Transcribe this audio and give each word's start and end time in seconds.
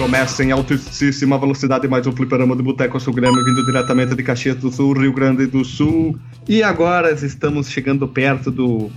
Começa 0.00 0.42
em 0.42 0.50
altíssima 0.50 1.38
velocidade 1.38 1.86
mais 1.86 2.06
um 2.06 2.12
fliperama 2.12 2.56
do 2.56 2.62
Boteco 2.62 2.98
Grêmio 3.12 3.44
vindo 3.44 3.66
diretamente 3.66 4.14
de 4.14 4.22
Caxias 4.22 4.56
do 4.56 4.72
Sul, 4.72 4.94
Rio 4.94 5.12
Grande 5.12 5.46
do 5.46 5.62
Sul. 5.62 6.18
E 6.48 6.62
agora 6.62 7.12
estamos 7.12 7.68
chegando 7.68 8.08
perto 8.08 8.50
do 8.50 8.90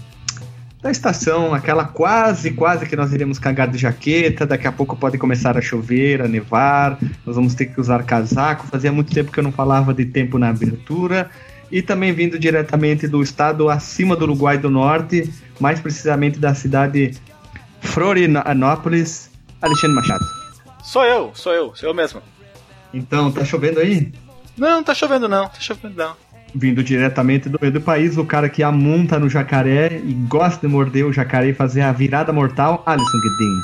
da 0.81 0.89
estação, 0.89 1.53
aquela 1.53 1.83
quase, 1.83 2.51
quase 2.51 2.85
que 2.85 2.95
nós 2.95 3.11
iremos 3.11 3.37
cagar 3.37 3.67
de 3.67 3.77
jaqueta. 3.77 4.45
Daqui 4.45 4.65
a 4.65 4.71
pouco 4.71 4.95
pode 4.95 5.17
começar 5.17 5.57
a 5.57 5.61
chover, 5.61 6.21
a 6.21 6.27
nevar. 6.27 6.97
Nós 7.25 7.35
vamos 7.35 7.53
ter 7.53 7.65
que 7.65 7.81
usar 7.81 8.01
casaco. 8.03 8.65
Fazia 8.67 8.91
muito 8.91 9.13
tempo 9.13 9.29
que 9.29 9.39
eu 9.41 9.43
não 9.43 9.51
falava 9.51 9.93
de 9.93 10.05
tempo 10.05 10.37
na 10.37 10.51
abertura. 10.51 11.29
E 11.69 11.81
também 11.81 12.13
vindo 12.13 12.39
diretamente 12.39 13.09
do 13.09 13.21
estado 13.21 13.67
acima 13.67 14.15
do 14.15 14.23
Uruguai 14.23 14.57
do 14.57 14.69
Norte, 14.69 15.29
mais 15.59 15.81
precisamente 15.81 16.39
da 16.39 16.55
cidade 16.55 17.11
Florianópolis, 17.81 19.29
Alexandre 19.61 19.97
Machado. 19.97 20.42
Sou 20.83 21.05
eu, 21.05 21.31
sou 21.33 21.53
eu, 21.53 21.73
sou 21.75 21.89
eu 21.89 21.95
mesmo. 21.95 22.21
Então, 22.93 23.31
tá 23.31 23.43
chovendo 23.45 23.79
aí? 23.79 24.11
Não, 24.57 24.69
não 24.69 24.83
tá 24.83 24.93
chovendo 24.93 25.27
não, 25.27 25.47
tá 25.47 25.59
chovendo 25.59 25.95
não. 25.95 26.15
Vindo 26.53 26.83
diretamente 26.83 27.49
do 27.49 27.57
meio 27.59 27.73
do 27.73 27.81
país, 27.81 28.17
o 28.17 28.25
cara 28.25 28.47
que 28.47 28.61
amunta 28.61 29.17
no 29.17 29.27
jacaré 29.27 29.99
e 30.03 30.13
gosta 30.13 30.67
de 30.67 30.71
morder 30.71 31.05
o 31.05 31.13
jacaré 31.13 31.49
e 31.49 31.53
fazer 31.53 31.81
a 31.81 31.91
virada 31.91 32.31
mortal, 32.31 32.83
Alisson 32.85 33.17
Guedin. 33.21 33.61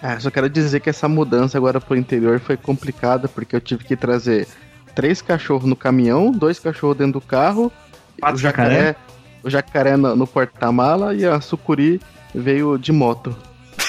Ah, 0.00 0.20
só 0.20 0.30
quero 0.30 0.48
dizer 0.48 0.80
que 0.80 0.90
essa 0.90 1.08
mudança 1.08 1.56
agora 1.56 1.80
pro 1.80 1.96
interior 1.96 2.38
foi 2.38 2.56
complicada, 2.56 3.26
porque 3.28 3.56
eu 3.56 3.60
tive 3.60 3.84
que 3.84 3.96
trazer 3.96 4.46
três 4.94 5.22
cachorros 5.22 5.64
no 5.64 5.74
caminhão, 5.74 6.30
dois 6.30 6.58
cachorros 6.58 6.96
dentro 6.96 7.14
do 7.14 7.20
carro, 7.20 7.72
Quatro 8.20 8.36
o 8.36 8.40
jacaré, 8.40 8.74
jacaré? 8.74 8.96
o 9.42 9.50
jacaré 9.50 9.96
no, 9.96 10.14
no 10.14 10.26
porta-mala 10.26 11.14
e 11.14 11.24
a 11.24 11.40
sucuri 11.40 12.00
veio 12.34 12.78
de 12.78 12.92
moto. 12.92 13.34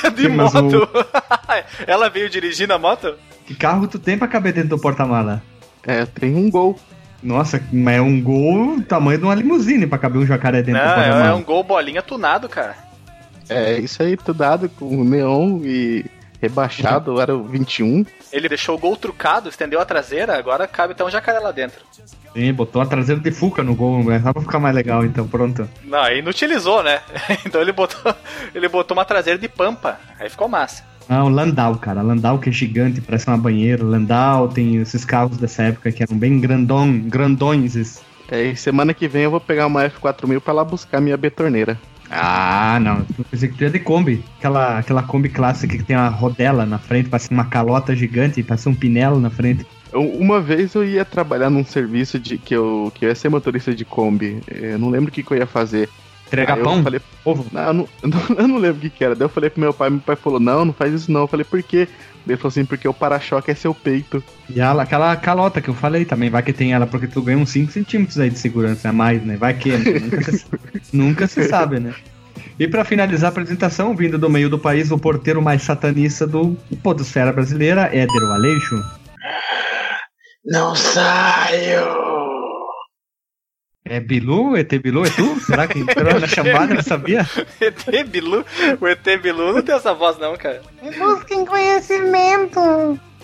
De 0.15 0.29
mas 0.29 0.53
moto. 0.53 0.89
Ela 1.87 2.09
veio 2.09 2.29
dirigindo 2.29 2.73
a 2.73 2.79
moto? 2.79 3.15
Que 3.45 3.55
carro 3.55 3.87
tu 3.87 3.99
tem 3.99 4.17
pra 4.17 4.27
caber 4.27 4.53
dentro 4.53 4.69
do 4.69 4.79
porta-mala? 4.79 5.41
É, 5.85 6.05
tem 6.05 6.35
um 6.35 6.49
gol. 6.49 6.77
Nossa, 7.21 7.61
mas 7.71 7.95
é 7.95 8.01
um 8.01 8.21
gol 8.21 8.81
tamanho 8.81 9.17
de 9.17 9.23
uma 9.25 9.35
limusine 9.35 9.87
pra 9.87 9.97
caber 9.97 10.21
um 10.21 10.25
jacaré 10.25 10.61
dentro 10.61 10.81
do 10.81 10.87
Não, 10.87 10.93
porta-mala. 10.95 11.27
é 11.27 11.33
um 11.33 11.43
gol 11.43 11.63
bolinha 11.63 12.01
tunado, 12.01 12.49
cara. 12.49 12.75
É, 13.49 13.77
isso 13.79 14.01
aí, 14.01 14.15
tudo 14.17 14.37
dado 14.37 14.69
com 14.69 15.03
neon 15.03 15.59
e 15.63 16.05
rebaixado, 16.43 17.19
era 17.21 17.35
o 17.35 17.43
21. 17.43 18.05
Ele 18.31 18.49
deixou 18.49 18.75
o 18.75 18.79
gol 18.79 18.95
trucado, 18.95 19.49
estendeu 19.49 19.79
a 19.79 19.85
traseira, 19.85 20.37
agora 20.37 20.67
cabe 20.67 20.93
até 20.93 21.03
um 21.03 21.09
jacaré 21.09 21.39
lá 21.39 21.51
dentro. 21.51 21.81
Sim, 22.33 22.53
botou 22.53 22.81
a 22.81 22.85
traseira 22.85 23.21
de 23.21 23.31
Fuca 23.31 23.61
no 23.63 23.75
gol, 23.75 24.03
né? 24.03 24.19
Só 24.21 24.33
pra 24.33 24.41
ficar 24.41 24.59
mais 24.59 24.75
legal, 24.75 25.05
então, 25.05 25.27
pronto. 25.27 25.69
Não, 25.83 25.99
aí 25.99 26.19
inutilizou, 26.19 26.83
né? 26.83 27.01
Então 27.45 27.61
ele 27.61 27.71
botou, 27.71 28.15
ele 28.53 28.67
botou 28.67 28.95
uma 28.97 29.05
traseira 29.05 29.37
de 29.37 29.47
pampa, 29.47 29.99
aí 30.19 30.29
ficou 30.29 30.47
massa. 30.47 30.83
Ah, 31.07 31.23
o 31.23 31.29
Landau, 31.29 31.75
cara. 31.75 32.01
Landau 32.01 32.39
que 32.39 32.49
é 32.49 32.51
gigante, 32.51 33.01
parece 33.01 33.27
uma 33.27 33.37
banheira. 33.37 33.83
Landau 33.83 34.47
tem 34.47 34.77
esses 34.77 35.03
carros 35.03 35.37
dessa 35.37 35.63
época 35.63 35.91
que 35.91 36.01
eram 36.01 36.17
bem 36.17 36.39
grandão, 36.39 36.97
grandões. 36.99 37.75
esses. 37.75 38.01
É, 38.31 38.43
e 38.43 38.55
semana 38.55 38.93
que 38.93 39.07
vem 39.07 39.23
eu 39.23 39.31
vou 39.31 39.39
pegar 39.39 39.67
uma 39.67 39.83
F4000 39.89 40.39
pra 40.39 40.53
lá 40.53 40.63
buscar 40.63 41.01
minha 41.01 41.17
betorneira. 41.17 41.77
Ah, 42.15 42.79
não. 42.79 43.05
Eu 43.17 43.25
pensei 43.29 43.49
que 43.49 43.55
tu 43.57 43.63
ia 43.63 43.69
de 43.69 43.79
Kombi. 43.79 44.23
Aquela, 44.37 44.77
aquela 44.77 45.03
Kombi 45.03 45.29
clássica 45.29 45.75
que 45.75 45.83
tem 45.83 45.95
uma 45.95 46.09
rodela 46.09 46.65
na 46.65 46.77
frente, 46.77 47.09
parece 47.09 47.31
uma 47.31 47.45
calota 47.45 47.95
gigante, 47.95 48.43
parece 48.43 48.69
um 48.69 48.75
pinelo 48.75 49.19
na 49.19 49.29
frente. 49.31 49.65
Uma 49.93 50.39
vez 50.39 50.73
eu 50.75 50.85
ia 50.85 51.03
trabalhar 51.05 51.49
num 51.49 51.65
serviço 51.65 52.19
de 52.19 52.37
que 52.37 52.55
eu, 52.55 52.91
que 52.93 53.05
eu 53.05 53.09
ia 53.09 53.15
ser 53.15 53.29
motorista 53.29 53.73
de 53.73 53.83
Kombi. 53.83 54.41
Eu 54.47 54.77
não 54.77 54.89
lembro 54.89 55.09
o 55.09 55.11
que, 55.11 55.23
que 55.23 55.31
eu 55.31 55.37
ia 55.37 55.47
fazer. 55.47 55.89
Entregar 56.27 56.53
Aí 56.55 56.59
eu 56.61 56.63
pão? 56.63 56.83
falei, 56.83 57.01
Ovo? 57.23 57.45
não, 57.51 57.61
eu 57.61 57.73
não, 57.73 57.87
eu 58.37 58.47
não 58.47 58.57
lembro 58.57 58.77
o 58.77 58.81
que, 58.81 58.89
que 58.89 59.03
era. 59.03 59.15
Daí 59.15 59.25
eu 59.25 59.29
falei 59.29 59.49
pro 59.49 59.59
meu 59.61 59.73
pai, 59.73 59.89
meu 59.89 59.99
pai 59.99 60.15
falou, 60.15 60.39
não, 60.39 60.65
não 60.65 60.73
faz 60.73 60.93
isso 60.93 61.11
não. 61.11 61.21
Eu 61.21 61.27
falei, 61.27 61.43
por 61.43 61.61
quê? 61.61 61.87
Ele 62.27 62.37
falou 62.37 62.49
assim, 62.49 62.65
porque 62.65 62.87
o 62.87 62.93
para-choque 62.93 63.51
é 63.51 63.55
seu 63.55 63.73
peito. 63.73 64.23
E 64.49 64.59
ela, 64.59 64.83
aquela 64.83 65.15
calota 65.15 65.61
que 65.61 65.69
eu 65.69 65.73
falei 65.73 66.05
também, 66.05 66.29
vai 66.29 66.41
que 66.41 66.53
tem 66.53 66.73
ela, 66.73 66.87
porque 66.87 67.07
tu 67.07 67.21
ganha 67.21 67.37
uns 67.37 67.49
5 67.49 67.71
centímetros 67.71 68.19
aí 68.19 68.29
de 68.29 68.39
segurança 68.39 68.89
a 68.89 68.93
mais, 68.93 69.23
né? 69.25 69.35
Vai 69.35 69.53
que, 69.53 69.71
né? 69.71 69.99
nunca, 69.99 70.31
se, 70.31 70.45
nunca 70.93 71.27
se 71.27 71.43
sabe, 71.43 71.79
né? 71.79 71.93
E 72.57 72.67
pra 72.67 72.85
finalizar 72.85 73.29
a 73.29 73.31
apresentação, 73.31 73.95
vindo 73.95 74.17
do 74.17 74.29
meio 74.29 74.49
do 74.49 74.59
país, 74.59 74.91
o 74.91 74.97
porteiro 74.97 75.41
mais 75.41 75.63
satanista 75.63 76.25
do 76.25 76.55
Podosfera 76.81 77.33
Brasileira, 77.33 77.89
Éder 77.93 78.23
Aleixo. 78.31 78.81
Não 80.45 80.75
saio! 80.75 82.22
É 83.85 83.99
Bilu? 83.99 84.55
ET 84.55 84.71
Bilu? 84.81 85.05
É 85.05 85.09
tu? 85.09 85.39
Será 85.41 85.67
que 85.67 85.79
entrou 85.79 86.19
na 86.19 86.25
chamada? 86.27 86.73
Não 86.75 86.81
sabia? 86.81 87.27
ET 87.59 88.07
Bilu? 88.07 88.45
O 88.79 88.87
ET 88.87 89.03
Bilu 89.21 89.53
não 89.53 89.61
tem 89.61 89.75
essa 89.75 89.93
voz 89.93 90.17
não, 90.17 90.35
cara. 90.37 90.61
Busquem 90.97 91.45
conhecimento. 91.45 92.59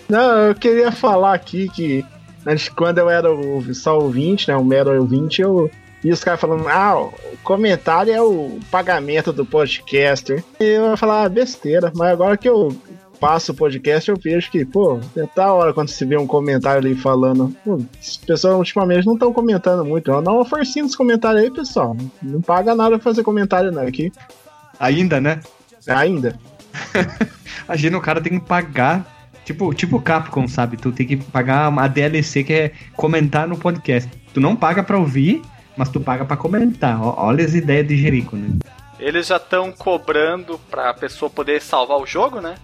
Não, 0.08 0.38
eu 0.48 0.54
queria 0.54 0.92
falar 0.92 1.34
aqui 1.34 1.68
que 1.70 2.04
antes, 2.46 2.68
quando 2.68 2.98
eu 2.98 3.08
era 3.08 3.32
o- 3.32 3.72
só 3.74 3.98
ouvinte, 3.98 4.48
né? 4.48 4.56
O 4.56 4.64
mero 4.64 4.94
ouvinte, 5.00 5.40
eu. 5.40 5.70
E 6.02 6.10
os 6.10 6.24
caras 6.24 6.40
falando, 6.40 6.66
ah, 6.66 6.98
o 6.98 7.12
comentário 7.42 8.12
é 8.12 8.22
o 8.22 8.58
pagamento 8.70 9.32
do 9.34 9.44
podcaster. 9.44 10.42
E 10.58 10.64
eu 10.64 10.90
ia 10.90 10.96
falar 10.96 11.24
ah, 11.24 11.28
besteira, 11.28 11.92
mas 11.94 12.10
agora 12.12 12.36
que 12.38 12.48
eu 12.48 12.74
passo 13.20 13.52
o 13.52 13.54
podcast, 13.54 14.08
eu 14.08 14.16
vejo 14.16 14.50
que, 14.50 14.64
pô, 14.64 14.98
é 15.14 15.28
da 15.36 15.52
hora 15.52 15.74
quando 15.74 15.90
se 15.90 16.04
vê 16.06 16.16
um 16.16 16.26
comentário 16.26 16.78
ali 16.78 16.96
falando. 16.96 17.54
Pô, 17.62 17.78
as 18.00 18.16
pessoas 18.16 18.56
ultimamente 18.56 19.06
não 19.06 19.12
estão 19.12 19.32
comentando 19.32 19.84
muito. 19.84 20.10
Dá 20.22 20.32
uma 20.32 20.44
forcinha 20.44 20.84
nos 20.84 20.96
comentários 20.96 21.42
aí, 21.42 21.50
pessoal. 21.50 21.96
Não 22.22 22.40
paga 22.40 22.74
nada 22.74 22.98
pra 22.98 23.04
fazer 23.04 23.22
comentário 23.22 23.70
não 23.70 23.82
aqui. 23.82 24.10
Ainda, 24.78 25.20
né? 25.20 25.40
Ainda. 25.86 26.38
Imagina, 27.68 27.98
o 27.98 28.00
cara 28.00 28.20
tem 28.20 28.40
que 28.40 28.46
pagar. 28.46 29.18
Tipo, 29.44 29.74
tipo 29.74 30.00
Capcom, 30.00 30.48
sabe? 30.48 30.76
Tu 30.76 30.92
tem 30.92 31.06
que 31.06 31.16
pagar 31.16 31.68
uma 31.68 31.88
DLC 31.88 32.42
que 32.42 32.52
é 32.52 32.72
comentar 32.96 33.46
no 33.46 33.58
podcast. 33.58 34.10
Tu 34.32 34.40
não 34.40 34.56
paga 34.56 34.82
pra 34.82 34.98
ouvir, 34.98 35.42
mas 35.76 35.88
tu 35.88 36.00
paga 36.00 36.24
pra 36.24 36.36
comentar. 36.36 37.00
Olha 37.02 37.44
as 37.44 37.54
ideias 37.54 37.86
de 37.86 37.96
Jerico, 37.96 38.36
né? 38.36 38.58
Eles 38.98 39.26
já 39.26 39.36
estão 39.36 39.72
cobrando 39.72 40.60
pra 40.70 40.94
pessoa 40.94 41.30
poder 41.30 41.60
salvar 41.60 41.98
o 41.98 42.06
jogo, 42.06 42.40
né? 42.40 42.54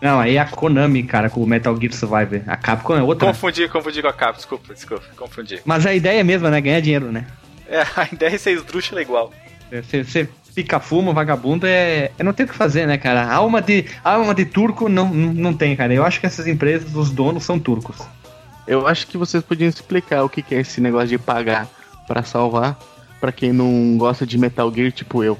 Não, 0.00 0.18
aí 0.18 0.36
é 0.36 0.40
a 0.40 0.46
Konami, 0.46 1.02
cara, 1.02 1.28
com 1.28 1.42
o 1.42 1.46
Metal 1.46 1.76
Gear 1.78 1.92
Survivor. 1.92 2.40
A 2.46 2.56
Capcom 2.56 2.96
é 2.96 3.02
outra. 3.02 3.28
Confundi, 3.28 3.68
confundi 3.68 4.00
com 4.00 4.08
a 4.08 4.12
capa, 4.12 4.34
desculpa, 4.34 4.72
desculpa, 4.72 5.04
confundi. 5.16 5.60
Mas 5.64 5.84
a 5.84 5.94
ideia 5.94 6.20
é 6.20 6.24
mesma, 6.24 6.50
né? 6.50 6.60
Ganhar 6.60 6.80
dinheiro, 6.80 7.12
né? 7.12 7.26
É, 7.68 7.82
a 7.96 8.08
ideia 8.10 8.34
é 8.34 8.38
ser 8.38 8.52
esdrúxula 8.52 9.02
igual. 9.02 9.32
Você, 9.70 10.02
você 10.02 10.28
pica 10.54 10.80
fumo, 10.80 11.12
vagabundo, 11.12 11.66
é, 11.66 12.10
é 12.18 12.22
não 12.22 12.32
tem 12.32 12.46
o 12.46 12.48
que 12.48 12.54
fazer, 12.54 12.86
né, 12.86 12.98
cara? 12.98 13.30
Alma 13.30 13.60
de, 13.62 13.86
alma 14.02 14.34
de 14.34 14.44
turco 14.44 14.88
não, 14.88 15.08
não, 15.08 15.32
não 15.32 15.54
tem, 15.54 15.76
cara. 15.76 15.92
Eu 15.92 16.04
acho 16.04 16.18
que 16.18 16.26
essas 16.26 16.46
empresas, 16.46 16.94
os 16.94 17.10
donos 17.10 17.44
são 17.44 17.58
turcos. 17.58 17.96
Eu 18.66 18.86
acho 18.86 19.06
que 19.06 19.18
vocês 19.18 19.42
podiam 19.42 19.68
explicar 19.68 20.22
o 20.22 20.28
que, 20.28 20.42
que 20.42 20.54
é 20.54 20.60
esse 20.60 20.80
negócio 20.80 21.08
de 21.08 21.18
pagar 21.18 21.68
pra 22.06 22.22
salvar, 22.22 22.78
pra 23.20 23.30
quem 23.32 23.52
não 23.52 23.96
gosta 23.98 24.26
de 24.26 24.38
Metal 24.38 24.72
Gear, 24.72 24.92
tipo 24.92 25.22
eu. 25.22 25.38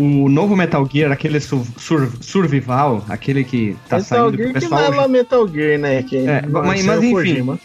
O 0.00 0.28
novo 0.28 0.54
Metal 0.54 0.86
Gear, 0.90 1.10
aquele 1.10 1.40
sur, 1.40 1.64
sur- 1.76 2.12
survival, 2.20 3.04
aquele 3.08 3.42
que 3.42 3.76
tá 3.88 3.96
Metal 3.96 4.00
saindo 4.02 4.36
Gear 4.36 4.50
pro 4.52 4.60
que 4.60 4.66
pessoal. 4.68 4.92
não 4.92 5.02
é 5.02 5.08
Metal 5.08 5.48
Gear, 5.48 5.78
né? 5.78 6.02
Que 6.02 6.16
É, 6.18 6.42
não 6.42 6.62
mas- 6.62 6.84
mas 6.84 6.98
enfim. 7.02 7.12
Kojima. 7.12 7.58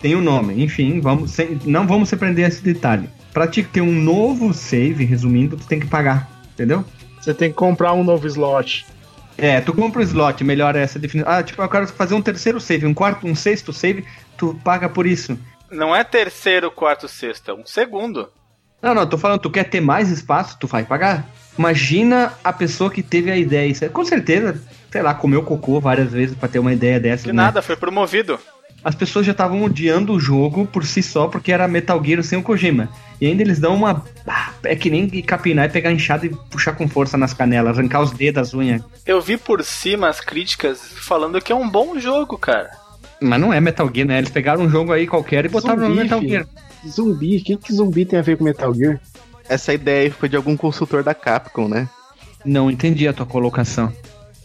Tem 0.00 0.14
o 0.14 0.20
nome. 0.20 0.62
Enfim, 0.62 1.00
vamos, 1.00 1.32
sem- 1.32 1.58
não 1.64 1.86
vamos 1.86 2.08
se 2.08 2.16
prender 2.16 2.44
a 2.44 2.48
esse 2.48 2.62
detalhe. 2.62 3.08
Pra 3.32 3.46
te 3.46 3.62
ter 3.62 3.80
um 3.80 3.92
novo 3.92 4.52
save, 4.54 5.04
resumindo, 5.04 5.56
tu 5.56 5.66
tem 5.66 5.80
que 5.80 5.86
pagar. 5.86 6.30
Entendeu? 6.54 6.84
Você 7.20 7.34
tem 7.34 7.50
que 7.50 7.56
comprar 7.56 7.92
um 7.92 8.04
novo 8.04 8.26
slot. 8.26 8.86
É, 9.36 9.60
tu 9.60 9.72
compra 9.72 10.00
o 10.00 10.04
slot, 10.04 10.44
melhor 10.44 10.76
essa 10.76 10.98
definição. 10.98 11.30
Ah, 11.30 11.42
tipo, 11.42 11.60
eu 11.62 11.68
quero 11.68 11.86
fazer 11.88 12.14
um 12.14 12.22
terceiro 12.22 12.60
save, 12.60 12.86
um 12.86 12.94
quarto, 12.94 13.26
um 13.26 13.34
sexto 13.34 13.72
save, 13.72 14.04
tu 14.36 14.58
paga 14.62 14.88
por 14.88 15.06
isso. 15.06 15.38
Não 15.70 15.94
é 15.96 16.04
terceiro, 16.04 16.70
quarto, 16.70 17.08
sexto, 17.08 17.50
é 17.50 17.54
um 17.54 17.64
segundo. 17.64 18.28
Não, 18.82 18.94
não, 18.94 19.06
tô 19.06 19.18
falando, 19.18 19.40
tu 19.40 19.50
quer 19.50 19.64
ter 19.64 19.80
mais 19.80 20.10
espaço, 20.10 20.56
tu 20.58 20.66
vai 20.66 20.84
pagar. 20.84 21.26
Imagina 21.60 22.32
a 22.42 22.54
pessoa 22.54 22.90
que 22.90 23.02
teve 23.02 23.30
a 23.30 23.36
ideia. 23.36 23.66
Isso 23.68 23.84
é- 23.84 23.88
Com 23.90 24.02
certeza, 24.02 24.58
sei 24.90 25.02
lá, 25.02 25.12
comeu 25.12 25.42
cocô 25.42 25.78
várias 25.78 26.10
vezes 26.10 26.34
pra 26.34 26.48
ter 26.48 26.58
uma 26.58 26.72
ideia 26.72 26.98
dessa. 26.98 27.24
Que 27.24 27.32
né? 27.34 27.42
nada, 27.42 27.60
foi 27.60 27.76
promovido. 27.76 28.38
As 28.82 28.94
pessoas 28.94 29.26
já 29.26 29.32
estavam 29.32 29.62
odiando 29.62 30.14
o 30.14 30.18
jogo 30.18 30.66
por 30.66 30.86
si 30.86 31.02
só, 31.02 31.28
porque 31.28 31.52
era 31.52 31.68
Metal 31.68 32.02
Gear 32.02 32.22
sem 32.22 32.38
o 32.38 32.42
Kojima. 32.42 32.88
E 33.20 33.26
ainda 33.26 33.42
eles 33.42 33.58
dão 33.58 33.74
uma. 33.74 34.02
Ah, 34.26 34.52
É 34.62 34.74
que 34.74 34.88
nem 34.88 35.06
capinar 35.20 35.66
e 35.66 35.68
pegar 35.68 35.92
enxada 35.92 36.24
e 36.24 36.30
puxar 36.50 36.72
com 36.72 36.88
força 36.88 37.18
nas 37.18 37.34
canelas, 37.34 37.76
arrancar 37.78 38.00
os 38.00 38.10
dedos, 38.12 38.40
as 38.48 38.54
unhas. 38.54 38.82
Eu 39.04 39.20
vi 39.20 39.36
por 39.36 39.62
cima 39.62 40.08
as 40.08 40.18
críticas 40.18 40.80
falando 40.96 41.42
que 41.42 41.52
é 41.52 41.54
um 41.54 41.68
bom 41.68 41.98
jogo, 41.98 42.38
cara. 42.38 42.70
Mas 43.20 43.38
não 43.38 43.52
é 43.52 43.60
Metal 43.60 43.90
Gear, 43.94 44.08
né? 44.08 44.16
Eles 44.16 44.30
pegaram 44.30 44.62
um 44.62 44.70
jogo 44.70 44.92
aí 44.92 45.06
qualquer 45.06 45.44
e 45.44 45.48
botaram 45.50 45.76
no 45.82 45.88
Zumbi, 45.88 46.02
Metal 46.04 46.18
filho. 46.20 46.30
Gear. 46.30 46.46
Zumbi, 46.88 47.36
o 47.36 47.44
que, 47.44 47.56
que 47.58 47.72
zumbi 47.74 48.06
tem 48.06 48.18
a 48.18 48.22
ver 48.22 48.38
com 48.38 48.44
Metal 48.44 48.72
Gear? 48.72 48.98
Essa 49.50 49.74
ideia 49.74 50.02
aí 50.04 50.10
foi 50.10 50.28
de 50.28 50.36
algum 50.36 50.56
consultor 50.56 51.02
da 51.02 51.12
Capcom, 51.12 51.66
né? 51.68 51.88
Não 52.44 52.70
entendi 52.70 53.08
a 53.08 53.12
tua 53.12 53.26
colocação. 53.26 53.92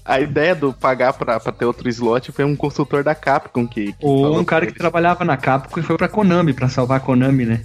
A 0.03 0.19
ideia 0.19 0.53
do 0.55 0.73
pagar 0.73 1.13
pra, 1.13 1.39
pra 1.39 1.51
ter 1.51 1.65
outro 1.65 1.87
slot 1.89 2.31
foi 2.31 2.43
um 2.43 2.55
consultor 2.55 3.03
da 3.03 3.13
Capcom 3.15 3.67
que. 3.67 3.93
que 3.93 3.95
Ou 4.01 4.23
falou 4.23 4.39
um 4.39 4.43
cara 4.45 4.65
que 4.65 4.73
trabalhava 4.73 5.23
na 5.23 5.37
Capcom 5.37 5.79
e 5.79 5.83
foi 5.83 5.95
pra 5.95 6.07
Konami, 6.07 6.53
pra 6.53 6.67
salvar 6.69 6.97
a 6.97 6.99
Konami, 6.99 7.45
né? 7.45 7.61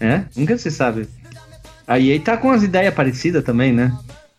É? 0.00 0.22
Nunca 0.36 0.58
se 0.58 0.70
sabe. 0.70 1.08
A 1.86 1.98
EA 1.98 2.20
tá 2.20 2.36
com 2.36 2.50
as 2.50 2.62
ideias 2.64 2.92
parecidas 2.94 3.44
também, 3.44 3.72
né? 3.72 3.92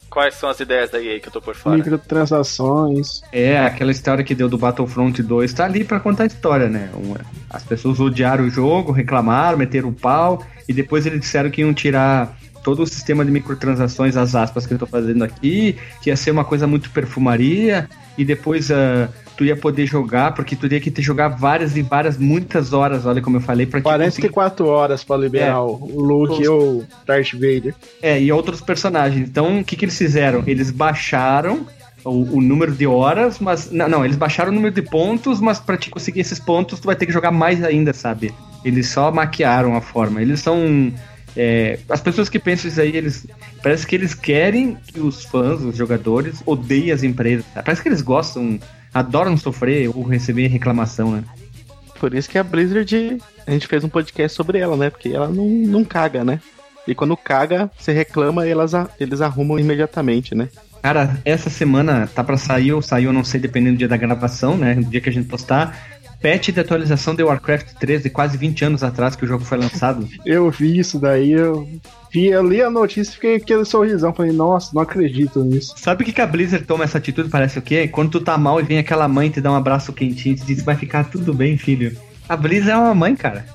Quais 0.10 0.36
são 0.36 0.50
as 0.50 0.60
ideias 0.60 0.90
da 0.90 1.02
EA 1.02 1.20
que 1.22 1.30
eu 1.30 1.32
tô 1.32 1.42
por 1.42 1.56
fora? 1.56 1.78
Microtransações. 1.78 3.22
É, 3.32 3.60
aquela 3.60 3.92
história 3.92 4.24
que 4.24 4.36
deu 4.36 4.50
do 4.50 4.58
Battlefront 4.58 5.22
2 5.24 5.54
tá 5.54 5.66
ali 5.66 5.84
pra 5.86 6.00
contar 6.02 6.24
a 6.24 6.28
história, 6.28 6.68
né? 6.68 6.90
Um- 6.96 7.16
As 7.50 7.64
pessoas 7.64 8.00
odiaram 8.00 8.46
o 8.46 8.50
jogo, 8.50 8.92
reclamaram, 8.92 9.58
meteram 9.58 9.90
o 9.90 9.94
pau, 9.94 10.46
e 10.72 10.74
depois 10.74 11.06
eles 11.06 11.20
disseram 11.20 11.50
que 11.50 11.62
iam 11.62 11.74
tirar 11.74 12.38
todo 12.64 12.84
o 12.84 12.88
sistema 12.88 13.26
de 13.26 13.32
microtransações, 13.32 14.16
as 14.16 14.36
aspas 14.36 14.66
que 14.66 14.74
eu 14.74 14.80
tô 14.80 14.86
fazendo 14.86 15.24
aqui, 15.24 15.76
que 16.02 16.10
ia 16.10 16.16
ser 16.16 16.32
uma 16.32 16.46
coisa 16.46 16.68
muito 16.68 16.90
perfumaria, 16.92 17.90
e 18.18 18.24
depois 18.24 18.70
ah, 18.72 19.10
tu 19.36 19.44
ia 19.44 19.56
poder 19.56 19.88
jogar, 19.88 20.34
porque 20.34 20.56
tu 20.56 20.62
teria 20.62 20.80
que 20.80 20.92
ter 20.92 21.02
jogar 21.02 21.30
várias 21.30 21.76
e 21.76 21.82
várias, 21.82 22.18
muitas 22.18 22.72
horas, 22.72 23.06
olha 23.06 23.22
como 23.22 23.38
eu 23.38 23.42
falei, 23.42 23.66
pra 23.66 23.80
te 23.80 23.84
conseguir 23.84 24.30
44 24.30 24.68
horas 24.68 25.04
pra 25.04 25.18
liberar 25.18 25.48
É. 25.48 25.56
o 25.56 26.02
Luke 26.02 26.42
e 26.42 26.48
o 26.48 26.84
Darth 27.06 27.34
Vader. 27.34 27.74
É, 28.02 28.22
e 28.22 28.32
outros 28.32 28.62
personagens. 28.62 29.28
Então, 29.28 29.60
o 29.60 29.64
que, 29.64 29.76
que 29.76 29.86
eles 29.86 29.98
fizeram? 29.98 30.44
Eles 30.46 30.70
baixaram 30.70 31.66
o, 32.06 32.38
o 32.38 32.42
número 32.42 32.72
de 32.72 32.86
horas, 32.86 33.40
mas. 33.40 33.72
Não, 33.72 33.90
não, 33.90 34.06
eles 34.06 34.18
baixaram 34.18 34.52
o 34.52 34.56
número 34.56 34.74
de 34.74 34.82
pontos, 34.84 35.40
mas 35.40 35.60
pra 35.60 35.78
te 35.78 35.90
conseguir 35.90 36.22
esses 36.22 36.40
pontos, 36.40 36.80
tu 36.80 36.86
vai 36.86 36.96
ter 36.96 37.06
que 37.06 37.12
jogar 37.12 37.32
mais 37.32 37.64
ainda, 37.64 37.94
sabe? 37.94 38.32
Eles 38.64 38.88
só 38.90 39.12
maquiaram 39.12 39.76
a 39.76 39.82
forma. 39.82 40.22
Eles 40.22 40.40
são. 40.40 40.94
é, 41.36 41.80
as 41.90 42.02
pessoas 42.02 42.30
que 42.30 42.40
pensam 42.40 42.70
isso 42.70 42.82
aí, 42.82 42.96
eles. 42.96 43.26
Parece 43.62 43.86
que 43.86 43.96
eles 43.96 44.14
querem 44.14 44.78
que 44.88 45.00
os 45.00 45.26
fãs, 45.26 45.62
os 45.62 45.76
jogadores, 45.76 46.42
odeiem 46.46 46.92
as 46.92 47.04
empresas. 47.04 47.46
Parece 47.54 47.82
que 47.82 47.90
eles 47.90 48.02
gostam, 48.02 48.60
adoram 48.94 49.38
sofrer 49.38 49.90
ou 49.90 50.04
receber 50.04 50.48
reclamação, 50.48 51.12
né? 51.12 51.24
Por 52.00 52.16
isso 52.16 52.30
que 52.30 52.38
a 52.40 52.44
Blizzard, 52.44 53.22
a 53.46 53.52
gente 53.52 53.68
fez 53.68 53.84
um 53.84 53.90
podcast 53.90 54.36
sobre 54.36 54.58
ela, 54.58 54.76
né? 54.76 54.90
Porque 54.90 55.10
ela 55.10 55.28
não, 55.28 55.48
não 55.48 55.84
caga, 55.84 56.24
né? 56.24 56.42
E 56.88 56.96
quando 56.96 57.16
caga, 57.16 57.70
você 57.78 57.92
reclama 57.92 58.48
e 58.48 58.50
elas, 58.50 58.72
eles 59.00 59.22
arrumam 59.22 59.60
imediatamente, 59.60 60.34
né? 60.34 60.50
Cara, 60.82 61.16
essa 61.24 61.50
semana 61.50 62.10
tá 62.14 62.24
pra 62.24 62.38
sair, 62.38 62.74
ou 62.74 62.82
saiu, 62.82 63.10
eu 63.10 63.14
não 63.14 63.24
sei, 63.24 63.40
dependendo 63.40 63.76
do 63.76 63.78
dia 63.78 63.88
da 63.88 63.98
gravação, 63.98 64.58
né? 64.58 64.74
No 64.74 64.84
dia 64.84 65.00
que 65.00 65.10
a 65.10 65.14
gente 65.14 65.28
postar. 65.28 65.78
Patch 66.22 66.50
de 66.50 66.60
atualização 66.60 67.16
de 67.16 67.24
Warcraft 67.24 67.74
3 67.80 68.04
de 68.04 68.10
quase 68.10 68.38
20 68.38 68.66
anos 68.66 68.84
atrás 68.84 69.16
que 69.16 69.26
o 69.26 69.28
jogo 69.28 69.44
foi 69.44 69.58
lançado. 69.58 70.08
Eu 70.24 70.52
vi 70.52 70.78
isso 70.78 71.00
daí, 71.00 71.32
eu 71.32 71.68
vi, 72.12 72.28
eu 72.28 72.48
li 72.48 72.62
a 72.62 72.70
notícia 72.70 73.12
e 73.12 73.14
fiquei 73.16 73.36
aquele 73.36 73.66
sorrisão. 73.66 74.14
Falei, 74.14 74.32
nossa, 74.32 74.70
não 74.74 74.84
acredito 74.84 75.44
nisso. 75.44 75.74
Sabe 75.78 76.04
o 76.04 76.06
que, 76.06 76.14
que 76.14 76.22
a 76.22 76.28
Blizzard 76.28 76.64
toma 76.66 76.84
essa 76.84 77.00
atitude? 77.00 77.30
Parece 77.30 77.58
o 77.58 77.62
quê? 77.62 77.88
Quando 77.88 78.12
tu 78.12 78.22
tá 78.22 78.38
mal 78.38 78.60
e 78.60 78.64
vem 78.64 78.78
aquela 78.78 79.08
mãe 79.08 79.32
te 79.32 79.42
dá 79.42 79.52
um 79.52 79.56
abraço 79.56 79.92
quentinho 79.92 80.36
e 80.36 80.38
te 80.38 80.46
diz 80.46 80.62
vai 80.62 80.76
ficar 80.76 81.06
tudo 81.06 81.34
bem, 81.34 81.58
filho. 81.58 81.98
A 82.30 82.38
Blizzard 82.38 82.72
é 82.72 82.78
uma 82.78 82.94
mãe, 82.94 83.16
cara. 83.16 83.46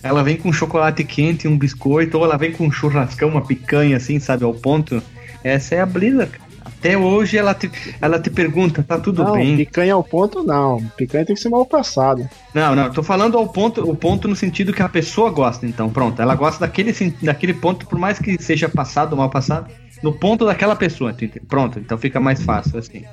Ela 0.00 0.22
vem 0.22 0.36
com 0.36 0.52
chocolate 0.52 1.02
quente, 1.04 1.48
um 1.48 1.58
biscoito, 1.58 2.18
ou 2.18 2.24
ela 2.24 2.36
vem 2.36 2.52
com 2.52 2.66
um 2.66 2.72
churrascão, 2.72 3.28
uma 3.28 3.44
picanha, 3.44 3.96
assim, 3.96 4.18
sabe, 4.20 4.44
ao 4.44 4.54
ponto. 4.54 5.02
Essa 5.42 5.74
é 5.74 5.80
a 5.80 5.86
Blizzard, 5.86 6.30
cara. 6.30 6.51
Até 6.64 6.96
hoje 6.96 7.36
ela 7.36 7.54
te, 7.54 7.70
ela 8.00 8.18
te 8.18 8.30
pergunta, 8.30 8.82
tá 8.82 8.98
tudo 8.98 9.24
não, 9.24 9.32
bem? 9.32 9.56
picanha 9.56 9.94
ao 9.94 10.04
ponto, 10.04 10.42
não. 10.42 10.82
Picanha 10.96 11.24
tem 11.24 11.34
que 11.34 11.42
ser 11.42 11.48
mal 11.48 11.66
passada. 11.66 12.30
Não, 12.54 12.74
não, 12.74 12.90
tô 12.90 13.02
falando 13.02 13.36
ao 13.36 13.48
ponto, 13.48 13.88
o 13.88 13.94
ponto 13.94 14.28
no 14.28 14.36
sentido 14.36 14.72
que 14.72 14.82
a 14.82 14.88
pessoa 14.88 15.30
gosta, 15.30 15.66
então, 15.66 15.90
pronto. 15.90 16.20
Ela 16.20 16.34
gosta 16.34 16.60
daquele, 16.60 16.92
daquele 17.22 17.54
ponto, 17.54 17.86
por 17.86 17.98
mais 17.98 18.18
que 18.18 18.40
seja 18.42 18.68
passado 18.68 19.12
ou 19.12 19.18
mal 19.18 19.30
passado, 19.30 19.70
no 20.02 20.12
ponto 20.12 20.44
daquela 20.44 20.74
pessoa, 20.74 21.14
pronto, 21.48 21.78
então 21.78 21.96
fica 21.96 22.18
mais 22.18 22.42
fácil, 22.42 22.78
assim. 22.78 23.04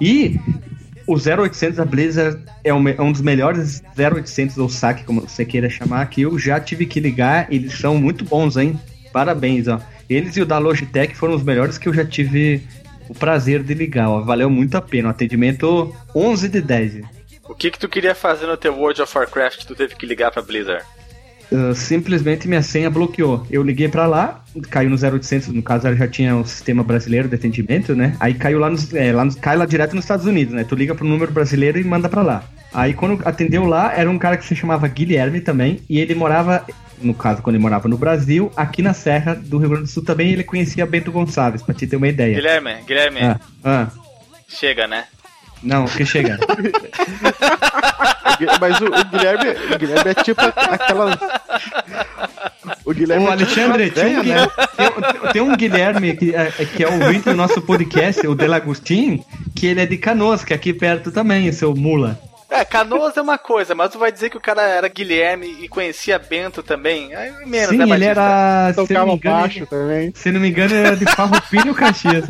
E 0.00 0.40
o 1.06 1.14
0800 1.14 1.76
da 1.76 1.84
Blizzard 1.84 2.40
é 2.62 2.72
um, 2.72 2.88
é 2.88 3.00
um 3.00 3.12
dos 3.12 3.20
melhores 3.20 3.82
0800 3.98 4.56
ou 4.58 4.68
saque, 4.68 5.04
como 5.04 5.22
você 5.22 5.44
queira 5.44 5.68
chamar, 5.68 6.06
que 6.06 6.22
eu 6.22 6.38
já 6.38 6.60
tive 6.60 6.86
que 6.86 7.00
ligar, 7.00 7.46
eles 7.52 7.78
são 7.78 7.96
muito 7.96 8.24
bons, 8.24 8.56
hein? 8.56 8.78
Parabéns, 9.12 9.66
ó. 9.68 9.80
Eles 10.08 10.36
e 10.36 10.40
o 10.40 10.46
da 10.46 10.58
Logitech 10.58 11.14
foram 11.14 11.34
os 11.34 11.42
melhores 11.42 11.78
que 11.78 11.88
eu 11.88 11.94
já 11.94 12.04
tive 12.04 12.62
o 13.10 13.14
prazer 13.14 13.62
de 13.62 13.74
ligar, 13.74 14.08
ó. 14.08 14.20
Valeu 14.20 14.48
muito 14.48 14.76
a 14.76 14.80
pena, 14.80 15.08
o 15.08 15.10
atendimento 15.10 15.94
11 16.14 16.48
de 16.48 16.60
10. 16.60 17.02
O 17.48 17.54
que 17.54 17.70
que 17.70 17.78
tu 17.78 17.88
queria 17.88 18.14
fazer 18.14 18.46
no 18.46 18.56
teu 18.56 18.72
World 18.74 19.02
of 19.02 19.18
Warcraft 19.18 19.58
que 19.58 19.66
tu 19.66 19.74
teve 19.74 19.96
que 19.96 20.06
ligar 20.06 20.30
pra 20.30 20.40
Blizzard? 20.42 20.84
Uh, 21.50 21.74
simplesmente 21.74 22.46
minha 22.46 22.62
senha 22.62 22.88
bloqueou. 22.88 23.44
Eu 23.50 23.64
liguei 23.64 23.88
pra 23.88 24.06
lá, 24.06 24.44
caiu 24.70 24.88
no 24.88 24.96
0800, 24.96 25.48
no 25.48 25.60
caso 25.60 25.88
ela 25.88 25.96
já 25.96 26.06
tinha 26.06 26.36
o 26.36 26.46
sistema 26.46 26.84
brasileiro 26.84 27.28
de 27.28 27.34
atendimento, 27.34 27.96
né? 27.96 28.16
Aí 28.20 28.34
caiu 28.34 28.60
lá 28.60 28.70
nos, 28.70 28.94
é, 28.94 29.12
lá 29.12 29.24
nos- 29.24 29.34
cai 29.34 29.56
lá 29.56 29.66
direto 29.66 29.96
nos 29.96 30.04
Estados 30.04 30.26
Unidos, 30.26 30.54
né? 30.54 30.62
Tu 30.62 30.76
liga 30.76 30.94
pro 30.94 31.04
número 31.04 31.32
brasileiro 31.32 31.80
e 31.80 31.82
manda 31.82 32.08
pra 32.08 32.22
lá. 32.22 32.44
Aí 32.72 32.94
quando 32.94 33.20
atendeu 33.24 33.64
lá, 33.64 33.92
era 33.96 34.08
um 34.08 34.16
cara 34.16 34.36
que 34.36 34.44
se 34.44 34.54
chamava 34.54 34.86
Guilherme 34.86 35.40
também, 35.40 35.80
e 35.90 35.98
ele 35.98 36.14
morava, 36.14 36.64
no 37.00 37.14
caso, 37.14 37.42
quando 37.42 37.56
ele 37.56 37.62
morava 37.62 37.88
no 37.88 37.96
Brasil, 37.96 38.52
aqui 38.56 38.82
na 38.82 38.92
Serra 38.94 39.34
do 39.34 39.58
Rio 39.58 39.68
Grande 39.70 39.84
do 39.84 39.90
Sul 39.90 40.04
também, 40.04 40.30
ele 40.32 40.44
conhecia 40.44 40.86
Bento 40.86 41.10
Gonçalves, 41.12 41.62
pra 41.62 41.74
te 41.74 41.86
ter 41.86 41.96
uma 41.96 42.08
ideia. 42.08 42.34
Guilherme, 42.34 42.74
Guilherme, 42.86 43.20
Ah, 43.22 43.40
ah, 43.64 43.88
chega, 44.48 44.86
né? 44.86 45.04
não, 45.62 45.84
que 45.86 46.04
chega. 46.06 46.38
Mas 48.60 48.80
o, 48.80 48.86
o 48.86 49.04
Guilherme, 49.04 49.74
o 49.74 49.78
Guilherme 49.78 50.10
é 50.10 50.14
tipo 50.14 50.40
aquela. 50.40 51.18
O 52.84 52.94
Guilherme 52.94 53.26
Ô, 53.26 53.32
é 53.32 53.36
tipo 53.36 53.60
Alexandre, 53.60 53.84
uma 53.84 53.92
tinha 53.92 54.20
um, 54.20 54.24
né? 54.24 54.48
Tem, 54.76 55.32
tem 55.32 55.42
um 55.42 55.56
Guilherme 55.56 56.16
que 56.16 56.34
é, 56.34 56.50
que 56.50 56.82
é 56.82 56.88
ouvinte 56.88 57.24
do 57.24 57.34
nosso 57.34 57.60
podcast, 57.60 58.26
o 58.26 58.34
Delagostin, 58.34 59.22
que 59.54 59.66
ele 59.66 59.80
é 59.80 59.86
de 59.86 59.98
Canoas, 59.98 60.42
que 60.44 60.52
é 60.52 60.56
aqui 60.56 60.72
perto 60.72 61.12
também, 61.12 61.52
seu 61.52 61.74
mula. 61.74 62.18
É, 62.50 62.64
Canoas 62.64 63.16
é 63.16 63.22
uma 63.22 63.38
coisa, 63.38 63.74
mas 63.74 63.90
tu 63.90 63.98
vai 63.98 64.10
dizer 64.10 64.28
que 64.28 64.36
o 64.36 64.40
cara 64.40 64.62
era 64.62 64.88
Guilherme 64.88 65.46
e 65.60 65.68
conhecia 65.68 66.18
Bento 66.18 66.62
também? 66.62 67.14
Aí 67.14 67.30
menos, 67.46 67.68
Sim, 67.70 67.76
né, 67.78 67.94
ele 67.94 68.04
era. 68.04 68.72
Se 68.72 68.78
não, 68.80 68.86
Tocava 68.86 69.06
me 69.06 69.14
engano, 69.14 69.36
baixo 69.40 69.58
ele- 69.60 69.66
também. 69.66 70.12
se 70.14 70.32
não 70.32 70.40
me 70.40 70.48
engano, 70.50 70.74
ele 70.74 70.86
era 70.88 70.96
de 70.96 71.04
Farroupilha 71.04 71.64
ou 71.68 71.74
Caxias. 71.74 72.24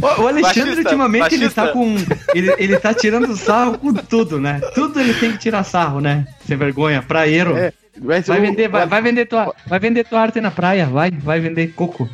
O, 0.00 0.04
o 0.22 0.28
Alexandre, 0.28 0.42
Baixista, 0.42 0.78
ultimamente, 0.82 1.34
ele 1.34 1.48
baixista. 1.48 1.66
tá 1.66 1.72
com. 1.72 1.96
Ele, 2.34 2.54
ele 2.58 2.76
tá 2.78 2.92
tirando 2.92 3.34
sarro 3.36 3.78
com 3.78 3.94
tudo, 3.94 4.38
né? 4.40 4.60
Tudo 4.74 5.00
ele 5.00 5.14
tem 5.14 5.32
que 5.32 5.38
tirar 5.38 5.64
sarro, 5.64 6.00
né? 6.00 6.26
Sem 6.46 6.56
vergonha, 6.56 7.02
praieiro. 7.02 7.56
É, 7.56 7.72
Vai 7.96 8.20
o- 8.20 8.40
vender, 8.40 8.68
vai, 8.68 8.86
vai 8.86 9.02
vender 9.02 9.26
tua, 9.26 9.54
vai 9.66 9.78
vender 9.78 10.04
tua 10.04 10.20
arte 10.20 10.40
na 10.40 10.50
praia, 10.50 10.86
vai, 10.86 11.10
vai 11.10 11.40
vender 11.40 11.68
coco. 11.74 12.08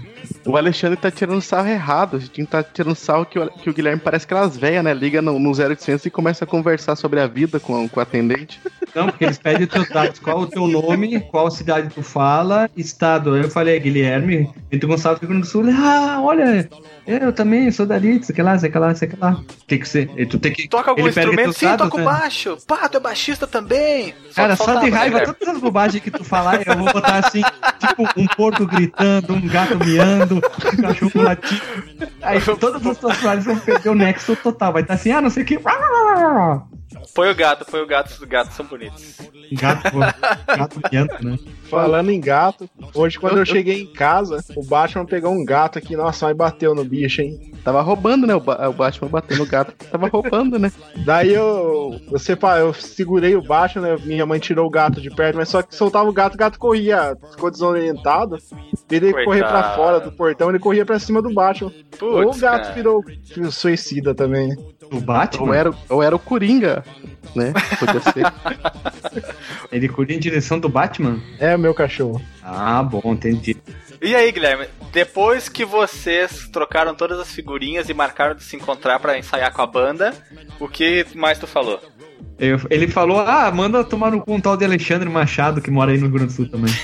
O 0.48 0.56
Alexandre 0.56 0.96
tá 0.96 1.10
tirando 1.10 1.42
sarro 1.42 1.68
errado. 1.68 2.16
A 2.16 2.20
gente 2.20 2.46
tá 2.46 2.62
tirando 2.62 2.94
sarro 2.94 3.26
que 3.26 3.38
o, 3.38 3.50
que 3.50 3.68
o 3.68 3.74
Guilherme 3.74 4.00
parece 4.00 4.24
aquelas 4.24 4.56
velhas, 4.56 4.82
né? 4.82 4.94
Liga 4.94 5.20
no, 5.20 5.38
no 5.38 5.50
0800 5.50 6.06
e 6.06 6.10
começa 6.10 6.44
a 6.44 6.46
conversar 6.46 6.96
sobre 6.96 7.20
a 7.20 7.26
vida 7.26 7.60
com, 7.60 7.86
com 7.86 8.00
o 8.00 8.02
atendente. 8.02 8.58
Não, 8.94 9.08
porque 9.08 9.24
eles 9.24 9.36
pedem 9.36 9.64
os 9.64 9.68
teus 9.68 9.88
dados, 9.90 10.18
qual 10.18 10.40
o 10.40 10.46
teu 10.46 10.66
nome, 10.66 11.20
qual 11.20 11.50
cidade 11.50 11.90
tu 11.94 12.02
fala, 12.02 12.70
estado. 12.74 13.36
Eu 13.36 13.50
falei, 13.50 13.78
Guilherme, 13.78 14.50
Bento 14.70 14.88
Gonçalves, 14.88 15.20
Rio 15.20 15.28
Grande 15.28 15.44
do 15.44 15.48
Sul. 15.48 15.64
Ah, 15.70 16.18
olha, 16.22 16.66
eu 17.06 17.32
também 17.32 17.70
sou 17.70 17.84
dali, 17.84 18.24
sei 18.24 18.34
que 18.34 18.42
lá, 18.42 18.58
sei 18.58 18.70
que 18.70 18.78
lá, 18.78 18.94
sei 18.94 19.08
que 19.08 19.16
lá. 19.20 19.40
Tem 19.66 19.78
que 19.78 19.88
ser, 19.88 20.08
tu 20.28 20.38
tem 20.38 20.52
que... 20.52 20.66
Toca 20.66 20.90
algum 20.90 21.02
ele 21.02 21.10
instrumento? 21.10 21.52
Sim, 21.52 21.66
dados, 21.66 21.86
toco 21.86 21.98
né? 21.98 22.04
baixo. 22.04 22.56
Pá, 22.66 22.88
tu 22.88 22.96
é 22.96 23.00
baixista 23.00 23.46
também. 23.46 24.14
Cara, 24.34 24.56
só 24.56 24.64
faltava, 24.64 24.86
de 24.86 24.92
né, 24.92 24.96
raiva, 24.96 25.18
Guilherme? 25.18 25.34
todas 25.38 25.54
as 25.54 25.60
bobagens 25.60 26.02
que 26.02 26.10
tu 26.10 26.24
falar, 26.24 26.66
eu 26.66 26.76
vou 26.76 26.92
botar 26.92 27.26
assim, 27.26 27.42
tipo, 27.78 28.08
um 28.16 28.26
porco 28.26 28.66
gritando, 28.66 29.34
um 29.34 29.46
gato 29.46 29.78
miando, 29.78 30.37
um 30.38 30.82
cachorro 30.82 31.22
latindo. 31.22 31.62
Aí 32.22 32.40
todas 32.40 32.86
as 32.86 33.16
frases 33.16 33.44
vão 33.44 33.58
perder 33.58 33.88
o 33.88 33.94
nexo 33.94 34.36
total. 34.36 34.72
Vai 34.72 34.82
estar 34.82 34.94
assim, 34.94 35.10
ah, 35.10 35.20
não 35.20 35.30
sei 35.30 35.42
o 35.42 35.46
que. 35.46 35.58
Põe 37.18 37.30
o 37.30 37.34
gato, 37.34 37.64
põe 37.68 37.80
o 37.80 37.86
gato, 37.86 38.10
os 38.12 38.18
gatos 38.28 38.54
são 38.54 38.64
bonitos. 38.64 39.16
Gato, 39.50 39.90
gato 40.46 40.80
miando, 40.92 41.14
né? 41.20 41.36
Falando 41.64 42.10
em 42.10 42.20
gato, 42.20 42.70
hoje 42.94 43.18
quando 43.18 43.38
eu 43.38 43.44
cheguei 43.44 43.82
em 43.82 43.92
casa, 43.92 44.38
o 44.54 44.64
Batman 44.64 45.04
pegou 45.04 45.32
um 45.32 45.44
gato 45.44 45.78
aqui, 45.78 45.96
nossa, 45.96 46.26
mas 46.26 46.36
bateu 46.36 46.76
no 46.76 46.84
bicho, 46.84 47.20
hein? 47.20 47.52
Tava 47.64 47.82
roubando, 47.82 48.24
né? 48.24 48.36
O, 48.36 48.40
Ba- 48.40 48.68
o 48.68 48.72
Batman 48.72 49.08
batendo 49.08 49.38
no 49.38 49.46
gato. 49.46 49.72
Tava 49.90 50.06
roubando, 50.06 50.60
né? 50.60 50.70
Daí 51.04 51.34
eu, 51.34 51.98
eu, 52.10 52.18
sepa- 52.20 52.58
eu 52.60 52.72
segurei 52.72 53.34
o 53.34 53.42
Batman, 53.42 53.88
né? 53.88 53.96
Minha 54.04 54.24
mãe 54.24 54.38
tirou 54.38 54.66
o 54.66 54.70
gato 54.70 55.00
de 55.00 55.10
perto, 55.10 55.36
mas 55.36 55.48
só 55.48 55.60
que 55.60 55.74
soltava 55.74 56.08
o 56.08 56.12
gato, 56.12 56.34
o 56.34 56.38
gato 56.38 56.56
corria, 56.56 57.16
ficou 57.32 57.50
desorientado. 57.50 58.36
Ele 58.88 59.12
Coitado. 59.12 59.24
correr 59.24 59.40
pra 59.44 59.74
fora 59.74 59.98
do 60.00 60.12
portão, 60.12 60.50
ele 60.50 60.58
corria 60.60 60.86
pra 60.86 60.98
cima 61.00 61.20
do 61.20 61.34
Batman. 61.34 61.72
Ou 62.00 62.20
o 62.20 62.24
Putz, 62.26 62.40
gato 62.40 62.62
cara. 62.62 62.74
virou 62.74 63.02
suicida 63.50 64.14
também. 64.14 64.56
O 64.90 64.96
Ou 64.96 65.00
Batman, 65.00 65.54
era, 65.56 65.74
ou 65.88 66.02
era 66.02 66.16
o 66.16 66.18
Coringa, 66.18 66.84
né? 67.34 67.52
Podia 67.78 68.00
ser. 68.00 68.24
ele 69.70 69.88
corria 69.88 70.16
em 70.16 70.20
direção 70.20 70.58
do 70.58 70.68
Batman? 70.68 71.20
É 71.38 71.54
o 71.54 71.58
meu 71.58 71.74
cachorro. 71.74 72.20
Ah, 72.42 72.82
bom, 72.82 73.02
entendi. 73.12 73.56
E 74.00 74.14
aí, 74.14 74.30
Guilherme, 74.32 74.66
depois 74.92 75.48
que 75.48 75.64
vocês 75.64 76.48
trocaram 76.52 76.94
todas 76.94 77.18
as 77.18 77.30
figurinhas 77.32 77.88
e 77.88 77.94
marcaram 77.94 78.34
de 78.34 78.44
se 78.44 78.56
encontrar 78.56 78.98
pra 79.00 79.18
ensaiar 79.18 79.52
com 79.52 79.60
a 79.60 79.66
banda, 79.66 80.14
o 80.60 80.68
que 80.68 81.04
mais 81.14 81.38
tu 81.38 81.46
falou? 81.46 81.80
Eu- 82.38 82.60
ele 82.70 82.86
falou, 82.86 83.18
ah, 83.20 83.50
manda 83.50 83.82
tomar 83.82 84.12
no 84.12 84.20
cu 84.20 84.32
um 84.32 84.40
tal 84.40 84.56
de 84.56 84.64
Alexandre 84.64 85.08
Machado, 85.08 85.60
que 85.60 85.70
mora 85.70 85.90
aí 85.90 85.98
no 85.98 86.04
Rio 86.06 86.14
Grande 86.14 86.32
do 86.32 86.36
Sul 86.36 86.48
também. 86.48 86.72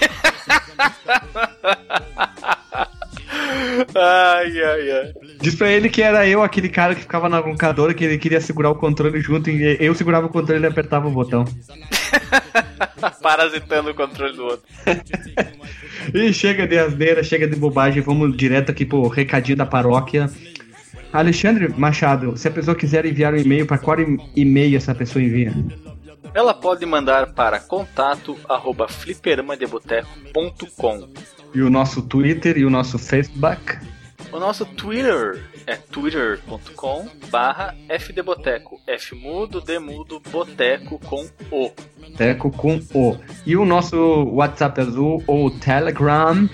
Ai, 3.94 4.62
ai, 4.62 4.90
ai. 4.90 5.12
Diz 5.40 5.54
pra 5.54 5.70
ele 5.70 5.88
que 5.88 6.02
era 6.02 6.26
eu, 6.26 6.42
aquele 6.42 6.68
cara 6.68 6.94
que 6.94 7.02
ficava 7.02 7.28
na 7.28 7.38
locadora, 7.38 7.94
que 7.94 8.04
ele 8.04 8.18
queria 8.18 8.40
segurar 8.40 8.70
o 8.70 8.74
controle 8.74 9.20
junto, 9.20 9.50
e 9.50 9.76
eu 9.80 9.94
segurava 9.94 10.26
o 10.26 10.30
controle 10.30 10.60
e 10.60 10.60
ele 10.60 10.72
apertava 10.72 11.08
o 11.08 11.10
botão. 11.10 11.44
Parasitando 13.22 13.90
o 13.90 13.94
controle 13.94 14.36
do 14.36 14.44
outro. 14.44 14.66
E 16.12 16.34
chega 16.34 16.66
de 16.66 16.76
asneira, 16.76 17.22
chega 17.22 17.46
de 17.46 17.56
bobagem, 17.56 18.02
vamos 18.02 18.36
direto 18.36 18.70
aqui 18.70 18.84
pro 18.84 19.08
recadinho 19.08 19.56
da 19.56 19.64
paróquia. 19.64 20.28
Alexandre 21.12 21.72
Machado, 21.78 22.36
se 22.36 22.48
a 22.48 22.50
pessoa 22.50 22.76
quiser 22.76 23.06
enviar 23.06 23.32
um 23.32 23.38
e-mail, 23.38 23.64
para 23.66 23.78
qual 23.78 23.96
e-mail 24.36 24.76
essa 24.76 24.94
pessoa 24.94 25.24
envia? 25.24 25.54
Ela 26.34 26.52
pode 26.52 26.84
mandar 26.84 27.32
para 27.32 27.58
contato 27.60 28.36
arroba 28.48 28.88
fliperamadeboteco.com 28.88 31.08
E 31.54 31.62
o 31.62 31.70
nosso 31.70 32.02
Twitter 32.02 32.58
e 32.58 32.64
o 32.64 32.70
nosso 32.70 32.98
Facebook? 32.98 33.78
O 34.32 34.40
nosso 34.40 34.66
Twitter 34.66 35.40
é 35.64 35.76
twitter.com 35.76 37.06
barra 37.30 37.72
fdboteco, 38.00 38.80
f 38.88 39.14
mudo, 39.14 39.60
d 39.60 39.78
mudo, 39.78 40.20
boteco 40.32 40.98
com 40.98 41.24
o. 41.52 41.70
Teco 42.16 42.50
com 42.50 42.80
o. 42.92 43.16
E 43.46 43.56
o 43.56 43.64
nosso 43.64 43.96
WhatsApp 44.32 44.80
azul 44.80 45.22
ou 45.28 45.48
Telegram? 45.48 46.48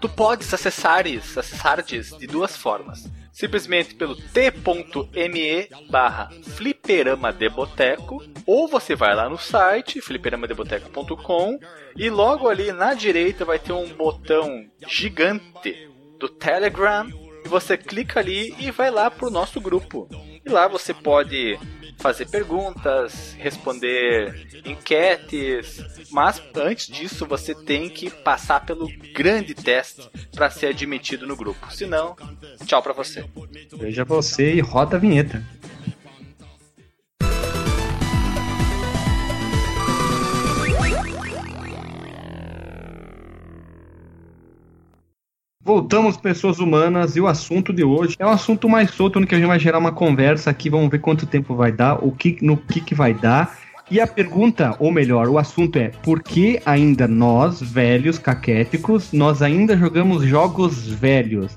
Tu 0.00 0.08
podes 0.08 0.52
acessares, 0.54 1.36
acessares 1.36 2.16
de 2.16 2.26
duas 2.26 2.56
formas. 2.56 3.10
Simplesmente 3.32 3.94
pelo 3.94 4.16
t.me 4.16 5.68
barra 5.90 6.28
fliperama 6.56 7.32
de 7.32 7.48
boteco 7.48 8.20
ou 8.44 8.66
você 8.66 8.96
vai 8.96 9.14
lá 9.14 9.28
no 9.28 9.38
site 9.38 10.00
fliperamadeboteco.com 10.00 11.58
e 11.96 12.10
logo 12.10 12.48
ali 12.48 12.72
na 12.72 12.94
direita 12.94 13.44
vai 13.44 13.58
ter 13.58 13.72
um 13.72 13.88
botão 13.94 14.66
gigante 14.88 15.88
do 16.18 16.28
Telegram 16.28 17.08
e 17.44 17.48
você 17.48 17.76
clica 17.76 18.18
ali 18.18 18.54
e 18.58 18.70
vai 18.70 18.90
lá 18.90 19.08
pro 19.10 19.30
nosso 19.30 19.60
grupo. 19.60 20.08
E 20.44 20.48
lá 20.48 20.66
você 20.66 20.92
pode 20.92 21.58
fazer 21.98 22.26
perguntas, 22.26 23.34
responder 23.38 24.62
enquetes, 24.64 25.82
mas 26.10 26.40
antes 26.54 26.86
disso 26.86 27.26
você 27.26 27.54
tem 27.54 27.90
que 27.90 28.08
passar 28.08 28.64
pelo 28.64 28.88
grande 29.12 29.54
teste 29.54 30.08
para 30.32 30.50
ser 30.50 30.68
admitido 30.68 31.26
no 31.26 31.36
grupo. 31.36 31.72
Senão, 31.72 32.16
tchau 32.64 32.82
para 32.82 32.92
você. 32.92 33.24
Veja 33.76 34.04
você 34.04 34.54
e 34.54 34.60
roda 34.60 34.96
a 34.96 35.00
vinheta. 35.00 35.44
Voltamos, 45.68 46.16
pessoas 46.16 46.60
humanas, 46.60 47.14
e 47.14 47.20
o 47.20 47.26
assunto 47.26 47.74
de 47.74 47.84
hoje 47.84 48.16
é 48.18 48.24
um 48.24 48.30
assunto 48.30 48.66
mais 48.70 48.90
solto, 48.90 49.20
no 49.20 49.26
que 49.26 49.34
a 49.34 49.38
gente 49.38 49.48
vai 49.48 49.60
gerar 49.60 49.76
uma 49.76 49.92
conversa 49.92 50.48
aqui, 50.48 50.70
vamos 50.70 50.88
ver 50.88 50.98
quanto 50.98 51.26
tempo 51.26 51.54
vai 51.54 51.70
dar, 51.70 52.02
o 52.02 52.10
que, 52.10 52.38
no 52.40 52.56
que, 52.56 52.80
que 52.80 52.94
vai 52.94 53.12
dar. 53.12 53.54
E 53.90 54.00
a 54.00 54.06
pergunta, 54.06 54.74
ou 54.78 54.90
melhor, 54.90 55.28
o 55.28 55.36
assunto 55.36 55.76
é: 55.76 55.88
por 56.02 56.22
que 56.22 56.58
ainda 56.64 57.06
nós, 57.06 57.60
velhos 57.60 58.18
caquéticos, 58.18 59.12
nós 59.12 59.42
ainda 59.42 59.76
jogamos 59.76 60.22
jogos 60.22 60.88
velhos? 60.88 61.54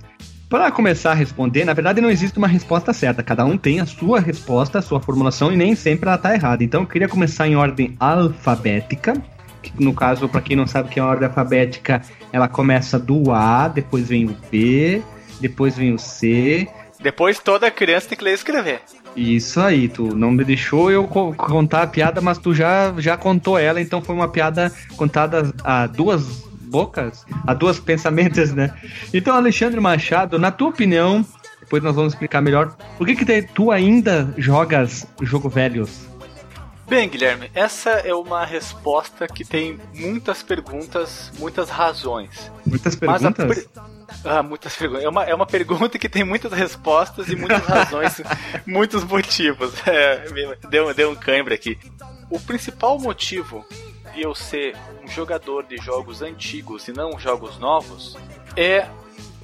Para 0.49 0.69
começar 0.71 1.11
a 1.11 1.15
responder, 1.15 1.63
na 1.63 1.71
verdade 1.71 2.01
não 2.01 2.11
existe 2.11 2.37
uma 2.37 2.49
resposta 2.49 2.91
certa, 2.91 3.23
cada 3.23 3.45
um 3.45 3.57
tem 3.57 3.79
a 3.79 3.85
sua 3.85 4.19
resposta, 4.19 4.79
a 4.79 4.81
sua 4.81 4.99
formulação 4.99 5.53
e 5.53 5.55
nem 5.55 5.73
sempre 5.73 6.09
ela 6.09 6.17
está 6.17 6.33
errada. 6.33 6.61
Então 6.65 6.81
eu 6.81 6.87
queria 6.87 7.07
começar 7.07 7.47
em 7.47 7.55
ordem 7.55 7.95
alfabética, 7.97 9.13
que 9.61 9.71
no 9.83 9.93
caso, 9.93 10.27
para 10.27 10.41
quem 10.41 10.55
não 10.55 10.65
sabe 10.67 10.89
que 10.89 10.99
é 10.99 11.03
a 11.03 11.05
ordem 11.05 11.27
alfabética, 11.27 12.01
ela 12.31 12.47
começa 12.47 12.97
do 12.97 13.31
A, 13.31 13.67
depois 13.67 14.07
vem 14.09 14.25
o 14.25 14.35
B, 14.51 15.01
depois 15.39 15.75
vem 15.77 15.93
o 15.93 15.99
C. 15.99 16.67
Depois 16.99 17.39
toda 17.39 17.69
criança 17.71 18.09
tem 18.09 18.17
que 18.17 18.23
ler 18.23 18.31
e 18.31 18.33
escrever. 18.35 18.81
Isso 19.15 19.59
aí, 19.59 19.87
tu 19.89 20.15
não 20.15 20.31
me 20.31 20.43
deixou 20.43 20.89
eu 20.91 21.05
co- 21.07 21.33
contar 21.33 21.81
a 21.83 21.87
piada, 21.87 22.21
mas 22.21 22.37
tu 22.37 22.53
já, 22.53 22.93
já 22.97 23.17
contou 23.17 23.57
ela, 23.57 23.81
então 23.81 24.01
foi 24.01 24.15
uma 24.15 24.27
piada 24.27 24.71
contada 24.95 25.51
a 25.63 25.85
duas 25.87 26.23
bocas, 26.61 27.25
a 27.45 27.53
duas 27.53 27.77
pensamentos, 27.81 28.53
né? 28.53 28.73
Então, 29.13 29.35
Alexandre 29.35 29.79
Machado, 29.81 30.39
na 30.39 30.49
tua 30.51 30.69
opinião, 30.69 31.25
depois 31.59 31.83
nós 31.83 31.95
vamos 31.95 32.13
explicar 32.13 32.41
melhor, 32.41 32.73
por 32.97 33.05
que 33.05 33.15
que 33.15 33.41
tu 33.41 33.71
ainda 33.71 34.33
jogas 34.37 35.05
jogo 35.21 35.49
velhos? 35.49 36.07
Bem, 36.91 37.07
Guilherme, 37.07 37.49
essa 37.55 37.89
é 37.89 38.13
uma 38.13 38.43
resposta 38.43 39.25
que 39.25 39.45
tem 39.45 39.79
muitas 39.95 40.43
perguntas, 40.43 41.31
muitas 41.39 41.69
razões. 41.69 42.51
Muitas 42.65 42.97
perguntas? 42.97 43.69
Ah, 44.25 44.43
muitas 44.43 44.75
perguntas. 44.75 45.05
É 45.05 45.07
uma, 45.07 45.23
é 45.23 45.33
uma 45.33 45.45
pergunta 45.45 45.97
que 45.97 46.09
tem 46.09 46.25
muitas 46.25 46.51
respostas 46.51 47.29
e 47.29 47.35
muitas 47.37 47.65
razões, 47.65 48.21
muitos 48.67 49.05
motivos. 49.05 49.71
É, 49.87 50.25
deu, 50.69 50.93
deu 50.93 51.11
um 51.11 51.15
cãibra 51.15 51.55
aqui. 51.55 51.79
O 52.29 52.37
principal 52.41 52.99
motivo 52.99 53.65
de 54.13 54.23
eu 54.23 54.35
ser 54.35 54.75
um 55.01 55.07
jogador 55.07 55.63
de 55.63 55.77
jogos 55.77 56.21
antigos 56.21 56.89
e 56.89 56.91
não 56.91 57.17
jogos 57.17 57.57
novos 57.57 58.17
é 58.57 58.85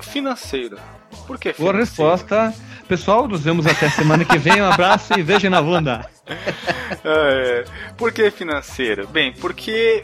financeiro. 0.01 0.77
Por 1.25 1.39
que 1.39 1.53
Boa 1.53 1.71
financeiro? 1.71 1.77
resposta. 1.79 2.53
Pessoal, 2.89 3.25
nos 3.25 3.39
vemos 3.39 3.65
até 3.65 3.89
semana 3.89 4.25
que 4.25 4.37
vem. 4.37 4.61
Um 4.61 4.69
abraço 4.69 5.17
e 5.17 5.23
veja 5.23 5.49
na 5.49 5.61
bunda. 5.61 6.16
É, 7.03 7.63
por 7.97 8.11
que 8.11 8.29
financeiro? 8.31 9.07
Bem, 9.07 9.31
porque 9.33 10.03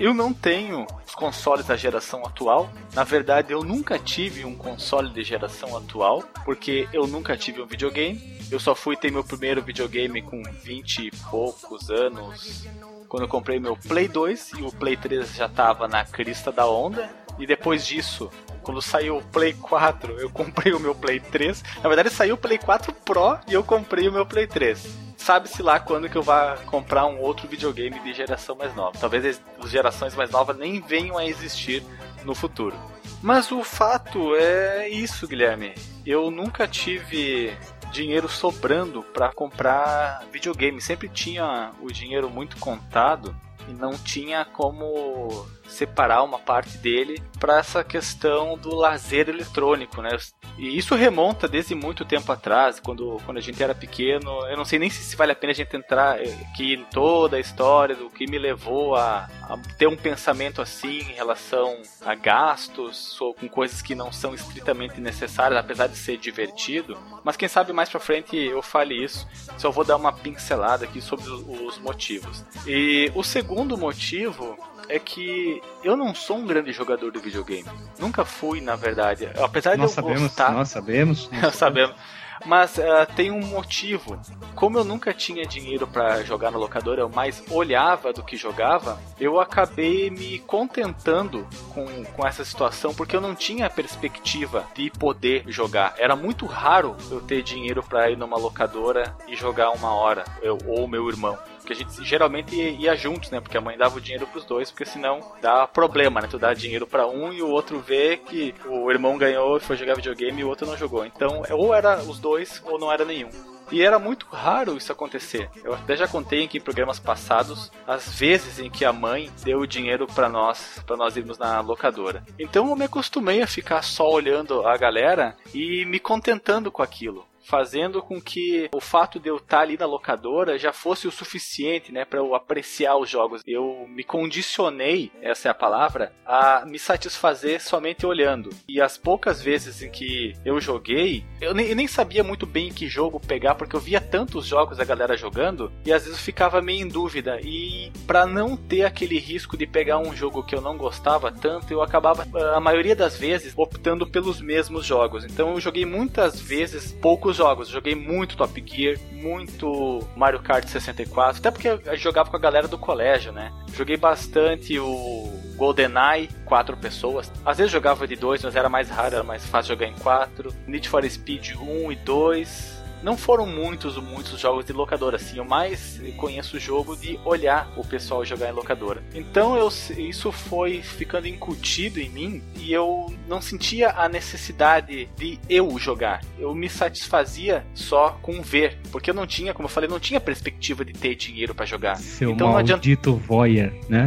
eu 0.00 0.14
não 0.14 0.32
tenho 0.32 0.86
os 1.06 1.14
consoles 1.14 1.66
da 1.66 1.76
geração 1.76 2.24
atual. 2.24 2.70
Na 2.94 3.04
verdade, 3.04 3.52
eu 3.52 3.62
nunca 3.62 3.98
tive 3.98 4.44
um 4.44 4.56
console 4.56 5.10
de 5.10 5.22
geração 5.22 5.76
atual, 5.76 6.24
porque 6.44 6.88
eu 6.92 7.06
nunca 7.06 7.36
tive 7.36 7.60
um 7.60 7.66
videogame. 7.66 8.38
Eu 8.50 8.58
só 8.58 8.74
fui 8.74 8.96
ter 8.96 9.12
meu 9.12 9.22
primeiro 9.22 9.62
videogame 9.62 10.22
com 10.22 10.42
20 10.42 11.06
e 11.06 11.10
poucos 11.30 11.90
anos, 11.90 12.66
quando 13.08 13.24
eu 13.24 13.28
comprei 13.28 13.60
meu 13.60 13.76
Play 13.76 14.08
2 14.08 14.52
e 14.58 14.62
o 14.62 14.72
Play 14.72 14.96
3 14.96 15.34
já 15.34 15.46
estava 15.46 15.86
na 15.86 16.04
crista 16.04 16.50
da 16.50 16.66
onda. 16.66 17.10
E 17.38 17.46
depois 17.46 17.86
disso, 17.86 18.30
quando 18.62 18.80
saiu 18.82 19.18
o 19.18 19.22
Play 19.22 19.52
4, 19.54 20.18
eu 20.20 20.30
comprei 20.30 20.72
o 20.72 20.80
meu 20.80 20.94
Play 20.94 21.20
3. 21.20 21.62
Na 21.82 21.88
verdade, 21.88 22.10
saiu 22.10 22.34
o 22.34 22.38
Play 22.38 22.58
4 22.58 22.92
Pro 22.92 23.38
e 23.48 23.54
eu 23.54 23.64
comprei 23.64 24.08
o 24.08 24.12
meu 24.12 24.26
Play 24.26 24.46
3 24.46 25.10
sabe-se 25.20 25.62
lá 25.62 25.78
quando 25.78 26.08
que 26.08 26.16
eu 26.16 26.22
vá 26.22 26.56
comprar 26.66 27.06
um 27.06 27.20
outro 27.20 27.46
videogame 27.46 28.00
de 28.00 28.12
geração 28.14 28.56
mais 28.56 28.74
nova. 28.74 28.98
Talvez 28.98 29.40
as 29.62 29.70
gerações 29.70 30.14
mais 30.14 30.30
novas 30.30 30.56
nem 30.56 30.80
venham 30.80 31.18
a 31.18 31.26
existir 31.26 31.84
no 32.24 32.34
futuro. 32.34 32.74
Mas 33.22 33.52
o 33.52 33.62
fato 33.62 34.34
é 34.34 34.88
isso, 34.88 35.28
Guilherme. 35.28 35.74
Eu 36.06 36.30
nunca 36.30 36.66
tive 36.66 37.54
dinheiro 37.92 38.28
sobrando 38.28 39.02
para 39.02 39.30
comprar 39.32 40.24
videogame. 40.32 40.80
Sempre 40.80 41.08
tinha 41.08 41.70
o 41.80 41.92
dinheiro 41.92 42.30
muito 42.30 42.56
contado 42.56 43.36
e 43.68 43.74
não 43.74 43.92
tinha 43.92 44.44
como 44.44 45.46
separar 45.70 46.22
uma 46.22 46.38
parte 46.38 46.76
dele 46.78 47.22
para 47.38 47.58
essa 47.58 47.82
questão 47.82 48.58
do 48.58 48.74
lazer 48.74 49.28
eletrônico, 49.28 50.02
né? 50.02 50.16
E 50.58 50.76
isso 50.76 50.94
remonta 50.94 51.48
desde 51.48 51.74
muito 51.74 52.04
tempo 52.04 52.30
atrás, 52.30 52.78
quando, 52.78 53.18
quando 53.24 53.38
a 53.38 53.40
gente 53.40 53.62
era 53.62 53.74
pequeno. 53.74 54.46
Eu 54.46 54.56
não 54.56 54.64
sei 54.64 54.78
nem 54.78 54.90
se, 54.90 55.16
vale 55.16 55.32
a 55.32 55.34
pena 55.34 55.52
a 55.52 55.56
gente 55.56 55.74
entrar 55.74 56.20
eh, 56.20 56.36
aqui 56.50 56.74
em 56.74 56.84
toda 56.84 57.36
a 57.36 57.40
história 57.40 57.94
do 57.94 58.10
que 58.10 58.26
me 58.26 58.38
levou 58.38 58.94
a, 58.94 59.28
a 59.42 59.56
ter 59.78 59.86
um 59.86 59.96
pensamento 59.96 60.60
assim 60.60 60.98
em 60.98 61.14
relação 61.14 61.80
a 62.04 62.14
gastos 62.14 63.18
ou 63.20 63.32
com 63.32 63.48
coisas 63.48 63.80
que 63.80 63.94
não 63.94 64.12
são 64.12 64.34
estritamente 64.34 65.00
necessárias, 65.00 65.58
apesar 65.58 65.86
de 65.86 65.96
ser 65.96 66.18
divertido. 66.18 66.98
Mas 67.24 67.36
quem 67.36 67.48
sabe 67.48 67.72
mais 67.72 67.88
pra 67.88 68.00
frente 68.00 68.36
eu 68.36 68.60
fale 68.60 69.02
isso. 69.02 69.26
Só 69.56 69.70
vou 69.70 69.84
dar 69.84 69.96
uma 69.96 70.12
pincelada 70.12 70.84
aqui 70.84 71.00
sobre 71.00 71.30
os 71.30 71.78
motivos. 71.78 72.44
E 72.66 73.10
o 73.14 73.22
segundo 73.22 73.78
motivo 73.78 74.58
é 74.90 74.98
que 74.98 75.62
eu 75.82 75.96
não 75.96 76.14
sou 76.14 76.38
um 76.38 76.46
grande 76.46 76.72
jogador 76.72 77.10
de 77.12 77.18
videogame. 77.18 77.68
Nunca 77.98 78.24
fui, 78.24 78.60
na 78.60 78.76
verdade. 78.76 79.30
Apesar 79.40 79.76
Nós 79.78 79.92
de 79.92 79.98
eu 79.98 80.02
sabemos, 80.02 80.22
gostar. 80.22 80.52
nós 80.52 80.68
sabemos. 80.68 81.30
Sabemos. 81.52 81.96
Mas 82.44 82.78
ah, 82.78 83.06
tem 83.06 83.30
um 83.30 83.40
motivo. 83.40 84.18
Como 84.54 84.78
eu 84.78 84.84
nunca 84.84 85.12
tinha 85.12 85.44
dinheiro 85.44 85.86
para 85.86 86.22
jogar 86.22 86.50
na 86.50 86.58
locadora, 86.58 87.02
eu 87.02 87.08
mais 87.08 87.42
olhava 87.50 88.12
do 88.12 88.22
que 88.22 88.36
jogava, 88.36 88.98
eu 89.18 89.38
acabei 89.38 90.10
me 90.10 90.38
contentando 90.40 91.46
com, 91.74 92.04
com 92.04 92.26
essa 92.26 92.44
situação 92.44 92.94
porque 92.94 93.14
eu 93.14 93.20
não 93.20 93.34
tinha 93.34 93.66
a 93.66 93.70
perspectiva 93.70 94.66
de 94.74 94.90
poder 94.90 95.44
jogar. 95.48 95.94
Era 95.98 96.16
muito 96.16 96.46
raro 96.46 96.96
eu 97.10 97.20
ter 97.20 97.42
dinheiro 97.42 97.82
para 97.82 98.10
ir 98.10 98.16
numa 98.16 98.38
locadora 98.38 99.14
e 99.28 99.36
jogar 99.36 99.70
uma 99.70 99.92
hora, 99.94 100.24
eu 100.42 100.58
ou 100.66 100.88
meu 100.88 101.08
irmão. 101.08 101.38
Porque 101.60 101.72
a 101.72 101.76
gente 101.76 102.04
geralmente 102.04 102.54
ia, 102.56 102.96
juntos, 102.96 103.30
né? 103.30 103.40
Porque 103.40 103.56
a 103.56 103.60
mãe 103.60 103.76
dava 103.76 103.96
o 103.96 104.00
dinheiro 104.00 104.26
pros 104.26 104.44
dois, 104.44 104.70
porque 104.70 104.84
senão 104.84 105.20
dá 105.40 105.66
problema, 105.66 106.20
né? 106.20 106.28
Tu 106.28 106.38
dá 106.38 106.52
dinheiro 106.52 106.86
para 106.86 107.06
um 107.06 107.32
e 107.32 107.42
o 107.42 107.48
outro 107.48 107.78
vê 107.78 108.16
que 108.16 108.54
o 108.66 108.90
irmão 108.90 109.16
ganhou 109.16 109.56
e 109.56 109.60
foi 109.60 109.76
jogar 109.76 109.94
videogame 109.94 110.40
e 110.40 110.44
o 110.44 110.48
outro 110.48 110.66
não 110.66 110.76
jogou. 110.76 111.04
Então, 111.04 111.42
ou 111.50 111.74
era 111.74 111.98
os 112.02 112.18
dois 112.18 112.62
ou 112.64 112.78
não 112.78 112.90
era 112.90 113.04
nenhum. 113.04 113.30
E 113.72 113.82
era 113.82 114.00
muito 114.00 114.26
raro 114.26 114.76
isso 114.76 114.90
acontecer. 114.90 115.48
Eu 115.62 115.72
até 115.74 115.94
já 115.96 116.08
contei 116.08 116.44
aqui 116.44 116.58
em 116.58 116.60
programas 116.60 116.98
passados 116.98 117.70
as 117.86 118.18
vezes 118.18 118.58
em 118.58 118.68
que 118.68 118.84
a 118.84 118.92
mãe 118.92 119.30
deu 119.44 119.60
o 119.60 119.66
dinheiro 119.66 120.06
para 120.08 120.28
nós, 120.28 120.82
para 120.84 120.96
nós 120.96 121.16
irmos 121.16 121.38
na 121.38 121.60
locadora. 121.60 122.24
Então 122.38 122.68
eu 122.68 122.76
me 122.76 122.84
acostumei 122.84 123.42
a 123.42 123.46
ficar 123.46 123.82
só 123.82 124.10
olhando 124.10 124.66
a 124.66 124.76
galera 124.76 125.36
e 125.54 125.84
me 125.84 126.00
contentando 126.00 126.70
com 126.72 126.82
aquilo. 126.82 127.29
Fazendo 127.50 128.00
com 128.00 128.20
que 128.20 128.68
o 128.72 128.80
fato 128.80 129.18
de 129.18 129.28
eu 129.28 129.38
estar 129.38 129.62
ali 129.62 129.76
na 129.76 129.84
locadora 129.84 130.56
já 130.56 130.72
fosse 130.72 131.08
o 131.08 131.10
suficiente, 131.10 131.90
né, 131.90 132.04
para 132.04 132.20
eu 132.20 132.32
apreciar 132.32 132.96
os 132.96 133.10
jogos. 133.10 133.42
Eu 133.44 133.86
me 133.88 134.04
condicionei, 134.04 135.10
essa 135.20 135.48
é 135.48 135.50
a 135.50 135.54
palavra, 135.54 136.12
a 136.24 136.64
me 136.64 136.78
satisfazer 136.78 137.60
somente 137.60 138.06
olhando. 138.06 138.50
E 138.68 138.80
as 138.80 138.96
poucas 138.96 139.42
vezes 139.42 139.82
em 139.82 139.90
que 139.90 140.32
eu 140.44 140.60
joguei, 140.60 141.24
eu 141.40 141.52
nem, 141.52 141.66
eu 141.66 141.74
nem 141.74 141.88
sabia 141.88 142.22
muito 142.22 142.46
bem 142.46 142.72
que 142.72 142.86
jogo 142.86 143.18
pegar, 143.18 143.56
porque 143.56 143.74
eu 143.74 143.80
via 143.80 144.00
tantos 144.00 144.46
jogos 144.46 144.78
da 144.78 144.84
galera 144.84 145.16
jogando 145.16 145.72
e 145.84 145.92
às 145.92 146.04
vezes 146.04 146.18
eu 146.18 146.24
ficava 146.24 146.62
meio 146.62 146.84
em 146.84 146.88
dúvida. 146.88 147.40
E 147.42 147.90
para 148.06 148.26
não 148.26 148.56
ter 148.56 148.84
aquele 148.84 149.18
risco 149.18 149.56
de 149.56 149.66
pegar 149.66 149.98
um 149.98 150.14
jogo 150.14 150.44
que 150.44 150.54
eu 150.54 150.60
não 150.60 150.76
gostava 150.76 151.32
tanto, 151.32 151.72
eu 151.72 151.82
acabava, 151.82 152.24
a 152.54 152.60
maioria 152.60 152.94
das 152.94 153.18
vezes, 153.18 153.52
optando 153.56 154.06
pelos 154.06 154.40
mesmos 154.40 154.86
jogos. 154.86 155.24
Então 155.24 155.54
eu 155.54 155.60
joguei 155.60 155.84
muitas 155.84 156.40
vezes 156.40 156.92
poucos 156.92 157.39
jogos. 157.40 157.68
Joguei 157.68 157.94
muito 157.94 158.36
Top 158.36 158.62
Gear, 158.66 158.98
muito 159.12 160.06
Mario 160.14 160.40
Kart 160.40 160.66
64, 160.66 161.38
até 161.38 161.50
porque 161.50 161.68
eu 161.68 161.96
jogava 161.96 162.28
com 162.28 162.36
a 162.36 162.40
galera 162.40 162.68
do 162.68 162.76
colégio, 162.76 163.32
né? 163.32 163.50
Joguei 163.74 163.96
bastante 163.96 164.78
o 164.78 165.32
GoldenEye, 165.56 166.28
quatro 166.44 166.76
pessoas. 166.76 167.32
Às 167.42 167.56
vezes 167.56 167.72
jogava 167.72 168.06
de 168.06 168.14
dois, 168.14 168.42
mas 168.44 168.54
era 168.54 168.68
mais 168.68 168.90
raro, 168.90 169.14
era 169.14 169.24
mais 169.24 169.46
fácil 169.46 169.74
jogar 169.74 169.86
em 169.86 169.94
quatro. 169.94 170.52
Need 170.66 170.86
for 170.86 171.02
Speed 171.08 171.54
1 171.56 171.92
e 171.92 171.96
2 171.96 172.79
não 173.02 173.16
foram 173.16 173.46
muitos 173.46 173.96
muitos 173.96 174.38
jogos 174.38 174.64
de 174.64 174.72
locadora 174.72 175.16
assim. 175.16 175.38
Eu 175.38 175.44
mais 175.44 176.00
conheço 176.16 176.56
o 176.56 176.60
jogo 176.60 176.96
de 176.96 177.18
olhar 177.24 177.70
o 177.76 177.84
pessoal 177.84 178.24
jogar 178.24 178.48
em 178.48 178.52
locadora. 178.52 179.02
Então 179.14 179.56
eu, 179.56 179.68
isso 179.98 180.32
foi 180.32 180.82
ficando 180.82 181.26
incutido 181.26 182.00
em 182.00 182.08
mim 182.08 182.42
e 182.56 182.72
eu 182.72 183.12
não 183.28 183.40
sentia 183.40 183.90
a 183.90 184.08
necessidade 184.08 185.08
de 185.16 185.38
eu 185.48 185.78
jogar. 185.78 186.22
Eu 186.38 186.54
me 186.54 186.68
satisfazia 186.68 187.64
só 187.74 188.18
com 188.22 188.42
ver, 188.42 188.78
porque 188.90 189.10
eu 189.10 189.14
não 189.14 189.26
tinha, 189.26 189.54
como 189.54 189.66
eu 189.66 189.70
falei, 189.70 189.88
não 189.88 190.00
tinha 190.00 190.20
perspectiva 190.20 190.84
de 190.84 190.92
ter 190.92 191.14
dinheiro 191.14 191.54
para 191.54 191.66
jogar. 191.66 191.96
Seu 191.96 192.32
então 192.32 192.52
maldito 192.52 193.10
não 193.10 193.16
adianta... 193.16 193.26
voyeur, 193.26 193.72
né? 193.88 194.06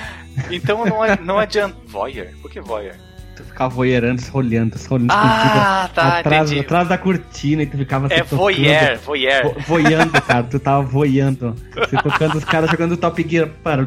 então 0.50 0.84
não, 0.84 1.16
não 1.24 1.38
adianta. 1.38 1.76
Voyeur? 1.86 2.28
Por 2.40 2.50
que 2.50 2.60
voyeur? 2.60 2.96
Tu 3.36 3.44
ficava 3.44 3.68
voyeirando, 3.74 4.22
olhando, 4.32 4.76
olhando 4.90 5.10
ah, 5.10 5.88
tá, 5.94 6.18
atrás, 6.18 6.50
entendi. 6.50 6.64
atrás 6.64 6.88
da 6.88 6.98
cortina 6.98 7.62
e 7.62 7.66
tu 7.66 7.76
ficava 7.76 8.12
É 8.12 8.22
voyeur, 8.22 8.98
voyeur. 8.98 9.42
Vo, 9.42 9.56
voyando, 9.66 10.22
cara, 10.22 10.42
tu 10.44 10.58
tava 10.58 10.82
voyando. 10.82 11.54
Você 11.74 11.96
tocando 11.96 12.38
os 12.38 12.44
caras 12.44 12.70
jogando 12.70 12.96
Top 12.96 13.26
Gear. 13.28 13.48
Para. 13.62 13.82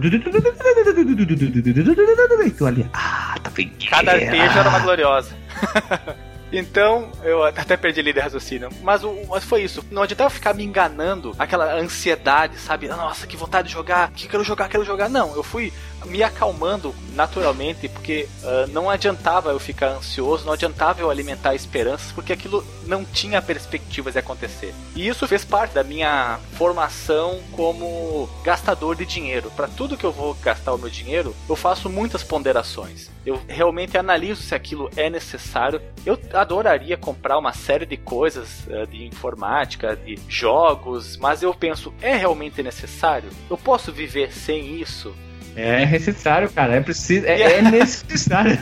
E 2.46 2.52
tu 2.52 2.66
ali, 2.66 2.86
ah, 2.94 3.36
Top 3.44 3.72
Gear. 3.80 3.92
Cada 3.92 4.12
arpejo 4.14 4.60
era 4.60 4.70
uma 4.70 4.80
gloriosa. 4.80 5.36
Então, 6.52 7.12
eu 7.24 7.44
até 7.44 7.76
perdi 7.76 8.00
a 8.00 8.04
linha 8.04 8.14
de 8.14 8.20
raciocínio. 8.20 8.70
Mas, 8.82 9.04
o, 9.04 9.14
mas 9.28 9.44
foi 9.44 9.64
isso. 9.64 9.84
Não 9.92 10.04
adiantava 10.04 10.30
ficar 10.30 10.54
me 10.54 10.64
enganando, 10.64 11.36
aquela 11.38 11.76
ansiedade, 11.76 12.58
sabe? 12.58 12.88
Nossa, 12.88 13.28
que 13.28 13.36
vontade 13.36 13.68
de 13.68 13.74
jogar, 13.74 14.12
que 14.12 14.28
quero 14.28 14.44
jogar, 14.44 14.70
quero 14.70 14.86
jogar. 14.86 15.10
Não, 15.10 15.36
eu 15.36 15.44
fui 15.44 15.74
me 16.06 16.24
acalmando 16.24 16.94
naturalmente, 17.14 17.88
porque 17.88 18.28
uh, 18.44 18.68
não 18.72 18.90
adiantava 18.90 19.52
eu 19.52 19.60
ficar 19.60 19.90
ansioso, 19.90 20.46
não 20.46 20.54
adiantava 20.54 21.02
eu 21.02 21.10
alimentar 21.10 21.56
esperanças, 21.56 22.12
porque 22.12 22.34
aquilo 22.34 22.66
não 22.86 23.04
tinha 23.04 23.42
perspectivas 23.42 24.14
de 24.14 24.20
acontecer. 24.20 24.74
E 24.96 25.08
isso 25.08 25.28
fez 25.28 25.44
parte 25.44 25.74
da 25.74 25.84
minha 25.84 26.40
formação 26.54 27.40
como 27.52 28.30
gastador 28.44 28.96
de 28.96 29.06
dinheiro. 29.06 29.52
Para 29.56 29.68
tudo 29.68 29.98
que 29.98 30.06
eu 30.06 30.12
vou 30.12 30.34
gastar 30.36 30.74
o 30.74 30.78
meu 30.78 30.90
dinheiro, 30.90 31.36
eu 31.50 31.56
faço 31.56 31.90
muitas 31.90 32.24
ponderações. 32.24 33.10
Eu 33.26 33.42
realmente 33.48 33.98
analiso 33.98 34.44
se 34.44 34.54
aquilo 34.54 34.90
é 34.96 35.10
necessário. 35.10 35.82
Eu 36.06 36.20
adoraria 36.34 36.96
comprar 36.96 37.38
uma 37.38 37.54
série 37.54 37.86
de 37.86 37.98
coisas 37.98 38.66
uh, 38.68 38.86
de 38.88 39.06
informática, 39.06 39.96
de 39.96 40.20
jogos, 40.28 41.18
mas 41.18 41.42
eu 41.42 41.54
penso, 41.54 41.94
é 42.02 42.16
realmente 42.16 42.62
necessário? 42.62 43.30
Eu 43.50 43.58
posso 43.58 43.92
viver 43.92 44.32
sem 44.32 44.80
isso? 44.80 45.16
É 45.56 45.86
necessário, 45.86 46.50
cara. 46.50 46.76
É 46.76 46.82
preciso. 46.82 47.26
É, 47.26 47.42
é 47.42 47.62
necessário. 47.72 48.58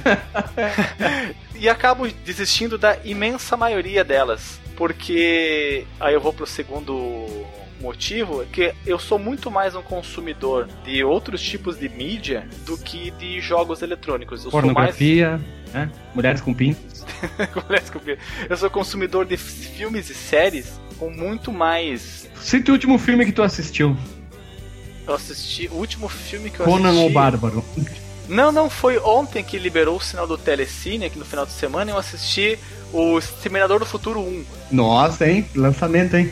e 1.55 1.67
acabo 1.67 2.07
desistindo 2.25 2.77
da 2.77 2.97
imensa 3.03 3.57
maioria 3.57 4.03
delas. 4.03 4.59
Porque. 4.75 5.85
Aí 5.99 6.13
eu 6.13 6.21
vou 6.21 6.33
pro 6.33 6.45
segundo 6.45 7.45
motivo 7.83 8.41
é 8.41 8.45
que 8.45 8.73
eu 8.85 8.97
sou 8.97 9.19
muito 9.19 9.51
mais 9.51 9.75
um 9.75 9.81
consumidor 9.81 10.69
de 10.85 11.03
outros 11.03 11.41
tipos 11.41 11.77
de 11.77 11.89
mídia 11.89 12.47
do 12.65 12.77
que 12.77 13.11
de 13.11 13.41
jogos 13.41 13.81
eletrônicos. 13.81 14.45
Eu 14.45 14.51
Pornografia, 14.51 15.31
mais... 15.31 15.73
né? 15.73 15.91
mulheres 16.15 16.39
com 16.39 16.53
pintos. 16.53 17.05
mulheres 17.67 17.89
com 17.89 17.99
pintos. 17.99 18.23
Eu 18.49 18.55
sou 18.55 18.69
consumidor 18.69 19.25
de 19.25 19.35
filmes 19.35 20.09
e 20.09 20.13
séries 20.15 20.79
com 20.97 21.09
muito 21.09 21.51
mais. 21.51 22.29
Cite 22.35 22.71
o 22.71 22.73
último 22.73 22.97
filme 22.97 23.25
que 23.25 23.33
tu 23.33 23.43
assistiu. 23.43 23.97
Eu 25.07 25.13
assisti. 25.13 25.67
O 25.67 25.75
último 25.75 26.07
filme 26.07 26.49
que 26.49 26.59
eu 26.59 26.65
Conan 26.65 26.89
assisti. 26.89 26.97
Conan 26.97 27.09
o 27.09 27.13
Bárbaro. 27.13 27.65
Não, 28.27 28.51
não, 28.51 28.69
foi 28.69 28.97
ontem 28.99 29.43
que 29.43 29.57
liberou 29.57 29.97
o 29.97 30.01
sinal 30.01 30.25
do 30.25 30.37
Telecine 30.37 31.05
aqui 31.05 31.19
no 31.19 31.25
final 31.25 31.45
de 31.45 31.51
semana 31.51 31.91
eu 31.91 31.97
assisti 31.97 32.57
o 32.93 33.17
Exterminador 33.17 33.79
do 33.79 33.85
Futuro 33.85 34.21
1. 34.21 34.45
Nossa, 34.71 35.27
hein? 35.27 35.45
Lançamento, 35.53 36.15
hein? 36.15 36.31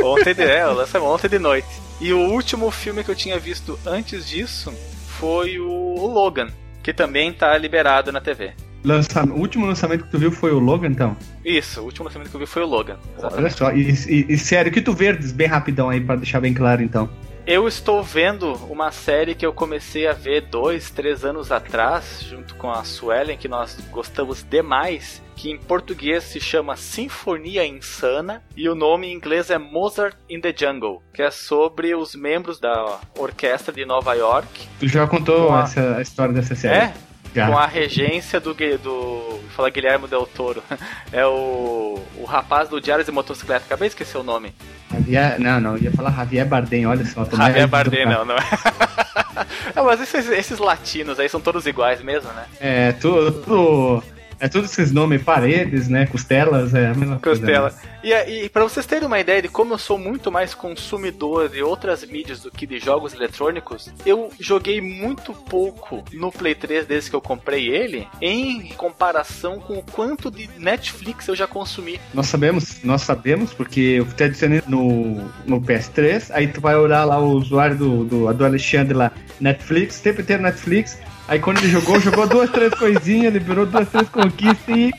Ontem 0.00 0.34
de, 0.34 0.42
é, 0.42 0.64
lançamento 0.66 1.08
ontem 1.08 1.28
de 1.28 1.38
noite. 1.38 1.68
E 2.00 2.12
o 2.12 2.18
último 2.18 2.70
filme 2.70 3.02
que 3.02 3.10
eu 3.10 3.14
tinha 3.14 3.38
visto 3.38 3.78
antes 3.84 4.28
disso 4.28 4.72
foi 5.18 5.58
o, 5.58 5.68
o 5.68 6.06
Logan, 6.06 6.48
que 6.82 6.92
também 6.92 7.32
tá 7.32 7.56
liberado 7.56 8.12
na 8.12 8.20
TV. 8.20 8.52
Lança... 8.84 9.24
O 9.24 9.40
último 9.40 9.66
lançamento 9.66 10.04
que 10.04 10.10
tu 10.10 10.18
viu 10.18 10.30
foi 10.30 10.52
o 10.52 10.58
Logan, 10.58 10.88
então? 10.88 11.16
Isso, 11.44 11.80
o 11.80 11.84
último 11.84 12.04
lançamento 12.04 12.30
que 12.30 12.36
eu 12.36 12.40
vi 12.40 12.46
foi 12.46 12.62
o 12.62 12.66
Logan. 12.66 12.98
Exatamente. 13.18 13.40
Olha 13.40 13.50
só, 13.50 13.72
e, 13.72 13.90
e, 13.90 14.34
e 14.34 14.38
sério, 14.38 14.70
que 14.70 14.80
tu 14.80 14.92
verdes 14.92 15.32
bem 15.32 15.48
rapidão 15.48 15.88
aí, 15.88 16.00
para 16.00 16.16
deixar 16.16 16.40
bem 16.40 16.54
claro, 16.54 16.82
então. 16.82 17.08
Eu 17.46 17.68
estou 17.68 18.02
vendo 18.02 18.54
uma 18.68 18.90
série 18.90 19.32
que 19.32 19.46
eu 19.46 19.52
comecei 19.52 20.08
a 20.08 20.12
ver 20.12 20.48
dois, 20.48 20.90
três 20.90 21.24
anos 21.24 21.52
atrás, 21.52 22.26
junto 22.28 22.56
com 22.56 22.68
a 22.68 22.82
Suelen, 22.82 23.38
que 23.38 23.46
nós 23.46 23.78
gostamos 23.92 24.42
demais, 24.42 25.22
que 25.36 25.48
em 25.48 25.56
português 25.56 26.24
se 26.24 26.40
chama 26.40 26.76
Sinfonia 26.76 27.64
Insana 27.64 28.42
e 28.56 28.68
o 28.68 28.74
nome 28.74 29.06
em 29.06 29.14
inglês 29.14 29.48
é 29.48 29.58
Mozart 29.58 30.16
in 30.28 30.40
the 30.40 30.52
Jungle, 30.52 31.00
que 31.14 31.22
é 31.22 31.30
sobre 31.30 31.94
os 31.94 32.16
membros 32.16 32.58
da 32.58 32.98
orquestra 33.16 33.72
de 33.72 33.84
Nova 33.84 34.14
York. 34.14 34.66
Tu 34.80 34.88
já 34.88 35.06
contou 35.06 35.54
a... 35.54 35.62
essa 35.62 35.98
a 35.98 36.02
história 36.02 36.34
dessa 36.34 36.56
série? 36.56 36.76
É? 36.76 36.94
Com 37.44 37.58
a 37.58 37.66
regência 37.66 38.40
do, 38.40 38.54
do 38.54 39.40
fala 39.54 39.70
Guilherme 39.70 40.06
Del 40.06 40.26
Toro. 40.26 40.62
É 41.12 41.24
o, 41.24 42.02
o 42.16 42.24
rapaz 42.24 42.68
do 42.68 42.80
Diário 42.80 43.04
de 43.04 43.12
Motocicleta. 43.12 43.64
Acabei 43.64 43.88
de 43.88 43.94
esquecer 43.94 44.18
o 44.18 44.22
nome. 44.22 44.52
Javier, 44.90 45.38
não, 45.38 45.60
não, 45.60 45.78
ia 45.78 45.90
falar 45.92 46.10
Javier 46.10 46.46
Bardem, 46.46 46.86
olha 46.86 47.04
só. 47.04 47.24
Javier 47.24 47.68
Bardem, 47.68 48.06
não, 48.06 48.24
não 48.24 48.36
é. 48.36 49.82
mas 49.82 50.00
esses, 50.00 50.28
esses, 50.28 50.58
latinos 50.58 51.18
aí 51.18 51.28
são 51.28 51.40
todos 51.40 51.66
iguais 51.66 52.02
mesmo, 52.02 52.30
né? 52.32 52.44
É, 52.60 52.92
tudo, 52.92 53.32
tudo 53.32 54.15
é 54.38 54.48
tudo 54.48 54.64
esses 54.66 54.92
nomes, 54.92 55.22
paredes, 55.22 55.88
né? 55.88 56.06
Costelas, 56.06 56.74
é 56.74 56.88
a 56.88 56.94
mesma 56.94 57.18
Costela. 57.18 57.70
coisa. 57.70 57.86
Né? 57.86 57.96
E, 58.04 58.44
e 58.44 58.48
para 58.48 58.62
vocês 58.62 58.86
terem 58.86 59.06
uma 59.06 59.18
ideia 59.18 59.42
de 59.42 59.48
como 59.48 59.74
eu 59.74 59.78
sou 59.78 59.98
muito 59.98 60.30
mais 60.30 60.54
consumidor 60.54 61.48
de 61.48 61.62
outras 61.62 62.04
mídias 62.04 62.40
do 62.40 62.50
que 62.50 62.66
de 62.66 62.78
jogos 62.78 63.12
eletrônicos, 63.12 63.92
eu 64.04 64.30
joguei 64.38 64.80
muito 64.80 65.32
pouco 65.32 66.04
no 66.12 66.30
Play 66.30 66.54
3 66.54 66.86
desde 66.86 67.10
que 67.10 67.16
eu 67.16 67.20
comprei 67.20 67.68
ele, 67.68 68.06
em 68.20 68.68
comparação 68.76 69.58
com 69.58 69.78
o 69.78 69.82
quanto 69.82 70.30
de 70.30 70.48
Netflix 70.56 71.26
eu 71.28 71.34
já 71.34 71.46
consumi. 71.46 71.98
Nós 72.14 72.26
sabemos, 72.26 72.82
nós 72.84 73.02
sabemos, 73.02 73.52
porque 73.52 73.80
eu 73.80 74.06
te 74.06 74.24
adicionei 74.24 74.62
no, 74.66 75.30
no 75.44 75.60
PS3, 75.60 76.30
aí 76.32 76.48
tu 76.48 76.60
vai 76.60 76.76
olhar 76.76 77.04
lá 77.04 77.18
o 77.18 77.32
usuário 77.32 77.76
do, 77.76 78.04
do, 78.04 78.32
do 78.32 78.44
Alexandre 78.44 78.94
lá, 78.94 79.10
Netflix, 79.40 80.00
tempo 80.00 80.20
inteiro 80.20 80.42
Netflix, 80.42 80.98
Aí 81.28 81.40
quando 81.40 81.58
ele 81.58 81.68
jogou, 81.68 81.98
jogou 82.00 82.26
duas, 82.26 82.50
três 82.50 82.72
coisinhas, 82.74 83.32
liberou 83.32 83.66
duas, 83.66 83.88
três 83.88 84.08
conquistas 84.08 84.68
e 84.68 84.92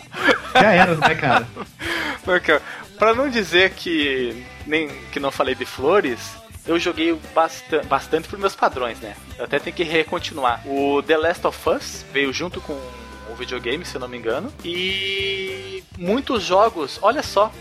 já 0.53 0.73
era, 0.73 0.95
né, 0.95 1.15
cara? 1.15 1.47
Porque, 2.23 2.59
pra 2.97 3.13
não 3.13 3.29
dizer 3.29 3.71
que 3.71 4.45
nem 4.65 4.89
que 5.11 5.19
não 5.19 5.31
falei 5.31 5.55
de 5.55 5.65
flores, 5.65 6.19
eu 6.65 6.77
joguei 6.77 7.17
bastante, 7.33 7.87
bastante 7.87 8.27
por 8.27 8.37
meus 8.37 8.55
padrões, 8.55 8.99
né? 8.99 9.15
Eu 9.37 9.45
até 9.45 9.57
tenho 9.57 9.75
que 9.75 9.83
recontinuar. 9.83 10.61
O 10.67 11.01
The 11.01 11.17
Last 11.17 11.47
of 11.47 11.69
Us 11.69 12.05
veio 12.11 12.33
junto 12.33 12.59
com 12.59 12.73
o 12.73 13.35
videogame, 13.35 13.85
se 13.85 13.95
eu 13.95 14.01
não 14.01 14.09
me 14.09 14.17
engano. 14.17 14.51
E 14.65 15.81
muitos 15.97 16.43
jogos, 16.43 16.99
olha 17.01 17.23
só, 17.23 17.51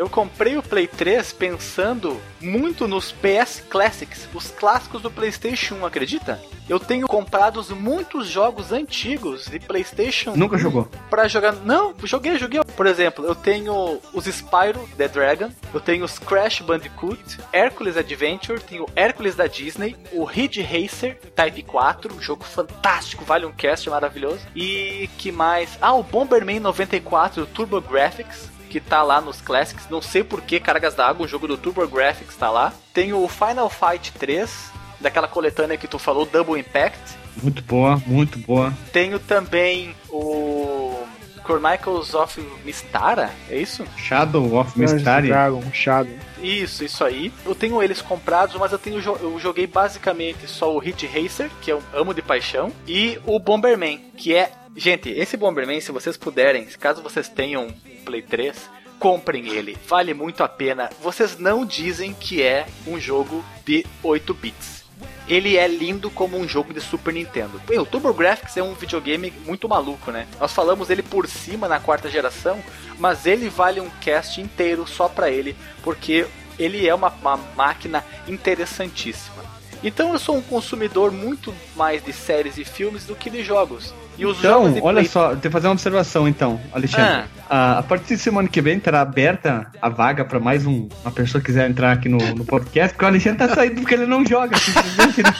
eu 0.00 0.08
comprei 0.08 0.56
o 0.56 0.62
Play 0.62 0.86
3 0.86 1.30
pensando 1.34 2.18
muito 2.40 2.88
nos 2.88 3.12
PS 3.12 3.62
Classics, 3.68 4.26
os 4.32 4.50
clássicos 4.50 5.02
do 5.02 5.10
PlayStation 5.10 5.74
1, 5.74 5.84
acredita? 5.84 6.40
Eu 6.66 6.80
tenho 6.80 7.06
comprado 7.06 7.62
muitos 7.76 8.26
jogos 8.26 8.72
antigos 8.72 9.44
de 9.44 9.58
PlayStation. 9.58 10.32
Nunca 10.34 10.56
jogou? 10.56 10.88
Para 11.10 11.28
jogar. 11.28 11.52
Não, 11.52 11.94
joguei, 12.04 12.38
joguei. 12.38 12.62
Por 12.64 12.86
exemplo, 12.86 13.26
eu 13.26 13.34
tenho 13.34 14.00
os 14.14 14.24
Spyro 14.24 14.88
The 14.96 15.06
Dragon, 15.06 15.50
eu 15.74 15.80
tenho 15.80 16.06
os 16.06 16.18
Crash 16.18 16.62
Bandicoot, 16.62 17.38
Hercules 17.52 17.98
Adventure, 17.98 18.58
tenho 18.58 18.86
Hércules 18.96 19.34
da 19.34 19.46
Disney, 19.46 19.96
o 20.12 20.24
Ridge 20.24 20.62
Racer 20.62 21.18
Type 21.36 21.62
4, 21.64 22.14
um 22.14 22.22
jogo 22.22 22.44
fantástico, 22.44 23.22
vale 23.22 23.44
um 23.44 23.52
cast 23.52 23.90
maravilhoso. 23.90 24.40
E 24.56 25.10
que 25.18 25.30
mais? 25.30 25.76
Ah, 25.78 25.92
o 25.92 26.02
Bomberman 26.02 26.60
94 26.60 27.44
Turbo 27.44 27.82
Graphics 27.82 28.48
que 28.70 28.80
tá 28.80 29.02
lá 29.02 29.20
nos 29.20 29.40
Classics. 29.40 29.88
Não 29.90 30.00
sei 30.00 30.22
por 30.22 30.40
que 30.40 30.60
Cargas 30.60 30.94
d'Água, 30.94 31.26
um 31.26 31.28
jogo 31.28 31.48
do 31.48 31.58
TurboGrafx 31.58 32.36
tá 32.36 32.50
lá. 32.50 32.72
Tem 32.94 33.12
o 33.12 33.28
Final 33.28 33.68
Fight 33.68 34.12
3, 34.12 34.70
daquela 35.00 35.28
coletânea 35.28 35.76
que 35.76 35.88
tu 35.88 35.98
falou, 35.98 36.24
Double 36.24 36.58
Impact. 36.58 37.18
Muito 37.42 37.62
boa, 37.62 38.00
muito 38.06 38.38
boa. 38.38 38.72
Tenho 38.92 39.18
também 39.18 39.94
o 40.08 41.04
Chronicles 41.44 42.14
of 42.14 42.40
Mistara, 42.64 43.30
é 43.48 43.56
isso? 43.56 43.84
Shadow 43.96 44.54
of 44.54 44.78
Mistara. 44.78 45.26
Dragon, 45.26 45.62
Shadow. 45.72 46.14
Isso, 46.40 46.84
isso 46.84 47.04
aí. 47.04 47.32
Eu 47.44 47.54
tenho 47.54 47.82
eles 47.82 48.00
comprados, 48.00 48.54
mas 48.56 48.72
eu 48.72 48.78
tenho 48.78 49.00
eu 49.00 49.38
joguei 49.40 49.66
basicamente 49.66 50.46
só 50.46 50.74
o 50.74 50.78
Hit 50.78 51.06
Racer, 51.06 51.50
que 51.60 51.72
eu 51.72 51.82
amo 51.92 52.14
de 52.14 52.22
paixão, 52.22 52.72
e 52.86 53.18
o 53.26 53.38
Bomberman, 53.38 53.98
que 54.16 54.34
é, 54.34 54.52
gente, 54.76 55.10
esse 55.10 55.36
Bomberman, 55.36 55.80
se 55.80 55.92
vocês 55.92 56.16
puderem, 56.16 56.64
caso 56.78 57.02
vocês 57.02 57.28
tenham 57.28 57.68
Play 58.00 58.22
3, 58.22 58.56
comprem 58.98 59.48
ele, 59.48 59.78
vale 59.86 60.12
muito 60.12 60.42
a 60.42 60.48
pena. 60.48 60.90
Vocês 61.00 61.38
não 61.38 61.64
dizem 61.64 62.12
que 62.12 62.42
é 62.42 62.66
um 62.86 62.98
jogo 62.98 63.44
de 63.64 63.86
8 64.02 64.34
bits 64.34 64.80
ele 65.28 65.56
é 65.56 65.66
lindo 65.68 66.10
como 66.10 66.36
um 66.36 66.48
jogo 66.48 66.74
de 66.74 66.80
Super 66.80 67.14
Nintendo. 67.14 67.60
o 67.68 67.86
TurboGrafx 67.86 68.56
é 68.56 68.62
um 68.62 68.74
videogame 68.74 69.32
muito 69.46 69.68
maluco, 69.68 70.10
né? 70.10 70.26
Nós 70.40 70.52
falamos 70.52 70.90
ele 70.90 71.02
por 71.02 71.26
cima 71.28 71.68
na 71.68 71.78
quarta 71.78 72.10
geração, 72.10 72.62
mas 72.98 73.26
ele 73.26 73.48
vale 73.48 73.80
um 73.80 73.88
cast 74.00 74.40
inteiro 74.40 74.86
só 74.86 75.08
para 75.08 75.30
ele, 75.30 75.56
porque 75.82 76.26
ele 76.58 76.86
é 76.86 76.94
uma, 76.94 77.08
uma 77.08 77.36
máquina 77.56 78.04
interessantíssima. 78.26 79.44
Então 79.82 80.12
eu 80.12 80.18
sou 80.18 80.36
um 80.36 80.42
consumidor 80.42 81.10
muito 81.10 81.54
mais 81.76 82.04
de 82.04 82.12
séries 82.12 82.58
e 82.58 82.64
filmes 82.64 83.06
do 83.06 83.14
que 83.14 83.30
de 83.30 83.42
jogos. 83.42 83.94
E 84.20 84.26
os 84.26 84.38
então, 84.38 84.64
jogos 84.64 84.82
olha 84.82 84.96
Play... 84.96 85.08
só, 85.08 85.30
tem 85.30 85.40
que 85.40 85.50
fazer 85.50 85.66
uma 85.66 85.72
observação 85.72 86.28
então, 86.28 86.60
Alexandre. 86.74 87.24
Ah. 87.48 87.78
a 87.78 87.82
partir 87.82 88.16
de 88.16 88.18
semana 88.20 88.46
que 88.46 88.60
vem 88.60 88.78
terá 88.78 89.00
aberta 89.00 89.66
a 89.80 89.88
vaga 89.88 90.26
para 90.26 90.38
mais 90.38 90.66
um, 90.66 90.90
uma 91.02 91.10
pessoa 91.10 91.40
que 91.40 91.46
quiser 91.46 91.70
entrar 91.70 91.92
aqui 91.92 92.06
no, 92.06 92.18
no 92.34 92.44
podcast, 92.44 92.92
porque 92.92 93.06
o 93.06 93.08
Alexandre 93.08 93.38
tá 93.38 93.54
saindo 93.54 93.76
porque 93.76 93.94
ele 93.94 94.04
não 94.04 94.24
joga, 94.26 94.58
simplesmente. 94.58 95.22
Né? 95.22 95.32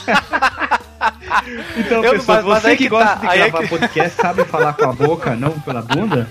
então, 1.77 2.03
eu, 2.03 2.13
pessoal, 2.13 2.41
mas, 2.43 2.63
você 2.63 2.71
que, 2.71 2.83
que 2.83 2.89
gosta 2.89 3.17
tá, 3.17 3.27
de 3.27 3.37
gravar 3.37 3.59
é 3.59 3.61
que... 3.61 3.67
podcast, 3.69 4.19
sabe 4.19 4.45
falar 4.45 4.73
com 4.73 4.89
a 4.89 4.93
boca, 4.93 5.35
não 5.35 5.51
pela 5.59 5.83
bunda? 5.83 6.27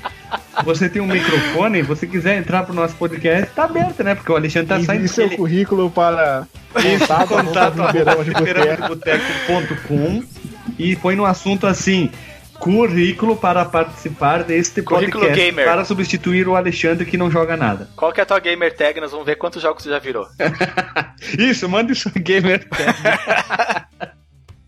Você 0.64 0.88
tem 0.88 1.00
um 1.00 1.06
microfone, 1.06 1.82
você 1.82 2.04
quiser 2.04 2.36
entrar 2.36 2.64
pro 2.64 2.74
nosso 2.74 2.96
podcast, 2.96 3.54
tá 3.54 3.62
aberto, 3.62 4.02
né? 4.02 4.16
Porque 4.16 4.32
o 4.32 4.34
Alexandre 4.34 4.68
tá 4.68 4.80
e 4.80 4.84
saindo. 4.84 5.04
E 5.04 5.08
seu 5.08 5.26
ele... 5.26 5.36
currículo 5.36 5.88
para 5.88 6.48
contato, 6.72 7.28
contato, 7.28 7.76
contato 7.76 8.10
e 10.78 10.96
põe 10.96 11.14
no 11.14 11.24
assunto 11.24 11.66
assim: 11.66 12.10
currículo 12.60 13.34
para 13.34 13.64
participar 13.64 14.44
deste 14.44 14.82
currículo 14.82 15.24
podcast 15.24 15.50
gamer. 15.50 15.64
para 15.64 15.84
substituir 15.84 16.46
o 16.46 16.54
Alexandre 16.54 17.06
que 17.06 17.16
não 17.16 17.30
joga 17.30 17.56
nada. 17.56 17.88
Qual 17.96 18.12
que 18.12 18.20
é 18.20 18.22
a 18.22 18.26
tua 18.26 18.38
gamer 18.38 18.76
tag? 18.76 19.00
Nós 19.00 19.10
vamos 19.10 19.26
ver 19.26 19.36
quantos 19.36 19.62
jogos 19.62 19.82
você 19.82 19.88
já 19.88 19.98
virou. 19.98 20.26
isso, 21.38 21.68
manda 21.68 21.90
isso 21.90 22.10
gamer 22.14 22.68
tag. 22.68 22.94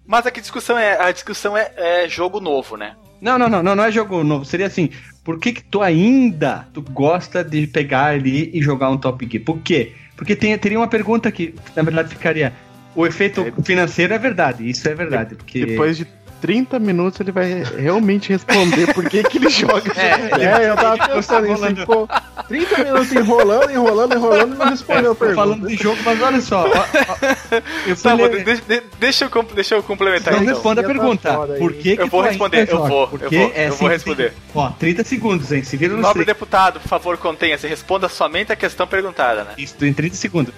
Mas 0.06 0.26
aqui 0.26 0.40
a 0.40 0.42
discussão 0.42 0.78
é 0.78 1.00
a 1.00 1.12
discussão 1.12 1.56
é, 1.56 1.70
é, 1.76 2.08
jogo 2.08 2.40
novo, 2.40 2.76
né? 2.76 2.96
Não, 3.20 3.38
não, 3.38 3.48
não, 3.48 3.62
não, 3.62 3.76
não 3.76 3.84
é 3.84 3.92
jogo 3.92 4.24
novo. 4.24 4.44
Seria 4.44 4.66
assim, 4.66 4.90
por 5.22 5.38
que 5.38 5.52
que 5.52 5.62
tu 5.62 5.82
ainda 5.82 6.66
tu 6.72 6.82
gosta 6.82 7.44
de 7.44 7.66
pegar 7.66 8.06
ali 8.06 8.50
e 8.52 8.60
jogar 8.62 8.90
um 8.90 8.96
Top 8.96 9.24
Gear? 9.30 9.44
Por 9.44 9.60
quê? 9.60 9.92
Porque 10.16 10.34
tem, 10.34 10.56
teria 10.58 10.78
uma 10.78 10.88
pergunta 10.88 11.30
que, 11.30 11.54
na 11.76 11.82
verdade, 11.82 12.08
ficaria 12.08 12.52
o 12.94 13.06
efeito 13.06 13.44
financeiro 13.62 14.12
é 14.12 14.18
verdade, 14.18 14.68
isso 14.68 14.88
é 14.88 14.94
verdade. 14.94 15.34
Porque... 15.34 15.64
Depois 15.64 15.96
de 15.96 16.06
30 16.42 16.80
minutos 16.80 17.20
ele 17.20 17.30
vai 17.30 17.62
realmente 17.78 18.30
responder 18.30 18.92
por 18.92 19.08
que, 19.08 19.22
que 19.22 19.38
ele 19.38 19.48
joga. 19.48 19.92
É, 19.96 20.44
é 20.44 20.70
eu 20.70 20.74
tava 20.74 21.08
pensando 21.08 21.46
nisso. 21.46 21.86
Pô, 21.86 22.08
30 22.48 22.78
minutos 22.84 23.12
enrolando, 23.12 23.70
enrolando, 23.70 24.14
enrolando 24.16 24.54
e 24.54 24.58
não 24.58 24.66
respondeu 24.68 25.10
é, 25.10 25.12
a 25.12 25.14
pergunta. 25.14 25.40
falando 25.40 25.68
de 25.68 25.76
jogo, 25.76 26.02
mas 26.04 26.20
olha 26.20 26.40
só. 26.40 26.66
Ó, 26.66 26.70
ó, 26.70 27.62
eu 27.86 27.96
tá, 27.96 28.16
deixa, 28.16 28.62
deixa, 28.98 29.24
eu, 29.32 29.42
deixa 29.54 29.74
eu 29.76 29.82
complementar. 29.84 30.34
Não 30.34 30.42
então. 30.42 30.54
responda 30.54 30.80
a 30.80 30.84
pergunta. 30.84 31.32
Por 31.58 31.74
que, 31.74 31.96
que 31.96 32.02
eu 32.02 32.08
vou 32.08 32.22
responder, 32.22 32.68
eu 32.68 32.78
vou, 32.88 33.08
eu 33.12 33.30
vou, 33.30 33.52
é 33.54 33.68
eu 33.68 33.74
vou 33.74 33.88
responder. 33.88 34.34
Ó, 34.52 34.68
30 34.70 35.04
segundos, 35.04 35.52
hein? 35.52 35.62
Se 35.62 35.76
vira 35.76 35.94
no 35.94 36.00
Nobre 36.00 36.24
deputado, 36.24 36.80
por 36.80 36.88
favor, 36.88 37.16
contenha-se. 37.18 37.68
Responda 37.68 38.08
somente 38.08 38.52
a 38.52 38.56
questão 38.56 38.84
perguntada, 38.84 39.44
né? 39.44 39.54
Isso, 39.56 39.76
em 39.84 39.92
30 39.92 40.16
segundos. 40.16 40.54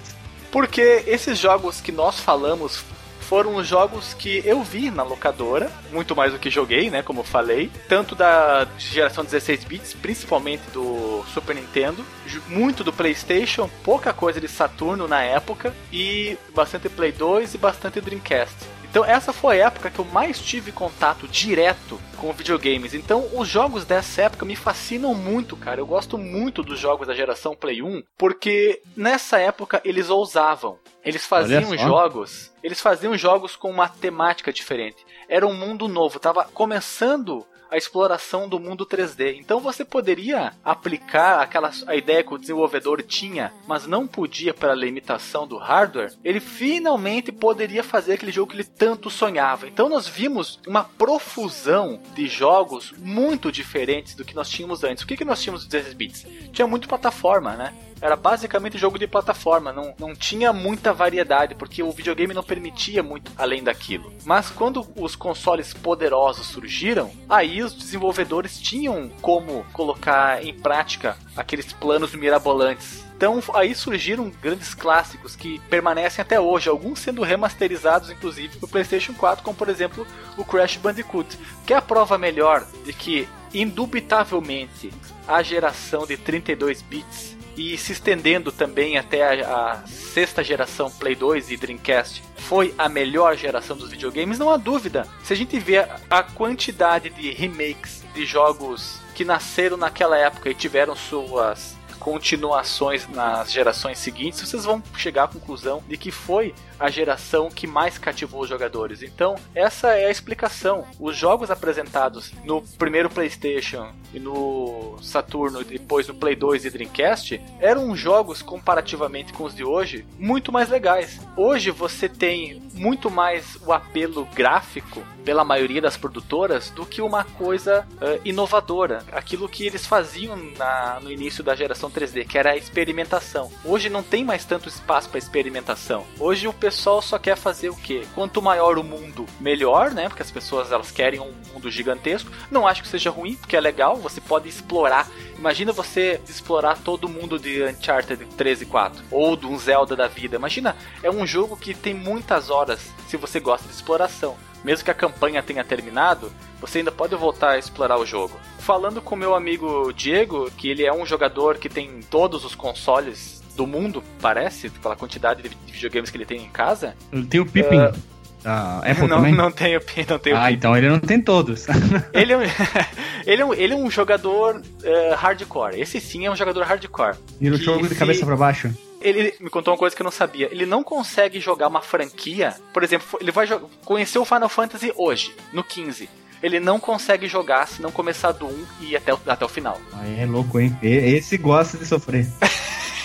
Porque 0.51 1.03
esses 1.07 1.39
jogos 1.39 1.83
que 1.83 1.93
nós 1.93 2.19
falamos 2.21 2.83
foram 3.25 3.57
os 3.57 3.67
jogos 3.67 4.15
que 4.15 4.43
eu 4.45 4.63
vi 4.63 4.91
na 4.91 5.03
locadora, 5.03 5.71
muito 5.91 6.15
mais 6.15 6.33
do 6.33 6.39
que 6.39 6.51
joguei, 6.51 6.91
né, 6.91 7.03
como 7.03 7.21
eu 7.21 7.25
falei, 7.25 7.71
tanto 7.89 8.15
da 8.15 8.67
geração 8.79 9.25
16 9.25 9.65
bits, 9.65 9.95
principalmente 9.95 10.63
do 10.73 11.25
Super 11.33 11.57
Nintendo, 11.57 12.05
muito 12.49 12.85
do 12.85 12.93
PlayStation, 12.93 13.69
pouca 13.83 14.13
coisa 14.13 14.41
de 14.41 14.49
Saturno 14.49 15.09
na 15.09 15.23
época 15.23 15.75
e 15.93 16.37
bastante 16.55 16.89
Play 16.89 17.13
2 17.13 17.55
e 17.55 17.59
bastante 17.59 18.01
Dreamcast. 18.01 18.74
Então 18.95 19.05
essa 19.05 19.33
foi 19.33 19.61
a 19.61 19.67
época 19.67 19.91
que 19.91 19.99
eu 19.99 20.05
mais 20.05 20.39
tive 20.39 20.71
contato 20.71 21.27
direto 21.27 22.01
com 22.17 22.33
videogames. 22.33 22.95
Então 22.95 23.29
os 23.35 23.49
jogos 23.49 23.85
dessa 23.85 24.23
época 24.23 24.47
me 24.47 24.55
fascinam 24.55 25.13
muito, 25.17 25.57
cara. 25.57 25.81
Eu 25.81 25.87
gosto 25.87 26.17
muito 26.17 26.63
dos 26.63 26.79
jogos 26.79 27.09
da 27.09 27.13
geração 27.13 27.57
Play 27.57 27.83
1, 27.83 28.05
porque 28.17 28.81
nessa 28.97 29.37
época 29.41 29.81
eles 29.85 30.11
ousavam. 30.11 30.79
Eles 31.05 31.27
faziam 31.27 31.77
jogos, 31.77 32.53
eles 32.63 32.81
faziam 32.81 33.19
jogos 33.19 33.57
com 33.57 33.69
uma 33.69 33.89
temática 33.89 34.53
diferente. 34.53 35.05
Era 35.29 35.45
um 35.45 35.55
mundo 35.55 35.89
novo, 35.89 36.21
tava 36.21 36.45
começando 36.45 37.45
a 37.75 37.77
exploração 37.77 38.49
do 38.49 38.61
mundo 38.61 38.87
3D. 38.87 39.37
Então 39.37 39.59
você 39.59 39.85
poderia 39.85 40.53
aplicar 40.65 41.41
aquela 41.41 41.73
a 41.89 41.97
ideia 41.97 42.23
que 42.23 42.33
o 42.33 42.39
desenvolvedor 42.39 43.03
tinha, 43.03 43.53
mas 43.67 43.85
não 43.85 44.07
podia 44.07 44.55
pela 44.55 44.75
limitação 44.75 45.45
do 45.45 45.57
hardware. 45.57 46.13
Ele 46.23 46.39
finalmente 46.39 47.33
poderia 47.33 47.83
fazer 47.83 48.13
aquele 48.13 48.31
jogo 48.31 48.53
que 48.53 48.57
ele 48.57 48.65
tanto 48.65 49.11
sonhava. 49.11 49.67
Então 49.67 49.89
nós 49.89 50.07
vimos 50.07 50.61
uma 50.69 50.85
profusão 50.85 52.01
de 52.15 52.29
jogos 52.29 52.93
muito 52.97 53.51
diferentes 53.51 54.15
do 54.15 54.25
que 54.25 54.37
nós 54.37 54.49
tínhamos 54.49 54.85
antes. 54.85 55.03
O 55.03 55.07
que, 55.07 55.17
que 55.17 55.25
nós 55.25 55.43
tínhamos 55.43 55.63
nos 55.63 55.71
16 55.71 55.95
bits? 55.95 56.27
Tinha 56.53 56.69
muito 56.69 56.89
plataforma, 56.89 57.57
né? 57.57 57.75
Era 58.05 58.17
basicamente 58.17 58.77
jogo 58.77 58.99
de 58.99 59.07
plataforma, 59.07 59.73
não, 59.73 59.95
não 59.99 60.15
tinha 60.15 60.53
muita 60.53 60.93
variedade, 60.93 61.55
porque 61.55 61.83
o 61.83 61.91
videogame 61.91 62.35
não 62.35 62.43
permitia 62.43 63.03
muito 63.03 63.33
além 63.35 63.65
daquilo. 63.65 64.13
Mas 64.27 64.51
quando 64.51 64.87
os 64.95 65.17
consoles 65.17 65.73
poderosos 65.73 66.49
surgiram, 66.49 67.11
aí 67.27 67.63
os 67.63 67.73
desenvolvedores 67.73 68.61
tinham 68.61 69.09
como 69.23 69.65
colocar 69.73 70.45
em 70.45 70.53
prática 70.53 71.17
aqueles 71.35 71.73
planos 71.73 72.15
mirabolantes 72.15 73.03
então 73.17 73.41
aí 73.55 73.75
surgiram 73.75 74.31
grandes 74.43 74.75
clássicos 74.75 75.37
que 75.37 75.59
permanecem 75.71 76.21
até 76.21 76.39
hoje, 76.39 76.69
alguns 76.69 76.99
sendo 76.99 77.23
remasterizados 77.23 78.11
inclusive 78.11 78.59
para 78.59 78.67
o 78.67 78.69
PlayStation 78.69 79.15
4, 79.15 79.43
como 79.43 79.57
por 79.57 79.69
exemplo 79.69 80.07
o 80.37 80.45
Crash 80.45 80.77
Bandicoot, 80.77 81.39
que 81.65 81.73
é 81.73 81.77
a 81.77 81.81
prova 81.81 82.19
melhor 82.19 82.67
de 82.85 82.93
que 82.93 83.29
indubitavelmente 83.55 84.93
a 85.27 85.43
geração 85.43 86.05
de 86.05 86.17
32 86.17 86.83
bits 86.83 87.34
e 87.57 87.77
se 87.79 87.93
estendendo 87.93 88.51
também 88.51 88.99
até 88.99 89.45
a, 89.45 89.73
a, 89.83 89.87
sexta 89.87 90.43
geração 90.43 90.91
Play 90.91 91.15
2 91.15 91.51
e 91.51 91.57
Dreamcast 91.57 92.23
foi 92.37 92.75
a 92.77 92.89
melhor 92.89 93.37
geração 93.37 93.77
dos 93.77 93.91
videogames, 93.91 94.39
não 94.39 94.51
há 94.51 94.57
dúvida. 94.57 95.07
Se 95.23 95.33
a 95.33 95.37
gente 95.37 95.59
vê 95.59 95.79
a 96.11 96.23
quantidade 96.23 97.11
de 97.11 97.31
remakes 97.33 98.05
de 98.15 98.27
jogos 98.27 99.01
que 99.15 99.25
nasceram 99.25 99.77
naquela 99.77 100.17
época 100.19 100.51
e 100.51 100.55
tiveram 100.55 100.95
suas 100.95 101.77
continuações 101.99 103.09
nas 103.09 103.51
gerações 103.51 103.99
seguintes, 103.99 104.41
vocês 104.41 104.65
vão 104.65 104.83
chegar 104.95 105.25
à 105.25 105.29
conclusão 105.29 105.83
de 105.89 105.97
que 105.97 106.11
foi 106.11 106.55
a 106.79 106.91
geração 106.91 107.49
que 107.51 107.67
mais 107.67 107.99
cativou 107.99 108.43
os 108.43 108.49
jogadores. 108.49 109.03
Então, 109.03 109.37
essa 109.55 109.95
é 109.95 110.07
a 110.07 110.11
explicação. 110.11 110.87
Os 110.99 111.17
jogos 111.17 111.51
apresentados 111.51 112.33
no 112.45 112.63
primeiro 112.79 113.11
PlayStation 113.11 113.93
e 114.13 114.21
no 114.21 114.97
Saturno 115.03 115.61
e 115.61 115.65
depois 115.65 116.09
no 116.09 116.15
Play 116.15 116.37
2 116.37 116.65
e 116.65 116.71
Dreamcast 116.71 117.41
eram 117.61 117.95
jogos 117.97 118.43
comparativamente 118.43 119.33
com 119.33 119.45
os 119.45 119.55
de 119.55 119.65
hoje 119.65 120.07
muito 120.19 120.53
mais 120.53 120.69
legais. 120.69 121.21
Hoje 121.37 121.71
você 121.71 122.09
tem 122.09 122.63
muito 122.75 123.11
mais 123.11 123.57
o 123.65 123.73
apelo 123.73 124.27
gráfico 124.35 125.03
pela 125.25 125.45
maioria 125.45 125.81
das 125.81 125.97
produtoras 125.97 126.71
do 126.71 126.85
que 126.85 127.01
uma 127.01 127.25
coisa 127.25 127.87
uh, 127.95 128.21
inovadora. 128.25 129.03
Aquilo 129.13 129.49
que 129.49 129.67
eles 129.67 129.87
faziam 129.87 130.37
na, 130.37 131.01
no 131.01 131.11
início 131.11 131.43
da 131.43 131.55
geração 131.55 131.91
3D, 131.91 132.27
que 132.27 132.37
era 132.37 132.51
a 132.51 132.57
experimentação. 132.57 133.51
Hoje 133.65 133.89
não 133.89 134.03
tem 134.03 134.25
mais 134.25 134.45
tanto 134.45 134.69
espaço 134.69 135.09
para 135.09 135.19
experimentação. 135.19 136.05
Hoje 136.19 136.47
o 136.47 136.53
pessoal 136.65 137.03
só 137.03 137.19
quer 137.19 137.37
fazer 137.37 137.69
o 137.69 137.77
quê? 137.77 138.07
Quanto 138.15 138.41
maior 138.41 138.79
o 138.79 138.83
mundo, 138.83 139.27
melhor, 139.39 139.91
né? 139.91 140.09
Porque 140.09 140.23
as 140.23 140.31
pessoas 140.31 140.73
elas 140.73 140.91
querem 140.91 141.21
um 141.21 141.31
mundo 141.53 141.71
gigantesco. 141.71 142.31
Não 142.51 142.67
acho 142.67 142.81
que 142.81 142.89
seja 142.89 143.11
ruim, 143.11 143.35
porque 143.35 143.55
é 143.55 143.61
legal, 143.61 143.97
você 143.97 144.19
pode 144.19 144.49
explorar. 144.49 145.07
Imagina 145.39 145.73
você 145.73 146.23
explorar 146.27 146.79
todo 146.79 147.07
mundo 147.07 147.39
de 147.39 147.63
Uncharted 147.63 148.25
3 148.25 148.63
e 148.63 148.65
4 148.65 149.05
ou 149.11 149.37
de 149.37 149.45
um 149.45 149.59
Zelda 149.59 149.95
da 149.95 150.09
vida. 150.09 150.37
Imagina, 150.37 150.75
é 151.03 151.11
um 151.11 151.27
jogo 151.27 151.55
que 151.55 151.75
tem 151.75 151.93
muitas 151.93 152.49
horas 152.49 152.81
se 153.09 153.19
você 153.19 153.39
gosta 153.39 153.69
de 153.69 153.75
exploração. 153.75 154.35
mesmo 154.65 154.87
que 154.87 154.91
a 154.91 154.95
campanha 154.95 155.43
tenha 155.43 155.63
terminado, 155.63 156.33
você 156.59 156.79
ainda 156.79 156.91
pode 156.91 157.15
voltar 157.15 157.51
a 157.51 157.59
explorar 157.59 157.99
o 157.99 158.07
jogo. 158.07 158.41
Falando 158.59 159.03
com 159.03 159.15
meu 159.15 159.35
amigo 159.35 159.93
Diego, 159.93 160.51
que 160.53 160.71
ele 160.71 160.87
é 160.87 160.93
um 160.95 161.05
jogador 161.05 161.59
que 161.59 161.69
tem 161.69 162.01
todos 162.09 162.43
os 162.43 162.55
consoles 162.55 163.44
do 163.57 163.67
mundo, 163.67 164.03
parece, 164.21 164.69
pela 164.71 164.97
quantidade 164.97 165.43
de 165.43 165.73
videogames 165.73 166.11
que 166.11 166.17
ele 166.17 166.27
tem 166.27 166.43
em 166.43 166.51
casa. 166.51 166.95
Ele 167.13 167.27
tem 167.27 167.41
o 167.41 167.47
Pippin. 167.47 167.77
Uh, 167.77 168.15
da 168.43 168.79
Apple 168.85 169.09
não, 169.09 169.17
também? 169.17 169.35
Não 169.35 169.51
tenho, 169.51 169.81
não 170.09 170.19
tenho. 170.19 170.37
Ah, 170.37 170.53
então 170.53 170.77
ele 170.77 170.89
não 170.89 171.01
tem 171.01 171.21
todos. 171.21 171.67
ele, 172.13 172.33
é 172.33 172.37
um, 172.37 172.43
ele, 173.27 173.43
é 173.43 173.45
um, 173.45 173.55
ele 173.55 173.73
é 173.73 173.77
um 173.77 173.91
jogador 173.91 174.57
uh, 174.57 175.15
hardcore. 175.17 175.81
Esse 175.81 176.01
sim 176.01 176.27
é 176.27 176.31
um 176.31 176.37
jogador 176.37 176.65
hardcore. 176.65 177.17
E 177.41 177.49
no 177.49 177.57
jogo 177.57 177.89
de 177.89 177.95
cabeça 177.95 178.25
para 178.25 178.37
baixo? 178.37 178.71
Ele 179.01 179.35
me 179.39 179.51
contou 179.51 179.73
uma 179.73 179.79
coisa 179.79 179.95
que 179.95 180.01
eu 180.01 180.05
não 180.05 180.11
sabia. 180.11 180.49
Ele 180.51 180.65
não 180.65 180.83
consegue 180.83 181.39
jogar 181.39 181.69
uma 181.69 181.83
franquia. 181.83 182.55
Por 182.73 182.83
exemplo, 182.83 183.19
ele 183.21 183.31
vai 183.31 183.47
conhecer 183.85 184.19
o 184.19 184.25
Final 184.25 184.49
Fantasy 184.49 184.93
hoje, 184.97 185.35
no 185.53 185.65
15 185.65 186.09
ele 186.45 186.61
não 186.61 186.79
consegue 186.79 187.27
jogar 187.27 187.67
se 187.67 187.81
não 187.81 187.91
começar 187.91 188.31
do 188.33 188.47
1 188.47 188.65
e 188.81 188.85
ir 188.91 188.97
até 188.97 189.15
o, 189.15 189.19
até 189.27 189.47
o 189.47 189.49
final. 189.49 189.81
Aí 189.95 190.21
é 190.21 190.27
louco, 190.27 190.61
hein? 190.61 190.77
Esse 190.83 191.39
gosta 191.39 191.79
de 191.79 191.87
sofrer. 191.87 192.27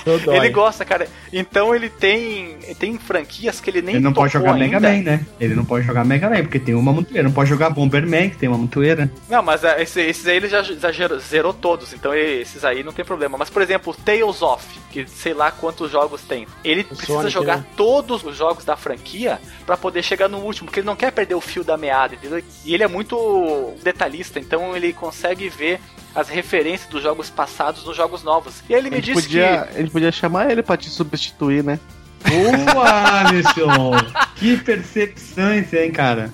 ele 0.35 0.49
gosta, 0.49 0.85
cara. 0.85 1.07
Então 1.31 1.75
ele 1.75 1.89
tem 1.89 2.57
tem 2.77 2.97
franquias 2.97 3.59
que 3.59 3.69
ele 3.69 3.81
nem 3.81 3.95
Ele 3.95 4.03
não 4.03 4.13
pode 4.13 4.33
jogar 4.33 4.53
ainda. 4.53 4.79
Mega 4.79 4.79
Man, 4.79 5.03
né? 5.03 5.25
Ele 5.39 5.55
não 5.55 5.65
pode 5.65 5.85
jogar 5.85 6.05
Mega 6.05 6.29
Man, 6.29 6.41
porque 6.41 6.59
tem 6.59 6.75
uma 6.75 6.91
montoeira. 6.91 7.23
Não 7.23 7.33
pode 7.33 7.49
jogar 7.49 7.69
Bomberman, 7.69 8.29
que 8.29 8.37
tem 8.37 8.49
uma 8.49 8.57
montoeira. 8.57 9.09
Não, 9.29 9.41
mas 9.41 9.63
é, 9.63 9.81
esse, 9.81 10.01
esses 10.01 10.27
aí 10.27 10.37
ele 10.37 10.47
já, 10.47 10.61
já 10.61 10.91
zerou 11.19 11.53
todos, 11.53 11.93
então 11.93 12.13
esses 12.13 12.63
aí 12.63 12.83
não 12.83 12.91
tem 12.91 13.05
problema. 13.05 13.37
Mas, 13.37 13.49
por 13.49 13.61
exemplo, 13.61 13.95
Tales 14.05 14.41
of, 14.41 14.65
que 14.91 15.07
sei 15.07 15.33
lá 15.33 15.51
quantos 15.51 15.91
jogos 15.91 16.21
tem. 16.21 16.47
Ele 16.63 16.81
o 16.81 16.95
precisa 16.95 17.19
Sonic, 17.19 17.31
jogar 17.33 17.59
é. 17.59 17.63
todos 17.75 18.23
os 18.23 18.35
jogos 18.35 18.65
da 18.65 18.75
franquia 18.75 19.39
para 19.65 19.77
poder 19.77 20.03
chegar 20.03 20.27
no 20.27 20.39
último, 20.39 20.65
porque 20.67 20.79
ele 20.79 20.87
não 20.87 20.95
quer 20.95 21.11
perder 21.11 21.35
o 21.35 21.41
fio 21.41 21.63
da 21.63 21.77
meada, 21.77 22.15
entendeu? 22.15 22.41
E 22.65 22.73
ele 22.73 22.83
é 22.83 22.87
muito 22.87 23.73
detalhista, 23.83 24.39
então 24.39 24.75
ele 24.75 24.93
consegue 24.93 25.49
ver 25.49 25.79
as 26.13 26.29
referências 26.29 26.89
dos 26.89 27.03
jogos 27.03 27.29
passados 27.29 27.85
nos 27.85 27.95
jogos 27.95 28.23
novos. 28.23 28.63
E 28.69 28.73
aí 28.73 28.81
ele 28.81 28.89
me 28.89 29.01
disse 29.01 29.23
podia, 29.23 29.67
que. 29.71 29.79
Ele 29.79 29.89
podia 29.89 30.11
chamar 30.11 30.51
ele 30.51 30.63
pra 30.63 30.77
te 30.77 30.89
substituir, 30.89 31.63
né? 31.63 31.79
Boa, 32.27 33.19
Alisson! 33.27 33.91
que 34.35 34.57
percepções, 34.57 35.73
hein, 35.73 35.91
cara? 35.91 36.33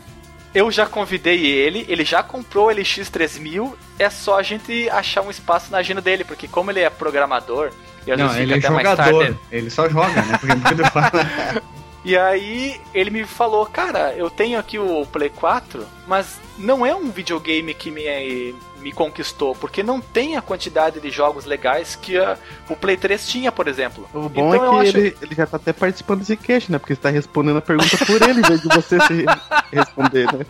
Eu 0.53 0.71
já 0.71 0.85
convidei 0.85 1.45
ele, 1.45 1.85
ele 1.89 2.05
já 2.05 2.23
comprou 2.23 2.69
o 2.69 2.71
LX3000, 2.71 3.73
é 3.99 4.09
só 4.09 4.39
a 4.39 4.41
gente 4.41 4.89
achar 4.89 5.21
um 5.21 5.29
espaço 5.29 5.69
na 5.69 5.79
agenda 5.79 6.01
dele, 6.01 6.23
porque 6.23 6.47
como 6.47 6.71
ele 6.71 6.79
é 6.79 6.89
programador, 6.89 7.71
e 8.07 8.15
Não, 8.15 8.33
ele 8.38 8.53
é 8.53 8.61
jogador, 8.61 8.95
tarde, 8.95 9.38
ele 9.51 9.69
só 9.69 9.89
joga, 9.89 10.21
né? 10.21 10.38
Porque 10.39 10.73
ele 10.73 10.89
fala... 10.89 11.11
E 12.05 12.15
aí 12.15 12.79
ele 12.93 13.09
me 13.09 13.25
falou, 13.25 13.65
cara, 13.65 14.13
eu 14.13 14.29
tenho 14.29 14.59
aqui 14.59 14.77
o 14.77 15.07
Play 15.07 15.31
4, 15.31 15.83
mas 16.05 16.39
não 16.55 16.85
é 16.85 16.95
um 16.95 17.09
videogame 17.09 17.73
que 17.73 17.89
me, 17.89 18.03
me 18.86 18.91
conquistou, 18.91 19.56
porque 19.56 19.82
não 19.82 20.00
tem 20.00 20.38
a 20.38 20.43
quantidade 20.43 21.00
de 21.00 21.10
jogos 21.10 21.43
legais 21.43 21.95
que 21.95 22.19
a, 22.19 22.38
o 22.69 22.76
Play 22.76 22.95
3 22.95 23.28
tinha, 23.28 23.52
por 23.52 23.67
exemplo. 23.67 24.08
O 24.13 24.30
bom 24.30 24.54
então, 24.54 24.80
é 24.80 24.84
que 24.84 24.89
acho... 24.89 24.98
ele, 25.00 25.17
ele 25.24 25.36
já 25.36 25.48
tá 25.48 25.58
até 25.58 25.74
participando 25.74 26.19
desse 26.19 26.38
cast, 26.38 26.71
né? 26.71 26.78
Porque 26.78 26.93
você 26.93 27.02
tá 27.02 27.10
respondendo 27.10 27.58
a 27.58 27.62
pergunta 27.62 27.98
por 28.06 28.21
ele, 28.21 28.41
em 28.41 28.43
vez 28.43 28.62
de 28.62 28.67
você 28.67 29.00
se 29.00 29.26
responder, 29.74 30.32
né? 30.32 30.45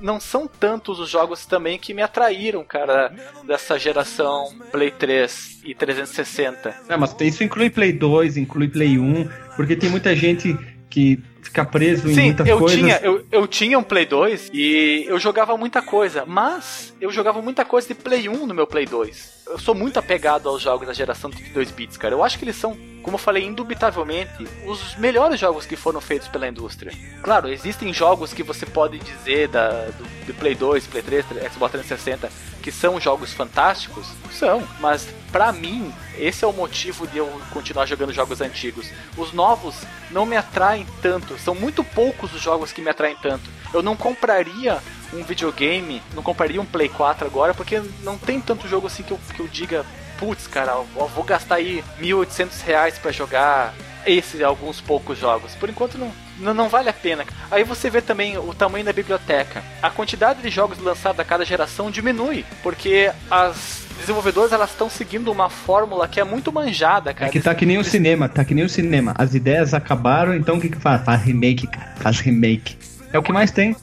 não 0.00 0.18
são 0.20 0.48
tantos 0.48 0.98
os 0.98 1.08
jogos 1.08 1.46
também 1.46 1.78
que 1.78 1.94
me 1.94 2.02
atraíram, 2.02 2.64
cara, 2.64 3.12
dessa 3.44 3.78
geração 3.78 4.48
Play 4.72 4.90
3 4.90 5.60
e 5.64 5.74
360. 5.74 6.74
É, 6.88 6.96
mas 6.96 7.14
isso 7.20 7.44
inclui 7.44 7.70
Play 7.70 7.92
2, 7.92 8.36
inclui 8.36 8.68
Play 8.68 8.98
1, 8.98 9.28
porque 9.56 9.76
tem 9.76 9.90
muita 9.90 10.14
gente 10.14 10.56
que 10.88 11.22
fica 11.42 11.64
preso 11.64 12.08
em 12.08 12.14
Sim, 12.14 12.24
muita 12.24 12.42
eu 12.48 12.58
coisa. 12.58 12.76
Tinha, 12.76 12.96
eu, 13.02 13.26
eu 13.30 13.46
tinha 13.46 13.78
um 13.78 13.82
Play 13.82 14.06
2 14.06 14.50
e 14.52 15.04
eu 15.06 15.18
jogava 15.18 15.56
muita 15.56 15.82
coisa, 15.82 16.24
mas 16.26 16.94
eu 17.00 17.10
jogava 17.10 17.40
muita 17.40 17.64
coisa 17.64 17.88
de 17.88 17.94
Play 17.94 18.28
1 18.28 18.46
no 18.46 18.54
meu 18.54 18.66
Play 18.66 18.86
2 18.86 19.38
eu 19.48 19.58
sou 19.58 19.74
muito 19.74 19.98
apegado 19.98 20.48
aos 20.48 20.62
jogos 20.62 20.86
da 20.86 20.92
geração 20.92 21.30
de 21.30 21.42
2 21.44 21.70
bits, 21.70 21.96
cara. 21.96 22.14
Eu 22.14 22.22
acho 22.22 22.38
que 22.38 22.44
eles 22.44 22.56
são, 22.56 22.76
como 23.02 23.14
eu 23.14 23.18
falei, 23.18 23.44
indubitavelmente 23.44 24.46
os 24.66 24.96
melhores 24.96 25.38
jogos 25.40 25.66
que 25.66 25.76
foram 25.76 26.00
feitos 26.00 26.28
pela 26.28 26.48
indústria. 26.48 26.92
Claro, 27.22 27.48
existem 27.48 27.92
jogos 27.92 28.32
que 28.32 28.42
você 28.42 28.66
pode 28.66 28.98
dizer 28.98 29.48
da, 29.48 29.70
do, 29.70 30.26
do 30.26 30.34
Play 30.34 30.54
2, 30.54 30.86
Play 30.86 31.02
3, 31.02 31.24
Xbox 31.52 31.72
360 31.72 32.48
que 32.68 32.72
são 32.72 33.00
jogos 33.00 33.32
fantásticos, 33.32 34.06
são, 34.30 34.62
mas 34.80 35.08
para 35.32 35.52
mim 35.52 35.90
esse 36.18 36.44
é 36.44 36.46
o 36.46 36.52
motivo 36.52 37.06
de 37.06 37.16
eu 37.16 37.40
continuar 37.50 37.86
jogando 37.86 38.12
jogos 38.12 38.40
antigos. 38.40 38.90
Os 39.16 39.32
novos 39.32 39.74
não 40.10 40.26
me 40.26 40.36
atraem 40.36 40.86
tanto, 41.00 41.38
são 41.38 41.54
muito 41.54 41.82
poucos 41.82 42.34
os 42.34 42.42
jogos 42.42 42.72
que 42.72 42.82
me 42.82 42.90
atraem 42.90 43.16
tanto. 43.22 43.48
Eu 43.72 43.82
não 43.82 43.96
compraria 43.96 44.78
um 45.14 45.22
videogame, 45.22 46.02
não 46.14 46.22
compraria 46.22 46.60
um 46.60 46.66
Play 46.66 46.88
4 46.88 47.26
agora, 47.26 47.54
porque 47.54 47.80
não 48.02 48.18
tem 48.18 48.40
tanto 48.40 48.68
jogo 48.68 48.86
assim 48.86 49.02
que 49.02 49.12
eu, 49.12 49.20
que 49.34 49.40
eu 49.40 49.48
diga, 49.48 49.86
putz, 50.18 50.46
cara, 50.46 50.72
eu 50.72 51.08
vou 51.08 51.24
gastar 51.24 51.56
aí 51.56 51.82
1.800 52.00 52.64
reais 52.64 52.98
pra 52.98 53.12
jogar 53.12 53.74
esses 54.06 54.40
alguns 54.42 54.80
poucos 54.80 55.18
jogos. 55.18 55.54
Por 55.54 55.68
enquanto 55.68 55.98
não, 55.98 56.12
não, 56.38 56.54
não, 56.54 56.68
vale 56.68 56.88
a 56.88 56.92
pena. 56.92 57.24
Aí 57.50 57.64
você 57.64 57.90
vê 57.90 58.00
também 58.00 58.38
o 58.38 58.54
tamanho 58.54 58.84
da 58.84 58.92
biblioteca. 58.92 59.62
A 59.82 59.90
quantidade 59.90 60.42
de 60.42 60.50
jogos 60.50 60.78
lançados 60.78 61.20
a 61.20 61.24
cada 61.24 61.44
geração 61.44 61.90
diminui, 61.90 62.44
porque 62.62 63.10
as 63.30 63.86
desenvolvedoras 63.98 64.52
elas 64.52 64.70
estão 64.70 64.88
seguindo 64.88 65.30
uma 65.30 65.50
fórmula 65.50 66.06
que 66.06 66.20
é 66.20 66.24
muito 66.24 66.52
manjada, 66.52 67.12
cara. 67.12 67.28
É 67.28 67.32
que 67.32 67.40
tá 67.40 67.54
que 67.54 67.66
nem 67.66 67.78
o 67.78 67.84
cinema, 67.84 68.28
tá 68.28 68.44
que 68.44 68.54
nem 68.54 68.64
o 68.64 68.68
cinema. 68.68 69.14
As 69.16 69.34
ideias 69.34 69.74
acabaram, 69.74 70.34
então 70.34 70.56
o 70.56 70.60
que 70.60 70.68
que 70.68 70.78
faz? 70.78 71.04
Faz 71.04 71.22
remake, 71.22 71.66
cara. 71.66 71.94
Faz 71.96 72.20
remake. 72.20 72.78
É 73.12 73.18
o 73.18 73.22
que 73.22 73.32
mais 73.32 73.50
tem. 73.50 73.76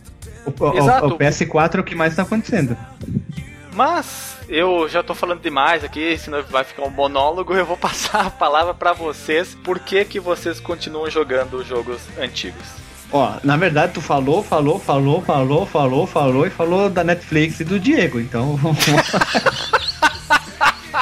O, 0.46 0.50
o, 0.50 1.14
o 1.14 1.18
PS4 1.18 1.76
é 1.76 1.80
o 1.80 1.84
que 1.84 1.96
mais 1.96 2.14
está 2.14 2.24
acontecendo. 2.24 2.78
Mas 3.76 4.38
eu 4.48 4.88
já 4.88 5.04
tô 5.04 5.14
falando 5.14 5.42
demais 5.42 5.84
aqui, 5.84 6.18
senão 6.18 6.42
vai 6.44 6.64
ficar 6.64 6.84
um 6.84 6.90
monólogo. 6.90 7.54
Eu 7.54 7.66
vou 7.66 7.76
passar 7.78 8.28
a 8.28 8.30
palavra 8.30 8.74
para 8.74 8.94
vocês. 8.94 9.56
Por 9.64 9.80
que, 9.80 10.06
que 10.06 10.20
vocês 10.20 10.60
continuam 10.60 11.10
jogando 11.10 11.64
jogos 11.64 12.02
antigos? 12.18 12.64
Ó, 13.12 13.36
na 13.44 13.56
verdade, 13.56 13.94
tu 13.94 14.02
falou, 14.02 14.42
falou, 14.42 14.80
falou, 14.80 15.22
falou, 15.22 15.66
falou, 15.66 16.08
falou 16.08 16.48
e 16.48 16.50
falou 16.50 16.90
da 16.90 17.04
Netflix 17.04 17.60
e 17.60 17.64
do 17.64 17.80
Diego, 17.80 18.20
então 18.20 18.56
vamos. 18.58 18.80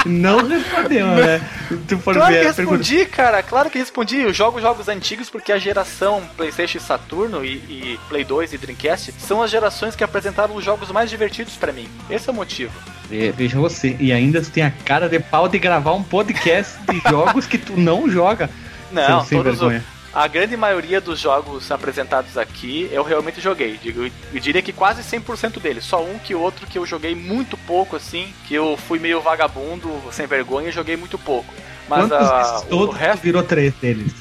Não 0.06 0.48
respondeu, 0.48 1.08
né? 1.08 1.42
Tu 1.88 1.98
claro 1.98 2.26
ver, 2.28 2.40
que 2.40 2.46
respondi, 2.46 2.96
pergunta... 2.96 3.16
cara. 3.16 3.44
Claro 3.44 3.70
que 3.70 3.78
respondi. 3.78 4.20
Eu 4.20 4.34
jogo 4.34 4.62
jogos 4.62 4.88
antigos 4.88 5.30
porque 5.30 5.52
a 5.52 5.58
geração 5.58 6.22
PlayStation 6.36 6.78
e 6.78 6.82
Saturno 6.82 7.44
e, 7.44 7.54
e 7.56 8.00
Play 8.10 8.24
2 8.24 8.54
e 8.54 8.58
Dreamcast 8.58 9.14
são 9.20 9.42
as 9.42 9.50
gerações 9.50 9.96
que 9.96 10.04
apresentaram 10.04 10.56
os 10.56 10.64
jogos 10.64 10.92
mais 10.92 11.10
divertidos 11.10 11.56
para 11.56 11.72
mim. 11.72 11.88
Esse 12.10 12.30
é 12.30 12.32
o 12.32 12.36
motivo. 12.36 12.72
Veja 13.10 13.60
você. 13.60 13.96
E 14.00 14.12
ainda 14.12 14.42
tu 14.42 14.50
tem 14.50 14.64
a 14.64 14.72
cara 14.72 15.08
de 15.08 15.20
pau 15.20 15.48
de 15.48 15.60
gravar 15.60 15.94
um 15.94 16.04
podcast 16.04 16.78
de 16.90 17.00
jogos 17.10 17.46
que 17.46 17.58
tu 17.58 17.74
não 17.78 18.10
joga. 18.10 18.50
Não, 18.92 19.20
sem, 19.22 19.30
sem 19.30 19.38
todos, 19.44 19.60
vergonha. 19.60 19.84
A 20.14 20.28
grande 20.28 20.56
maioria 20.56 21.02
dos 21.02 21.20
jogos 21.20 21.72
apresentados 21.72 22.38
aqui 22.38 22.88
eu 22.92 23.04
realmente 23.04 23.42
joguei. 23.42 23.80
Eu 23.84 24.40
diria 24.40 24.62
que 24.62 24.72
quase 24.72 25.02
100% 25.02 25.60
deles. 25.60 25.84
Só 25.84 26.04
um 26.04 26.20
que 26.20 26.36
outro 26.36 26.68
que 26.68 26.78
eu 26.78 26.86
joguei 26.86 27.16
muito 27.16 27.58
pouco, 27.58 27.96
assim. 27.96 28.32
Que 28.48 28.54
eu 28.54 28.78
fui 28.78 29.00
meio 29.00 29.22
vagabundo, 29.22 29.90
sem 30.12 30.28
vergonha 30.28 30.70
e 30.70 30.72
joguei 30.72 30.96
muito 30.96 31.18
pouco. 31.18 31.52
Mas 31.90 32.12
a, 32.12 32.64
o 32.70 32.92
resto 32.92 33.24
virou 33.24 33.42
três 33.42 33.74
deles. 33.76 34.14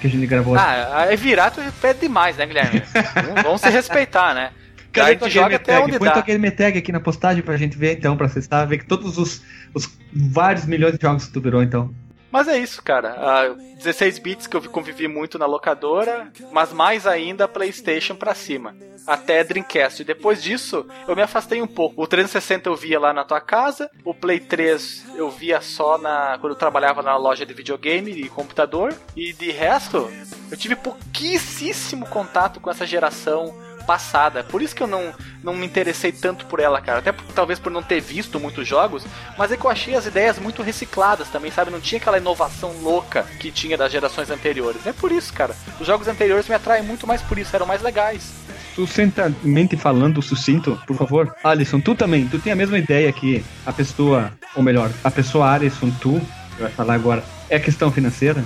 Que 0.00 0.08
a 0.08 0.10
gente 0.10 0.26
gravou 0.26 0.56
Ah, 0.56 1.04
aí 1.04 1.16
virar 1.16 1.52
tu 1.52 1.60
pede 1.80 2.00
demais, 2.00 2.36
né, 2.36 2.44
Guilherme? 2.44 2.82
Vamos 3.44 3.60
se 3.60 3.68
respeitar, 3.68 4.34
né? 4.34 4.50
Cadê 4.90 5.10
a 5.10 5.12
gente 5.12 5.30
joga 5.30 5.54
até 5.54 5.78
onde 5.78 5.98
Põe 5.98 6.08
dá. 6.08 6.14
Põe 6.14 6.22
game 6.24 6.50
tag 6.50 6.78
aqui 6.78 6.90
na 6.90 6.98
postagem 6.98 7.44
pra 7.44 7.56
gente 7.56 7.78
ver, 7.78 7.96
então, 7.96 8.16
pra 8.16 8.26
acessar, 8.26 8.66
ver 8.66 8.78
que 8.78 8.86
todos 8.86 9.16
os, 9.18 9.42
os 9.72 9.88
vários 10.12 10.66
milhões 10.66 10.98
de 10.98 11.00
jogos 11.00 11.26
que 11.26 11.32
tu 11.32 11.40
virou, 11.40 11.62
então. 11.62 11.94
Mas 12.30 12.46
é 12.48 12.58
isso, 12.58 12.82
cara. 12.82 13.52
Uh, 13.52 13.76
16 13.76 14.18
bits 14.18 14.46
que 14.46 14.56
eu 14.56 14.62
convivi 14.70 15.08
muito 15.08 15.38
na 15.38 15.46
locadora, 15.46 16.30
mas 16.52 16.72
mais 16.72 17.06
ainda 17.06 17.48
PlayStation 17.48 18.14
para 18.14 18.34
cima. 18.34 18.74
Até 19.06 19.42
Dreamcast. 19.42 20.04
Depois 20.04 20.42
disso, 20.42 20.86
eu 21.06 21.16
me 21.16 21.22
afastei 21.22 21.62
um 21.62 21.66
pouco. 21.66 22.02
O 22.02 22.06
360 22.06 22.68
eu 22.68 22.76
via 22.76 23.00
lá 23.00 23.12
na 23.12 23.24
tua 23.24 23.40
casa, 23.40 23.90
o 24.04 24.12
Play 24.12 24.40
3 24.40 25.14
eu 25.16 25.30
via 25.30 25.60
só 25.62 25.96
na 25.96 26.36
quando 26.38 26.52
eu 26.52 26.58
trabalhava 26.58 27.02
na 27.02 27.16
loja 27.16 27.46
de 27.46 27.54
videogame 27.54 28.10
e 28.10 28.28
computador, 28.28 28.94
e 29.16 29.32
de 29.32 29.50
resto, 29.50 30.10
eu 30.50 30.56
tive 30.56 30.76
pouquíssimo 30.76 32.06
contato 32.06 32.60
com 32.60 32.70
essa 32.70 32.86
geração 32.86 33.54
passada. 33.88 34.44
Por 34.44 34.60
isso 34.60 34.76
que 34.76 34.82
eu 34.82 34.86
não, 34.86 35.14
não 35.42 35.54
me 35.54 35.64
interessei 35.64 36.12
tanto 36.12 36.44
por 36.44 36.60
ela, 36.60 36.78
cara. 36.78 36.98
Até 36.98 37.10
por, 37.10 37.24
talvez 37.32 37.58
por 37.58 37.72
não 37.72 37.82
ter 37.82 38.02
visto 38.02 38.38
muitos 38.38 38.68
jogos, 38.68 39.02
mas 39.38 39.50
é 39.50 39.56
que 39.56 39.64
eu 39.64 39.70
achei 39.70 39.94
as 39.94 40.04
ideias 40.04 40.38
muito 40.38 40.60
recicladas 40.60 41.28
também, 41.28 41.50
sabe? 41.50 41.70
Não 41.70 41.80
tinha 41.80 41.98
aquela 41.98 42.18
inovação 42.18 42.70
louca 42.82 43.22
que 43.40 43.50
tinha 43.50 43.78
das 43.78 43.90
gerações 43.90 44.28
anteriores. 44.28 44.86
É 44.86 44.92
por 44.92 45.10
isso, 45.10 45.32
cara. 45.32 45.56
Os 45.80 45.86
jogos 45.86 46.06
anteriores 46.06 46.46
me 46.46 46.54
atraem 46.54 46.84
muito 46.84 47.06
mais 47.06 47.22
por 47.22 47.38
isso, 47.38 47.56
eram 47.56 47.64
mais 47.64 47.80
legais. 47.80 48.30
Sucintamente 48.74 49.74
falando, 49.74 50.20
sucinto, 50.20 50.78
por 50.86 50.94
favor. 50.94 51.34
Alisson, 51.42 51.80
tu 51.80 51.94
também, 51.94 52.28
tu 52.28 52.38
tem 52.38 52.52
a 52.52 52.56
mesma 52.56 52.78
ideia 52.78 53.10
que 53.10 53.42
a 53.64 53.72
pessoa, 53.72 54.30
ou 54.54 54.62
melhor, 54.62 54.90
a 55.02 55.10
pessoa 55.10 55.50
Alisson, 55.50 55.90
tu, 55.98 56.20
vai 56.60 56.70
falar 56.70 56.94
agora, 56.94 57.24
é 57.48 57.58
questão 57.58 57.90
financeira? 57.90 58.44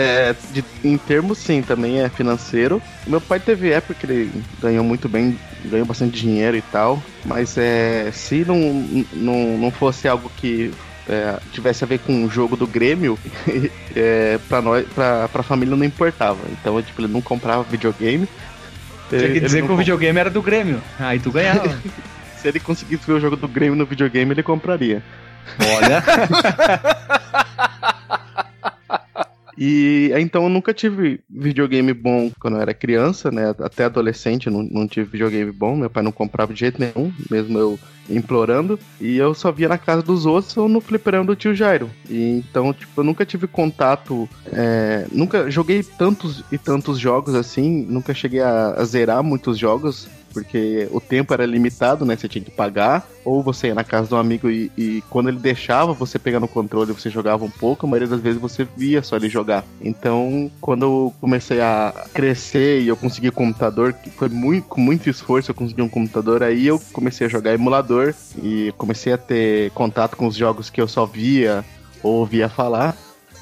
É, 0.00 0.32
de, 0.52 0.64
em 0.84 0.96
termos, 0.96 1.38
sim, 1.38 1.60
também 1.60 2.00
é 2.00 2.08
financeiro. 2.08 2.80
Meu 3.04 3.20
pai 3.20 3.40
teve 3.40 3.72
época 3.72 3.94
que 3.94 4.06
ele 4.06 4.30
ganhou 4.62 4.84
muito 4.84 5.08
bem, 5.08 5.36
ganhou 5.64 5.84
bastante 5.84 6.20
dinheiro 6.20 6.56
e 6.56 6.62
tal. 6.62 7.02
Mas 7.24 7.58
é, 7.58 8.08
se 8.12 8.44
não, 8.44 8.56
não, 9.12 9.58
não 9.58 9.70
fosse 9.72 10.06
algo 10.06 10.30
que 10.36 10.72
é, 11.08 11.40
tivesse 11.52 11.82
a 11.82 11.86
ver 11.88 11.98
com 11.98 12.24
o 12.24 12.30
jogo 12.30 12.56
do 12.56 12.64
Grêmio, 12.64 13.18
é, 13.96 14.38
pra, 14.48 14.62
nós, 14.62 14.86
pra, 14.94 15.26
pra 15.26 15.42
família 15.42 15.74
não 15.74 15.84
importava. 15.84 16.38
Então, 16.52 16.80
tipo, 16.80 17.00
ele 17.00 17.12
não 17.12 17.20
comprava 17.20 17.64
videogame. 17.64 18.28
Tinha 19.08 19.32
que 19.32 19.40
dizer 19.40 19.64
que 19.64 19.72
o 19.72 19.76
videogame 19.76 20.20
era 20.20 20.30
do 20.30 20.40
Grêmio. 20.40 20.80
Aí 21.00 21.18
tu 21.18 21.32
ganhava. 21.32 21.76
Se 22.40 22.46
ele 22.46 22.60
conseguisse 22.60 23.04
ver 23.04 23.14
o 23.14 23.20
jogo 23.20 23.34
do 23.34 23.48
Grêmio 23.48 23.74
no 23.74 23.84
videogame, 23.84 24.30
ele 24.30 24.44
compraria. 24.44 25.02
Olha. 25.58 26.04
E 29.58 30.12
então 30.16 30.44
eu 30.44 30.48
nunca 30.48 30.72
tive 30.72 31.20
videogame 31.28 31.92
bom 31.92 32.30
quando 32.38 32.56
eu 32.56 32.62
era 32.62 32.72
criança, 32.72 33.30
né? 33.30 33.52
Até 33.58 33.84
adolescente 33.84 34.48
não, 34.48 34.62
não 34.62 34.86
tive 34.86 35.10
videogame 35.10 35.50
bom. 35.50 35.74
Meu 35.74 35.90
pai 35.90 36.02
não 36.02 36.12
comprava 36.12 36.54
de 36.54 36.60
jeito 36.60 36.80
nenhum, 36.80 37.12
mesmo 37.28 37.58
eu 37.58 37.78
implorando. 38.08 38.78
E 39.00 39.16
eu 39.16 39.34
só 39.34 39.50
via 39.50 39.68
na 39.68 39.76
casa 39.76 40.00
dos 40.00 40.26
outros 40.26 40.56
ou 40.56 40.68
no 40.68 40.80
fliperão 40.80 41.26
do 41.26 41.34
tio 41.34 41.54
Jairo. 41.54 41.90
E 42.08 42.38
então, 42.38 42.72
tipo, 42.72 43.00
eu 43.00 43.04
nunca 43.04 43.26
tive 43.26 43.48
contato. 43.48 44.28
É, 44.52 45.06
nunca 45.10 45.50
joguei 45.50 45.82
tantos 45.82 46.44
e 46.52 46.56
tantos 46.56 46.98
jogos 46.98 47.34
assim. 47.34 47.84
Nunca 47.88 48.14
cheguei 48.14 48.40
a, 48.40 48.74
a 48.76 48.84
zerar 48.84 49.24
muitos 49.24 49.58
jogos 49.58 50.08
porque 50.32 50.88
o 50.90 51.00
tempo 51.00 51.32
era 51.32 51.46
limitado, 51.46 52.04
né? 52.04 52.16
Você 52.16 52.28
tinha 52.28 52.44
que 52.44 52.50
pagar, 52.50 53.06
ou 53.24 53.42
você 53.42 53.68
ia 53.68 53.74
na 53.74 53.84
casa 53.84 54.08
de 54.08 54.14
um 54.14 54.18
amigo 54.18 54.50
e, 54.50 54.70
e 54.76 55.02
quando 55.10 55.28
ele 55.28 55.38
deixava 55.38 55.92
você 55.92 56.18
pegar 56.18 56.40
no 56.40 56.48
controle, 56.48 56.92
você 56.92 57.10
jogava 57.10 57.44
um 57.44 57.50
pouco, 57.50 57.86
a 57.86 57.88
maioria 57.88 58.08
das 58.08 58.20
vezes 58.20 58.40
você 58.40 58.66
via 58.76 59.02
só 59.02 59.16
ele 59.16 59.28
jogar. 59.28 59.64
Então, 59.80 60.50
quando 60.60 60.82
eu 60.82 61.14
comecei 61.20 61.60
a 61.60 62.06
crescer 62.12 62.80
e 62.80 62.88
eu 62.88 62.96
consegui 62.96 63.28
um 63.28 63.32
computador, 63.32 63.92
que 63.92 64.10
foi 64.10 64.28
muito, 64.28 64.68
com 64.68 64.80
muito 64.80 65.08
esforço 65.08 65.50
eu 65.50 65.54
consegui 65.54 65.82
um 65.82 65.88
computador, 65.88 66.42
aí 66.42 66.66
eu 66.66 66.80
comecei 66.92 67.26
a 67.26 67.30
jogar 67.30 67.54
emulador 67.54 68.14
e 68.42 68.72
comecei 68.76 69.12
a 69.12 69.18
ter 69.18 69.70
contato 69.72 70.16
com 70.16 70.26
os 70.26 70.34
jogos 70.34 70.70
que 70.70 70.80
eu 70.80 70.88
só 70.88 71.04
via 71.06 71.64
ou 72.02 72.20
ouvia 72.20 72.48
falar 72.48 72.96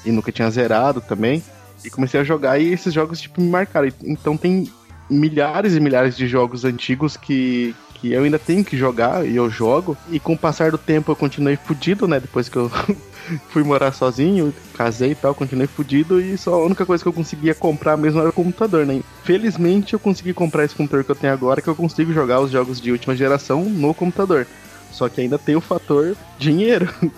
e 0.05 0.11
nunca 0.11 0.31
tinha 0.31 0.49
zerado 0.49 1.01
também. 1.01 1.43
E 1.85 1.89
comecei 1.89 2.19
a 2.19 2.23
jogar 2.23 2.59
e 2.59 2.71
esses 2.73 2.93
jogos 2.93 3.21
tipo 3.21 3.39
me 3.39 3.49
marcaram. 3.49 3.89
Então 4.03 4.35
tem 4.35 4.69
milhares 5.09 5.75
e 5.75 5.79
milhares 5.79 6.15
de 6.17 6.27
jogos 6.27 6.65
antigos 6.65 7.15
que, 7.15 7.75
que 7.95 8.11
eu 8.11 8.23
ainda 8.23 8.39
tenho 8.39 8.63
que 8.63 8.77
jogar 8.77 9.25
e 9.25 9.35
eu 9.35 9.49
jogo. 9.49 9.97
E 10.09 10.19
com 10.19 10.33
o 10.33 10.37
passar 10.37 10.71
do 10.71 10.77
tempo 10.77 11.11
eu 11.11 11.15
continuei 11.15 11.55
fudido, 11.55 12.07
né? 12.07 12.19
Depois 12.19 12.49
que 12.49 12.57
eu 12.57 12.71
fui 13.49 13.63
morar 13.63 13.91
sozinho, 13.91 14.53
casei 14.73 15.11
e 15.11 15.15
tal, 15.15 15.33
continuei 15.33 15.67
fudido 15.67 16.21
e 16.21 16.37
só 16.37 16.53
a 16.55 16.65
única 16.65 16.85
coisa 16.85 17.03
que 17.03 17.07
eu 17.07 17.13
conseguia 17.13 17.55
comprar 17.55 17.97
mesmo 17.97 18.19
era 18.19 18.29
o 18.29 18.33
computador, 18.33 18.85
né? 18.85 19.01
Felizmente 19.23 19.93
eu 19.93 19.99
consegui 19.99 20.33
comprar 20.33 20.65
esse 20.65 20.75
computador 20.75 21.03
que 21.03 21.11
eu 21.11 21.15
tenho 21.15 21.33
agora, 21.33 21.61
que 21.61 21.67
eu 21.67 21.75
consigo 21.75 22.13
jogar 22.13 22.39
os 22.39 22.51
jogos 22.51 22.79
de 22.79 22.91
última 22.91 23.15
geração 23.15 23.63
no 23.63 23.93
computador. 23.93 24.47
Só 24.91 25.09
que 25.09 25.21
ainda 25.21 25.37
tem 25.37 25.55
o 25.55 25.61
fator 25.61 26.15
dinheiro. 26.39 26.89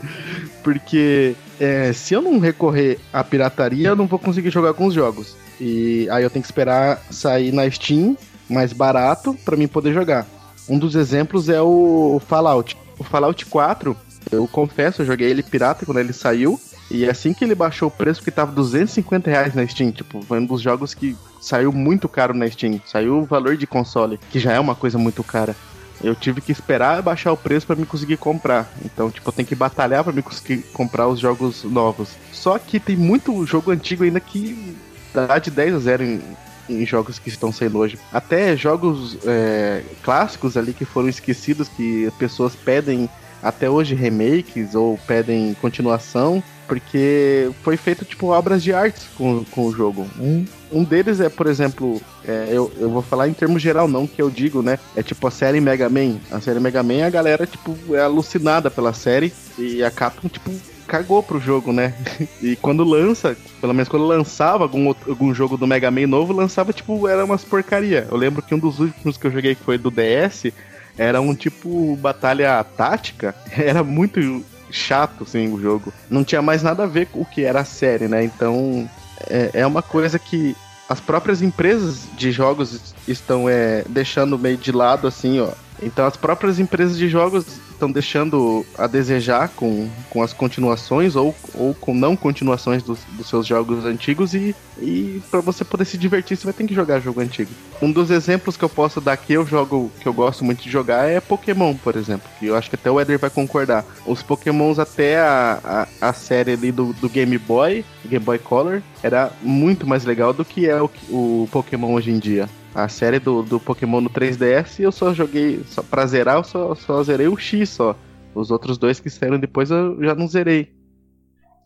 Porque 0.63 1.35
é, 1.59 1.93
se 1.93 2.13
eu 2.13 2.21
não 2.21 2.39
recorrer 2.39 2.99
à 3.13 3.23
pirataria, 3.23 3.89
eu 3.89 3.95
não 3.95 4.07
vou 4.07 4.19
conseguir 4.19 4.49
jogar 4.49 4.73
com 4.73 4.85
os 4.85 4.93
jogos. 4.93 5.35
E 5.59 6.07
aí 6.09 6.23
eu 6.23 6.29
tenho 6.29 6.43
que 6.43 6.47
esperar 6.47 7.01
sair 7.11 7.51
na 7.51 7.69
Steam 7.69 8.17
mais 8.49 8.73
barato 8.73 9.35
para 9.45 9.57
mim 9.57 9.67
poder 9.67 9.93
jogar. 9.93 10.25
Um 10.67 10.77
dos 10.77 10.95
exemplos 10.95 11.49
é 11.49 11.61
o 11.61 12.21
Fallout. 12.27 12.77
O 12.97 13.03
Fallout 13.03 13.45
4, 13.45 13.95
eu 14.31 14.47
confesso, 14.47 15.01
eu 15.01 15.05
joguei 15.05 15.29
ele 15.29 15.43
pirata 15.43 15.85
quando 15.85 15.99
ele 15.99 16.13
saiu. 16.13 16.59
E 16.91 17.07
assim 17.07 17.33
que 17.33 17.43
ele 17.43 17.53
baixou 17.53 17.87
o 17.87 17.91
preço, 17.91 18.21
que 18.21 18.31
tava 18.31 18.51
250 18.51 19.29
reais 19.29 19.53
na 19.53 19.65
Steam, 19.67 19.91
tipo, 19.91 20.21
foi 20.23 20.39
um 20.39 20.45
dos 20.45 20.61
jogos 20.61 20.93
que 20.93 21.15
saiu 21.39 21.71
muito 21.71 22.09
caro 22.09 22.33
na 22.33 22.49
Steam. 22.49 22.81
Saiu 22.85 23.19
o 23.19 23.25
valor 23.25 23.55
de 23.55 23.67
console, 23.67 24.19
que 24.31 24.39
já 24.39 24.53
é 24.53 24.59
uma 24.59 24.73
coisa 24.73 24.97
muito 24.97 25.23
cara. 25.23 25.55
Eu 26.03 26.15
tive 26.15 26.41
que 26.41 26.51
esperar 26.51 27.01
baixar 27.01 27.31
o 27.31 27.37
preço 27.37 27.67
para 27.67 27.75
me 27.75 27.85
conseguir 27.85 28.17
comprar. 28.17 28.71
Então, 28.83 29.11
tipo, 29.11 29.27
eu 29.27 29.33
tenho 29.33 29.47
que 29.47 29.55
batalhar 29.55 30.03
para 30.03 30.13
me 30.13 30.21
conseguir 30.21 30.63
comprar 30.73 31.07
os 31.07 31.19
jogos 31.19 31.63
novos. 31.63 32.09
Só 32.31 32.57
que 32.57 32.79
tem 32.79 32.95
muito 32.95 33.45
jogo 33.45 33.69
antigo 33.69 34.03
ainda 34.03 34.19
que 34.19 34.75
dá 35.13 35.39
de 35.39 35.51
10 35.51 35.75
a 35.75 35.79
0 35.79 36.03
em, 36.03 36.21
em 36.69 36.85
jogos 36.85 37.19
que 37.19 37.29
estão 37.29 37.51
saindo 37.51 37.77
hoje. 37.77 37.97
Até 38.11 38.55
jogos 38.55 39.17
é, 39.25 39.83
clássicos 40.03 40.55
ali 40.55 40.73
que 40.73 40.85
foram 40.85 41.09
esquecidos, 41.09 41.67
que 41.69 42.11
pessoas 42.17 42.55
pedem 42.55 43.09
até 43.41 43.69
hoje 43.69 43.95
remakes 43.95 44.75
ou 44.75 44.99
pedem 45.07 45.55
continuação, 45.61 46.43
porque 46.67 47.49
foi 47.63 47.77
feito 47.77 48.05
tipo 48.05 48.27
obras 48.27 48.61
de 48.61 48.73
arte 48.73 49.09
com, 49.17 49.43
com 49.45 49.65
o 49.65 49.71
jogo. 49.71 50.07
Um, 50.19 50.45
um 50.71 50.83
deles 50.83 51.19
é, 51.19 51.29
por 51.29 51.47
exemplo, 51.47 52.01
é, 52.27 52.49
eu, 52.51 52.71
eu 52.77 52.89
vou 52.89 53.01
falar 53.01 53.27
em 53.27 53.33
termos 53.33 53.61
geral, 53.61 53.87
não 53.87 54.05
que 54.05 54.21
eu 54.21 54.29
digo, 54.29 54.61
né? 54.61 54.77
É 54.95 55.01
tipo 55.01 55.25
a 55.27 55.31
série 55.31 55.59
Mega 55.59 55.89
Man. 55.89 56.17
A 56.31 56.39
série 56.39 56.59
Mega 56.59 56.83
Man, 56.83 57.05
a 57.05 57.09
galera, 57.09 57.47
tipo, 57.47 57.75
é 57.95 58.01
alucinada 58.01 58.69
pela 58.69 58.93
série 58.93 59.33
e 59.57 59.83
a 59.83 59.89
Capcom, 59.89 60.27
tipo, 60.27 60.51
cagou 60.89 61.21
pro 61.21 61.39
jogo, 61.39 61.71
né? 61.71 61.93
E 62.41 62.55
quando 62.55 62.83
lança, 62.83 63.37
pelo 63.61 63.73
menos 63.73 63.87
quando 63.87 64.07
lançava 64.07 64.63
algum, 64.63 64.87
outro, 64.87 65.11
algum 65.11 65.33
jogo 65.33 65.55
do 65.55 65.67
Mega 65.67 65.91
Man 65.91 66.07
novo, 66.07 66.33
lançava, 66.33 66.73
tipo, 66.73 67.07
era 67.07 67.23
umas 67.23 67.43
porcaria. 67.43 68.07
Eu 68.09 68.17
lembro 68.17 68.41
que 68.41 68.55
um 68.55 68.59
dos 68.59 68.79
últimos 68.79 69.17
que 69.17 69.27
eu 69.27 69.31
joguei, 69.31 69.55
que 69.55 69.63
foi 69.63 69.77
do 69.77 69.91
DS, 69.91 70.51
era 70.97 71.21
um 71.21 71.35
tipo 71.35 71.95
batalha 71.97 72.63
tática. 72.63 73.35
Era 73.55 73.83
muito 73.83 74.43
chato, 74.71 75.23
assim, 75.23 75.51
o 75.51 75.59
jogo. 75.59 75.93
Não 76.09 76.23
tinha 76.23 76.41
mais 76.41 76.63
nada 76.63 76.83
a 76.83 76.87
ver 76.87 77.07
com 77.07 77.21
o 77.21 77.25
que 77.25 77.43
era 77.43 77.61
a 77.61 77.65
série, 77.65 78.07
né? 78.07 78.23
Então, 78.23 78.87
é, 79.27 79.49
é 79.53 79.67
uma 79.67 79.81
coisa 79.81 80.19
que 80.19 80.55
as 80.87 80.99
próprias 80.99 81.41
empresas 81.41 82.07
de 82.17 82.31
jogos 82.31 82.93
estão 83.07 83.47
é, 83.49 83.83
deixando 83.87 84.37
meio 84.37 84.57
de 84.57 84.71
lado, 84.71 85.07
assim, 85.07 85.39
ó. 85.39 85.49
Então 85.81 86.05
as 86.05 86.17
próprias 86.17 86.59
empresas 86.59 86.97
de 86.97 87.07
jogos 87.07 87.45
estão 87.79 87.91
deixando 87.91 88.65
a 88.77 88.85
desejar 88.85 89.47
com, 89.49 89.89
com 90.09 90.21
as 90.21 90.33
continuações 90.33 91.15
ou, 91.15 91.33
ou 91.55 91.73
com 91.73 91.93
não 91.93 92.15
continuações 92.15 92.83
dos, 92.83 92.99
dos 93.13 93.27
seus 93.27 93.47
jogos 93.47 93.85
antigos 93.85 94.33
e, 94.33 94.53
e 94.77 95.21
para 95.31 95.39
você 95.39 95.63
poder 95.63 95.85
se 95.85 95.97
divertir 95.97 96.35
você 96.35 96.43
vai 96.43 96.53
ter 96.53 96.67
que 96.67 96.75
jogar 96.75 96.99
jogo 96.99 97.21
antigo. 97.21 97.49
Um 97.81 97.91
dos 97.91 98.11
exemplos 98.11 98.57
que 98.57 98.63
eu 98.63 98.69
posso 98.69 98.99
dar 98.99 99.15
que 99.15 99.31
eu 99.31 99.45
jogo, 99.45 99.89
que 100.01 100.07
eu 100.07 100.13
gosto 100.13 100.43
muito 100.43 100.61
de 100.61 100.69
jogar 100.69 101.05
é 101.07 101.21
Pokémon, 101.21 101.73
por 101.75 101.95
exemplo, 101.95 102.29
que 102.37 102.47
eu 102.47 102.55
acho 102.55 102.69
que 102.69 102.75
até 102.75 102.91
o 102.91 102.99
Eder 102.99 103.17
vai 103.17 103.29
concordar. 103.29 103.85
Os 104.05 104.21
Pokémons 104.21 104.77
até 104.77 105.19
a, 105.19 105.87
a, 106.01 106.09
a 106.09 106.13
série 106.13 106.51
ali 106.51 106.71
do, 106.71 106.91
do 106.93 107.07
Game 107.07 107.37
Boy, 107.37 107.85
Game 108.05 108.23
Boy 108.23 108.37
Color, 108.39 108.81
era 109.01 109.31
muito 109.41 109.87
mais 109.87 110.03
legal 110.03 110.33
do 110.33 110.43
que 110.43 110.67
é 110.67 110.81
o, 110.81 110.89
o 111.09 111.47
Pokémon 111.51 111.93
hoje 111.93 112.11
em 112.11 112.19
dia. 112.19 112.49
A 112.73 112.87
série 112.87 113.19
do, 113.19 113.41
do 113.41 113.59
Pokémon 113.59 114.01
no 114.01 114.09
3DS 114.09 114.79
eu 114.79 114.91
só 114.91 115.13
joguei, 115.13 115.61
só 115.67 115.81
pra 115.81 116.05
zerar, 116.05 116.37
eu 116.37 116.43
só, 116.43 116.75
só 116.75 117.03
zerei 117.03 117.27
o 117.27 117.37
X 117.37 117.69
só. 117.69 117.95
Os 118.33 118.51
outros 118.51 118.77
dois 118.77 118.99
que 118.99 119.09
saíram 119.09 119.39
depois 119.39 119.71
eu 119.71 120.01
já 120.03 120.13
não 120.13 120.27
zerei. 120.27 120.71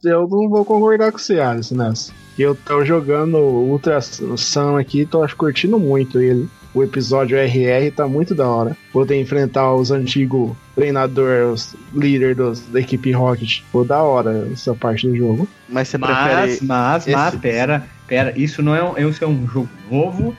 Eu 0.04 0.28
não 0.28 0.50
vou 0.50 0.66
concordar 0.66 1.12
com 1.12 1.18
você, 1.18 1.40
Alice, 1.40 1.74
nessa. 1.74 2.12
Eu 2.38 2.56
tô 2.56 2.84
jogando 2.84 3.38
Ultra 3.38 4.02
Sun 4.02 4.78
aqui, 4.78 5.06
tô 5.06 5.24
acho, 5.24 5.36
curtindo 5.36 5.80
muito 5.80 6.20
ele. 6.20 6.50
O 6.74 6.84
episódio 6.84 7.38
RR 7.38 7.92
tá 7.96 8.08
muito 8.08 8.34
da 8.34 8.50
hora. 8.50 8.76
Poder 8.92 9.22
enfrentar 9.22 9.74
os 9.74 9.92
antigos 9.92 10.52
treinadores, 10.76 11.76
líder 11.94 12.36
dos, 12.36 12.62
da 12.62 12.80
equipe 12.80 13.12
Rocket. 13.12 13.62
Pô, 13.72 13.84
da 13.84 14.02
hora 14.02 14.50
essa 14.52 14.74
parte 14.74 15.08
do 15.08 15.16
jogo. 15.16 15.48
Mas 15.70 15.90
você 15.90 15.98
mas, 16.00 16.10
prefere. 16.10 16.66
Mas, 16.66 17.08
esse... 17.08 17.16
mas, 17.16 17.36
pera, 17.36 17.88
pera, 18.08 18.34
isso 18.36 18.64
não 18.64 18.76
é 18.76 18.84
um, 18.84 19.10
isso 19.10 19.24
é 19.24 19.28
um 19.28 19.48
jogo 19.48 19.70
novo 19.90 20.36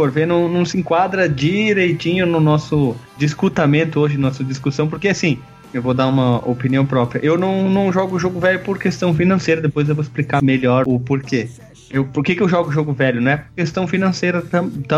for 0.00 0.10
ver, 0.10 0.26
não, 0.26 0.48
não 0.48 0.64
se 0.64 0.78
enquadra 0.78 1.28
direitinho 1.28 2.24
no 2.24 2.40
nosso 2.40 2.96
discutamento 3.18 4.00
hoje, 4.00 4.16
nossa 4.16 4.42
discussão, 4.42 4.88
porque 4.88 5.08
assim, 5.08 5.38
eu 5.74 5.82
vou 5.82 5.92
dar 5.92 6.06
uma 6.06 6.38
opinião 6.48 6.86
própria. 6.86 7.20
Eu 7.22 7.36
não, 7.36 7.68
não 7.68 7.92
jogo 7.92 8.18
jogo 8.18 8.40
velho 8.40 8.60
por 8.60 8.78
questão 8.78 9.12
financeira, 9.12 9.60
depois 9.60 9.90
eu 9.90 9.94
vou 9.94 10.02
explicar 10.02 10.42
melhor 10.42 10.84
o 10.86 10.98
porquê. 10.98 11.50
Eu, 11.90 12.06
por 12.06 12.24
que, 12.24 12.34
que 12.34 12.42
eu 12.42 12.48
jogo 12.48 12.72
jogo 12.72 12.94
velho? 12.94 13.20
Não 13.20 13.30
é 13.30 13.44
questão 13.54 13.86
financeira, 13.86 14.42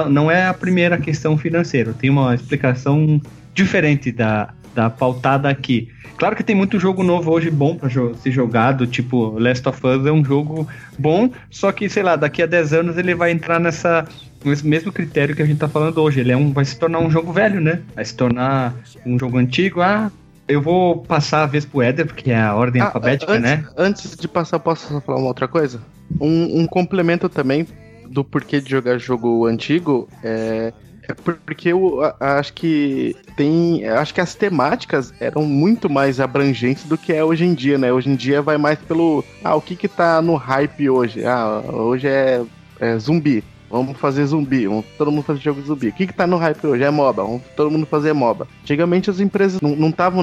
não 0.08 0.30
é 0.30 0.46
a 0.46 0.54
primeira 0.54 0.96
questão 0.96 1.36
financeira. 1.36 1.92
Tem 1.92 2.08
uma 2.08 2.32
explicação 2.32 3.20
diferente 3.52 4.12
da, 4.12 4.54
da 4.74 4.90
pautada 4.90 5.48
aqui. 5.48 5.88
Claro 6.16 6.36
que 6.36 6.44
tem 6.44 6.54
muito 6.54 6.78
jogo 6.78 7.02
novo 7.02 7.30
hoje 7.30 7.50
bom 7.50 7.74
para 7.76 7.88
jo 7.88 8.14
ser 8.14 8.30
jogado, 8.30 8.86
tipo 8.86 9.38
Last 9.38 9.68
of 9.68 9.86
Us 9.86 10.06
é 10.06 10.12
um 10.12 10.24
jogo 10.24 10.68
bom, 10.98 11.30
só 11.50 11.72
que, 11.72 11.88
sei 11.88 12.02
lá, 12.02 12.16
daqui 12.16 12.42
a 12.42 12.46
10 12.46 12.72
anos 12.72 12.98
ele 12.98 13.14
vai 13.14 13.32
entrar 13.32 13.58
nessa 13.58 14.06
esse 14.44 14.66
mesmo 14.66 14.92
critério 14.92 15.36
que 15.36 15.42
a 15.42 15.46
gente 15.46 15.58
tá 15.58 15.68
falando 15.68 15.98
hoje. 15.98 16.20
Ele 16.20 16.32
é 16.32 16.36
um, 16.36 16.52
vai 16.52 16.64
se 16.64 16.78
tornar 16.78 16.98
um 16.98 17.10
jogo 17.10 17.32
velho, 17.32 17.60
né? 17.60 17.80
Vai 17.94 18.04
se 18.04 18.14
tornar 18.14 18.74
um 19.06 19.18
jogo 19.18 19.38
antigo. 19.38 19.80
Ah, 19.80 20.10
eu 20.48 20.60
vou 20.60 20.98
passar 21.02 21.44
a 21.44 21.46
vez 21.46 21.64
pro 21.64 21.82
Éder, 21.82 22.06
porque 22.06 22.30
é 22.30 22.40
a 22.40 22.54
ordem 22.54 22.82
ah, 22.82 22.86
alfabética, 22.86 23.32
antes, 23.32 23.42
né? 23.42 23.64
Antes 23.76 24.16
de 24.16 24.28
passar, 24.28 24.58
posso 24.58 24.88
só 24.88 25.00
falar 25.00 25.18
uma 25.18 25.28
outra 25.28 25.46
coisa? 25.46 25.80
Um, 26.20 26.60
um 26.60 26.66
complemento 26.66 27.28
também 27.28 27.66
do 28.08 28.24
porquê 28.24 28.60
de 28.60 28.70
jogar 28.70 28.98
jogo 28.98 29.46
antigo 29.46 30.08
é, 30.22 30.72
porque 31.14 31.68
eu 31.68 32.00
acho 32.20 32.52
que 32.52 33.16
tem. 33.36 33.84
Acho 33.86 34.14
que 34.14 34.20
as 34.20 34.34
temáticas 34.34 35.12
eram 35.20 35.42
muito 35.44 35.88
mais 35.88 36.20
abrangentes 36.20 36.84
do 36.84 36.98
que 36.98 37.12
é 37.12 37.24
hoje 37.24 37.44
em 37.44 37.54
dia, 37.54 37.78
né? 37.78 37.92
Hoje 37.92 38.10
em 38.10 38.16
dia 38.16 38.42
vai 38.42 38.58
mais 38.58 38.78
pelo. 38.78 39.24
Ah, 39.42 39.54
o 39.54 39.60
que 39.60 39.76
que 39.76 39.88
tá 39.88 40.20
no 40.22 40.36
hype 40.36 40.90
hoje? 40.90 41.24
Ah, 41.24 41.62
hoje 41.68 42.06
é, 42.06 42.42
é 42.80 42.98
zumbi. 42.98 43.44
Vamos 43.72 43.96
fazer 43.96 44.26
zumbi, 44.26 44.66
vamos 44.66 44.84
todo 44.98 45.10
mundo 45.10 45.24
fazer 45.24 45.40
jogo 45.40 45.62
de 45.62 45.66
zumbi. 45.66 45.88
O 45.88 45.92
que, 45.94 46.06
que 46.06 46.12
tá 46.12 46.26
no 46.26 46.36
hype 46.36 46.66
hoje? 46.66 46.82
É 46.82 46.90
MOBA, 46.90 47.22
vamos 47.22 47.42
todo 47.56 47.70
mundo 47.70 47.86
fazer 47.86 48.12
MOBA. 48.12 48.46
Antigamente 48.60 49.08
as 49.08 49.18
empresas 49.18 49.62
não 49.62 49.88
estavam 49.88 50.22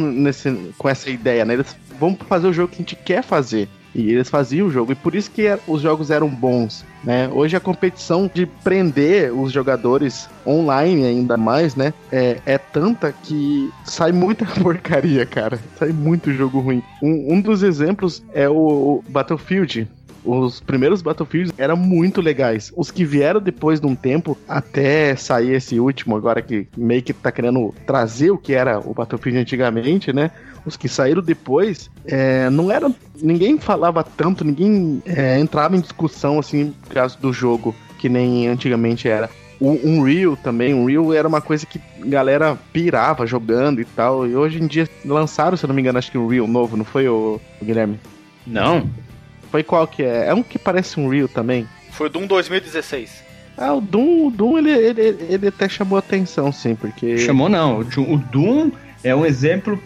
com 0.77 0.87
essa 0.87 1.09
ideia, 1.09 1.43
né? 1.43 1.55
Eles 1.55 1.75
vão 1.99 2.15
fazer 2.15 2.47
o 2.47 2.53
jogo 2.53 2.67
que 2.67 2.75
a 2.75 2.77
gente 2.77 2.95
quer 2.95 3.23
fazer. 3.23 3.67
E 3.93 4.11
eles 4.11 4.29
faziam 4.29 4.67
o 4.67 4.71
jogo, 4.71 4.91
e 4.91 4.95
por 4.95 5.15
isso 5.15 5.31
que 5.31 5.47
é, 5.47 5.59
os 5.67 5.81
jogos 5.81 6.11
eram 6.11 6.29
bons, 6.29 6.85
né? 7.03 7.29
Hoje 7.29 7.55
a 7.55 7.59
competição 7.59 8.29
de 8.31 8.45
prender 8.45 9.33
os 9.33 9.51
jogadores 9.51 10.29
online 10.45 11.05
ainda 11.05 11.37
mais, 11.37 11.75
né? 11.75 11.93
É, 12.11 12.39
é 12.45 12.57
tanta 12.57 13.11
que 13.11 13.69
sai 13.83 14.11
muita 14.11 14.45
porcaria, 14.61 15.25
cara. 15.25 15.59
Sai 15.77 15.89
muito 15.89 16.31
jogo 16.33 16.59
ruim. 16.59 16.83
Um, 17.01 17.35
um 17.35 17.41
dos 17.41 17.63
exemplos 17.63 18.23
é 18.33 18.47
o, 18.47 18.53
o 18.55 19.03
Battlefield. 19.09 19.87
Os 20.23 20.59
primeiros 20.59 21.01
Battlefields 21.01 21.53
eram 21.57 21.77
muito 21.77 22.21
legais. 22.21 22.71
Os 22.75 22.91
que 22.91 23.05
vieram 23.05 23.39
depois 23.39 23.79
de 23.79 23.87
um 23.87 23.95
tempo, 23.95 24.37
até 24.47 25.15
sair 25.15 25.53
esse 25.53 25.79
último, 25.79 26.15
agora 26.15 26.41
que 26.41 26.67
meio 26.75 27.01
que 27.01 27.13
tá 27.13 27.31
querendo 27.31 27.73
trazer 27.85 28.29
o 28.31 28.37
que 28.37 28.53
era 28.53 28.79
o 28.79 28.93
Battlefield 28.93 29.39
antigamente, 29.39 30.11
né? 30.11 30.31
Os 30.65 30.77
que 30.77 30.87
saíram 30.87 31.21
depois, 31.21 31.89
é, 32.05 32.49
não 32.49 32.71
era. 32.71 32.91
Ninguém 33.21 33.57
falava 33.57 34.03
tanto, 34.03 34.43
ninguém 34.43 35.01
é, 35.05 35.39
entrava 35.39 35.75
em 35.75 35.81
discussão 35.81 36.39
assim, 36.39 36.73
por 36.83 36.93
causa 36.93 37.17
do 37.19 37.31
jogo, 37.33 37.75
que 37.97 38.09
nem 38.09 38.47
antigamente 38.47 39.07
era. 39.07 39.29
O 39.59 39.71
Unreal 39.71 40.37
também, 40.37 40.73
o 40.73 40.83
Unreal 40.83 41.13
era 41.13 41.27
uma 41.27 41.41
coisa 41.41 41.65
que 41.65 41.81
a 42.01 42.05
galera 42.05 42.57
pirava 42.71 43.25
jogando 43.25 43.81
e 43.81 43.85
tal. 43.85 44.25
E 44.25 44.35
hoje 44.35 44.61
em 44.61 44.67
dia 44.67 44.87
lançaram, 45.03 45.57
se 45.57 45.65
eu 45.65 45.67
não 45.67 45.75
me 45.75 45.81
engano, 45.81 45.99
acho 45.99 46.09
que 46.09 46.17
o 46.17 46.25
Unreal 46.25 46.47
novo, 46.47 46.77
não 46.77 46.85
foi 46.85 47.09
o, 47.09 47.41
o 47.61 47.65
Guilherme? 47.65 47.99
Não. 48.47 48.89
Foi 49.51 49.63
qual 49.63 49.85
que 49.85 50.03
é? 50.03 50.27
É 50.27 50.33
um 50.33 50.43
que 50.43 50.57
parece 50.57 50.99
um 50.99 51.07
Unreal 51.07 51.27
também. 51.27 51.67
Foi 51.91 52.07
o 52.07 52.09
Doom 52.09 52.27
2016. 52.27 53.29
Ah, 53.57 53.73
o 53.73 53.81
Doom, 53.81 54.27
o 54.27 54.31
Doom 54.31 54.57
ele, 54.57 54.71
ele, 54.71 55.01
ele 55.29 55.47
até 55.49 55.67
chamou 55.67 55.99
atenção, 55.99 56.49
sim, 56.49 56.75
porque. 56.75 57.17
Chamou 57.17 57.49
não. 57.49 57.79
O 57.79 58.17
Doom 58.17 58.71
é 59.03 59.13
um 59.13 59.25
exemplo 59.25 59.77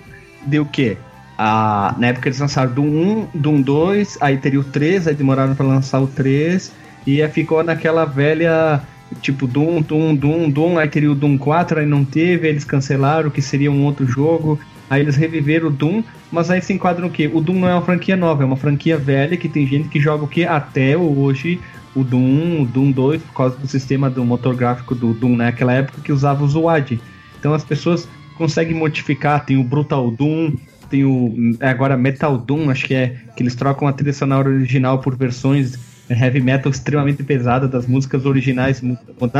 de 0.46 0.60
o 0.60 0.66
quê? 0.66 0.98
A, 1.38 1.96
na 1.98 2.08
época 2.08 2.30
eles 2.30 2.40
lançaram 2.40 2.72
do 2.72 2.84
1, 2.84 3.28
do 3.34 3.64
2, 3.64 4.18
aí 4.22 4.38
teria 4.38 4.60
o 4.60 4.64
3, 4.64 5.08
aí 5.08 5.16
demoraram 5.16 5.56
para 5.56 5.66
lançar 5.66 6.00
o 6.00 6.08
3, 6.08 6.72
e 7.06 7.22
aí 7.22 7.30
ficou 7.30 7.64
naquela 7.64 8.06
velha, 8.06 8.82
tipo, 9.22 9.48
Doom, 9.48 9.82
Doom, 9.82 10.16
Doom, 10.16 10.50
Doom, 10.50 10.78
aí 10.78 10.88
teria 10.88 11.12
o 11.12 11.16
Doom 11.16 11.38
4, 11.38 11.80
aí 11.80 11.86
não 11.86 12.06
teve, 12.06 12.48
eles 12.48 12.64
cancelaram, 12.64 13.30
que 13.30 13.42
seria 13.42 13.72
um 13.72 13.84
outro 13.84 14.06
jogo, 14.06 14.60
aí 14.90 15.02
eles 15.02 15.16
reviveram 15.16 15.68
o 15.68 15.72
Doom, 15.72 16.04
mas 16.32 16.52
aí 16.52 16.62
se 16.62 16.72
enquadra 16.72 17.02
no 17.02 17.10
quê? 17.10 17.30
O 17.34 17.42
Doom 17.42 17.60
não 17.60 17.68
é 17.68 17.74
uma 17.74 17.82
franquia 17.82 18.16
nova, 18.16 18.44
é 18.44 18.46
uma 18.46 18.58
franquia 18.58 18.98
velha 18.98 19.36
que 19.36 19.50
tem 19.50 19.66
gente 19.66 19.90
que 19.90 20.00
joga 20.00 20.24
o 20.24 20.28
que 20.28 20.46
até 20.46 20.96
hoje 20.96 21.60
o 21.96 22.04
Doom, 22.04 22.62
o 22.62 22.66
Doom 22.66 22.92
2, 22.92 23.22
por 23.24 23.34
causa 23.34 23.58
do 23.58 23.68
sistema 23.68 24.10
do 24.10 24.24
motor 24.24 24.56
gráfico 24.56 24.96
do 24.96 25.14
Doom 25.14 25.36
naquela 25.36 25.74
época 25.74 26.02
que 26.02 26.12
usava 26.12 26.44
o 26.44 26.48
ZUAD. 26.48 27.00
Então 27.40 27.54
as 27.54 27.64
pessoas 27.64 28.08
consegue 28.34 28.74
modificar, 28.74 29.46
tem 29.46 29.58
o 29.58 29.64
Brutal 29.64 30.12
Doom, 30.12 30.54
tem 30.90 31.04
o 31.04 31.56
é 31.60 31.70
agora 31.70 31.98
Metal 31.98 32.38
Doom, 32.38 32.70
acho 32.70 32.86
que 32.86 32.94
é 32.94 33.16
que 33.36 33.42
eles 33.44 33.56
trocam 33.56 33.88
a 33.88 33.94
trilha 33.94 34.14
sonora 34.14 34.50
original 34.50 35.00
por 35.00 35.16
versões 35.16 35.78
heavy 36.10 36.42
metal 36.42 36.72
extremamente 36.72 37.24
pesada 37.24 37.68
das 37.68 37.88
músicas 37.88 38.26
originais. 38.26 38.82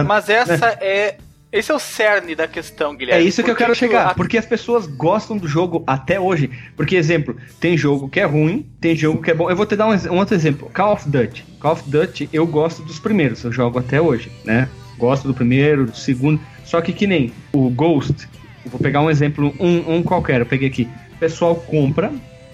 Mas 0.06 0.30
essa 0.30 0.78
é 0.82 1.18
esse 1.54 1.72
é 1.72 1.76
o 1.76 1.80
cerne 1.80 2.34
da 2.34 2.48
questão, 2.48 2.96
Guilherme. 2.96 3.24
É 3.24 3.28
isso 3.28 3.44
que 3.44 3.52
eu 3.52 3.56
quero 3.56 3.76
chegar, 3.76 4.16
porque 4.16 4.40
as 4.40 4.46
pessoas 4.46 4.88
gostam 4.88 5.38
do 5.38 5.48
jogo 5.48 5.84
até 5.86 6.20
hoje. 6.20 6.50
Porque, 6.76 6.96
exemplo, 6.96 7.38
tem 7.60 7.78
jogo 7.78 8.10
que 8.10 8.20
é 8.20 8.26
ruim, 8.26 8.66
tem 8.82 8.96
jogo 8.96 9.22
que 9.22 9.30
é 9.30 9.36
bom. 9.36 9.48
Eu 9.52 9.56
vou 9.56 9.68
te 9.68 9.76
dar 9.76 9.86
um, 9.86 9.92
um 9.92 10.18
outro 10.18 10.34
exemplo: 10.34 10.72
Call 10.74 10.94
of 10.94 11.08
Duty. 11.08 11.46
Call 11.60 11.74
of 11.74 11.84
Duty, 11.88 12.28
eu 12.34 12.48
gosto 12.48 12.82
dos 12.82 12.98
primeiros, 12.98 13.44
eu 13.44 13.52
jogo 13.52 13.78
até 13.78 14.02
hoje, 14.02 14.32
né? 14.44 14.68
Gosto 14.98 15.28
do 15.28 15.34
primeiro, 15.34 15.86
do 15.86 15.96
segundo. 15.96 16.42
Só 16.66 16.82
que, 16.82 16.92
que 16.92 17.06
nem 17.06 17.32
o 17.52 17.70
Ghost, 17.70 18.28
Vou 18.66 18.80
pegar 18.80 19.02
um 19.02 19.10
exemplo, 19.10 19.54
um, 19.60 19.96
um 19.96 20.04
qualquer. 20.04 20.42
Eu 20.42 20.46
peguei 20.46 20.68
aqui. 20.68 20.88
O 21.16 21.18
pessoal 21.18 21.56
compra, 21.56 22.12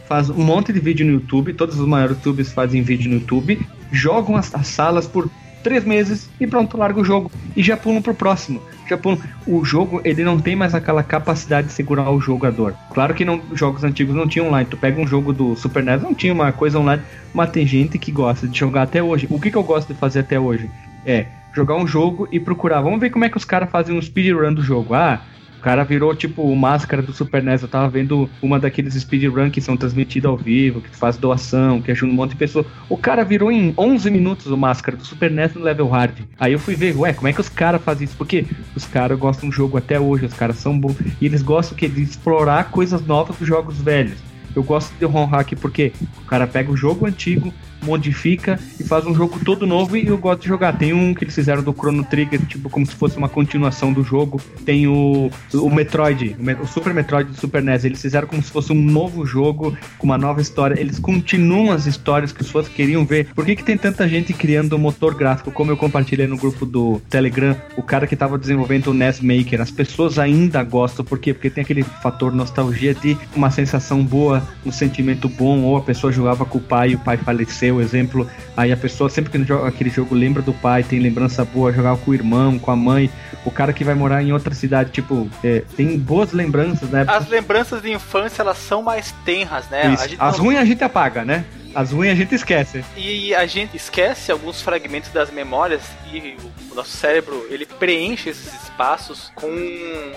faz 0.07 0.29
um 0.29 0.43
monte 0.43 0.73
de 0.73 0.79
vídeo 0.79 1.05
no 1.05 1.13
YouTube, 1.13 1.53
todos 1.53 1.79
os 1.79 1.87
maiores 1.87 2.17
YouTubers 2.17 2.51
fazem 2.51 2.81
vídeo 2.81 3.09
no 3.09 3.17
YouTube, 3.17 3.59
jogam 3.91 4.35
as, 4.35 4.53
as 4.53 4.67
salas 4.67 5.07
por 5.07 5.29
três 5.63 5.83
meses 5.83 6.29
e 6.39 6.47
pronto, 6.47 6.77
larga 6.77 6.99
o 6.99 7.05
jogo. 7.05 7.31
E 7.55 7.61
já 7.61 7.77
pulam 7.77 8.01
pro 8.01 8.13
próximo. 8.13 8.61
Já 8.87 8.97
pulam. 8.97 9.19
O 9.45 9.63
jogo, 9.63 10.01
ele 10.03 10.23
não 10.23 10.39
tem 10.39 10.55
mais 10.55 10.73
aquela 10.73 11.03
capacidade 11.03 11.67
de 11.67 11.73
segurar 11.73 12.09
o 12.09 12.19
jogador. 12.19 12.73
Claro 12.93 13.13
que 13.13 13.25
não, 13.25 13.41
jogos 13.53 13.83
antigos 13.83 14.15
não 14.15 14.27
tinham 14.27 14.47
online. 14.47 14.67
Tu 14.69 14.77
pega 14.77 14.99
um 14.99 15.07
jogo 15.07 15.33
do 15.33 15.55
Super 15.55 15.83
NES, 15.83 16.01
não 16.01 16.13
tinha 16.13 16.33
uma 16.33 16.51
coisa 16.51 16.79
online, 16.79 17.03
mas 17.33 17.51
tem 17.51 17.65
gente 17.65 17.97
que 17.97 18.11
gosta 18.11 18.47
de 18.47 18.57
jogar 18.57 18.83
até 18.83 19.01
hoje. 19.01 19.27
O 19.29 19.39
que, 19.39 19.51
que 19.51 19.57
eu 19.57 19.63
gosto 19.63 19.93
de 19.93 19.99
fazer 19.99 20.21
até 20.21 20.39
hoje? 20.39 20.69
É 21.05 21.25
jogar 21.53 21.75
um 21.75 21.87
jogo 21.87 22.27
e 22.31 22.39
procurar. 22.39 22.81
Vamos 22.81 22.99
ver 22.99 23.09
como 23.09 23.25
é 23.25 23.29
que 23.29 23.37
os 23.37 23.45
caras 23.45 23.69
fazem 23.69 23.97
um 23.97 24.01
speedrun 24.01 24.53
do 24.53 24.61
jogo. 24.61 24.93
Ah, 24.93 25.21
o 25.59 25.61
cara 25.61 25.83
virou 25.83 26.15
tipo 26.15 26.41
o 26.41 26.55
máscara 26.55 27.01
do 27.01 27.11
Super 27.11 27.43
NES. 27.43 27.63
Eu 27.63 27.67
tava 27.67 27.89
vendo 27.89 28.29
uma 28.41 28.57
daqueles 28.57 28.93
speedrun 28.93 29.49
que 29.49 29.59
são 29.59 29.75
transmitidos 29.75 30.29
ao 30.29 30.37
vivo, 30.37 30.79
que 30.79 30.95
faz 30.95 31.17
doação, 31.17 31.81
que 31.81 31.91
ajuda 31.91 32.13
um 32.13 32.15
monte 32.15 32.29
de 32.29 32.37
pessoas. 32.37 32.65
O 32.87 32.95
cara 32.95 33.25
virou 33.25 33.51
em 33.51 33.73
11 33.77 34.09
minutos 34.09 34.47
o 34.47 34.55
máscara 34.55 34.95
do 34.95 35.05
Super 35.05 35.29
NES 35.29 35.55
no 35.55 35.61
level 35.61 35.89
hard. 35.89 36.19
Aí 36.39 36.53
eu 36.53 36.59
fui 36.59 36.75
ver, 36.75 36.95
ué, 36.95 37.11
como 37.11 37.27
é 37.27 37.33
que 37.33 37.41
os 37.41 37.49
caras 37.49 37.83
fazem 37.83 38.05
isso? 38.05 38.15
Porque 38.15 38.45
os 38.73 38.85
caras 38.85 39.19
gostam 39.19 39.49
do 39.49 39.55
jogo 39.55 39.77
até 39.77 39.99
hoje, 39.99 40.25
os 40.25 40.33
caras 40.33 40.55
são 40.55 40.79
bons. 40.79 40.95
E 41.19 41.25
eles 41.25 41.41
gostam 41.41 41.77
que, 41.77 41.89
de 41.89 42.03
explorar 42.03 42.71
coisas 42.71 43.05
novas 43.05 43.35
dos 43.35 43.45
jogos 43.45 43.81
velhos. 43.81 44.17
Eu 44.55 44.63
gosto 44.63 44.93
de 44.97 45.05
ROM 45.05 45.25
hack 45.25 45.55
porque 45.59 45.91
o 46.23 46.25
cara 46.25 46.47
pega 46.47 46.71
o 46.71 46.77
jogo 46.77 47.05
antigo, 47.05 47.53
modifica 47.81 48.59
e 48.79 48.83
faz 48.83 49.05
um 49.05 49.13
jogo 49.13 49.39
todo 49.43 49.65
novo 49.65 49.95
e 49.95 50.07
eu 50.07 50.17
gosto 50.17 50.41
de 50.41 50.47
jogar. 50.47 50.77
Tem 50.77 50.93
um 50.93 51.13
que 51.13 51.23
eles 51.23 51.35
fizeram 51.35 51.63
do 51.63 51.73
Chrono 51.73 52.03
Trigger, 52.03 52.45
tipo, 52.45 52.69
como 52.69 52.85
se 52.85 52.95
fosse 52.95 53.17
uma 53.17 53.29
continuação 53.29 53.93
do 53.93 54.03
jogo. 54.03 54.41
Tem 54.65 54.87
o, 54.87 55.29
o 55.53 55.69
Metroid, 55.69 56.35
o 56.61 56.67
Super 56.67 56.93
Metroid 56.93 57.31
do 57.31 57.35
Super 57.35 57.63
NES. 57.63 57.85
Eles 57.85 58.01
fizeram 58.01 58.27
como 58.27 58.41
se 58.41 58.51
fosse 58.51 58.71
um 58.71 58.81
novo 58.81 59.25
jogo, 59.25 59.77
com 59.97 60.05
uma 60.05 60.17
nova 60.17 60.41
história. 60.41 60.79
Eles 60.79 60.99
continuam 60.99 61.71
as 61.71 61.85
histórias 61.85 62.31
que 62.31 62.41
os 62.41 62.49
fãs 62.49 62.67
queriam 62.67 63.05
ver. 63.05 63.27
Por 63.33 63.45
que, 63.45 63.55
que 63.55 63.63
tem 63.63 63.77
tanta 63.77 64.07
gente 64.07 64.33
criando 64.33 64.77
motor 64.77 65.15
gráfico? 65.15 65.51
Como 65.51 65.71
eu 65.71 65.77
compartilhei 65.77 66.27
no 66.27 66.37
grupo 66.37 66.65
do 66.65 67.01
Telegram, 67.09 67.55
o 67.77 67.83
cara 67.83 68.07
que 68.07 68.13
estava 68.13 68.37
desenvolvendo 68.37 68.87
o 68.87 68.93
NES 68.93 69.19
Maker. 69.21 69.61
As 69.61 69.71
pessoas 69.71 70.19
ainda 70.19 70.63
gostam, 70.63 71.05
por 71.05 71.19
quê? 71.19 71.33
Porque 71.33 71.49
tem 71.49 71.63
aquele 71.63 71.83
fator 71.83 72.33
nostalgia 72.33 72.93
de 72.93 73.17
uma 73.35 73.51
sensação 73.51 74.03
boa, 74.03 74.43
um 74.65 74.71
sentimento 74.71 75.29
bom, 75.29 75.61
ou 75.61 75.77
a 75.77 75.81
pessoa 75.81 76.11
jogava 76.11 76.45
com 76.45 76.57
o 76.57 76.61
pai 76.61 76.91
e 76.91 76.95
o 76.95 76.99
pai 76.99 77.17
faleceu 77.17 77.68
o 77.71 77.81
exemplo, 77.81 78.29
aí 78.55 78.71
a 78.71 78.77
pessoa 78.77 79.09
sempre 79.09 79.31
que 79.31 79.43
joga 79.43 79.67
aquele 79.67 79.89
jogo 79.89 80.15
lembra 80.15 80.41
do 80.41 80.53
pai, 80.53 80.83
tem 80.83 80.99
lembrança 80.99 81.43
boa, 81.45 81.71
jogar 81.71 81.97
com 81.97 82.11
o 82.11 82.13
irmão, 82.13 82.57
com 82.59 82.71
a 82.71 82.75
mãe, 82.75 83.09
o 83.45 83.51
cara 83.51 83.73
que 83.73 83.83
vai 83.83 83.95
morar 83.95 84.23
em 84.23 84.31
outra 84.31 84.53
cidade, 84.53 84.91
tipo, 84.91 85.29
é, 85.43 85.63
tem 85.75 85.97
boas 85.97 86.31
lembranças, 86.31 86.89
né? 86.89 87.05
As 87.07 87.27
lembranças 87.27 87.81
de 87.81 87.91
infância, 87.91 88.41
elas 88.41 88.57
são 88.57 88.81
mais 88.81 89.13
tenras, 89.25 89.67
né? 89.69 89.95
As 90.17 90.37
não... 90.37 90.45
ruins 90.45 90.59
a 90.59 90.65
gente 90.65 90.83
apaga, 90.83 91.23
né? 91.23 91.45
As 91.73 91.91
ruins 91.91 92.11
a 92.11 92.15
gente 92.15 92.33
esquece. 92.33 92.83
E 92.95 93.33
a 93.33 93.45
gente 93.45 93.77
esquece 93.77 94.31
alguns 94.31 94.61
fragmentos 94.61 95.11
das 95.11 95.31
memórias 95.31 95.83
e 96.11 96.35
o 96.71 96.75
nosso 96.75 96.91
cérebro, 96.91 97.45
ele 97.49 97.65
preenche 97.65 98.29
esses 98.29 98.53
espaços 98.63 99.31
com 99.35 99.49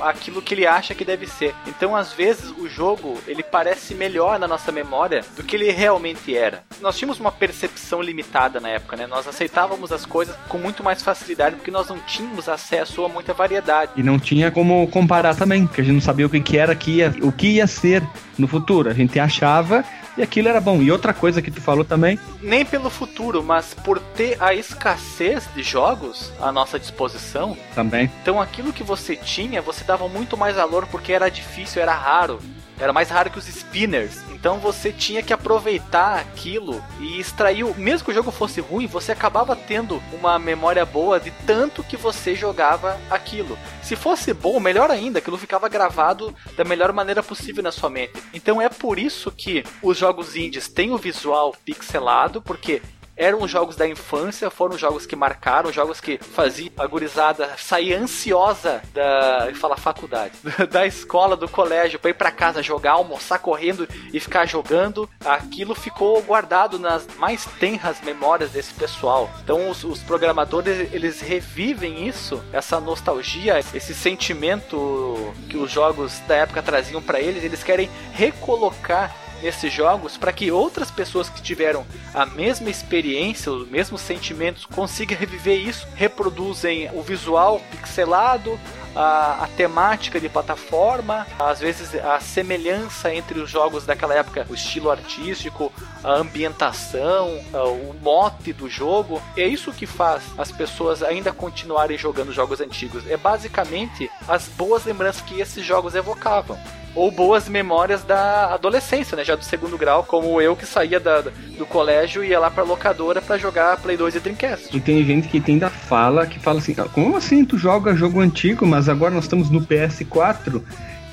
aquilo 0.00 0.42
que 0.42 0.54
ele 0.54 0.66
acha 0.66 0.94
que 0.94 1.04
deve 1.04 1.26
ser. 1.26 1.54
Então, 1.66 1.96
às 1.96 2.12
vezes, 2.12 2.50
o 2.58 2.68
jogo, 2.68 3.18
ele 3.26 3.42
parece 3.42 3.94
melhor 3.94 4.38
na 4.38 4.46
nossa 4.46 4.70
memória 4.70 5.24
do 5.36 5.42
que 5.42 5.56
ele 5.56 5.70
realmente 5.70 6.36
era. 6.36 6.62
Nós 6.80 6.96
tínhamos 6.96 7.18
uma 7.18 7.32
percepção 7.32 8.02
limitada 8.02 8.60
na 8.60 8.68
época, 8.68 8.96
né? 8.96 9.06
Nós 9.06 9.26
aceitávamos 9.26 9.92
as 9.92 10.06
coisas 10.06 10.36
com 10.48 10.58
muito 10.58 10.82
mais 10.82 11.02
facilidade 11.02 11.56
porque 11.56 11.70
nós 11.70 11.88
não 11.88 11.98
tínhamos 12.00 12.48
acesso 12.48 13.04
a 13.04 13.08
muita 13.08 13.32
variedade. 13.32 13.92
E 13.96 14.02
não 14.02 14.18
tinha 14.18 14.50
como 14.50 14.86
comparar 14.88 15.34
também, 15.34 15.66
porque 15.66 15.80
a 15.80 15.84
gente 15.84 15.94
não 15.94 16.00
sabia 16.00 16.26
o 16.26 16.30
que 16.30 16.58
era 16.58 16.74
que 16.74 16.98
ia, 16.98 17.14
o 17.22 17.32
que 17.32 17.48
ia 17.48 17.66
ser 17.66 18.02
no 18.38 18.46
futuro. 18.46 18.90
A 18.90 18.94
gente 18.94 19.18
achava 19.18 19.84
e 20.16 20.22
aquilo 20.22 20.48
era 20.48 20.60
bom. 20.60 20.82
E 20.82 20.90
outra 20.90 21.14
coisa 21.14 21.40
que 21.40 21.50
tu 21.50 21.60
falou 21.60 21.84
também. 21.84 22.18
Nem 22.40 22.64
pelo 22.64 22.90
futuro, 22.90 23.42
mas 23.42 23.74
por 23.74 23.98
ter 23.98 24.36
a 24.40 24.54
escassez 24.54 25.48
de 25.54 25.62
jogos 25.62 26.32
à 26.40 26.52
nossa 26.52 26.78
disposição. 26.78 27.56
Também. 27.74 28.10
Então 28.22 28.40
aquilo 28.40 28.72
que 28.72 28.82
você 28.82 29.16
tinha, 29.16 29.62
você 29.62 29.84
dava 29.84 30.08
muito 30.08 30.36
mais 30.36 30.56
valor 30.56 30.86
porque 30.86 31.12
era 31.12 31.30
difícil, 31.30 31.80
era 31.80 31.94
raro. 31.94 32.40
Era 32.78 32.92
mais 32.92 33.08
raro 33.10 33.30
que 33.30 33.38
os 33.38 33.46
spinners. 33.46 34.18
Então 34.30 34.58
você 34.58 34.90
tinha 34.92 35.22
que 35.22 35.32
aproveitar 35.32 36.18
aquilo 36.18 36.82
e 36.98 37.20
extrair. 37.20 37.64
Mesmo 37.78 38.04
que 38.04 38.10
o 38.10 38.14
jogo 38.14 38.30
fosse 38.30 38.60
ruim, 38.60 38.86
você 38.86 39.12
acabava 39.12 39.54
tendo 39.54 40.02
uma 40.12 40.38
memória 40.38 40.84
boa 40.84 41.20
de 41.20 41.30
tanto 41.46 41.84
que 41.84 41.96
você 41.96 42.34
jogava 42.34 42.98
aquilo. 43.10 43.56
Se 43.82 43.94
fosse 43.94 44.32
bom, 44.34 44.58
melhor 44.58 44.90
ainda, 44.90 45.18
aquilo 45.18 45.38
ficava 45.38 45.68
gravado 45.68 46.34
da 46.56 46.64
melhor 46.64 46.92
maneira 46.92 47.22
possível 47.22 47.62
na 47.62 47.70
sua 47.70 47.88
mente. 47.88 48.12
Então 48.34 48.60
é 48.60 48.68
por 48.68 48.98
isso 48.98 49.30
que 49.30 49.64
os 49.80 49.96
jogos 49.96 50.34
indies 50.34 50.68
têm 50.68 50.90
o 50.90 50.98
visual 50.98 51.54
pixelado, 51.64 52.42
porque 52.42 52.82
eram 53.22 53.46
jogos 53.46 53.76
da 53.76 53.86
infância, 53.86 54.50
foram 54.50 54.76
jogos 54.76 55.06
que 55.06 55.14
marcaram, 55.14 55.72
jogos 55.72 56.00
que 56.00 56.18
faziam 56.18 56.72
a 56.76 56.86
gurizada 56.86 57.50
sair 57.56 57.94
ansiosa 57.94 58.82
da, 58.92 59.50
fala 59.54 59.76
faculdade, 59.76 60.32
da 60.70 60.86
escola, 60.86 61.36
do 61.36 61.48
colégio, 61.48 62.00
para 62.00 62.10
ir 62.10 62.14
para 62.14 62.32
casa 62.32 62.62
jogar, 62.62 62.92
almoçar 62.92 63.38
correndo 63.38 63.88
e 64.12 64.18
ficar 64.18 64.46
jogando. 64.46 65.08
Aquilo 65.24 65.74
ficou 65.74 66.20
guardado 66.22 66.78
nas 66.78 67.06
mais 67.16 67.44
tenras 67.60 68.00
memórias 68.00 68.50
desse 68.50 68.74
pessoal. 68.74 69.30
Então 69.44 69.70
os, 69.70 69.84
os 69.84 70.00
programadores 70.00 70.92
eles 70.92 71.20
revivem 71.20 72.08
isso, 72.08 72.42
essa 72.52 72.80
nostalgia, 72.80 73.58
esse 73.58 73.94
sentimento 73.94 75.32
que 75.48 75.56
os 75.56 75.70
jogos 75.70 76.18
da 76.26 76.34
época 76.34 76.60
traziam 76.60 77.00
para 77.00 77.20
eles, 77.20 77.44
eles 77.44 77.62
querem 77.62 77.88
recolocar 78.12 79.14
nesses 79.42 79.72
jogos 79.72 80.16
para 80.16 80.32
que 80.32 80.50
outras 80.50 80.90
pessoas 80.90 81.28
que 81.28 81.42
tiveram 81.42 81.84
a 82.14 82.24
mesma 82.24 82.70
experiência, 82.70 83.50
os 83.50 83.68
mesmos 83.68 84.00
sentimentos, 84.00 84.64
consigam 84.64 85.18
reviver 85.18 85.58
isso, 85.58 85.86
reproduzem 85.94 86.88
o 86.92 87.02
visual 87.02 87.60
pixelado, 87.70 88.58
a, 88.94 89.44
a, 89.44 89.48
temática 89.56 90.20
de 90.20 90.28
plataforma, 90.28 91.26
às 91.38 91.60
vezes 91.60 91.94
a 91.94 92.20
semelhança 92.20 93.14
entre 93.14 93.40
os 93.40 93.50
jogos 93.50 93.86
daquela 93.86 94.14
época, 94.14 94.46
o 94.48 94.54
estilo 94.54 94.90
artístico, 94.90 95.72
a 96.04 96.12
ambientação, 96.12 97.28
o 97.52 97.94
mote 98.02 98.52
do 98.52 98.68
jogo. 98.68 99.22
É 99.36 99.46
isso 99.46 99.72
que 99.72 99.86
faz 99.86 100.22
as 100.36 100.52
pessoas 100.52 101.02
ainda 101.02 101.32
continuarem 101.32 101.96
jogando 101.96 102.32
jogos 102.32 102.60
antigos. 102.60 103.08
É 103.08 103.16
basicamente 103.16 104.10
as 104.28 104.46
boas 104.48 104.84
lembranças 104.84 105.22
que 105.22 105.40
esses 105.40 105.64
jogos 105.64 105.94
evocavam 105.94 106.58
ou 106.94 107.10
boas 107.10 107.48
memórias 107.48 108.04
da 108.04 108.52
adolescência, 108.52 109.16
né? 109.16 109.24
Já 109.24 109.34
do 109.34 109.44
segundo 109.44 109.78
grau, 109.78 110.04
como 110.04 110.40
eu 110.40 110.54
que 110.54 110.66
saía 110.66 111.00
da, 111.00 111.20
do 111.20 111.66
colégio 111.66 112.22
e 112.22 112.28
ia 112.28 112.38
lá 112.38 112.50
pra 112.50 112.64
locadora 112.64 113.22
para 113.22 113.38
jogar 113.38 113.78
Play 113.78 113.96
2 113.96 114.16
e 114.16 114.20
Dreamcast. 114.20 114.76
E 114.76 114.80
tem 114.80 115.02
gente 115.04 115.28
que 115.28 115.42
ainda 115.50 115.70
fala, 115.70 116.26
que 116.26 116.38
fala 116.38 116.58
assim, 116.58 116.74
ah, 116.78 116.86
como 116.92 117.16
assim 117.16 117.44
tu 117.44 117.56
joga 117.56 117.94
jogo 117.94 118.20
antigo, 118.20 118.66
mas 118.66 118.88
agora 118.88 119.14
nós 119.14 119.24
estamos 119.24 119.50
no 119.50 119.62
PS4? 119.62 120.62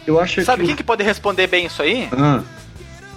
Eu 0.06 0.20
acho 0.20 0.44
Sabe 0.44 0.62
que... 0.62 0.68
quem 0.68 0.76
que 0.76 0.84
pode 0.84 1.04
responder 1.04 1.48
bem 1.48 1.68
isso 1.68 1.82
aí? 1.82 2.10
Ah. 2.12 2.42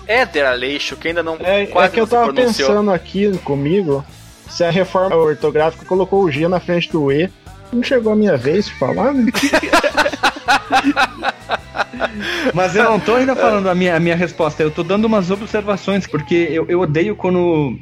Éder 0.07 0.47
Aleixo, 0.47 0.97
que 0.97 1.09
ainda 1.09 1.23
não 1.23 1.37
é, 1.41 1.67
quase 1.67 1.89
é 1.89 1.91
que 1.91 2.01
eu 2.01 2.07
tava 2.07 2.33
pensando 2.33 2.91
aqui 2.91 3.37
comigo, 3.39 4.05
se 4.49 4.65
a 4.65 4.71
reforma 4.71 5.17
ortográfica 5.17 5.85
colocou 5.85 6.23
o 6.23 6.31
G 6.31 6.47
na 6.49 6.61
frente 6.61 6.91
do 6.91 7.11
E, 7.11 7.31
não 7.73 7.83
chegou 7.83 8.13
a 8.13 8.17
minha 8.17 8.37
vez 8.37 8.67
de 8.67 8.75
falar, 8.75 9.15
né? 9.15 9.31
Mas 12.55 12.77
eu 12.77 12.85
não 12.85 13.01
tô 13.01 13.14
ainda 13.14 13.35
falando 13.35 13.68
a 13.68 13.75
minha, 13.75 13.97
a 13.97 14.01
minha 14.01 14.16
resposta, 14.16 14.62
eu 14.62 14.70
tô 14.70 14.83
dando 14.83 15.05
umas 15.05 15.31
observações, 15.31 16.07
porque 16.07 16.49
eu, 16.51 16.66
eu 16.68 16.81
odeio 16.81 17.16
quando. 17.16 17.79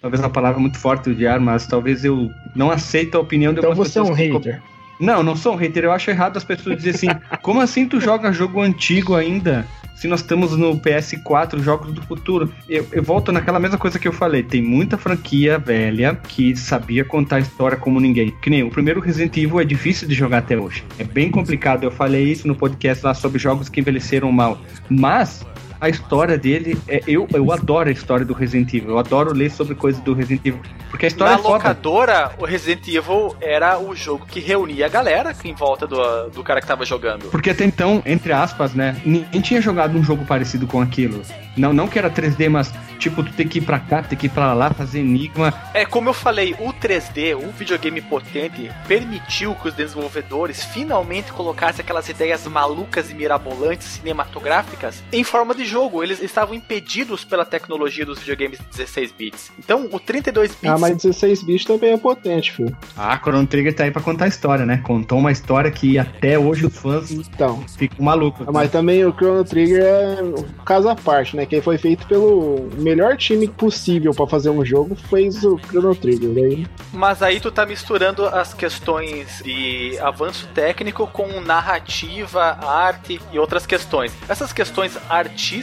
Talvez 0.00 0.22
a 0.22 0.30
palavra 0.30 0.58
é 0.58 0.62
muito 0.62 0.78
forte 0.78 1.10
odiar, 1.10 1.38
mas 1.40 1.66
talvez 1.66 2.04
eu 2.04 2.30
não 2.56 2.70
aceito 2.70 3.16
a 3.16 3.20
opinião 3.20 3.52
de 3.52 3.58
Então 3.58 3.74
você 3.74 3.98
é 3.98 4.02
um 4.02 4.12
hater. 4.12 4.62
Não, 5.00 5.22
não 5.22 5.34
sou 5.34 5.54
um 5.54 5.56
hater. 5.56 5.84
Eu 5.84 5.92
acho 5.92 6.10
errado 6.10 6.36
as 6.36 6.44
pessoas 6.44 6.76
dizerem 6.76 7.10
assim: 7.10 7.20
como 7.42 7.60
assim 7.60 7.88
tu 7.88 8.00
joga 8.00 8.32
jogo 8.32 8.60
antigo 8.60 9.14
ainda? 9.14 9.66
se 10.00 10.08
nós 10.08 10.20
estamos 10.20 10.56
no 10.56 10.80
PS4, 10.80 11.60
jogos 11.60 11.92
do 11.92 12.00
futuro. 12.00 12.50
Eu, 12.66 12.86
eu, 12.90 13.02
volto 13.02 13.30
naquela 13.30 13.60
mesma 13.60 13.76
coisa 13.76 13.98
que 13.98 14.08
eu 14.08 14.12
falei. 14.14 14.42
Tem 14.42 14.62
muita 14.62 14.96
franquia 14.96 15.58
velha 15.58 16.14
que 16.14 16.56
sabia 16.56 17.04
contar 17.04 17.36
a 17.36 17.40
história 17.40 17.76
como 17.76 18.00
ninguém. 18.00 18.34
Que 18.40 18.48
nem 18.48 18.62
o 18.62 18.70
primeiro 18.70 18.98
Resident 18.98 19.36
Evil 19.36 19.60
é 19.60 19.64
difícil 19.64 20.08
de 20.08 20.14
jogar 20.14 20.38
até 20.38 20.56
hoje. 20.56 20.82
É 20.98 21.04
bem 21.04 21.30
complicado. 21.30 21.84
Eu 21.84 21.90
falei 21.90 22.24
isso 22.24 22.48
no 22.48 22.54
podcast 22.54 23.04
lá 23.04 23.12
sobre 23.12 23.38
jogos 23.38 23.68
que 23.68 23.78
envelheceram 23.78 24.32
mal. 24.32 24.58
Mas 24.88 25.44
a 25.80 25.88
história 25.88 26.36
dele 26.36 26.78
é 26.86 27.02
eu 27.06 27.26
eu 27.32 27.50
adoro 27.52 27.88
a 27.88 27.92
história 27.92 28.24
do 28.24 28.34
Resident 28.34 28.72
Evil. 28.74 28.90
Eu 28.90 28.98
adoro 28.98 29.32
ler 29.32 29.50
sobre 29.50 29.74
coisas 29.74 30.00
do 30.02 30.12
Resident 30.12 30.44
Evil, 30.44 30.60
porque 30.90 31.06
a 31.06 31.08
história 31.08 31.34
Na 31.34 31.38
é 31.38 31.42
foda. 31.42 31.54
locadora, 31.54 32.32
o 32.38 32.44
Resident 32.44 32.86
Evil 32.88 33.34
era 33.40 33.78
o 33.78 33.94
jogo 33.94 34.26
que 34.26 34.40
reunia 34.40 34.86
a 34.86 34.88
galera 34.88 35.34
em 35.44 35.54
volta 35.54 35.86
do, 35.86 36.28
do 36.30 36.42
cara 36.44 36.60
que 36.60 36.66
tava 36.66 36.84
jogando. 36.84 37.30
Porque 37.30 37.50
até 37.50 37.64
então, 37.64 38.02
entre 38.04 38.32
aspas, 38.32 38.74
né, 38.74 39.00
ninguém 39.04 39.40
tinha 39.40 39.60
jogado 39.60 39.96
um 39.96 40.04
jogo 40.04 40.24
parecido 40.24 40.66
com 40.66 40.80
aquilo. 40.80 41.22
Não, 41.56 41.72
não 41.72 41.88
que 41.88 41.98
era 41.98 42.10
3D, 42.10 42.48
mas 42.48 42.72
tipo, 42.98 43.22
tu 43.22 43.32
tem 43.32 43.48
que 43.48 43.58
ir 43.58 43.62
pra 43.62 43.78
cá, 43.78 44.02
tem 44.02 44.16
que 44.18 44.26
ir 44.26 44.30
pra 44.30 44.52
lá, 44.52 44.70
fazer 44.70 45.00
enigma. 45.00 45.52
É, 45.72 45.84
como 45.86 46.10
eu 46.10 46.12
falei, 46.12 46.54
o 46.58 46.72
3D, 46.72 47.34
um 47.36 47.50
videogame 47.50 48.00
potente, 48.00 48.70
permitiu 48.86 49.54
que 49.54 49.68
os 49.68 49.74
desenvolvedores 49.74 50.64
finalmente 50.64 51.32
colocassem 51.32 51.82
aquelas 51.82 52.08
ideias 52.08 52.46
malucas 52.46 53.10
e 53.10 53.14
mirabolantes 53.14 53.86
cinematográficas 53.86 55.02
em 55.12 55.24
forma 55.24 55.54
de 55.54 55.64
jogo. 55.70 56.02
Eles 56.02 56.20
estavam 56.22 56.54
impedidos 56.54 57.24
pela 57.24 57.44
tecnologia 57.44 58.04
dos 58.04 58.18
videogames 58.18 58.58
16 58.70 59.12
bits. 59.12 59.52
Então, 59.58 59.88
o 59.90 60.00
32 60.00 60.50
bits. 60.50 60.70
Ah, 60.70 60.78
mas 60.78 60.96
16 60.96 61.42
bits 61.42 61.64
também 61.64 61.92
é 61.92 61.96
potente, 61.96 62.52
filho. 62.52 62.76
Ah, 62.96 63.18
Chrono 63.18 63.46
Trigger 63.46 63.74
tá 63.74 63.84
aí 63.84 63.90
pra 63.90 64.02
contar 64.02 64.24
a 64.26 64.28
história, 64.28 64.66
né? 64.66 64.82
Contou 64.84 65.18
uma 65.18 65.32
história 65.32 65.70
que 65.70 65.98
até 65.98 66.38
hoje 66.38 66.66
os 66.66 66.76
fãs 66.76 67.10
então, 67.10 67.62
ficam 67.78 68.04
malucos. 68.04 68.46
Mas 68.46 68.64
né? 68.64 68.68
também 68.68 69.04
o 69.04 69.12
Chrono 69.12 69.44
Trigger 69.44 69.82
é 69.82 70.22
um 70.22 70.64
caso 70.64 70.88
à 70.88 70.96
parte, 70.96 71.36
né? 71.36 71.46
Que 71.46 71.60
foi 71.62 71.78
feito 71.78 72.06
pelo 72.06 72.68
melhor 72.78 73.16
time 73.16 73.46
possível 73.48 74.12
para 74.12 74.26
fazer 74.26 74.50
um 74.50 74.64
jogo, 74.64 74.94
fez 74.94 75.44
o 75.44 75.58
Chrono 75.58 75.94
Trigger. 75.94 76.30
Daí... 76.30 76.66
Mas 76.92 77.22
aí 77.22 77.40
tu 77.40 77.50
tá 77.50 77.64
misturando 77.64 78.26
as 78.26 78.52
questões 78.52 79.40
de 79.44 79.98
avanço 80.00 80.48
técnico 80.54 81.06
com 81.06 81.40
narrativa, 81.40 82.58
arte 82.62 83.20
e 83.32 83.38
outras 83.38 83.66
questões. 83.66 84.12
Essas 84.28 84.52
questões 84.52 84.98
artísticas, 85.08 85.59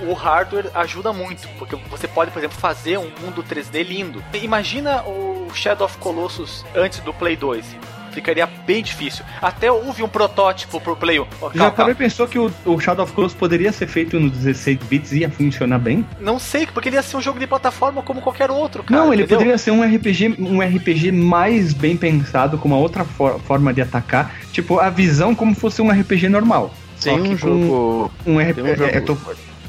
o 0.00 0.12
hardware 0.12 0.70
ajuda 0.74 1.12
muito, 1.12 1.48
porque 1.58 1.76
você 1.88 2.06
pode, 2.08 2.30
por 2.30 2.38
exemplo, 2.38 2.58
fazer 2.58 2.98
um 2.98 3.10
mundo 3.20 3.42
3D 3.42 3.82
lindo. 3.82 4.22
Imagina 4.34 5.02
o 5.02 5.50
Shadow 5.54 5.86
of 5.86 5.98
Colossus 5.98 6.64
antes 6.74 7.00
do 7.00 7.12
Play 7.14 7.36
2 7.36 7.96
ficaria 8.16 8.46
bem 8.46 8.82
difícil. 8.82 9.24
Até 9.42 9.70
houve 9.70 10.02
um 10.02 10.08
protótipo 10.08 10.80
pro 10.80 10.96
Play 10.96 11.20
1. 11.20 11.26
Oh, 11.40 11.50
Já 11.54 11.72
e 11.90 11.94
pensou 11.94 12.26
que 12.26 12.38
o, 12.38 12.50
o, 12.64 12.80
Shadow 12.80 13.04
of 13.04 13.12
Colossus 13.12 13.36
poderia 13.36 13.70
ser 13.70 13.86
feito 13.86 14.18
no 14.18 14.30
16 14.30 14.78
bits 14.88 15.12
e 15.12 15.18
ia 15.18 15.30
funcionar 15.30 15.78
bem? 15.78 16.04
Não 16.18 16.38
sei, 16.38 16.66
porque 16.66 16.88
ele 16.88 16.96
ia 16.96 17.02
ser 17.02 17.18
um 17.18 17.20
jogo 17.20 17.38
de 17.38 17.46
plataforma 17.46 18.02
como 18.02 18.22
qualquer 18.22 18.50
outro, 18.50 18.82
cara. 18.82 19.02
Não, 19.02 19.12
ele 19.12 19.22
entendeu? 19.22 19.38
poderia 19.38 19.58
ser 19.58 19.70
um 19.70 19.82
RPG, 19.82 20.36
um 20.38 20.60
RPG 20.62 21.12
mais 21.12 21.74
bem 21.74 21.94
pensado, 21.94 22.56
com 22.56 22.68
uma 22.68 22.78
outra 22.78 23.04
for 23.04 23.38
forma 23.40 23.72
de 23.74 23.82
atacar. 23.82 24.34
Tipo, 24.50 24.80
a 24.80 24.88
visão 24.88 25.34
como 25.34 25.54
fosse 25.54 25.82
um 25.82 25.90
RPG 25.90 26.30
normal. 26.30 26.72
Tem 27.00 27.20
um 27.20 27.36
jogo. 27.36 28.10
Um, 28.26 28.38
RPG. 28.38 28.62
Um 28.62 28.76
jogo... 28.76 28.84
É, 28.84 29.00
tô, 29.00 29.16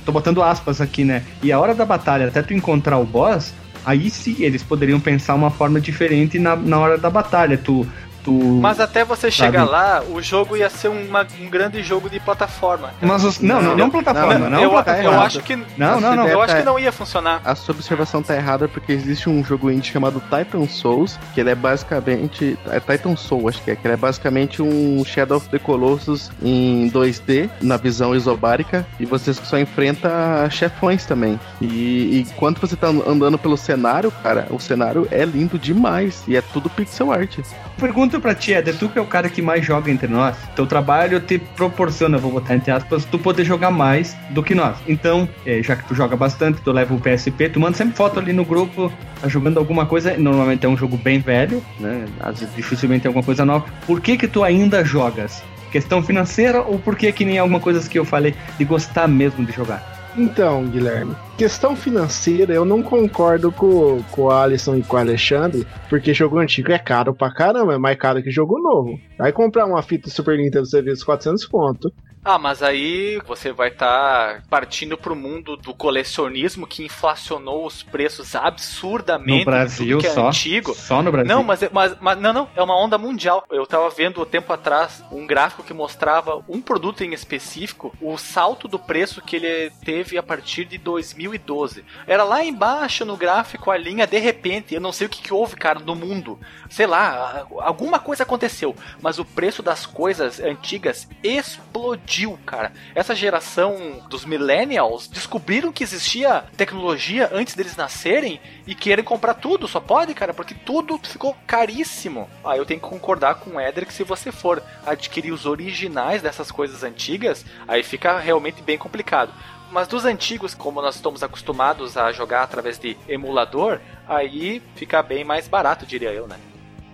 tô 0.06 0.12
botando 0.12 0.42
aspas 0.42 0.82
aqui, 0.82 1.04
né? 1.04 1.24
E 1.42 1.52
a 1.52 1.60
hora 1.60 1.74
da 1.74 1.86
batalha, 1.86 2.28
até 2.28 2.42
tu 2.42 2.54
encontrar 2.54 2.98
o 2.98 3.06
boss, 3.06 3.54
aí 3.86 4.10
sim 4.10 4.36
eles 4.40 4.64
poderiam 4.64 5.00
pensar 5.00 5.36
uma 5.36 5.50
forma 5.50 5.80
diferente 5.80 6.40
na, 6.40 6.56
na 6.56 6.80
hora 6.80 6.98
da 6.98 7.10
batalha. 7.10 7.58
Tu 7.58 7.86
Tu, 8.24 8.32
Mas 8.32 8.80
até 8.80 9.04
você 9.04 9.32
sabe? 9.32 9.52
chegar 9.52 9.66
lá, 9.66 10.04
o 10.10 10.22
jogo 10.22 10.58
ia 10.58 10.70
ser 10.70 10.90
uma, 10.90 11.26
um 11.40 11.50
grande 11.50 11.82
jogo 11.82 12.10
de 12.10 12.20
plataforma. 12.20 12.92
Mas 13.02 13.24
os, 13.24 13.40
não, 13.40 13.62
não, 13.62 13.76
não, 13.76 13.90
plataforma, 13.90 14.38
não. 14.38 14.50
não 14.50 14.62
eu, 14.62 14.70
plataforma. 14.70 15.10
eu 15.10 15.22
acho 15.22 15.42
que 15.42 15.56
não, 15.56 16.02
não, 16.02 16.16
não. 16.16 16.28
Eu 16.28 16.42
acho 16.42 16.56
que 16.56 16.64
não 16.64 16.80
ia 16.80 16.92
funcionar. 16.92 17.42
A 17.44 17.56
sua 17.56 17.74
observação 17.74 18.22
tá 18.22 18.36
errada 18.36 18.68
porque 18.68 18.92
existe 18.92 19.30
um 19.30 19.44
jogo 19.44 19.72
indie 19.72 19.92
chamado 19.92 20.22
Titan 20.22 20.68
Souls, 20.68 21.20
que 21.34 21.40
ele 21.40 21.50
é 21.50 21.56
basicamente 21.56 22.58
é 22.68 22.80
Titan 22.80 23.16
Soul, 23.16 23.50
acho 23.50 23.62
que 23.62 23.72
é, 23.72 23.76
que 23.76 23.86
ele 23.86 23.94
é 23.94 23.98
basicamente 23.98 24.62
um 24.62 25.04
Shadow 25.06 25.38
of 25.38 25.50
the 25.50 25.60
Colossus 25.60 26.32
em 26.42 26.90
2D, 26.90 27.50
na 27.62 27.78
visão 27.78 28.16
isobárica, 28.16 28.86
e 29.00 29.06
você 29.06 29.34
só 29.34 29.58
enfrenta 29.58 30.50
chefões 30.50 31.06
também. 31.06 31.40
E, 31.62 31.66
e 31.66 32.20
enquanto 32.22 32.60
você 32.60 32.76
tá 32.76 32.88
andando 32.88 33.38
pelo 33.38 33.58
cenário, 33.58 34.12
cara, 34.24 34.48
o 34.50 34.60
cenário 34.60 35.08
é 35.12 35.24
lindo 35.26 35.58
demais 35.58 36.24
e 36.28 36.36
é 36.36 36.42
tudo 36.42 36.70
pixel 36.70 37.12
art. 37.12 37.40
Pergunta 37.78 38.17
pra 38.20 38.36
ti, 38.36 38.52
Eder, 38.52 38.78
tu 38.78 38.90
que 38.90 39.00
é 39.00 39.02
o 39.02 39.06
cara 39.06 39.30
que 39.30 39.42
mais 39.42 39.66
joga 39.66 39.92
entre 39.92 40.08
nós, 40.08 40.36
teu 40.56 40.66
trabalho 40.66 41.20
te 41.20 41.38
proporciona, 41.38 42.18
vou 42.18 42.32
botar 42.32 42.56
entre 42.56 42.72
aspas, 42.72 43.06
tu 43.06 43.18
poder 43.18 43.44
jogar 43.44 43.72
mais 43.72 44.16
do 44.30 44.44
que 44.44 44.56
nós. 44.56 44.78
Então, 44.88 45.28
é, 45.46 45.62
já 45.62 45.76
que 45.76 45.88
tu 45.88 45.96
joga 45.96 46.16
bastante, 46.16 46.62
tu 46.62 46.72
leva 46.72 46.94
o 46.94 47.00
PSP, 47.00 47.50
tu 47.50 47.60
manda 47.60 47.78
sempre 47.78 47.96
foto 47.96 48.20
ali 48.20 48.34
no 48.34 48.46
grupo, 48.46 48.92
tá 49.22 49.28
jogando 49.28 49.58
alguma 49.58 49.86
coisa, 49.86 50.18
normalmente 50.18 50.66
é 50.66 50.70
um 50.70 50.78
jogo 50.78 50.98
bem 50.98 51.20
velho, 51.20 51.64
né? 51.80 52.06
Às 52.20 52.40
vezes 52.40 52.56
dificilmente 52.56 53.06
é 53.06 53.08
alguma 53.08 53.24
coisa 53.24 53.46
nova. 53.46 53.66
Por 53.86 54.02
que 54.02 54.18
que 54.18 54.28
tu 54.28 54.44
ainda 54.44 54.84
jogas? 54.84 55.44
Questão 55.72 56.02
financeira 56.02 56.62
ou 56.62 56.80
por 56.80 56.96
que 56.96 57.12
que 57.12 57.26
nem 57.26 57.38
alguma 57.38 57.60
coisa 57.60 57.88
que 57.88 58.00
eu 58.00 58.06
falei 58.06 58.34
de 58.58 58.66
gostar 58.66 59.08
mesmo 59.08 59.46
de 59.46 59.52
jogar? 59.52 59.97
Então, 60.18 60.66
Guilherme, 60.66 61.16
questão 61.38 61.76
financeira, 61.76 62.52
eu 62.52 62.66
não 62.66 62.82
concordo 62.82 63.52
com, 63.52 64.02
com 64.10 64.24
o 64.24 64.32
Alisson 64.32 64.76
e 64.76 64.82
com 64.82 64.96
o 64.96 65.00
Alexandre, 65.00 65.68
porque 65.88 66.12
jogo 66.12 66.40
antigo 66.40 66.72
é 66.72 66.80
caro 66.80 67.14
pra 67.14 67.32
caramba, 67.32 67.76
é 67.76 67.78
mais 67.78 68.00
caro 68.00 68.24
que 68.24 68.32
jogo 68.32 68.60
novo. 68.60 69.00
Aí 69.20 69.32
comprar 69.32 69.68
uma 69.68 69.84
fita 69.84 70.10
Super 70.10 70.36
Nintendo 70.36 70.66
você 70.66 70.82
vê 70.82 70.90
os 70.90 71.04
400 71.04 71.46
conto. 71.46 71.94
Ah, 72.24 72.38
mas 72.38 72.62
aí 72.62 73.20
você 73.26 73.52
vai 73.52 73.70
estar 73.70 74.36
tá 74.36 74.44
partindo 74.50 74.98
pro 74.98 75.16
mundo 75.16 75.56
do 75.56 75.74
colecionismo 75.74 76.68
que 76.68 76.84
inflacionou 76.84 77.66
os 77.66 77.84
preços 77.84 78.36
absurdamente. 78.36 79.40
No 79.40 79.46
Brasil 79.46 79.98
que 79.98 80.08
é 80.08 80.12
só? 80.12 80.28
antigo. 80.28 80.74
Só 80.74 81.02
no 81.02 81.12
Brasil? 81.12 81.34
Não, 81.34 81.44
mas, 81.44 81.62
mas, 81.72 81.96
mas 82.00 82.20
não, 82.20 82.34
não, 82.34 82.50
é 82.56 82.62
uma 82.62 82.78
onda 82.78 82.98
mundial. 82.98 83.46
Eu 83.50 83.66
tava 83.66 83.90
vendo 83.90 84.26
tempo 84.26 84.52
atrás 84.52 85.04
um 85.12 85.26
gráfico 85.26 85.64
que 85.64 85.74
mostrava 85.74 86.44
um 86.50 86.62
produto 86.62 87.04
em 87.04 87.14
específico, 87.14 87.96
o 88.02 88.18
salto 88.18 88.68
do 88.68 88.78
preço 88.78 89.22
que 89.22 89.36
ele 89.38 89.72
teve 89.84 90.18
a 90.18 90.24
partir 90.24 90.66
de 90.66 90.78
2012. 90.78 91.84
Era 92.06 92.24
lá 92.24 92.44
embaixo 92.44 93.06
no 93.06 93.16
gráfico 93.18 93.72
a 93.72 93.78
linha 93.78 94.06
de 94.06 94.20
repente, 94.20 94.74
eu 94.74 94.82
não 94.82 94.92
sei 94.92 95.08
o 95.08 95.10
que, 95.10 95.22
que 95.22 95.34
houve, 95.34 95.56
cara, 95.56 95.80
no 95.80 95.96
mundo. 95.96 96.40
Sei 96.70 96.86
lá, 96.86 97.46
alguma 97.60 98.00
coisa 98.00 98.24
aconteceu, 98.24 98.76
mas 99.02 99.20
o 99.20 99.26
preço 99.26 99.64
das 99.64 99.86
coisas 99.86 100.40
antigas 100.40 101.08
explodiu, 101.24 102.08
cara. 102.46 102.72
Essa 102.96 103.14
geração 103.14 104.02
dos 104.10 104.26
millennials 104.26 105.08
descobriram 105.08 105.72
que 105.72 105.84
existia 105.84 106.46
tecnologia 106.56 107.30
antes 107.32 107.54
deles 107.54 107.76
nascerem 107.76 108.40
e 108.66 108.74
querem 108.74 109.04
comprar 109.04 109.36
tudo, 109.36 109.68
só 109.68 109.80
pode, 109.80 110.14
cara, 110.14 110.34
porque 110.34 110.54
tudo 110.54 111.00
ficou 111.04 111.36
caríssimo. 111.46 112.30
Ah, 112.44 112.58
eu 112.58 112.66
tenho 112.66 112.80
que 112.80 112.88
concordar 112.88 113.36
com 113.36 113.52
o 113.52 113.60
Éder 113.60 113.86
que 113.86 113.94
se 113.94 114.04
você 114.04 114.32
for 114.32 114.64
adquirir 114.86 115.32
os 115.32 115.46
originais 115.46 116.22
dessas 116.22 116.50
coisas 116.50 116.84
antigas, 116.84 117.46
aí 117.68 117.84
fica 117.84 118.18
realmente 118.20 118.62
bem 118.62 118.78
complicado. 118.78 119.32
Mas 119.72 119.88
dos 119.88 120.06
antigos, 120.06 120.54
como 120.54 120.82
nós 120.82 120.96
estamos 120.96 121.22
acostumados 121.22 121.98
a 121.98 122.12
jogar 122.12 122.44
através 122.44 122.80
de 122.80 122.98
emulador, 123.08 123.80
aí 124.08 124.62
fica 124.76 125.04
bem 125.04 125.24
mais 125.24 125.48
barato, 125.48 125.86
diria 125.86 126.12
eu, 126.12 126.28
né? 126.28 126.38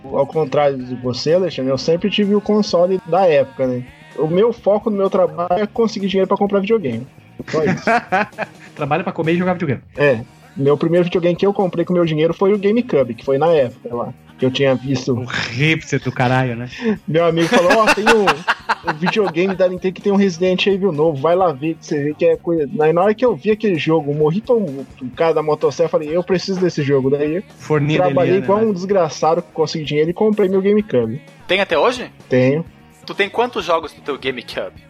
Ao 0.04 0.26
contrário 0.26 0.76
de 0.76 0.94
você, 0.96 1.32
Alexandre, 1.32 1.70
eu 1.70 1.78
sempre 1.78 2.10
tive 2.10 2.34
o 2.34 2.40
console 2.40 3.00
da 3.06 3.26
época, 3.26 3.66
né? 3.66 3.86
O 4.16 4.26
meu 4.26 4.52
foco 4.52 4.90
no 4.90 4.96
meu 4.96 5.10
trabalho 5.10 5.62
é 5.62 5.66
conseguir 5.66 6.08
dinheiro 6.08 6.28
para 6.28 6.36
comprar 6.36 6.60
videogame. 6.60 7.06
Só 7.48 7.64
isso. 7.64 7.84
Trabalha 8.74 9.02
para 9.02 9.12
comer 9.12 9.32
e 9.32 9.38
jogar 9.38 9.54
videogame. 9.54 9.82
É. 9.96 10.20
Meu 10.56 10.76
primeiro 10.76 11.04
videogame 11.04 11.36
que 11.36 11.46
eu 11.46 11.52
comprei 11.52 11.84
com 11.84 11.92
meu 11.92 12.04
dinheiro 12.04 12.32
foi 12.32 12.52
o 12.52 12.58
GameCube, 12.58 13.14
que 13.14 13.24
foi 13.24 13.38
na 13.38 13.48
época 13.48 13.94
lá. 13.94 14.14
Que 14.38 14.46
eu 14.46 14.50
tinha 14.50 14.74
visto. 14.74 15.12
O 15.12 15.24
hipster 15.24 16.00
do 16.00 16.10
caralho, 16.10 16.56
né? 16.56 16.68
Meu 17.06 17.24
amigo 17.24 17.48
falou: 17.48 17.70
Ó, 17.76 17.84
oh, 17.84 17.94
tem 17.94 18.04
um, 18.04 18.90
um, 18.90 18.94
videogame 18.94 19.54
da 19.54 19.68
Nintendo 19.68 19.94
que 19.94 20.02
tem 20.02 20.12
um 20.12 20.16
Resident 20.16 20.66
Evil 20.66 20.90
novo, 20.90 21.20
vai 21.20 21.36
lá 21.36 21.52
ver 21.52 21.74
que 21.74 21.86
você 21.86 22.02
vê 22.02 22.14
que 22.14 22.24
é 22.24 22.36
coisa. 22.36 22.68
Aí 22.80 22.92
na 22.92 23.02
hora 23.02 23.14
que 23.14 23.24
eu 23.24 23.36
vi 23.36 23.52
aquele 23.52 23.78
jogo, 23.78 24.12
morri 24.12 24.40
tão 24.40 24.56
o 24.56 25.10
cara 25.14 25.34
da 25.34 25.42
motosserra, 25.42 25.88
falei: 25.88 26.16
Eu 26.16 26.24
preciso 26.24 26.60
desse 26.60 26.82
jogo. 26.82 27.10
Daí 27.10 27.44
Forninha 27.58 28.00
trabalhei 28.00 28.38
igual 28.38 28.58
né? 28.58 28.66
um 28.66 28.72
desgraçado, 28.72 29.40
consegui 29.40 29.84
dinheiro 29.84 30.10
e 30.10 30.14
comprei 30.14 30.48
meu 30.48 30.60
GameCube. 30.60 31.22
Tem 31.46 31.60
até 31.60 31.78
hoje? 31.78 32.10
Tenho. 32.28 32.64
Tu 33.04 33.14
tem 33.14 33.28
quantos 33.28 33.64
jogos 33.64 33.94
no 33.94 34.02
teu 34.02 34.18
GameCube? 34.18 34.82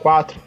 Quatro. 0.00 0.38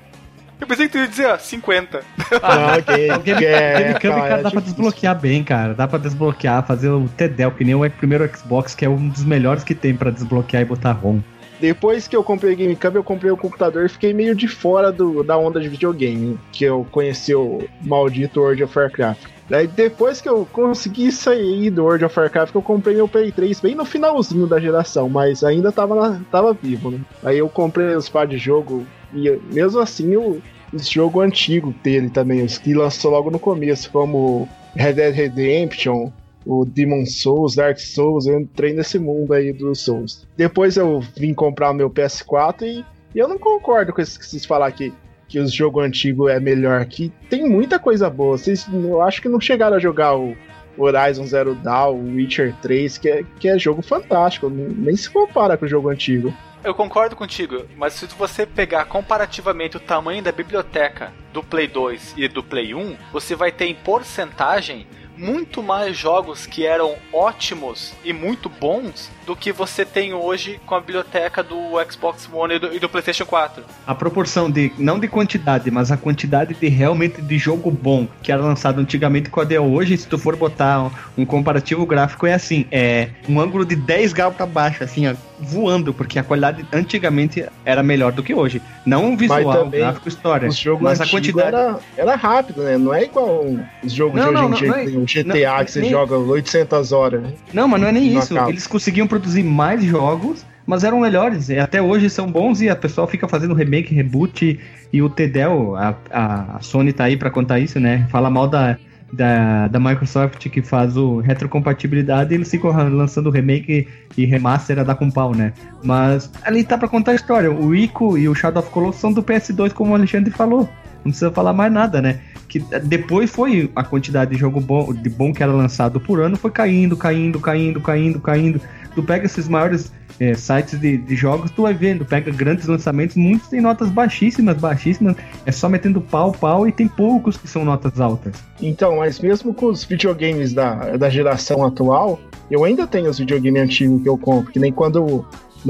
Eu 0.59 0.67
pensei 0.67 0.85
que 0.85 0.93
tu 0.93 0.97
ia 0.99 1.07
dizer, 1.07 1.25
ó, 1.27 1.37
50. 1.37 2.01
Ah, 2.41 2.77
ok. 2.79 3.11
o 3.11 3.19
Game, 3.19 3.43
é, 3.43 3.83
GameCube, 3.83 4.21
cara, 4.21 4.41
dá 4.41 4.51
pra 4.51 4.61
desbloquear 4.61 5.19
bem, 5.19 5.43
cara. 5.43 5.73
Dá 5.73 5.87
pra 5.87 5.99
desbloquear, 5.99 6.65
fazer 6.65 6.89
o 6.89 7.09
TEDEL, 7.09 7.51
que 7.51 7.65
nem 7.65 7.75
o 7.75 7.89
primeiro 7.91 8.29
Xbox, 8.35 8.73
que 8.73 8.85
é 8.85 8.89
um 8.89 9.09
dos 9.09 9.25
melhores 9.25 9.63
que 9.63 9.75
tem 9.75 9.95
pra 9.95 10.11
desbloquear 10.11 10.61
e 10.61 10.65
botar 10.65 10.93
ROM. 10.93 11.19
Depois 11.59 12.07
que 12.07 12.15
eu 12.15 12.23
comprei 12.23 12.53
o 12.53 12.57
GameCube, 12.57 12.95
eu 12.95 13.03
comprei 13.03 13.31
o 13.31 13.37
computador 13.37 13.85
e 13.85 13.89
fiquei 13.89 14.13
meio 14.13 14.35
de 14.35 14.47
fora 14.47 14.91
do, 14.91 15.23
da 15.23 15.37
onda 15.37 15.59
de 15.59 15.69
videogame, 15.69 16.39
que 16.51 16.63
eu 16.63 16.85
conheci 16.91 17.33
o 17.33 17.67
maldito 17.81 18.41
World 18.41 18.63
of 18.63 18.77
Warcraft. 18.77 19.34
Daí 19.49 19.67
depois 19.67 20.19
que 20.21 20.27
eu 20.27 20.47
consegui 20.51 21.11
sair 21.11 21.69
do 21.69 21.83
World 21.83 22.05
of 22.05 22.19
Warcraft, 22.19 22.55
eu 22.55 22.61
comprei 22.61 22.95
meu 22.95 23.07
Play 23.07 23.31
3 23.31 23.59
bem 23.59 23.75
no 23.75 23.85
finalzinho 23.85 24.47
da 24.47 24.59
geração, 24.59 25.07
mas 25.07 25.43
ainda 25.43 25.71
tava, 25.71 25.95
na, 25.95 26.21
tava 26.31 26.53
vivo, 26.53 26.89
né? 26.91 26.99
Aí 27.23 27.37
eu 27.37 27.47
comprei 27.47 27.95
os 27.95 28.09
par 28.09 28.25
de 28.25 28.37
jogo 28.37 28.85
e 29.13 29.29
mesmo 29.53 29.79
assim 29.79 30.15
o, 30.15 30.41
esse 30.73 30.91
jogo 30.91 31.21
antigo 31.21 31.73
dele 31.83 32.09
também, 32.09 32.43
os 32.43 32.57
que 32.57 32.73
lançou 32.73 33.11
logo 33.11 33.29
no 33.29 33.37
começo, 33.37 33.91
como 33.91 34.49
Red 34.75 34.93
Dead 34.93 35.13
Redemption, 35.13 36.11
o 36.45 36.65
Demon 36.65 37.05
Souls, 37.05 37.55
Dark 37.55 37.77
Souls, 37.79 38.25
eu 38.25 38.39
entrei 38.39 38.73
nesse 38.73 38.97
mundo 38.97 39.33
aí 39.33 39.53
dos 39.53 39.81
Souls. 39.81 40.27
Depois 40.35 40.75
eu 40.75 41.01
vim 41.15 41.33
comprar 41.33 41.73
meu 41.73 41.89
PS4 41.89 42.63
e, 42.63 42.85
e 43.13 43.19
eu 43.19 43.27
não 43.27 43.37
concordo 43.37 43.93
com 43.93 44.01
isso 44.01 44.19
que 44.19 44.25
vocês 44.25 44.45
falar 44.45 44.67
aqui 44.67 44.91
que 45.27 45.39
o 45.39 45.47
jogo 45.47 45.79
antigo 45.79 46.29
é 46.29 46.39
melhor, 46.39 46.85
que 46.85 47.11
tem 47.29 47.49
muita 47.49 47.79
coisa 47.79 48.09
boa. 48.09 48.37
Vocês, 48.37 48.67
eu 48.71 49.01
acho 49.01 49.21
que 49.21 49.29
não 49.29 49.39
chegaram 49.39 49.77
a 49.77 49.79
jogar 49.79 50.15
o 50.15 50.35
Horizon 50.77 51.25
Zero 51.25 51.55
Dawn, 51.55 51.95
o 51.95 52.15
Witcher 52.15 52.53
3, 52.61 52.97
que 52.97 53.09
é, 53.09 53.23
que 53.39 53.47
é 53.47 53.57
jogo 53.57 53.81
fantástico, 53.81 54.49
nem 54.49 54.95
se 54.95 55.09
compara 55.09 55.57
com 55.57 55.65
o 55.65 55.69
jogo 55.69 55.89
antigo. 55.89 56.33
Eu 56.63 56.73
concordo 56.73 57.15
contigo, 57.15 57.63
mas 57.77 57.93
se 57.93 58.07
você 58.07 58.43
pegar 58.43 58.85
comparativamente 58.85 59.77
o 59.77 59.79
tamanho 59.79 60.23
da 60.23 60.31
biblioteca 60.31 61.13
do 61.31 61.43
Play 61.43 61.67
2 61.67 62.15
e 62.17 62.27
do 62.27 62.41
Play 62.41 62.73
1, 62.73 62.95
você 63.13 63.35
vai 63.35 63.51
ter 63.51 63.67
em 63.67 63.75
porcentagem 63.75 64.87
muito 65.17 65.63
mais 65.63 65.97
jogos 65.97 66.45
que 66.45 66.65
eram 66.65 66.95
ótimos 67.11 67.93
e 68.03 68.13
muito 68.13 68.49
bons 68.49 69.09
do 69.25 69.35
que 69.35 69.51
você 69.51 69.83
tem 69.83 70.13
hoje 70.13 70.59
com 70.65 70.75
a 70.75 70.79
biblioteca 70.79 71.41
do 71.41 71.55
Xbox 71.89 72.29
One 72.31 72.55
e 72.55 72.59
do, 72.59 72.73
e 72.73 72.79
do, 72.79 72.87
PlayStation 72.87 73.25
4. 73.25 73.63
A 73.85 73.95
proporção 73.95 74.49
de, 74.49 74.71
não 74.77 74.99
de 74.99 75.07
quantidade, 75.07 75.71
mas 75.71 75.91
a 75.91 75.97
quantidade 75.97 76.53
de 76.53 76.67
realmente 76.67 77.21
de 77.21 77.37
jogo 77.37 77.71
bom 77.71 78.07
que 78.21 78.31
era 78.31 78.41
lançado 78.41 78.79
antigamente 78.79 79.29
com 79.29 79.41
a 79.41 79.43
de 79.43 79.57
hoje, 79.57 79.97
se 79.97 80.07
tu 80.07 80.17
for 80.17 80.35
botar 80.35 80.83
um, 80.83 80.91
um 81.19 81.25
comparativo 81.25 81.85
gráfico, 81.85 82.27
é 82.27 82.33
assim: 82.33 82.65
é 82.71 83.09
um 83.27 83.39
ângulo 83.39 83.65
de 83.65 83.75
10 83.75 84.13
graus 84.13 84.35
para 84.35 84.45
baixo, 84.45 84.83
assim, 84.83 85.07
ó, 85.07 85.15
voando, 85.39 85.93
porque 85.93 86.19
a 86.19 86.23
qualidade 86.23 86.65
antigamente 86.71 87.45
era 87.63 87.81
melhor 87.81 88.11
do 88.11 88.23
que 88.23 88.33
hoje. 88.33 88.61
Não 88.85 89.13
o 89.13 89.17
visual, 89.17 89.69
gráfico, 89.69 90.07
história. 90.07 90.47
Os 90.47 90.57
jogos 90.57 90.83
mas 90.83 91.01
a 91.01 91.07
quantidade. 91.07 91.47
Era, 91.47 91.79
era 91.97 92.15
rápido, 92.15 92.63
né? 92.63 92.77
Não 92.77 92.93
é 92.93 93.03
igual 93.03 93.45
os 93.83 93.91
jogos 93.91 94.19
não, 94.19 94.31
de 94.31 94.37
hoje 94.37 94.45
em 94.45 94.57
dia, 94.57 94.91
não, 94.91 95.03
o 95.03 95.04
GTA 95.05 95.57
não, 95.57 95.65
que 95.65 95.71
você 95.71 95.81
nem... 95.81 95.89
joga 95.89 96.17
800 96.17 96.91
horas. 96.91 97.23
Né? 97.23 97.33
Não, 97.53 97.67
mas 97.67 97.81
não 97.81 97.87
é 97.87 97.91
nem 97.91 98.17
isso. 98.17 98.33
Acaba. 98.33 98.49
Eles 98.49 98.67
conseguiam 98.67 99.07
produzir 99.07 99.43
mais 99.43 99.83
jogos, 99.83 100.45
mas 100.65 100.83
eram 100.83 100.99
melhores. 100.99 101.49
E 101.49 101.59
até 101.59 101.81
hoje 101.81 102.09
são 102.09 102.27
bons 102.27 102.61
e 102.61 102.69
a 102.69 102.75
pessoa 102.75 103.07
fica 103.07 103.27
fazendo 103.27 103.53
remake, 103.53 103.93
reboot. 103.93 104.59
E 104.91 105.01
o 105.01 105.09
Tedel, 105.09 105.75
a, 105.75 105.95
a 106.11 106.59
Sony 106.61 106.91
tá 106.93 107.05
aí 107.05 107.17
para 107.17 107.29
contar 107.29 107.59
isso, 107.59 107.79
né? 107.79 108.07
Fala 108.09 108.29
mal 108.29 108.47
da, 108.47 108.77
da, 109.11 109.67
da 109.67 109.79
Microsoft 109.79 110.49
que 110.49 110.61
faz 110.61 110.97
o 110.97 111.19
retrocompatibilidade 111.19 112.33
e 112.33 112.35
eles 112.37 112.49
ficam 112.49 112.71
lançando 112.89 113.29
remake 113.29 113.87
e 114.17 114.25
remaster 114.25 114.79
a 114.79 114.83
dar 114.83 114.95
com 114.95 115.09
pau, 115.09 115.33
né? 115.33 115.53
Mas 115.83 116.31
ali 116.43 116.63
tá 116.63 116.77
para 116.77 116.87
contar 116.87 117.11
a 117.11 117.15
história. 117.15 117.51
O 117.51 117.73
Ico 117.73 118.17
e 118.17 118.27
o 118.27 118.35
Shadow 118.35 118.61
of 118.61 118.71
Colossus 118.71 119.01
são 119.01 119.13
do 119.13 119.23
PS2, 119.23 119.73
como 119.73 119.91
o 119.91 119.95
Alexandre 119.95 120.31
falou. 120.31 120.69
Não 121.05 121.11
precisa 121.11 121.31
falar 121.31 121.53
mais 121.53 121.71
nada, 121.71 122.01
né? 122.01 122.19
Que 122.49 122.59
depois 122.83 123.29
foi 123.29 123.71
a 123.75 123.83
quantidade 123.83 124.31
de 124.31 124.37
jogo 124.37 124.59
bom, 124.59 124.91
de 124.91 125.09
bom 125.09 125.31
que 125.31 125.43
era 125.43 125.51
lançado 125.51 125.99
por 125.99 126.19
ano 126.19 126.35
foi 126.35 126.51
caindo, 126.51 126.97
caindo, 126.97 127.39
caindo, 127.39 127.79
caindo, 127.79 128.19
caindo. 128.19 128.61
Tu 128.95 129.03
pega 129.03 129.25
esses 129.25 129.47
maiores 129.47 129.91
é, 130.19 130.33
sites 130.33 130.79
de, 130.79 130.97
de, 130.97 131.15
jogos, 131.15 131.51
tu 131.51 131.63
vai 131.63 131.73
vendo, 131.73 132.05
pega 132.05 132.31
grandes 132.31 132.65
lançamentos, 132.67 133.15
muitos 133.15 133.49
têm 133.49 133.61
notas 133.61 133.89
baixíssimas, 133.89 134.57
baixíssimas, 134.57 135.15
é 135.45 135.51
só 135.51 135.67
metendo 135.67 135.99
pau, 135.99 136.31
pau, 136.31 136.67
e 136.67 136.71
tem 136.71 136.87
poucos 136.87 137.37
que 137.37 137.47
são 137.47 137.65
notas 137.65 137.99
altas. 137.99 138.33
Então, 138.61 138.97
mas 138.97 139.19
mesmo 139.19 139.53
com 139.53 139.67
os 139.67 139.83
videogames 139.83 140.53
da, 140.53 140.97
da 140.97 141.09
geração 141.09 141.65
atual, 141.65 142.19
eu 142.49 142.63
ainda 142.63 142.87
tenho 142.87 143.09
os 143.09 143.19
videogames 143.19 143.63
antigos 143.63 144.01
que 144.01 144.09
eu 144.09 144.17
compro, 144.17 144.51
que 144.51 144.59
nem 144.59 144.71
quando 144.71 145.25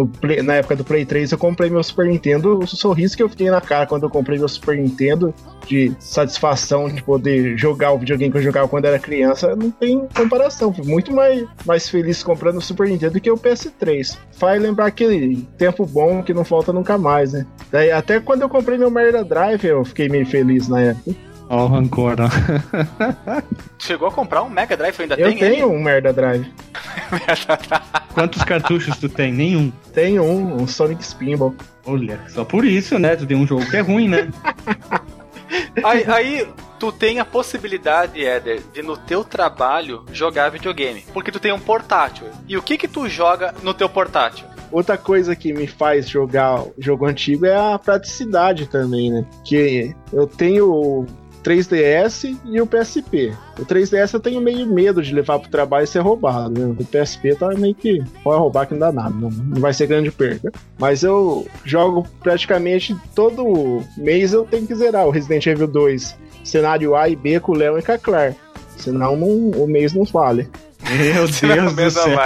Play, 0.08 0.42
na 0.42 0.56
época 0.56 0.76
do 0.76 0.84
Play 0.84 1.06
3 1.06 1.32
eu 1.32 1.38
comprei 1.38 1.70
meu 1.70 1.84
Super 1.84 2.08
Nintendo, 2.08 2.58
o 2.60 2.68
sorriso 2.68 3.16
que 3.16 3.22
eu 3.24 3.30
fiquei 3.30 3.50
na 3.50 3.62
cara 3.62 3.86
quando 3.86 4.04
eu 4.04 4.10
comprei 4.10 4.38
meu 4.40 4.48
Super 4.48 4.78
Nintendo, 4.78 5.34
de 5.68 5.92
satisfação 6.00 6.90
de 6.90 7.02
poder 7.04 7.58
jogar 7.58 7.92
o 7.92 8.00
videogame 8.00 8.32
que 8.32 8.38
eu 8.40 8.42
jogava 8.44 8.68
quando 8.68 8.86
era 8.86 9.00
criança, 9.00 9.56
não 9.56 9.70
tem 9.72 10.08
comparação. 10.16 10.74
Fui 10.74 10.86
muito 10.86 11.14
mais, 11.14 11.46
mais 11.66 11.88
feliz 11.88 12.24
comprando 12.24 12.58
o 12.58 12.62
Super 12.62 12.88
Nintendo 12.88 13.14
do 13.14 13.22
que 13.22 13.30
o 13.32 13.38
PS3. 13.38 14.18
Faz 14.32 14.62
lembrar 14.62 14.88
aquele 14.88 15.48
tempo 15.58 15.86
bom 15.86 16.22
que 16.24 16.34
não 16.34 16.44
falta 16.44 16.74
nunca 16.74 16.98
mais, 16.98 17.34
né? 17.34 17.46
Daí, 17.72 17.92
até 17.92 18.20
quando 18.20 18.42
eu 18.42 18.50
comprei 18.50 18.78
meu 18.78 18.90
Mega 18.90 19.24
Drive 19.24 19.64
eu 19.66 19.86
fiquei 19.86 20.10
meio 20.10 20.26
feliz 20.26 20.68
na 20.68 20.82
época. 20.82 21.16
Ó 21.48 21.66
o 21.66 21.68
rancor. 21.68 22.16
Chegou 23.78 24.08
a 24.08 24.12
comprar 24.12 24.42
um 24.44 24.50
Mega 24.50 24.76
Drive, 24.76 25.00
ainda 25.00 25.16
eu 25.16 25.28
tem 25.30 25.34
Eu 25.34 25.40
tenho 25.40 25.66
ele? 25.68 25.76
um 25.78 25.82
Mega 25.82 26.12
Drive. 26.12 26.48
Quantos 28.14 28.44
cartuchos 28.44 28.98
tu 28.98 29.10
tem? 29.10 29.34
Nenhum. 29.34 29.72
Tenho 29.94 30.24
um, 30.24 30.62
um 30.62 30.68
Sonic 30.68 31.04
Spinball. 31.04 31.56
Olha, 31.86 32.20
só 32.30 32.44
por 32.44 32.66
isso, 32.66 32.98
né? 32.98 33.16
Tu 33.16 33.26
tem 33.26 33.38
um 33.38 33.46
jogo 33.46 33.70
que 33.70 33.78
é 33.78 33.82
ruim, 33.82 34.08
né? 34.08 34.30
aí, 35.84 36.04
aí, 36.08 36.48
tu 36.80 36.92
tem 36.92 37.20
a 37.20 37.26
possibilidade, 37.26 38.24
Éder, 38.24 38.62
de 38.74 38.82
no 38.82 38.98
teu 38.98 39.24
trabalho 39.24 40.06
jogar 40.12 40.50
videogame. 40.50 41.06
Porque 41.14 41.32
tu 41.32 41.40
tem 41.40 41.52
um 41.52 41.60
portátil. 41.60 42.28
E 42.48 42.58
o 42.58 42.62
que 42.62 42.78
que 42.78 42.88
tu 42.88 43.08
joga 43.08 43.54
no 43.62 43.74
teu 43.74 43.90
portátil? 43.90 44.48
Outra 44.72 44.98
coisa 44.98 45.36
que 45.36 45.54
me 45.54 45.68
faz 45.68 46.10
jogar 46.10 46.64
jogo 46.78 47.06
antigo 47.06 47.46
é 47.46 47.56
a 47.56 47.80
praticidade 47.80 48.68
também, 48.68 49.12
né? 49.12 49.26
Que 49.46 49.96
eu 50.12 50.26
tenho 50.28 51.06
3DS 51.46 52.36
e 52.44 52.60
o 52.60 52.66
PSP. 52.66 53.32
O 53.60 53.66
3DS 53.66 54.16
eu 54.16 54.20
tenho 54.20 54.42
meio 54.42 54.66
medo 54.66 55.02
de 55.02 55.14
levar 55.14 55.38
pro 55.38 55.50
trabalho 55.50 55.84
e 55.84 55.88
ser 55.88 56.00
roubado, 56.00 56.60
né? 56.60 56.76
O 56.78 56.86
PSP 56.86 57.36
tá 57.36 57.50
meio 57.50 57.76
que 57.76 58.04
pode 58.24 58.40
roubar 58.40 58.66
que 58.66 58.74
não 58.74 58.80
dá 58.80 58.92
nada, 58.92 59.16
não, 59.16 59.30
não 59.30 59.62
vai 59.62 59.72
ser 59.72 59.86
grande 59.86 60.12
perda. 60.12 60.52
Mas 60.80 61.04
eu 61.04 61.48
jogo 61.64 62.08
praticamente 62.22 62.96
todo 63.14 63.84
mês 63.96 64.34
eu 64.34 64.44
tenho 64.44 64.66
que 64.66 64.74
zerar 64.74 65.06
o 65.06 65.12
Resident 65.12 65.46
Evil 65.46 65.68
2, 65.68 66.18
cenário 66.44 66.96
A 66.96 67.08
e 67.08 67.16
B 67.16 67.40
com 67.40 67.52
o 67.52 67.56
Leon 67.56 67.78
e 67.78 67.84
com 67.84 67.92
a 67.92 67.98
Claire. 68.00 68.36
Senão 68.76 69.16
não, 69.16 69.28
o 69.28 69.68
mês 69.68 69.94
não 69.94 70.04
vale. 70.04 70.50
Meu 70.90 71.28
Deus 71.74 71.76
do 71.76 71.92
céu. 71.92 72.20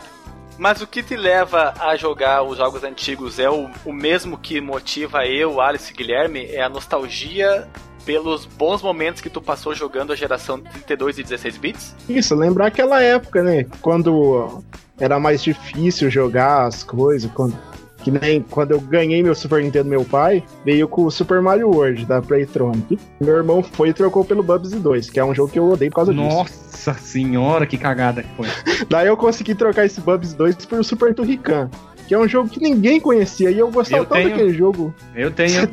Mas 0.58 0.80
o 0.80 0.86
que 0.86 1.02
te 1.02 1.14
leva 1.14 1.74
a 1.78 1.96
jogar 1.96 2.42
os 2.42 2.56
jogos 2.56 2.82
antigos 2.82 3.38
é 3.38 3.48
o, 3.48 3.68
o 3.84 3.92
mesmo 3.92 4.38
que 4.38 4.58
motiva 4.58 5.26
eu, 5.26 5.60
Alice 5.60 5.92
e 5.92 5.94
Guilherme? 5.94 6.46
É 6.46 6.62
a 6.62 6.68
nostalgia 6.68 7.68
pelos 8.06 8.46
bons 8.46 8.80
momentos 8.80 9.20
que 9.20 9.28
tu 9.28 9.42
passou 9.42 9.74
jogando 9.74 10.12
a 10.12 10.16
geração 10.16 10.60
32 10.60 11.18
e 11.18 11.22
16 11.24 11.58
bits? 11.58 11.96
Isso, 12.08 12.34
lembrar 12.34 12.68
aquela 12.68 13.02
época, 13.02 13.42
né? 13.42 13.66
Quando 13.82 14.62
era 14.98 15.18
mais 15.18 15.42
difícil 15.42 16.08
jogar 16.08 16.66
as 16.66 16.82
coisas, 16.82 17.30
quando 17.32 17.54
que 18.02 18.10
nem 18.12 18.40
quando 18.40 18.70
eu 18.70 18.80
ganhei 18.80 19.20
meu 19.20 19.34
Super 19.34 19.60
Nintendo 19.60 19.88
meu 19.88 20.04
pai, 20.04 20.44
veio 20.64 20.86
com 20.86 21.06
o 21.06 21.10
Super 21.10 21.42
Mario 21.42 21.68
World 21.68 22.06
da 22.06 22.22
Playtronic. 22.22 22.96
Meu 23.20 23.34
irmão 23.34 23.64
foi 23.64 23.88
e 23.88 23.92
trocou 23.92 24.24
pelo 24.24 24.44
Bubsy 24.44 24.76
2, 24.76 25.10
que 25.10 25.18
é 25.18 25.24
um 25.24 25.34
jogo 25.34 25.50
que 25.50 25.58
eu 25.58 25.68
odeio 25.68 25.90
por 25.90 25.96
causa 25.96 26.12
Nossa 26.12 26.44
disso. 26.44 26.86
Nossa 26.86 26.94
senhora, 27.00 27.66
que 27.66 27.76
cagada 27.76 28.22
que 28.22 28.28
foi. 28.36 28.46
Daí 28.88 29.08
eu 29.08 29.16
consegui 29.16 29.56
trocar 29.56 29.84
esse 29.84 30.00
Bubsy 30.00 30.36
2 30.36 30.66
por 30.66 30.84
Super 30.84 31.12
Turrican, 31.12 31.68
que 32.06 32.14
é 32.14 32.18
um 32.18 32.28
jogo 32.28 32.48
que 32.48 32.60
ninguém 32.60 33.00
conhecia 33.00 33.50
e 33.50 33.58
eu 33.58 33.68
gostava 33.72 34.04
eu 34.04 34.06
tanto 34.06 34.18
tenho. 34.18 34.30
daquele 34.30 34.52
jogo. 34.52 34.94
Eu 35.12 35.32
tenho. 35.32 35.68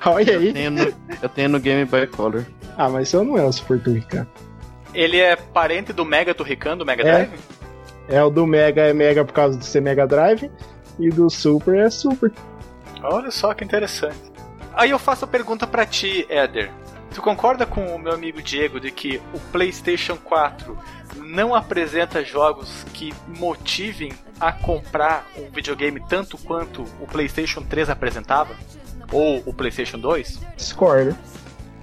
Olha 0.04 0.38
aí. 0.38 0.48
Eu 0.48 0.52
tenho, 0.52 0.70
no, 0.70 0.94
eu 1.22 1.28
tenho 1.28 1.48
no 1.48 1.60
Game 1.60 1.84
Boy 1.84 2.06
Color. 2.06 2.44
Ah, 2.76 2.88
mas 2.88 3.08
isso 3.08 3.22
não 3.24 3.38
é 3.38 3.44
o 3.44 3.52
Super 3.52 3.80
Turrican. 3.80 4.26
Ele 4.94 5.18
é 5.18 5.36
parente 5.36 5.92
do 5.92 6.04
Mega 6.04 6.34
Turrican 6.34 6.76
do 6.76 6.84
Mega 6.84 7.02
Drive? 7.02 7.32
É, 8.08 8.16
é 8.16 8.24
o 8.24 8.30
do 8.30 8.46
Mega 8.46 8.82
é 8.82 8.92
Mega 8.92 9.24
por 9.24 9.32
causa 9.32 9.58
de 9.58 9.64
ser 9.64 9.80
Mega 9.80 10.06
Drive 10.06 10.50
e 10.98 11.10
do 11.10 11.28
Super 11.28 11.76
é 11.76 11.90
Super. 11.90 12.32
Olha 13.02 13.30
só 13.30 13.52
que 13.54 13.64
interessante. 13.64 14.32
Aí 14.74 14.90
eu 14.90 14.98
faço 14.98 15.24
a 15.24 15.28
pergunta 15.28 15.66
para 15.66 15.86
ti, 15.86 16.26
Éder. 16.28 16.70
Tu 17.14 17.22
concorda 17.22 17.64
com 17.64 17.94
o 17.94 17.98
meu 17.98 18.12
amigo 18.12 18.42
Diego 18.42 18.78
de 18.78 18.90
que 18.90 19.20
o 19.32 19.40
PlayStation 19.50 20.16
4 20.16 20.76
não 21.16 21.54
apresenta 21.54 22.22
jogos 22.22 22.84
que 22.92 23.14
motivem 23.26 24.12
a 24.38 24.52
comprar 24.52 25.26
um 25.36 25.50
videogame 25.50 26.02
tanto 26.08 26.36
quanto 26.36 26.84
o 27.00 27.06
PlayStation 27.06 27.62
3 27.62 27.88
apresentava? 27.88 28.54
Ou 29.12 29.42
o 29.46 29.52
PlayStation 29.52 29.98
2? 29.98 30.40
Discordo. 30.56 31.16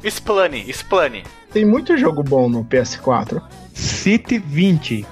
Explane, 0.03 0.69
explane. 0.69 1.23
Tem 1.51 1.65
muito 1.65 1.97
jogo 1.97 2.23
bom 2.23 2.49
no 2.49 2.65
PS4. 2.65 3.41
City 3.73 4.37
20. 4.37 5.05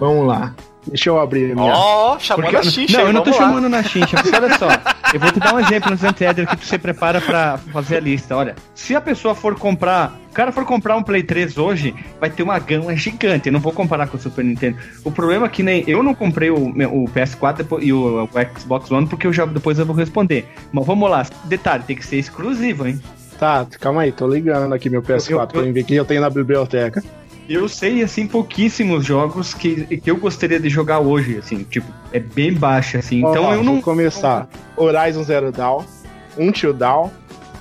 Vamos 0.00 0.26
lá. 0.26 0.54
Deixa 0.86 1.08
eu 1.08 1.18
abrir 1.18 1.52
a 1.52 1.54
minha. 1.54 1.72
Ó, 1.72 2.14
oh, 2.14 2.20
chamando 2.20 2.50
Porque, 2.50 2.56
a 2.56 2.70
xincha. 2.70 2.98
Não, 2.98 3.06
eu 3.06 3.12
não 3.12 3.22
tô 3.22 3.30
lá. 3.30 3.36
chamando 3.36 3.68
na 3.68 3.82
xincha. 3.82 4.16
Mas 4.16 4.32
olha 4.32 4.58
só, 4.58 4.68
eu 5.12 5.20
vou 5.20 5.32
te 5.32 5.40
dar 5.40 5.54
um 5.54 5.60
exemplo 5.60 5.90
no 5.90 5.96
Zanted 5.96 6.46
que 6.46 6.56
tu 6.56 6.64
se 6.64 6.78
prepara 6.78 7.20
pra 7.20 7.58
fazer 7.72 7.96
a 7.96 8.00
lista. 8.00 8.36
Olha, 8.36 8.54
se 8.74 8.94
a 8.94 9.00
pessoa 9.00 9.34
for 9.34 9.58
comprar. 9.58 10.20
O 10.30 10.34
cara 10.34 10.50
for 10.50 10.64
comprar 10.64 10.96
um 10.96 11.02
Play 11.02 11.22
3 11.22 11.56
hoje, 11.58 11.94
vai 12.20 12.28
ter 12.28 12.42
uma 12.42 12.58
gama 12.58 12.96
gigante. 12.96 13.46
Eu 13.48 13.52
não 13.52 13.60
vou 13.60 13.72
comparar 13.72 14.08
com 14.08 14.16
o 14.16 14.20
Super 14.20 14.44
Nintendo. 14.44 14.76
O 15.04 15.12
problema 15.12 15.46
é 15.46 15.48
que 15.48 15.62
nem 15.62 15.84
eu 15.86 16.02
não 16.02 16.12
comprei 16.12 16.50
o, 16.50 16.56
o 16.56 17.04
PS4 17.04 17.78
e 17.80 17.92
o, 17.92 18.24
o, 18.24 18.28
Xbox 18.58 18.90
One 18.90 19.06
porque 19.06 19.28
eu 19.28 19.32
já 19.32 19.46
depois 19.46 19.78
eu 19.78 19.86
vou 19.86 19.94
responder. 19.94 20.48
Mas 20.72 20.84
vamos 20.84 21.08
lá. 21.08 21.24
Detalhe, 21.44 21.84
tem 21.84 21.94
que 21.94 22.04
ser 22.04 22.16
exclusivo, 22.16 22.86
hein? 22.86 23.00
Tá, 23.38 23.66
calma 23.80 24.02
aí, 24.02 24.12
tô 24.12 24.26
ligando 24.26 24.72
aqui 24.72 24.90
meu 24.90 25.02
PS4 25.02 25.30
eu, 25.30 25.38
eu, 25.40 25.46
pra 25.46 25.62
ver 25.62 25.84
que 25.84 25.94
eu 25.94 26.04
tenho 26.04 26.20
na 26.20 26.30
biblioteca. 26.30 27.02
Eu 27.48 27.68
sei, 27.68 28.02
assim, 28.02 28.26
pouquíssimos 28.26 29.04
jogos 29.04 29.52
que, 29.52 29.98
que 29.98 30.10
eu 30.10 30.16
gostaria 30.16 30.58
de 30.58 30.68
jogar 30.68 31.00
hoje, 31.00 31.38
assim, 31.38 31.62
tipo, 31.64 31.86
é 32.12 32.18
bem 32.18 32.54
baixo, 32.54 32.96
assim, 32.96 33.22
oh, 33.24 33.30
então 33.30 33.52
eu 33.52 33.62
não... 33.62 33.74
Vou 33.74 33.82
começar. 33.82 34.48
Horizon 34.76 35.22
Zero 35.24 35.52
Dawn, 35.52 35.84
Until 36.38 36.72
Dawn. 36.72 37.10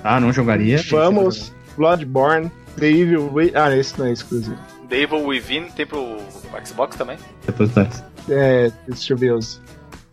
Ah, 0.04 0.20
não 0.20 0.32
jogaria? 0.32 0.82
Vamos, 0.90 1.54
Bloodborne, 1.76 2.50
The 2.78 2.90
Evil... 2.90 3.32
Ah, 3.56 3.76
esse 3.76 4.00
não 4.00 4.06
é 4.06 4.14
exclusivo. 4.14 4.58
The 4.90 5.02
Evil 5.02 5.26
Within 5.26 5.66
tem 5.76 5.86
pro 5.86 6.18
Xbox 6.66 6.96
também? 6.96 7.18
Depois 7.46 7.70
dois. 7.72 8.04
É, 8.30 8.72
deixa 8.88 9.14
eu 9.14 9.18
ver 9.18 9.34
os... 9.34 9.62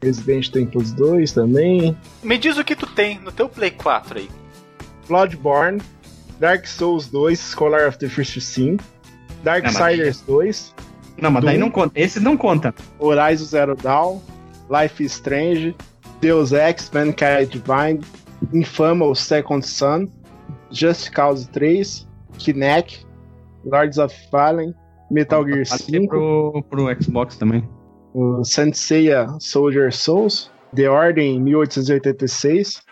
Resident 0.02 0.48
tem 0.48 0.66
pros 0.66 0.92
dois 0.92 1.32
também. 1.32 1.96
Me 2.22 2.38
diz 2.38 2.56
o 2.56 2.64
que 2.64 2.74
tu 2.74 2.86
tem 2.86 3.18
no 3.20 3.30
teu 3.30 3.48
Play 3.48 3.70
4 3.70 4.18
aí. 4.18 4.30
Bloodborne, 5.06 5.80
Dark 6.38 6.66
Souls 6.66 7.08
2, 7.08 7.38
Scholar 7.38 7.86
of 7.86 7.98
the 7.98 8.08
First 8.08 8.40
Sin, 8.40 8.78
Darksiders 9.42 10.20
2. 10.22 10.74
Não, 11.20 11.30
mas 11.30 11.42
Doom, 11.42 11.50
daí 11.50 11.58
não 11.58 11.70
conta. 11.70 12.00
Esse 12.00 12.20
não 12.20 12.36
conta. 12.36 12.74
Horizon 12.98 13.44
Zero 13.44 13.76
Dawn, 13.76 14.20
Life 14.70 15.02
is 15.02 15.12
Strange, 15.12 15.74
Deus 16.20 16.52
Ex, 16.52 16.90
Mankind 16.92 17.48
Divine, 17.50 18.00
Infamous 18.52 19.20
Second 19.20 19.66
Son, 19.66 20.08
Just 20.70 21.12
Cause 21.12 21.48
3, 21.52 22.06
Kinect, 22.38 23.06
Lords 23.64 23.98
of 23.98 24.14
Fallen, 24.30 24.74
Metal 25.10 25.44
Gear 25.44 25.66
5. 25.66 26.08
Pro, 26.08 26.64
pro 26.70 27.02
Xbox 27.02 27.36
também. 27.36 27.68
O 28.14 28.42
Senseiya 28.44 29.26
Soldier 29.38 29.92
Souls, 29.92 30.50
The 30.74 30.88
Ordem 30.88 31.40
1886. 31.40 32.82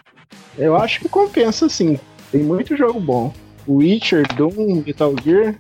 Eu 0.57 0.76
acho 0.76 1.01
que 1.01 1.09
compensa 1.09 1.68
sim. 1.68 1.99
Tem 2.30 2.42
muito 2.42 2.76
jogo 2.76 3.01
bom. 3.01 3.32
Witcher, 3.66 4.26
Doom, 4.34 4.82
Metal 4.86 5.14
Gear, 5.22 5.55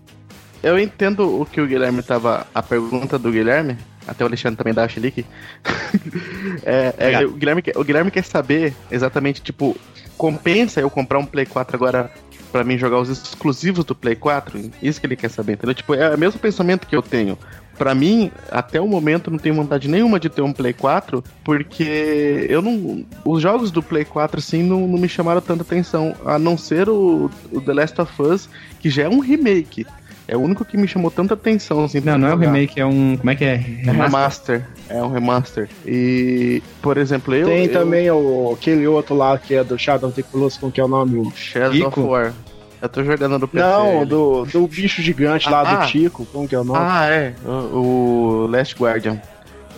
eu 0.62 0.78
entendo 0.78 1.40
o 1.40 1.46
que 1.46 1.60
o 1.60 1.66
Guilherme 1.66 2.02
tava. 2.02 2.46
A 2.54 2.62
pergunta 2.62 3.18
do 3.18 3.30
Guilherme, 3.30 3.76
até 4.06 4.24
o 4.24 4.26
Alexandre 4.26 4.56
também 4.56 4.74
dá 4.74 4.88
chilique. 4.88 5.24
é, 6.64 6.94
é, 6.98 7.24
o, 7.24 7.32
Guilherme, 7.32 7.62
o 7.74 7.84
Guilherme 7.84 8.10
quer 8.10 8.24
saber 8.24 8.74
exatamente, 8.90 9.42
tipo, 9.42 9.76
compensa 10.16 10.80
eu 10.80 10.90
comprar 10.90 11.18
um 11.18 11.26
Play 11.26 11.46
4 11.46 11.76
agora 11.76 12.10
para 12.50 12.64
mim 12.64 12.78
jogar 12.78 12.98
os 12.98 13.08
exclusivos 13.08 13.84
do 13.84 13.94
Play 13.94 14.16
4? 14.16 14.70
Isso 14.82 15.00
que 15.00 15.06
ele 15.06 15.16
quer 15.16 15.30
saber, 15.30 15.52
entendeu? 15.52 15.74
Tipo, 15.74 15.94
é 15.94 16.14
o 16.14 16.18
mesmo 16.18 16.40
pensamento 16.40 16.86
que 16.86 16.96
eu 16.96 17.02
tenho. 17.02 17.38
Para 17.76 17.94
mim, 17.94 18.32
até 18.50 18.80
o 18.80 18.88
momento, 18.88 19.30
não 19.30 19.38
tenho 19.38 19.54
vontade 19.54 19.86
nenhuma 19.86 20.18
de 20.18 20.28
ter 20.28 20.42
um 20.42 20.52
Play 20.52 20.72
4, 20.72 21.22
porque 21.44 22.46
eu 22.48 22.60
não. 22.60 23.06
Os 23.24 23.40
jogos 23.40 23.70
do 23.70 23.80
Play 23.80 24.04
4, 24.04 24.38
assim, 24.38 24.64
não, 24.64 24.88
não 24.88 24.98
me 24.98 25.08
chamaram 25.08 25.40
tanta 25.40 25.62
atenção. 25.62 26.14
A 26.24 26.38
não 26.38 26.58
ser 26.58 26.88
o, 26.88 27.30
o 27.52 27.60
The 27.60 27.72
Last 27.72 28.00
of 28.00 28.20
Us, 28.20 28.48
que 28.80 28.90
já 28.90 29.04
é 29.04 29.08
um 29.08 29.20
remake. 29.20 29.86
É 30.30 30.36
o 30.36 30.40
único 30.40 30.62
que 30.62 30.76
me 30.76 30.86
chamou 30.86 31.10
tanta 31.10 31.32
atenção, 31.32 31.84
assim. 31.84 32.00
Não, 32.00 32.18
não 32.18 32.28
é 32.28 32.34
um 32.34 32.38
remake, 32.38 32.78
é 32.78 32.84
um. 32.84 33.16
Como 33.16 33.30
é 33.30 33.34
que 33.34 33.46
é? 33.46 33.54
Remaster? 33.54 33.86
É 33.86 33.90
um 33.90 33.98
remaster. 33.98 34.62
É 34.90 35.02
um 35.02 35.08
remaster. 35.08 35.68
E, 35.86 36.62
por 36.82 36.98
exemplo, 36.98 37.34
eu. 37.34 37.46
Tem 37.46 37.64
eu... 37.64 37.72
também 37.72 38.10
o, 38.10 38.52
aquele 38.52 38.86
outro 38.86 39.16
lá 39.16 39.38
que 39.38 39.54
é 39.54 39.64
do 39.64 39.78
Shadow 39.78 40.10
of 40.10 40.22
the 40.22 40.28
Colossus, 40.30 40.58
como 40.58 40.70
que 40.70 40.82
é 40.82 40.84
o 40.84 40.88
nome? 40.88 41.18
O 41.18 41.32
Shadow 41.34 41.88
of 41.88 41.98
War. 42.00 42.34
Eu 42.80 42.88
tô 42.90 43.02
jogando 43.02 43.38
no 43.38 43.48
PC. 43.48 43.66
Não, 43.66 44.04
do, 44.04 44.44
do 44.44 44.66
bicho 44.68 45.00
gigante 45.00 45.48
lá 45.48 45.62
ah, 45.62 45.76
do 45.76 45.86
Tico, 45.86 46.26
como 46.26 46.46
que 46.46 46.54
é 46.54 46.60
o 46.60 46.64
nome? 46.64 46.78
Ah, 46.82 47.06
é. 47.06 47.34
O, 47.44 48.44
o 48.44 48.46
Last 48.48 48.76
Guardian. 48.78 49.18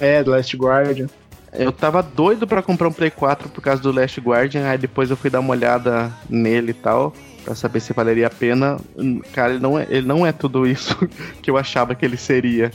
É, 0.01 0.23
do 0.25 0.33
Last 0.33 0.55
Guardian. 0.57 1.07
Eu 1.53 1.71
tava 1.71 2.03
doido 2.03 2.47
para 2.47 2.61
comprar 2.61 2.89
um 2.89 2.93
Play 2.93 3.11
4 3.11 3.49
por 3.49 3.61
causa 3.61 3.81
do 3.81 3.93
Last 3.93 4.21
Guardian, 4.21 4.69
aí 4.69 4.79
depois 4.79 5.11
eu 5.11 5.17
fui 5.17 5.31
dar 5.31 5.41
uma 5.41 5.51
olhada 5.51 6.13
nele 6.29 6.73
e 6.73 6.75
tal 6.75 7.15
para 7.45 7.55
saber 7.55 7.81
se 7.81 7.93
valeria 7.93 8.27
a 8.27 8.31
pena. 8.31 8.77
Cara, 9.33 9.53
ele 9.53 9.63
não 9.63 9.79
é, 9.79 9.87
ele 9.89 10.07
não 10.07 10.27
é 10.27 10.33
tudo 10.33 10.67
isso 10.67 10.97
que 11.43 11.51
eu 11.51 11.57
achava 11.57 11.95
que 11.95 12.05
ele 12.05 12.17
seria. 12.17 12.71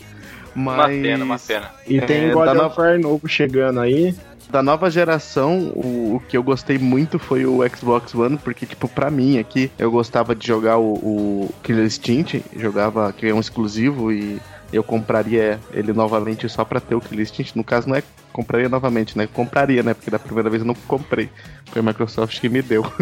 Mas... 0.56 0.78
Uma 0.78 0.88
pena, 0.88 1.26
uma 1.26 1.40
pena. 1.40 1.72
E 1.88 2.00
tem 2.02 2.26
é, 2.26 2.32
God 2.32 2.58
of 2.58 2.80
War 2.80 3.00
novo 3.00 3.28
chegando 3.28 3.80
aí. 3.80 4.16
Da 4.50 4.62
nova 4.64 4.90
geração, 4.90 5.72
o, 5.76 6.16
o, 6.16 6.20
que 6.30 6.38
eu 6.38 6.44
gostei 6.44 6.78
muito 6.78 7.20
foi 7.20 7.46
o 7.46 7.60
Xbox 7.68 8.14
One, 8.14 8.38
porque, 8.38 8.66
tipo, 8.66 8.88
pra 8.88 9.10
mim 9.10 9.38
aqui, 9.38 9.72
eu 9.78 9.92
gostava 9.92 10.36
de 10.36 10.48
jogar 10.48 10.78
o, 10.78 10.94
o 10.94 11.50
Killer 11.64 11.86
Instinct, 11.86 12.44
jogava, 12.56 13.12
que 13.12 13.28
é 13.28 13.34
um 13.34 13.40
exclusivo, 13.40 14.12
e 14.12 14.40
eu 14.72 14.84
compraria 14.84 15.60
ele 15.74 15.92
novamente 15.94 16.48
só 16.48 16.64
pra 16.64 16.80
ter 16.80 16.96
o 16.96 17.02
Killer 17.02 17.24
Instinct. 17.24 17.58
No 17.58 17.64
caso, 17.64 17.90
não 17.90 17.96
é 17.96 18.04
compraria 18.32 18.70
novamente, 18.70 19.18
né? 19.18 19.28
Compraria, 19.28 19.82
né? 19.82 19.94
Porque 19.94 20.12
da 20.12 20.20
primeira 20.20 20.50
vez 20.50 20.62
eu 20.62 20.68
não 20.68 20.76
comprei. 20.76 21.30
Foi 21.72 21.82
a 21.82 21.84
Microsoft 21.84 22.40
que 22.40 22.50
me 22.50 22.62
deu. 22.62 22.86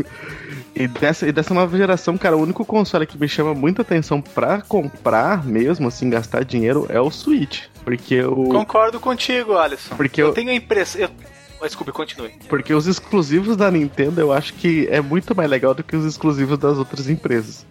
E 0.76 0.88
dessa, 0.88 1.28
e 1.28 1.32
dessa 1.32 1.54
nova 1.54 1.78
geração, 1.78 2.18
cara, 2.18 2.36
o 2.36 2.42
único 2.42 2.66
console 2.66 3.06
que 3.06 3.18
me 3.18 3.28
chama 3.28 3.54
muita 3.54 3.84
atenção 3.84 4.22
pra 4.22 4.62
comprar 4.62 5.46
mesmo, 5.46 5.88
assim, 5.88 6.10
gastar 6.10 6.44
dinheiro, 6.44 6.88
é 6.90 7.00
o 7.00 7.12
Switch. 7.12 7.66
Porque 7.84 8.16
eu. 8.16 8.36
Concordo 8.46 9.00
contigo, 9.00 9.56
Alisson. 9.56 9.96
Porque 9.96 10.22
eu, 10.22 10.28
eu 10.28 10.34
tenho 10.34 10.50
a 10.50 10.54
impressão. 10.54 11.02
Eu... 11.02 11.10
Desculpe, 11.62 11.94
continue. 11.94 12.34
Porque 12.50 12.74
os 12.74 12.88
exclusivos 12.88 13.56
da 13.56 13.72
Nintendo 13.72 14.20
eu 14.20 14.34
acho 14.34 14.54
que 14.54 14.86
é 14.92 15.00
muito 15.00 15.34
mais 15.34 15.50
legal 15.50 15.74
do 15.74 15.82
que 15.82 15.96
os 15.96 16.06
exclusivos 16.06 16.58
das 16.58 16.78
outras 16.78 17.08
empresas. 17.08 17.66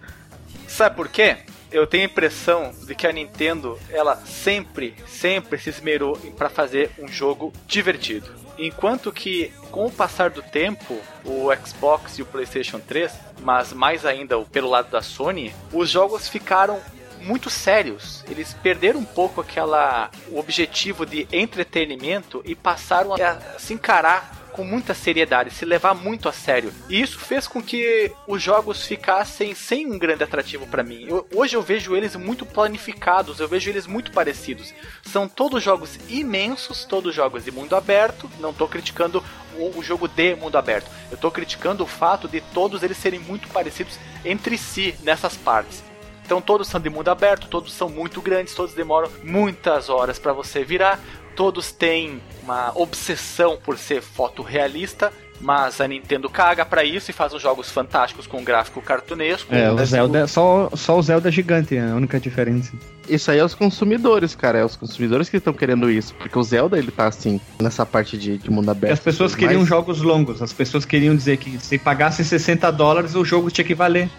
Sabe 0.67 0.95
por 0.95 1.07
quê? 1.07 1.37
Eu 1.71 1.85
tenho 1.85 2.03
a 2.03 2.07
impressão 2.07 2.71
de 2.87 2.95
que 2.95 3.05
a 3.05 3.11
Nintendo, 3.11 3.77
ela 3.91 4.15
sempre, 4.15 4.95
sempre 5.07 5.59
se 5.59 5.69
esmerou 5.69 6.17
para 6.35 6.49
fazer 6.49 6.89
um 6.99 7.07
jogo 7.07 7.53
divertido. 7.67 8.42
Enquanto 8.57 9.11
que, 9.11 9.51
com 9.71 9.85
o 9.85 9.91
passar 9.91 10.29
do 10.29 10.41
tempo, 10.41 10.99
o 11.25 11.47
Xbox 11.65 12.19
e 12.19 12.21
o 12.21 12.25
PlayStation 12.25 12.79
3, 12.79 13.11
mas 13.41 13.73
mais 13.73 14.05
ainda 14.05 14.39
pelo 14.45 14.69
lado 14.69 14.89
da 14.89 15.01
Sony, 15.01 15.53
os 15.71 15.89
jogos 15.89 16.27
ficaram 16.27 16.79
muito 17.21 17.49
sérios. 17.49 18.23
Eles 18.29 18.53
perderam 18.53 18.99
um 18.99 19.05
pouco 19.05 19.41
aquela 19.41 20.11
o 20.29 20.37
objetivo 20.37 21.05
de 21.05 21.27
entretenimento 21.31 22.41
e 22.45 22.53
passaram 22.53 23.13
a 23.13 23.59
se 23.59 23.73
encarar 23.73 24.42
com 24.53 24.63
muita 24.63 24.93
seriedade, 24.93 25.51
se 25.51 25.65
levar 25.65 25.93
muito 25.93 26.29
a 26.29 26.31
sério. 26.31 26.71
E 26.87 27.01
isso 27.01 27.19
fez 27.19 27.47
com 27.47 27.61
que 27.61 28.11
os 28.27 28.41
jogos 28.41 28.85
ficassem 28.85 29.53
sem 29.53 29.91
um 29.91 29.97
grande 29.97 30.23
atrativo 30.23 30.65
para 30.67 30.83
mim. 30.83 31.05
Eu, 31.09 31.27
hoje 31.33 31.55
eu 31.55 31.61
vejo 31.61 31.95
eles 31.95 32.15
muito 32.15 32.45
planificados, 32.45 33.39
eu 33.39 33.47
vejo 33.47 33.69
eles 33.69 33.87
muito 33.87 34.11
parecidos. 34.11 34.73
São 35.03 35.27
todos 35.27 35.63
jogos 35.63 35.99
imensos, 36.07 36.85
todos 36.85 37.13
jogos 37.13 37.43
de 37.43 37.51
mundo 37.51 37.75
aberto. 37.75 38.29
Não 38.39 38.53
tô 38.53 38.67
criticando 38.67 39.23
o, 39.57 39.79
o 39.79 39.83
jogo 39.83 40.07
de 40.07 40.35
mundo 40.35 40.57
aberto. 40.57 40.89
Eu 41.11 41.17
tô 41.17 41.31
criticando 41.31 41.83
o 41.83 41.87
fato 41.87 42.27
de 42.27 42.39
todos 42.39 42.83
eles 42.83 42.97
serem 42.97 43.19
muito 43.19 43.47
parecidos 43.49 43.97
entre 44.23 44.57
si 44.57 44.95
nessas 45.03 45.35
partes. 45.35 45.83
Então 46.25 46.41
todos 46.41 46.67
são 46.67 46.79
de 46.79 46.89
mundo 46.89 47.09
aberto, 47.09 47.47
todos 47.47 47.73
são 47.73 47.89
muito 47.89 48.21
grandes, 48.21 48.55
todos 48.55 48.73
demoram 48.73 49.09
muitas 49.23 49.89
horas 49.89 50.17
para 50.17 50.31
você 50.31 50.63
virar, 50.63 50.99
todos 51.35 51.71
têm 51.71 52.21
uma 52.43 52.71
obsessão 52.75 53.57
por 53.57 53.77
ser 53.77 54.01
fotorrealista, 54.01 55.11
mas 55.39 55.81
a 55.81 55.87
Nintendo 55.87 56.29
caga 56.29 56.65
para 56.65 56.83
isso 56.83 57.11
e 57.11 57.13
faz 57.13 57.33
uns 57.33 57.41
jogos 57.41 57.69
fantásticos 57.69 58.25
com 58.25 58.37
um 58.37 58.43
gráfico 58.43 58.81
cartunesco. 58.81 59.53
É, 59.53 59.69
o 59.71 59.85
Zelda, 59.85 60.25
só, 60.25 60.69
só 60.73 60.97
o 60.97 61.01
Zelda 61.01 61.29
gigante, 61.29 61.75
é 61.75 61.81
a 61.81 61.95
única 61.95 62.19
diferença. 62.19 62.71
Isso 63.09 63.29
aí 63.29 63.39
é 63.39 63.43
os 63.43 63.53
consumidores, 63.53 64.35
cara. 64.35 64.59
É 64.59 64.65
os 64.65 64.77
consumidores 64.77 65.27
que 65.27 65.35
estão 65.37 65.51
querendo 65.51 65.91
isso. 65.91 66.15
Porque 66.15 66.37
o 66.39 66.43
Zelda, 66.43 66.77
ele 66.77 66.91
tá 66.91 67.07
assim, 67.07 67.41
nessa 67.59 67.85
parte 67.85 68.17
de, 68.17 68.37
de 68.37 68.49
mundo 68.49 68.71
aberto. 68.71 68.93
as 68.93 68.99
pessoas 68.99 69.35
queriam 69.35 69.65
jogos 69.65 70.01
longos. 70.01 70.41
As 70.41 70.53
pessoas 70.53 70.85
queriam 70.85 71.13
dizer 71.13 71.37
que 71.37 71.59
se 71.59 71.77
pagasse 71.77 72.23
60 72.23 72.71
dólares, 72.71 73.13
o 73.13 73.25
jogo 73.25 73.51
tinha 73.51 73.65
que 73.65 73.75
valer. 73.75 74.09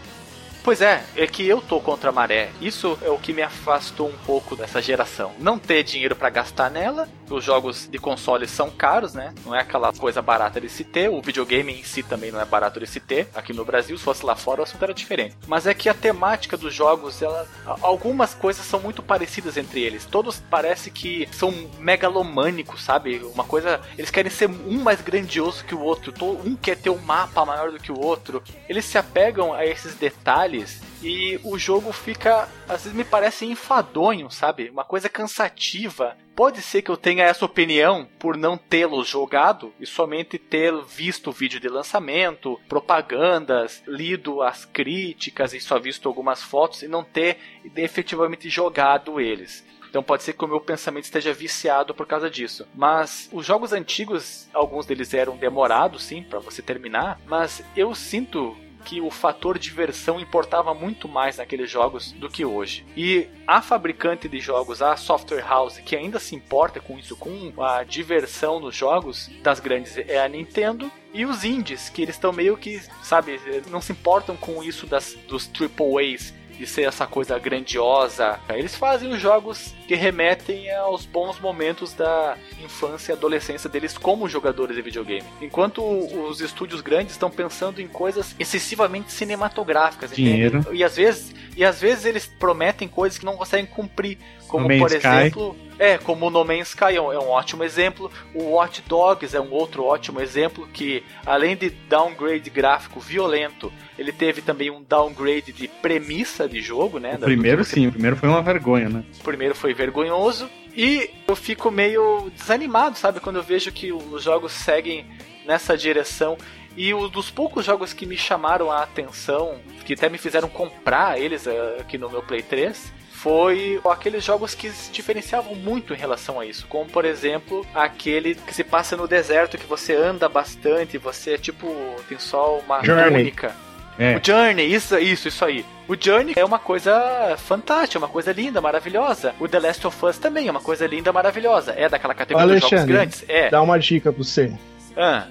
Pois 0.65 0.81
é, 0.81 1.05
é 1.15 1.27
que 1.27 1.47
eu 1.47 1.61
tô 1.61 1.79
contra 1.79 2.09
a 2.09 2.12
maré. 2.12 2.49
Isso 2.59 2.99
é 3.03 3.11
o 3.11 3.19
que 3.19 3.35
me 3.35 3.43
afastou 3.43 4.09
um 4.09 4.17
pouco 4.25 4.57
dessa 4.57 4.81
geração. 4.81 5.33
Não 5.39 5.59
ter 5.59 5.83
dinheiro 5.83 6.17
para 6.17 6.31
gastar 6.31 6.71
nela. 6.71 7.07
Os 7.29 7.45
jogos 7.45 7.87
de 7.87 7.99
console 7.99 8.49
são 8.49 8.71
caros, 8.71 9.12
né? 9.12 9.35
Não 9.45 9.55
é 9.55 9.61
aquela 9.61 9.93
coisa 9.93 10.23
barata 10.23 10.59
de 10.59 10.71
se 10.71 10.83
ter. 10.83 11.11
O 11.11 11.21
videogame 11.21 11.71
em 11.71 11.85
si 11.85 12.03
também 12.03 12.33
não 12.33 12.41
é 12.41 12.47
barato 12.47 12.81
de 12.81 12.87
se 12.87 12.99
ter. 12.99 13.29
Aqui 13.35 13.53
no 13.53 13.62
Brasil, 13.62 13.99
se 13.99 14.05
fosse 14.05 14.25
lá 14.25 14.35
fora, 14.35 14.62
o 14.62 14.65
assunto 14.65 14.83
era 14.83 14.95
diferente. 14.95 15.37
Mas 15.47 15.67
é 15.67 15.75
que 15.75 15.87
a 15.87 15.93
temática 15.93 16.57
dos 16.57 16.73
jogos, 16.73 17.21
ela, 17.21 17.47
algumas 17.83 18.33
coisas 18.33 18.65
são 18.65 18.81
muito 18.81 19.03
parecidas 19.03 19.59
entre 19.59 19.83
eles. 19.83 20.07
Todos 20.07 20.43
parece 20.49 20.91
que 20.91 21.29
são 21.31 21.53
megalomânicos, 21.79 22.83
sabe? 22.83 23.19
Uma 23.35 23.45
coisa, 23.45 23.83
eles 23.99 24.11
querem 24.11 24.31
ser 24.31 24.49
um 24.49 24.83
mais 24.83 25.03
grandioso 25.03 25.62
que 25.62 25.75
o 25.75 25.81
outro. 25.81 26.15
Um 26.43 26.57
quer 26.57 26.79
ter 26.79 26.89
um 26.89 26.99
mapa 26.99 27.45
maior 27.45 27.71
do 27.71 27.79
que 27.79 27.93
o 27.93 28.01
outro. 28.01 28.43
Eles 28.67 28.87
se 28.87 28.97
apegam 28.97 29.53
a 29.53 29.67
esses 29.67 29.95
detalhes 29.95 30.53
detalhes 30.55 30.80
e 31.02 31.38
o 31.44 31.59
jogo 31.59 31.92
fica, 31.92 32.48
às 32.66 32.84
vezes 32.84 32.94
me 32.94 33.05
parece 33.05 33.44
enfadonho, 33.44 34.30
sabe? 34.30 34.70
Uma 34.70 34.84
coisa 34.84 35.09
cansativa. 35.09 36.16
Pode 36.34 36.62
ser 36.62 36.82
que 36.82 36.90
eu 36.90 36.96
tenha 36.96 37.24
essa 37.24 37.44
opinião 37.44 38.09
por 38.18 38.36
não 38.36 38.57
tê-lo 38.57 39.05
jogado 39.05 39.72
e 39.78 39.86
somente 39.86 40.38
ter 40.38 40.74
visto 40.82 41.28
o 41.28 41.32
vídeo 41.32 41.61
de 41.61 41.68
lançamento, 41.68 42.59
propagandas, 42.68 43.82
lido 43.86 44.42
as 44.42 44.64
críticas 44.64 45.52
e 45.52 45.61
só 45.61 45.78
visto 45.78 46.09
algumas 46.09 46.42
fotos 46.42 46.82
e 46.82 46.88
não 46.88 47.05
ter 47.05 47.38
efetivamente 47.76 48.48
jogado 48.48 49.20
eles. 49.20 49.64
Então 49.90 50.02
pode 50.02 50.24
ser 50.24 50.32
que 50.32 50.44
o 50.44 50.48
meu 50.48 50.61
pensamento 50.61 51.05
esteja 51.05 51.32
viciado 51.32 51.94
por 51.94 52.05
causa 52.05 52.28
disso. 52.28 52.66
Mas 52.74 53.28
os 53.32 53.46
jogos 53.46 53.72
antigos, 53.72 54.48
alguns 54.52 54.86
deles 54.86 55.14
eram 55.14 55.36
demorados, 55.36 56.02
sim, 56.02 56.20
para 56.20 56.40
você 56.40 56.61
terminar. 56.61 57.20
Mas 57.26 57.62
eu 57.76 57.94
sinto 57.94 58.57
que 58.85 59.01
o 59.01 59.11
fator 59.11 59.59
diversão 59.59 60.20
importava 60.20 60.74
muito 60.74 61.09
mais 61.09 61.39
naqueles 61.39 61.70
jogos 61.70 62.12
do 62.12 62.28
que 62.28 62.45
hoje. 62.45 62.85
E 62.97 63.26
a 63.47 63.62
fabricante 63.62 64.28
de 64.28 64.39
jogos, 64.39 64.82
a 64.82 64.97
Software 64.97 65.45
House, 65.47 65.78
que 65.78 65.97
ainda 65.97 66.20
se 66.20 66.37
importa 66.37 66.78
com 66.80 66.99
isso, 66.99 67.16
com 67.16 67.53
a 67.62 67.82
diversão 67.82 68.61
nos 68.61 68.76
jogos 68.76 69.30
das 69.43 69.59
grandes, 69.59 69.97
é 69.97 70.22
a 70.22 70.28
Nintendo. 70.28 70.91
E 71.12 71.24
os 71.24 71.45
indies, 71.45 71.89
que 71.89 72.03
eles 72.03 72.16
estão 72.16 72.32
meio 72.32 72.57
que, 72.57 72.80
sabe, 73.03 73.41
não 73.70 73.80
se 73.80 73.93
importam 73.93 74.37
com 74.37 74.62
isso 74.62 74.87
das, 74.87 75.14
dos 75.28 75.47
triple 75.47 76.14
A's 76.14 76.35
de 76.59 76.66
ser 76.66 76.82
essa 76.82 77.07
coisa 77.07 77.38
grandiosa. 77.38 78.38
Eles 78.48 78.74
fazem 78.76 79.11
os 79.12 79.20
jogos 79.20 79.74
que 79.86 79.94
remetem 79.94 80.70
aos 80.74 81.05
bons 81.05 81.38
momentos 81.40 81.92
da 81.92 82.36
infância 82.62 83.12
e 83.12 83.16
adolescência 83.16 83.68
deles 83.68 83.98
como 83.98 84.28
jogadores 84.28 84.76
de 84.76 84.82
videogame. 84.82 85.24
Enquanto 85.40 85.82
os 85.82 86.40
estúdios 86.40 86.80
grandes 86.80 87.12
estão 87.12 87.30
pensando 87.30 87.80
em 87.80 87.88
coisas 87.88 88.34
excessivamente 88.38 89.12
cinematográficas, 89.12 90.11
Dinheiro. 90.14 90.59
Entende? 90.59 90.76
E 90.76 90.84
às 90.84 90.96
vezes, 90.96 91.34
e 91.57 91.64
às 91.64 91.80
vezes 91.80 92.05
eles 92.05 92.26
prometem 92.26 92.88
coisas 92.88 93.18
que 93.18 93.24
não 93.24 93.36
conseguem 93.36 93.66
cumprir, 93.66 94.18
como 94.55 94.78
por 94.78 94.90
Sky. 94.90 95.07
exemplo, 95.07 95.57
é, 95.78 95.98
como 95.98 96.26
o 96.26 96.30
No 96.30 96.44
Man's 96.44 96.68
Sky 96.68 96.96
é 96.96 97.00
um, 97.00 97.12
é 97.12 97.18
um, 97.18 97.28
ótimo 97.28 97.64
exemplo, 97.64 98.11
o 98.32 98.52
Watch 98.52 98.82
Dogs 98.86 99.36
é 99.36 99.40
um 99.40 99.50
outro 99.50 99.84
ótimo 99.84 100.20
exemplo 100.20 100.68
que, 100.72 101.02
além 101.26 101.57
de 101.57 101.70
downgrade 101.70 102.48
gráfico 102.50 103.00
violento, 103.00 103.72
ele 103.98 104.12
teve 104.12 104.40
também 104.40 104.70
um 104.70 104.82
downgrade 104.82 105.52
de 105.52 105.66
premissa 105.66 106.48
de 106.48 106.61
jogo, 106.61 106.98
né? 106.98 107.16
O 107.16 107.24
primeiro 107.24 107.64
sim, 107.64 107.88
o 107.88 107.92
primeiro 107.92 108.16
foi 108.16 108.28
uma 108.28 108.42
vergonha, 108.42 108.88
né? 108.88 109.05
O 109.20 109.24
primeiro 109.24 109.55
foi 109.55 109.74
vergonhoso 109.74 110.48
e 110.76 111.11
eu 111.26 111.36
fico 111.36 111.70
meio 111.70 112.30
desanimado, 112.36 112.96
sabe, 112.96 113.20
quando 113.20 113.36
eu 113.36 113.42
vejo 113.42 113.72
que 113.72 113.92
os 113.92 114.22
jogos 114.22 114.52
seguem 114.52 115.07
nessa 115.44 115.76
direção. 115.76 116.36
E 116.76 116.92
um 116.92 117.09
dos 117.09 117.30
poucos 117.30 117.64
jogos 117.64 117.92
que 117.92 118.05
me 118.05 118.16
chamaram 118.16 118.70
a 118.70 118.82
atenção, 118.82 119.61
que 119.84 119.94
até 119.94 120.09
me 120.09 120.18
fizeram 120.18 120.48
comprar 120.48 121.20
eles 121.20 121.46
uh, 121.46 121.80
aqui 121.80 121.96
no 121.96 122.11
meu 122.11 122.20
Play 122.20 122.42
3, 122.42 122.92
foi 123.25 123.81
aqueles 123.91 124.22
jogos 124.22 124.55
que 124.55 124.68
se 124.68 124.93
diferenciavam 124.93 125.55
muito 125.55 125.95
em 125.95 125.97
relação 125.97 126.39
a 126.39 126.45
isso. 126.45 126.66
Como, 126.68 126.91
por 126.91 127.07
exemplo, 127.07 127.66
aquele 127.75 128.35
que 128.35 128.53
se 128.53 128.62
passa 128.62 128.99
no 128.99 129.09
deserto, 129.09 129.57
que 129.57 129.64
você 129.64 129.97
anda 129.97 130.29
bastante, 130.29 130.99
você 130.99 131.33
é 131.33 131.39
tipo, 131.39 131.75
tem 132.07 132.18
só 132.18 132.59
uma 132.59 132.85
Journey. 132.85 133.09
túnica. 133.09 133.57
É. 133.99 134.16
O 134.18 134.20
Journey, 134.22 134.70
isso, 134.70 134.99
isso, 134.99 135.29
isso 135.29 135.43
aí. 135.43 135.64
O 135.89 135.97
Journey 135.99 136.35
é 136.37 136.45
uma 136.45 136.59
coisa 136.59 137.35
fantástica, 137.39 137.99
uma 137.99 138.09
coisa 138.09 138.31
linda, 138.31 138.61
maravilhosa. 138.61 139.35
O 139.41 139.49
The 139.49 139.59
Last 139.59 139.87
of 139.87 140.05
Us 140.05 140.18
também 140.18 140.47
é 140.47 140.51
uma 140.51 140.61
coisa 140.61 140.87
linda, 140.87 141.11
maravilhosa. 141.11 141.72
É 141.75 141.89
daquela 141.89 142.12
categoria 142.12 142.47
dos 142.47 142.61
jogos 142.61 142.72
Alexandre, 142.75 142.95
grandes? 142.95 143.25
É. 143.27 143.49
Dá 143.49 143.62
uma 143.62 143.79
dica 143.79 144.12
pra 144.12 144.22
você. 144.22 144.53
Ah. 144.95 145.29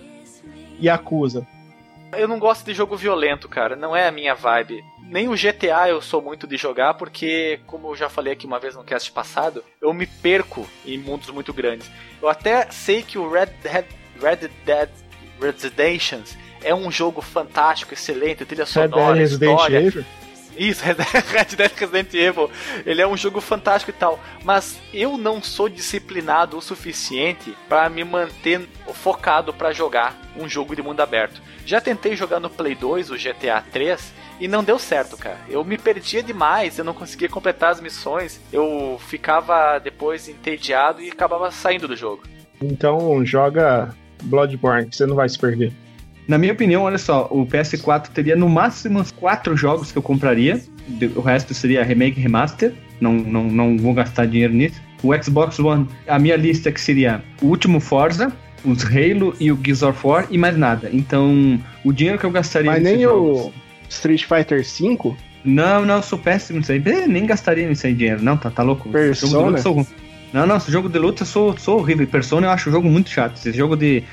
Yakuza. 0.82 1.46
Eu 2.18 2.28
não 2.28 2.39
gosto 2.39 2.66
de 2.66 2.74
jogo 2.74 2.98
violento, 2.98 3.48
cara. 3.48 3.76
Não 3.76 3.96
é 3.96 4.08
a 4.08 4.12
minha 4.12 4.34
vibe. 4.34 4.84
Nem 5.10 5.28
o 5.28 5.34
GTA 5.34 5.89
eu 5.89 6.01
sou 6.01 6.22
muito 6.22 6.47
de 6.47 6.58
jogar, 6.58 6.95
porque, 6.95 7.60
como 7.68 7.89
eu 7.89 7.95
já 7.95 8.10
falei 8.10 8.34
aqui 8.34 8.45
uma 8.45 8.60
vez 8.60 8.76
no 8.76 8.84
cast 8.84 9.12
passado, 9.12 9.64
eu 9.82 9.93
me 9.93 10.08
perco 10.08 10.68
em 10.86 10.97
mundos 10.97 11.30
muito 11.30 11.54
grandes. 11.54 11.89
Eu 12.22 12.30
até 12.30 12.70
sei 12.72 13.04
que 13.04 13.18
o 13.18 13.30
Red 13.30 13.47
Dead, 13.62 13.86
Red 14.22 14.49
Dead 14.66 14.89
Redemptions 15.39 16.38
é 16.64 16.74
um 16.74 16.89
jogo 16.89 17.22
fantástico, 17.22 17.93
excelente, 17.93 18.45
trilha 18.45 18.66
Red 18.66 18.74
Dead 18.74 18.91
sonora, 18.91 19.24
história. 19.24 19.78
Evil. 19.78 20.06
Isso, 20.58 20.84
Red 20.84 20.95
Red 21.32 21.56
Dead 21.56 21.72
Resident 21.76 22.14
Evil. 22.14 22.49
Ele 22.86 23.01
é 23.01 23.08
um 23.08 23.18
jogo 23.18 23.41
fantástico 23.41 23.91
e 23.91 23.93
tal. 23.93 24.20
Mas 24.43 24.80
eu 24.93 25.18
não 25.18 25.41
sou 25.41 25.68
disciplinado 25.68 26.58
o 26.58 26.62
suficiente 26.62 27.56
para 27.68 27.89
me 27.89 28.04
manter 28.04 28.62
focado 28.93 29.54
para 29.54 29.74
jogar 29.74 30.16
um 30.38 30.47
jogo 30.47 30.76
de 30.76 30.82
mundo 30.82 31.01
aberto. 31.01 31.41
Já 31.66 31.80
tentei 31.80 32.16
jogar 32.16 32.39
no 32.39 32.49
Play 32.49 32.76
2, 32.76 33.10
o 33.10 33.16
GTA 33.16 33.64
3, 33.72 34.14
e 34.40 34.48
não 34.48 34.64
deu 34.64 34.78
certo, 34.80 35.16
cara. 35.18 35.38
Eu 35.50 35.64
me 35.64 35.78
perdia 35.78 36.22
demais, 36.24 36.78
eu 36.78 36.86
não 36.86 36.94
conseguia 36.94 37.30
completar 37.30 37.72
as 37.72 37.82
missões, 37.82 38.40
eu 38.52 39.00
ficava 39.08 39.80
depois 39.80 40.28
entediado 40.28 41.02
e 41.02 41.10
acabava 41.10 41.50
saindo 41.52 41.88
do 41.88 41.96
jogo. 41.96 42.24
Então 42.62 43.26
joga 43.26 43.94
Bloodborne, 44.24 44.88
que 44.90 44.96
você 44.96 45.06
não 45.06 45.16
vai 45.16 45.28
se 45.30 45.38
perder. 45.38 45.72
Na 46.28 46.38
minha 46.38 46.54
opinião, 46.54 46.84
olha 46.84 46.98
só, 46.98 47.28
o 47.30 47.46
PS4 47.46 48.08
teria 48.08 48.36
no 48.36 48.48
máximo 48.48 49.00
uns 49.00 49.12
quatro 49.12 49.58
jogos 49.58 49.92
que 49.92 49.98
eu 49.98 50.02
compraria. 50.02 50.62
O 51.16 51.22
resto 51.22 51.54
seria 51.54 51.84
remake 51.84 52.18
e 52.18 52.24
remaster. 52.24 52.74
Não, 53.02 53.12
não, 53.14 53.44
não 53.44 53.78
vou 53.78 53.94
gastar 53.94 54.26
dinheiro 54.26 54.54
nisso. 54.54 54.82
O 55.04 55.14
Xbox 55.22 55.60
One, 55.60 55.86
a 56.08 56.18
minha 56.18 56.38
lista 56.38 56.72
que 56.72 56.80
seria 56.80 57.22
o 57.42 57.48
último 57.48 57.82
Forza, 57.82 58.32
os 58.64 58.86
Halo 58.86 59.36
e 59.38 59.52
o 59.52 59.60
Gears 59.62 59.84
of 59.84 60.08
War 60.08 60.26
e 60.30 60.38
mais 60.38 60.56
nada. 60.58 60.90
Então, 60.94 61.60
o 61.84 61.92
dinheiro 61.92 62.18
que 62.18 62.26
eu 62.26 62.32
gastaria 62.32 62.72
Mas 62.72 62.82
nem 62.84 63.02
jogos- 63.02 63.48
o 63.48 63.54
Street 63.90 64.24
Fighter 64.26 64.64
V? 64.64 65.16
Não, 65.46 65.86
não, 65.86 66.02
sou 66.02 66.18
péssimo 66.18 66.60
nisso 66.60 66.72
aí. 66.72 66.82
Nem 67.08 67.26
gastaria 67.26 67.68
nisso 67.68 67.86
aí 67.86 67.94
dinheiro. 67.94 68.24
Não, 68.24 68.38
tá, 68.38 68.50
tá 68.50 68.64
louco. 68.64 68.90
Persona? 68.90 69.32
Jogo 69.32 69.44
de 69.44 69.48
luta, 69.50 69.60
eu 69.60 69.64
sou 69.64 69.74
ruim. 69.74 69.88
Não, 70.34 70.48
não, 70.48 70.58
esse 70.58 70.72
jogo 70.72 70.90
de 70.90 70.98
luta 70.98 71.24
eu 71.24 71.28
sou, 71.28 71.58
sou 71.58 71.80
horrível. 71.80 72.08
Persona 72.08 72.48
eu 72.48 72.52
acho 72.52 72.70
o 72.70 72.72
jogo 72.72 72.88
muito 72.90 73.10
chato. 73.10 73.36
Esse 73.36 73.52
jogo 73.52 73.76
de, 73.76 74.04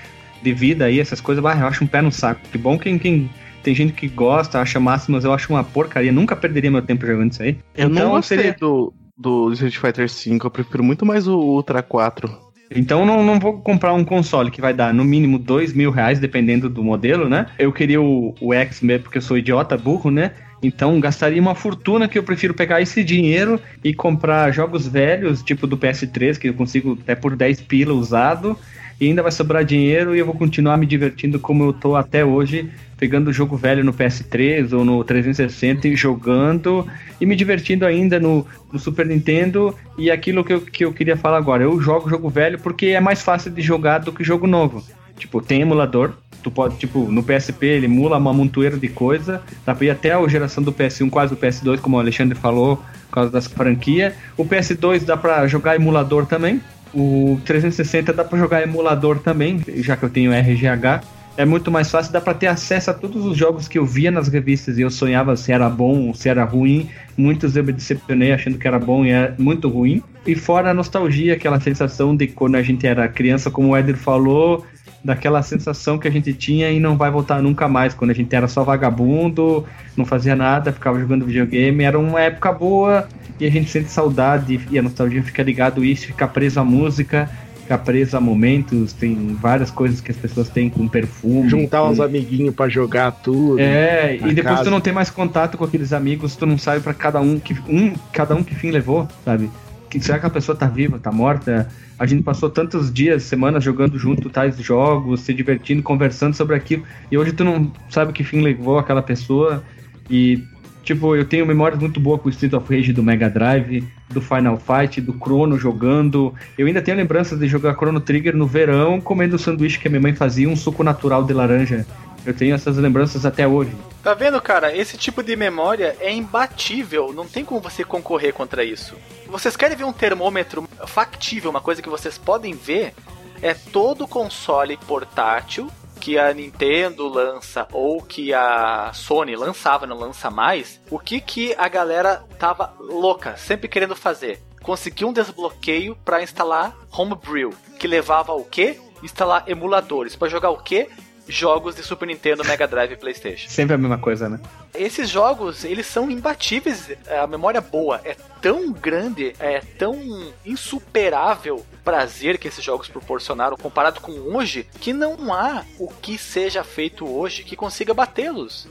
de 0.42 0.52
vida 0.52 0.84
aí, 0.86 0.98
essas 1.00 1.20
coisas, 1.20 1.42
bah, 1.42 1.56
eu 1.58 1.66
acho 1.66 1.84
um 1.84 1.86
pé 1.86 2.02
no 2.02 2.10
saco. 2.12 2.40
Que 2.50 2.58
bom 2.58 2.78
quem, 2.78 2.98
quem 2.98 3.30
tem 3.62 3.74
gente 3.74 3.92
que 3.92 4.08
gosta, 4.08 4.60
acha 4.60 4.78
massa, 4.80 5.10
mas 5.10 5.24
eu 5.24 5.32
acho 5.32 5.52
uma 5.52 5.62
porcaria. 5.64 6.12
Nunca 6.12 6.34
perderia 6.36 6.70
meu 6.70 6.82
tempo 6.82 7.06
jogando 7.06 7.32
isso 7.32 7.42
aí. 7.42 7.56
Eu 7.76 7.88
não 7.88 7.96
Então, 7.96 8.10
gostei 8.10 8.38
seria- 8.38 8.56
do, 8.58 8.92
do 9.16 9.52
Street 9.52 9.76
Fighter 9.76 10.08
V, 10.08 10.38
eu 10.44 10.50
prefiro 10.50 10.82
muito 10.82 11.06
mais 11.06 11.26
o 11.28 11.38
Ultra 11.38 11.82
4. 11.82 12.49
Então 12.70 13.04
não, 13.04 13.24
não 13.24 13.40
vou 13.40 13.60
comprar 13.60 13.92
um 13.92 14.04
console 14.04 14.50
que 14.50 14.60
vai 14.60 14.72
dar 14.72 14.94
no 14.94 15.04
mínimo 15.04 15.38
dois 15.38 15.72
mil 15.72 15.90
reais, 15.90 16.20
dependendo 16.20 16.68
do 16.68 16.84
modelo, 16.84 17.28
né? 17.28 17.46
Eu 17.58 17.72
queria 17.72 18.00
o, 18.00 18.34
o 18.40 18.54
X 18.54 18.80
mesmo, 18.80 19.04
porque 19.04 19.18
eu 19.18 19.22
sou 19.22 19.36
idiota, 19.36 19.76
burro, 19.76 20.10
né? 20.10 20.32
Então 20.62 21.00
gastaria 21.00 21.40
uma 21.40 21.54
fortuna 21.54 22.06
que 22.06 22.18
eu 22.18 22.22
prefiro 22.22 22.54
pegar 22.54 22.80
esse 22.80 23.02
dinheiro 23.02 23.60
e 23.82 23.94
comprar 23.94 24.52
jogos 24.52 24.86
velhos, 24.86 25.42
tipo 25.42 25.66
do 25.66 25.76
PS3, 25.76 26.38
que 26.38 26.48
eu 26.50 26.54
consigo 26.54 26.98
até 27.02 27.14
por 27.14 27.34
10 27.34 27.62
pila 27.62 27.94
usado, 27.94 28.56
e 29.00 29.06
ainda 29.06 29.22
vai 29.22 29.32
sobrar 29.32 29.64
dinheiro 29.64 30.14
e 30.14 30.18
eu 30.18 30.26
vou 30.26 30.34
continuar 30.34 30.76
me 30.76 30.84
divertindo 30.84 31.40
como 31.40 31.64
eu 31.64 31.72
tô 31.72 31.96
até 31.96 32.22
hoje, 32.22 32.70
pegando 32.98 33.28
o 33.28 33.32
jogo 33.32 33.56
velho 33.56 33.82
no 33.82 33.94
PS3 33.94 34.76
ou 34.76 34.84
no 34.84 35.02
360 35.02 35.88
e 35.88 35.96
jogando 35.96 36.86
e 37.18 37.24
me 37.24 37.34
divertindo 37.34 37.86
ainda 37.86 38.20
no, 38.20 38.46
no 38.70 38.78
Super 38.78 39.06
Nintendo. 39.06 39.74
E 39.96 40.10
aquilo 40.10 40.44
que 40.44 40.52
eu, 40.52 40.60
que 40.60 40.84
eu 40.84 40.92
queria 40.92 41.16
falar 41.16 41.38
agora, 41.38 41.62
eu 41.62 41.80
jogo 41.80 42.10
jogo 42.10 42.28
velho 42.28 42.58
porque 42.58 42.88
é 42.88 43.00
mais 43.00 43.22
fácil 43.22 43.50
de 43.50 43.62
jogar 43.62 43.98
do 44.00 44.12
que 44.12 44.22
jogo 44.22 44.46
novo. 44.46 44.84
Tipo, 45.16 45.40
tem 45.40 45.62
emulador, 45.62 46.12
tu 46.42 46.50
pode, 46.50 46.76
tipo, 46.76 47.10
no 47.10 47.22
PSP 47.22 47.66
ele 47.66 47.86
emula 47.86 48.16
uma 48.16 48.32
montoeira 48.32 48.76
de 48.76 48.88
coisa, 48.88 49.42
dá 49.64 49.74
pra 49.74 49.86
ir 49.86 49.90
até 49.90 50.12
a 50.12 50.28
geração 50.28 50.62
do 50.62 50.72
PS1, 50.72 51.10
quase 51.10 51.34
o 51.34 51.36
PS2, 51.36 51.78
como 51.80 51.96
o 51.96 52.00
Alexandre 52.00 52.36
falou, 52.38 52.76
por 52.76 53.14
causa 53.14 53.30
das 53.30 53.46
franquias. 53.46 54.14
O 54.36 54.44
PS2 54.44 55.04
dá 55.04 55.16
pra 55.16 55.46
jogar 55.46 55.76
emulador 55.76 56.26
também. 56.26 56.60
O 56.92 57.40
360 57.44 58.12
dá 58.12 58.24
pra 58.24 58.38
jogar 58.38 58.62
emulador 58.62 59.18
também, 59.20 59.60
já 59.76 59.96
que 59.96 60.02
eu 60.02 60.10
tenho 60.10 60.32
RGH. 60.32 61.04
É 61.36 61.44
muito 61.44 61.70
mais 61.70 61.90
fácil, 61.90 62.12
dá 62.12 62.20
pra 62.20 62.34
ter 62.34 62.48
acesso 62.48 62.90
a 62.90 62.94
todos 62.94 63.24
os 63.24 63.36
jogos 63.36 63.66
que 63.66 63.78
eu 63.78 63.86
via 63.86 64.10
nas 64.10 64.28
revistas 64.28 64.76
e 64.76 64.82
eu 64.82 64.90
sonhava 64.90 65.36
se 65.36 65.52
era 65.52 65.68
bom 65.70 66.08
ou 66.08 66.14
se 66.14 66.28
era 66.28 66.44
ruim. 66.44 66.88
Muitos 67.16 67.56
eu 67.56 67.64
me 67.64 67.72
decepcionei 67.72 68.32
achando 68.32 68.58
que 68.58 68.66
era 68.66 68.78
bom 68.78 69.04
e 69.04 69.10
é 69.10 69.32
muito 69.38 69.68
ruim. 69.68 70.02
E 70.26 70.34
fora 70.34 70.70
a 70.70 70.74
nostalgia, 70.74 71.34
aquela 71.34 71.60
sensação 71.60 72.14
de 72.14 72.26
quando 72.26 72.56
a 72.56 72.62
gente 72.62 72.86
era 72.86 73.08
criança, 73.08 73.50
como 73.50 73.68
o 73.68 73.76
Eder 73.76 73.96
falou, 73.96 74.66
daquela 75.02 75.42
sensação 75.42 75.98
que 75.98 76.06
a 76.06 76.10
gente 76.10 76.32
tinha 76.34 76.70
e 76.70 76.78
não 76.78 76.96
vai 76.96 77.10
voltar 77.10 77.42
nunca 77.42 77.66
mais, 77.66 77.94
quando 77.94 78.10
a 78.10 78.14
gente 78.14 78.34
era 78.34 78.46
só 78.46 78.62
vagabundo, 78.62 79.64
não 79.96 80.04
fazia 80.04 80.36
nada, 80.36 80.72
ficava 80.72 81.00
jogando 81.00 81.24
videogame, 81.24 81.84
era 81.84 81.98
uma 81.98 82.20
época 82.20 82.52
boa 82.52 83.08
e 83.38 83.46
a 83.46 83.50
gente 83.50 83.70
sente 83.70 83.90
saudade 83.90 84.60
e 84.70 84.78
a 84.78 84.82
nostalgia 84.82 85.22
fica 85.22 85.42
ligado 85.42 85.80
a 85.80 85.84
isso, 85.84 86.06
fica 86.06 86.28
preso 86.28 86.60
à 86.60 86.64
música, 86.64 87.30
fica 87.62 87.78
preso 87.78 88.16
a 88.16 88.20
momentos, 88.20 88.92
tem 88.92 89.36
várias 89.40 89.70
coisas 89.70 90.00
que 90.00 90.10
as 90.10 90.16
pessoas 90.16 90.50
têm 90.50 90.68
com 90.68 90.86
perfume. 90.86 91.48
Juntar 91.48 91.80
com... 91.80 91.88
uns 91.88 92.00
amiguinhos 92.00 92.54
para 92.54 92.68
jogar 92.68 93.10
tudo. 93.12 93.58
É, 93.58 94.16
e 94.16 94.34
depois 94.34 94.56
casa. 94.56 94.64
tu 94.64 94.70
não 94.70 94.80
tem 94.80 94.92
mais 94.92 95.08
contato 95.08 95.56
com 95.56 95.64
aqueles 95.64 95.92
amigos, 95.94 96.36
tu 96.36 96.44
não 96.44 96.58
sabe 96.58 96.80
para 96.80 96.92
cada 96.92 97.20
um 97.20 97.38
que 97.38 97.54
um, 97.66 97.94
cada 98.12 98.34
um 98.34 98.42
que 98.42 98.54
fim 98.54 98.70
levou, 98.70 99.08
sabe? 99.24 99.48
Que, 99.90 100.00
será 100.00 100.20
que 100.20 100.26
a 100.26 100.30
pessoa 100.30 100.56
tá 100.56 100.66
viva, 100.66 101.00
tá 101.00 101.10
morta? 101.10 101.68
A 101.98 102.06
gente 102.06 102.22
passou 102.22 102.48
tantos 102.48 102.92
dias, 102.92 103.24
semanas 103.24 103.64
jogando 103.64 103.98
junto 103.98 104.30
tais 104.30 104.56
jogos, 104.56 105.20
se 105.20 105.34
divertindo, 105.34 105.82
conversando 105.82 106.34
sobre 106.34 106.54
aquilo, 106.54 106.84
e 107.10 107.18
hoje 107.18 107.32
tu 107.32 107.42
não 107.44 107.72
sabe 107.88 108.12
que 108.12 108.22
fim 108.22 108.40
levou 108.40 108.78
aquela 108.78 109.02
pessoa. 109.02 109.64
E, 110.08 110.42
tipo, 110.84 111.16
eu 111.16 111.24
tenho 111.24 111.44
memórias 111.44 111.80
muito 111.80 111.98
boas 111.98 112.20
com 112.20 112.28
o 112.28 112.30
Street 112.30 112.52
of 112.52 112.72
Rage 112.72 112.92
do 112.92 113.02
Mega 113.02 113.28
Drive, 113.28 113.84
do 114.08 114.20
Final 114.20 114.58
Fight, 114.58 115.00
do 115.00 115.12
Chrono 115.12 115.58
jogando. 115.58 116.32
Eu 116.56 116.68
ainda 116.68 116.80
tenho 116.80 116.96
lembranças 116.96 117.38
de 117.38 117.48
jogar 117.48 117.74
Chrono 117.74 118.00
Trigger 118.00 118.36
no 118.36 118.46
verão, 118.46 119.00
comendo 119.00 119.36
o 119.36 119.38
sanduíche 119.38 119.78
que 119.78 119.88
a 119.88 119.90
minha 119.90 120.02
mãe 120.02 120.14
fazia, 120.14 120.48
um 120.48 120.56
suco 120.56 120.84
natural 120.84 121.24
de 121.24 121.32
laranja. 121.32 121.84
Eu 122.24 122.34
tenho 122.34 122.54
essas 122.54 122.76
lembranças 122.76 123.24
até 123.24 123.46
hoje. 123.46 123.74
Tá 124.02 124.14
vendo, 124.14 124.40
cara? 124.40 124.76
Esse 124.76 124.96
tipo 124.96 125.22
de 125.22 125.34
memória 125.36 125.96
é 126.00 126.12
imbatível. 126.12 127.12
Não 127.12 127.26
tem 127.26 127.44
como 127.44 127.60
você 127.60 127.84
concorrer 127.84 128.32
contra 128.32 128.64
isso. 128.64 128.96
Vocês 129.26 129.56
querem 129.56 129.76
ver 129.76 129.84
um 129.84 129.92
termômetro 129.92 130.68
factível, 130.86 131.50
uma 131.50 131.60
coisa 131.60 131.80
que 131.80 131.88
vocês 131.88 132.18
podem 132.18 132.54
ver? 132.54 132.94
É 133.42 133.54
todo 133.54 134.06
console 134.06 134.76
portátil 134.76 135.70
que 136.00 136.18
a 136.18 136.32
Nintendo 136.32 137.06
lança 137.08 137.68
ou 137.72 138.02
que 138.02 138.32
a 138.32 138.90
Sony 138.94 139.36
lançava, 139.36 139.86
não 139.86 139.98
lança 139.98 140.30
mais. 140.30 140.80
O 140.90 140.98
que 140.98 141.20
que 141.20 141.54
a 141.58 141.68
galera 141.68 142.24
tava 142.38 142.74
louca, 142.80 143.36
sempre 143.36 143.68
querendo 143.68 143.94
fazer? 143.94 144.42
Conseguir 144.62 145.04
um 145.04 145.12
desbloqueio 145.12 145.96
para 146.04 146.22
instalar 146.22 146.74
Homebrew, 146.90 147.50
que 147.78 147.86
levava 147.86 148.32
o 148.32 148.44
quê? 148.44 148.78
Instalar 149.02 149.44
emuladores 149.46 150.16
para 150.16 150.28
jogar 150.28 150.50
o 150.50 150.62
quê? 150.62 150.88
Jogos 151.30 151.74
de 151.74 151.82
Super 151.82 152.06
Nintendo, 152.06 152.44
Mega 152.44 152.66
Drive 152.66 152.92
e 152.92 152.96
PlayStation. 152.96 153.48
Sempre 153.48 153.74
a 153.74 153.78
mesma 153.78 153.98
coisa, 153.98 154.28
né? 154.28 154.40
Esses 154.74 155.08
jogos, 155.08 155.64
eles 155.64 155.86
são 155.86 156.10
imbatíveis. 156.10 156.90
A 157.22 157.26
memória 157.26 157.60
boa 157.60 158.00
é 158.04 158.16
tão 158.40 158.72
grande, 158.72 159.34
é 159.38 159.60
tão 159.60 160.32
insuperável 160.44 161.64
prazer 161.84 162.38
que 162.38 162.48
esses 162.48 162.62
jogos 162.62 162.88
proporcionaram 162.88 163.56
comparado 163.56 164.00
com 164.00 164.12
hoje, 164.12 164.66
que 164.80 164.92
não 164.92 165.32
há 165.32 165.64
o 165.78 165.88
que 165.88 166.18
seja 166.18 166.62
feito 166.62 167.06
hoje 167.06 167.44
que 167.44 167.56
consiga 167.56 167.94
batê-los. 167.94 168.68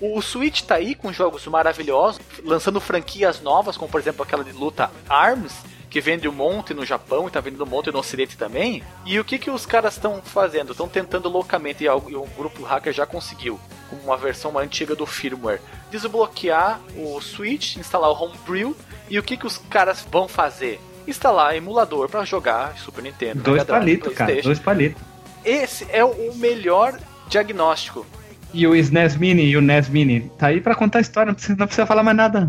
O 0.00 0.20
Switch 0.20 0.62
tá 0.62 0.74
aí 0.74 0.96
com 0.96 1.12
jogos 1.12 1.46
maravilhosos, 1.46 2.20
lançando 2.44 2.80
franquias 2.80 3.40
novas, 3.40 3.76
como 3.76 3.88
por 3.88 4.00
exemplo 4.00 4.24
aquela 4.24 4.42
de 4.42 4.50
luta 4.50 4.90
ARMS, 5.08 5.54
que 5.92 6.00
vende 6.00 6.26
um 6.26 6.32
monte 6.32 6.72
no 6.72 6.86
Japão 6.86 7.28
e 7.28 7.30
tá 7.30 7.38
vendendo 7.38 7.64
um 7.64 7.68
monte 7.68 7.92
no 7.92 7.98
Ocidente 7.98 8.34
também. 8.34 8.82
E 9.04 9.20
o 9.20 9.24
que 9.24 9.38
que 9.38 9.50
os 9.50 9.66
caras 9.66 9.92
estão 9.92 10.22
fazendo? 10.22 10.72
Estão 10.72 10.88
tentando 10.88 11.28
loucamente, 11.28 11.84
e 11.84 11.88
o 11.88 12.26
grupo 12.34 12.62
hacker 12.62 12.94
já 12.94 13.04
conseguiu, 13.04 13.60
com 13.90 13.96
uma 13.96 14.16
versão 14.16 14.58
antiga 14.58 14.96
do 14.96 15.04
firmware, 15.04 15.60
desbloquear 15.90 16.80
o 16.96 17.20
Switch, 17.20 17.76
instalar 17.76 18.08
o 18.08 18.14
Homebrew. 18.14 18.74
E 19.10 19.18
o 19.18 19.22
que 19.22 19.36
que 19.36 19.46
os 19.46 19.58
caras 19.58 20.06
vão 20.10 20.26
fazer? 20.26 20.80
Instalar 21.06 21.54
emulador 21.56 22.08
para 22.08 22.24
jogar 22.24 22.78
Super 22.78 23.02
Nintendo. 23.02 23.42
Dois 23.42 23.62
palitos, 23.62 24.14
cara. 24.14 24.40
Dois 24.40 24.58
palitos. 24.58 25.02
Esse 25.44 25.86
é 25.90 26.02
o 26.02 26.34
melhor 26.36 26.98
diagnóstico. 27.28 28.06
E 28.54 28.66
o 28.66 28.74
SNES 28.74 29.16
Mini 29.16 29.44
e 29.44 29.58
o 29.58 29.60
NES 29.60 29.90
Mini. 29.90 30.32
Tá 30.38 30.46
aí 30.46 30.58
para 30.58 30.74
contar 30.74 30.98
a 30.98 31.02
história, 31.02 31.28
não 31.28 31.34
precisa, 31.34 31.58
não 31.58 31.66
precisa 31.66 31.86
falar 31.86 32.02
mais 32.02 32.16
nada. 32.16 32.48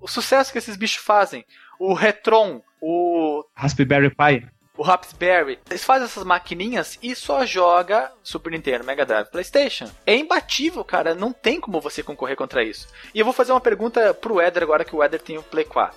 O 0.00 0.06
sucesso 0.06 0.52
que 0.52 0.58
esses 0.58 0.76
bichos 0.76 1.02
fazem. 1.02 1.44
O 1.80 1.92
Retron, 1.94 2.62
o 2.80 3.44
Raspberry 3.54 4.10
Pi. 4.10 4.46
O 4.76 4.82
Raspberry. 4.82 5.58
Eles 5.70 5.84
fazem 5.84 6.04
essas 6.04 6.24
maquininhas 6.24 6.98
e 7.02 7.14
só 7.14 7.46
joga 7.46 8.12
Super 8.22 8.52
Nintendo, 8.52 8.84
Mega 8.84 9.06
Drive, 9.06 9.30
PlayStation. 9.30 9.88
É 10.04 10.14
imbatível, 10.14 10.84
cara. 10.84 11.14
Não 11.14 11.32
tem 11.32 11.60
como 11.60 11.80
você 11.80 12.02
concorrer 12.02 12.36
contra 12.36 12.62
isso. 12.62 12.88
E 13.14 13.18
eu 13.18 13.24
vou 13.24 13.32
fazer 13.32 13.52
uma 13.52 13.60
pergunta 13.60 14.12
pro 14.12 14.40
Eder 14.40 14.62
agora 14.62 14.84
que 14.84 14.94
o 14.94 15.02
Eder 15.02 15.20
tem 15.20 15.38
o 15.38 15.42
Play 15.42 15.64
4. 15.64 15.96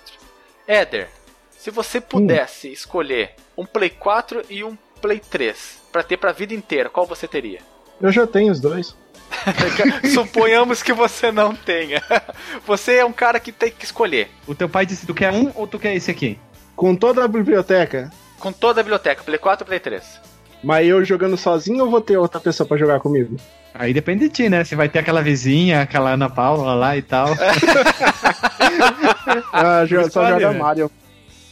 Eder, 0.66 1.10
se 1.50 1.70
você 1.70 2.00
pudesse 2.00 2.68
hum. 2.68 2.72
escolher 2.72 3.34
um 3.56 3.66
Play 3.66 3.90
4 3.90 4.44
e 4.48 4.64
um 4.64 4.76
Play 5.02 5.20
3 5.20 5.82
para 5.92 6.02
ter 6.02 6.16
pra 6.16 6.32
vida 6.32 6.54
inteira, 6.54 6.88
qual 6.88 7.06
você 7.06 7.28
teria? 7.28 7.60
Eu 8.00 8.10
já 8.10 8.26
tenho 8.26 8.50
os 8.50 8.60
dois. 8.60 8.96
Suponhamos 10.14 10.82
que 10.82 10.92
você 10.92 11.30
não 11.30 11.54
tenha. 11.54 12.02
Você 12.66 12.96
é 12.96 13.04
um 13.04 13.12
cara 13.12 13.38
que 13.38 13.52
tem 13.52 13.70
que 13.70 13.84
escolher. 13.84 14.28
O 14.46 14.54
teu 14.54 14.68
pai 14.68 14.84
disse: 14.84 15.06
tu 15.06 15.14
quer 15.14 15.32
um 15.32 15.52
ou 15.54 15.66
tu 15.66 15.78
quer 15.78 15.94
esse 15.94 16.10
aqui? 16.10 16.38
Com 16.80 16.96
toda 16.96 17.22
a 17.22 17.28
biblioteca? 17.28 18.10
Com 18.38 18.50
toda 18.50 18.80
a 18.80 18.82
biblioteca, 18.82 19.22
Play 19.22 19.36
4 19.36 19.64
e 19.64 19.66
Play 19.66 19.80
3. 19.80 20.20
Mas 20.64 20.88
eu 20.88 21.04
jogando 21.04 21.36
sozinho 21.36 21.84
ou 21.84 21.90
vou 21.90 22.00
ter 22.00 22.16
outra 22.16 22.40
pessoa 22.40 22.66
para 22.66 22.78
jogar 22.78 23.00
comigo? 23.00 23.36
Aí 23.74 23.92
depende 23.92 24.26
de 24.26 24.30
ti, 24.30 24.48
né? 24.48 24.64
Você 24.64 24.74
vai 24.74 24.88
ter 24.88 25.00
aquela 25.00 25.20
vizinha, 25.20 25.82
aquela 25.82 26.12
Ana 26.12 26.30
Paula 26.30 26.74
lá 26.74 26.96
e 26.96 27.02
tal. 27.02 27.36
ah, 29.52 29.84
só 30.10 30.26
joga 30.26 30.54
né? 30.54 30.58
Mario. 30.58 30.90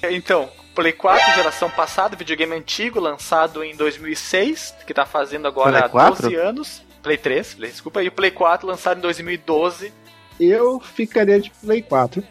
Então, 0.03 0.49
Play 0.75 0.95
4, 0.95 1.35
geração 1.35 1.69
passada, 1.69 2.17
videogame 2.17 2.55
antigo, 2.55 2.99
lançado 2.99 3.63
em 3.63 3.77
2006, 3.77 4.77
que 4.87 4.95
tá 4.95 5.05
fazendo 5.05 5.47
agora 5.47 5.89
12 5.89 6.35
anos. 6.37 6.83
Play 7.03 7.19
3, 7.19 7.55
desculpa, 7.59 8.03
e 8.03 8.09
o 8.09 8.13
Play 8.13 8.31
4 8.31 8.67
lançado 8.67 8.97
em 8.97 9.03
2012. 9.03 9.93
Eu 10.41 10.81
ficaria 10.81 11.39
de 11.39 11.51
Play 11.51 11.83
4. 11.83 12.25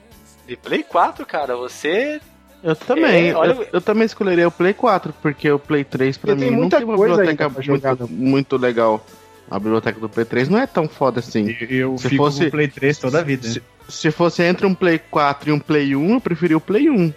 De 0.48 0.58
Play 0.58 0.82
4, 0.82 1.24
cara, 1.28 1.56
você 1.56 2.20
eu 2.68 2.76
também. 2.76 3.30
É, 3.30 3.36
olha... 3.36 3.51
eu, 3.51 3.68
eu, 3.74 3.82
também 3.82 4.05
escolheria 4.05 4.45
o 4.45 4.51
Play 4.51 4.74
4, 4.74 5.13
porque 5.22 5.49
o 5.49 5.57
Play 5.57 5.86
3 5.86 6.18
pra 6.18 6.36
mim 6.36 6.51
não 6.51 6.68
tem 6.68 6.84
uma 6.84 6.97
biblioteca 6.97 7.47
muito, 7.47 8.07
muito 8.11 8.57
legal. 8.57 9.05
A 9.49 9.57
biblioteca 9.57 9.97
do 9.97 10.09
Play 10.09 10.26
3 10.26 10.49
não 10.49 10.59
é 10.59 10.68
tão 10.68 10.86
foda 10.89 11.22
assim. 11.22 11.55
Eu 11.70 11.97
se 11.97 12.09
fico 12.09 12.26
fosse, 12.26 12.41
com 12.41 12.47
o 12.47 12.51
Play 12.51 12.68
3 12.68 12.97
toda 12.97 13.20
a 13.20 13.24
vida. 13.24 13.47
Se, 13.47 13.63
se, 13.88 14.11
fosse 14.11 14.43
entre 14.43 14.65
um 14.65 14.76
Play 14.76 14.99
4 14.99 15.49
e 15.49 15.53
um 15.53 15.59
Play 15.59 15.95
1, 15.95 16.15
eu 16.15 16.20
preferia 16.20 16.57
o 16.57 16.61
Play 16.61 16.89
1. 16.89 17.13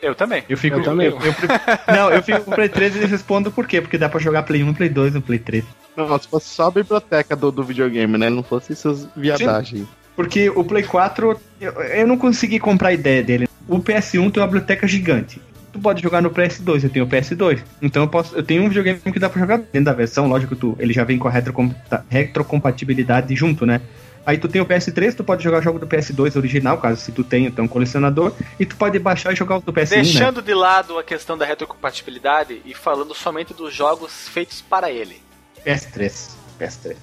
Eu 0.00 0.14
também. 0.14 0.42
Eu 0.48 0.56
fico 0.56 0.78
eu 0.78 0.82
também. 0.82 1.08
Eu, 1.08 1.18
eu, 1.18 1.34
não, 1.94 2.10
eu 2.10 2.22
fico 2.22 2.40
com 2.40 2.52
o 2.52 2.54
Play 2.54 2.70
3 2.70 2.96
e 2.96 3.04
respondo 3.04 3.50
por 3.50 3.66
quê? 3.66 3.82
Porque 3.82 3.98
dá 3.98 4.08
pra 4.08 4.18
jogar 4.18 4.44
Play 4.44 4.62
1, 4.62 4.72
Play 4.72 4.88
2 4.88 5.12
no 5.12 5.20
Play 5.20 5.38
3. 5.38 5.62
Não, 5.94 6.18
se 6.18 6.26
fosse 6.26 6.48
só 6.48 6.68
a 6.68 6.70
biblioteca 6.70 7.36
do, 7.36 7.52
do 7.52 7.62
videogame, 7.62 8.16
né? 8.16 8.30
Não 8.30 8.42
fosse 8.42 8.72
essas 8.72 9.06
viadagens. 9.14 9.86
Porque 10.16 10.48
o 10.48 10.64
Play 10.64 10.84
4, 10.84 11.38
eu, 11.60 11.70
eu 11.70 12.06
não 12.06 12.16
consegui 12.16 12.58
comprar 12.58 12.88
a 12.88 12.92
ideia 12.94 13.22
dele. 13.22 13.49
O 13.70 13.78
PS1 13.78 14.32
tem 14.32 14.42
uma 14.42 14.48
biblioteca 14.48 14.84
gigante. 14.88 15.40
tu 15.72 15.78
pode 15.78 16.02
jogar 16.02 16.20
no 16.20 16.28
PS2, 16.28 16.82
eu 16.82 16.90
tenho 16.90 17.04
o 17.04 17.08
PS2. 17.08 17.62
Então 17.80 18.02
eu 18.02 18.08
posso, 18.08 18.34
eu 18.34 18.42
tenho 18.42 18.64
um 18.64 18.68
videogame 18.68 18.98
que 18.98 19.18
dá 19.20 19.30
pra 19.30 19.40
jogar 19.40 19.58
dentro 19.58 19.84
da 19.84 19.92
versão, 19.92 20.26
lógico, 20.26 20.56
tu, 20.56 20.76
ele 20.80 20.92
já 20.92 21.04
vem 21.04 21.16
com 21.16 21.28
a 21.28 21.30
retrocom, 21.30 21.72
retrocompatibilidade 22.08 23.36
junto, 23.36 23.64
né? 23.64 23.80
Aí 24.26 24.38
tu 24.38 24.48
tem 24.48 24.60
o 24.60 24.66
PS3, 24.66 25.14
tu 25.14 25.22
pode 25.22 25.44
jogar 25.44 25.60
o 25.60 25.62
jogo 25.62 25.78
do 25.78 25.86
PS2 25.86 26.34
original, 26.36 26.78
caso 26.78 27.00
se 27.00 27.12
tu 27.12 27.22
tenha, 27.22 27.46
então 27.46 27.68
colecionador, 27.68 28.32
e 28.58 28.66
tu 28.66 28.74
pode 28.74 28.98
baixar 28.98 29.32
e 29.32 29.36
jogar 29.36 29.58
o 29.58 29.60
do 29.60 29.72
PS1. 29.72 29.90
Né? 29.90 30.02
Deixando 30.02 30.36
né? 30.38 30.42
de 30.42 30.54
lado 30.54 30.98
a 30.98 31.04
questão 31.04 31.38
da 31.38 31.44
retrocompatibilidade 31.44 32.60
e 32.64 32.74
falando 32.74 33.14
somente 33.14 33.54
dos 33.54 33.72
jogos 33.72 34.28
feitos 34.28 34.60
para 34.60 34.90
ele. 34.90 35.22
PS3. 35.64 36.32
PS3. 36.58 36.96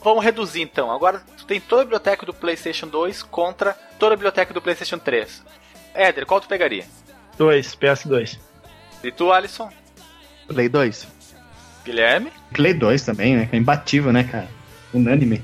Vamos 0.00 0.24
reduzir 0.24 0.62
então. 0.62 0.92
Agora 0.92 1.20
tu 1.36 1.44
tem 1.44 1.60
toda 1.60 1.82
a 1.82 1.84
biblioteca 1.84 2.24
do 2.24 2.32
PlayStation 2.32 2.86
2 2.86 3.24
contra 3.24 3.76
toda 3.98 4.14
a 4.14 4.16
biblioteca 4.16 4.54
do 4.54 4.62
PlayStation 4.62 4.98
3. 4.98 5.42
Éder, 5.94 6.26
qual 6.26 6.40
tu 6.40 6.48
pegaria? 6.48 6.84
2, 7.36 7.74
PS2. 7.76 8.38
E 9.02 9.10
tu, 9.12 9.32
Alisson? 9.32 9.70
Play 10.48 10.68
2. 10.68 11.06
Guilherme? 11.84 12.32
Play 12.52 12.74
2 12.74 13.02
também, 13.02 13.36
né? 13.36 13.48
É 13.52 13.56
imbatível, 13.56 14.12
né, 14.12 14.24
cara? 14.24 14.48
Unânime. 14.92 15.42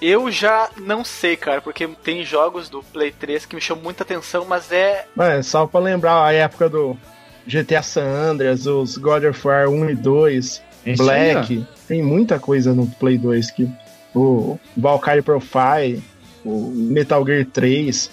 Eu 0.00 0.30
já 0.30 0.70
não 0.76 1.04
sei, 1.04 1.36
cara, 1.36 1.60
porque 1.60 1.86
tem 2.02 2.24
jogos 2.24 2.68
do 2.68 2.82
Play 2.82 3.10
3 3.10 3.46
que 3.46 3.56
me 3.56 3.60
chamam 3.60 3.82
muita 3.82 4.04
atenção, 4.04 4.44
mas 4.44 4.70
é. 4.70 5.06
É, 5.18 5.42
só 5.42 5.66
pra 5.66 5.80
lembrar 5.80 6.24
a 6.24 6.32
época 6.32 6.68
do 6.68 6.96
GTA 7.46 7.82
San 7.82 8.06
Andreas, 8.06 8.66
os 8.66 8.96
God 8.96 9.24
of 9.24 9.46
War 9.46 9.68
1 9.68 9.90
e 9.90 9.94
2, 9.96 10.62
Esse 10.86 11.02
Black. 11.02 11.54
Aí, 11.54 11.66
tem 11.88 12.02
muita 12.02 12.38
coisa 12.38 12.72
no 12.74 12.86
Play 12.86 13.18
2 13.18 13.50
que. 13.50 13.68
O 14.14 14.58
Valkyrie 14.76 15.22
Profile, 15.22 16.02
o 16.44 16.70
Metal 16.74 17.24
Gear 17.26 17.44
3. 17.44 18.10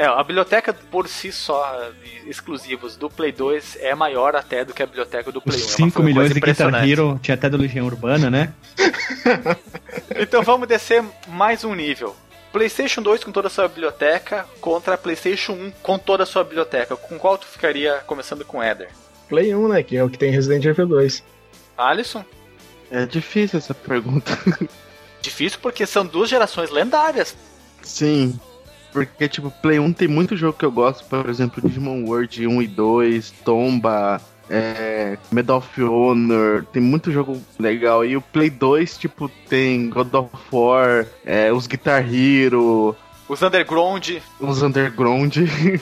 É, 0.00 0.06
a 0.06 0.22
biblioteca 0.24 0.72
por 0.72 1.06
si 1.06 1.30
só, 1.30 1.92
exclusivos 2.26 2.96
do 2.96 3.10
Play 3.10 3.32
2, 3.32 3.76
é 3.80 3.94
maior 3.94 4.34
até 4.34 4.64
do 4.64 4.72
que 4.72 4.82
a 4.82 4.86
biblioteca 4.86 5.30
do 5.30 5.42
Play 5.42 5.58
1. 5.58 5.60
5 5.60 6.00
é 6.00 6.04
milhões 6.06 6.32
de 6.32 6.40
Guitar 6.40 6.88
Hero, 6.88 7.20
tinha 7.22 7.34
até 7.34 7.50
da 7.50 7.58
Legião 7.58 7.84
Urbana, 7.84 8.30
né? 8.30 8.54
então 10.18 10.42
vamos 10.42 10.66
descer 10.66 11.04
mais 11.28 11.64
um 11.64 11.74
nível. 11.74 12.16
PlayStation 12.50 13.02
2 13.02 13.24
com 13.24 13.30
toda 13.30 13.48
a 13.48 13.50
sua 13.50 13.68
biblioteca 13.68 14.46
contra 14.58 14.96
PlayStation 14.96 15.52
1 15.52 15.72
com 15.82 15.98
toda 15.98 16.22
a 16.22 16.26
sua 16.26 16.44
biblioteca. 16.44 16.96
Com 16.96 17.18
qual 17.18 17.36
tu 17.36 17.46
ficaria 17.46 17.98
começando 18.06 18.42
com 18.42 18.64
Eder? 18.64 18.88
Play 19.28 19.54
1, 19.54 19.68
né? 19.68 19.82
Que 19.82 19.98
é 19.98 20.02
o 20.02 20.08
que 20.08 20.16
tem 20.16 20.30
Resident 20.30 20.64
Evil 20.64 20.86
2. 20.86 21.22
Alisson? 21.76 22.24
É 22.90 23.04
difícil 23.04 23.58
essa 23.58 23.74
pergunta. 23.74 24.32
Difícil 25.20 25.58
porque 25.60 25.84
são 25.84 26.06
duas 26.06 26.30
gerações 26.30 26.70
lendárias. 26.70 27.36
Sim. 27.82 28.40
Porque, 28.92 29.28
tipo, 29.28 29.50
Play 29.50 29.78
1 29.78 29.92
tem 29.92 30.08
muito 30.08 30.36
jogo 30.36 30.58
que 30.58 30.64
eu 30.64 30.72
gosto, 30.72 31.04
por 31.04 31.28
exemplo, 31.28 31.62
Digimon 31.62 32.04
World 32.04 32.46
1 32.46 32.62
e 32.62 32.66
2, 32.66 33.30
Tomba, 33.44 34.20
é, 34.50 35.16
Medal 35.30 35.58
of 35.58 35.82
Honor, 35.82 36.64
tem 36.72 36.82
muito 36.82 37.12
jogo 37.12 37.40
legal. 37.58 38.04
E 38.04 38.16
o 38.16 38.20
Play 38.20 38.50
2, 38.50 38.98
tipo, 38.98 39.28
tem 39.48 39.88
God 39.88 40.12
of 40.12 40.36
War, 40.50 41.06
é, 41.24 41.52
os 41.52 41.68
Guitar 41.68 42.04
Hero. 42.12 42.96
Os 43.28 43.42
Underground. 43.42 44.16
Os 44.40 44.60
Underground. 44.60 45.36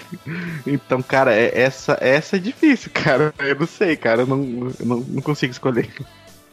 então, 0.67 1.01
cara, 1.01 1.35
é, 1.35 1.59
essa, 1.59 1.97
essa 1.99 2.37
é 2.37 2.39
difícil, 2.39 2.91
cara. 2.93 3.33
Eu 3.39 3.55
não 3.55 3.67
sei, 3.67 3.97
cara. 3.97 4.23
Eu 4.23 4.27
não, 4.27 4.73
eu 4.79 4.87
não, 4.87 5.01
não 5.01 5.23
consigo 5.23 5.51
escolher. 5.51 5.89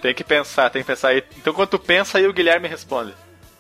Tem 0.02 0.14
que 0.14 0.24
pensar, 0.24 0.70
tem 0.70 0.82
que 0.82 0.88
pensar 0.88 1.10
aí. 1.10 1.22
Então, 1.38 1.54
quando 1.54 1.70
tu 1.70 1.80
pensa, 1.80 2.18
aí 2.18 2.26
o 2.26 2.34
Guilherme 2.34 2.70
responde. 2.70 3.14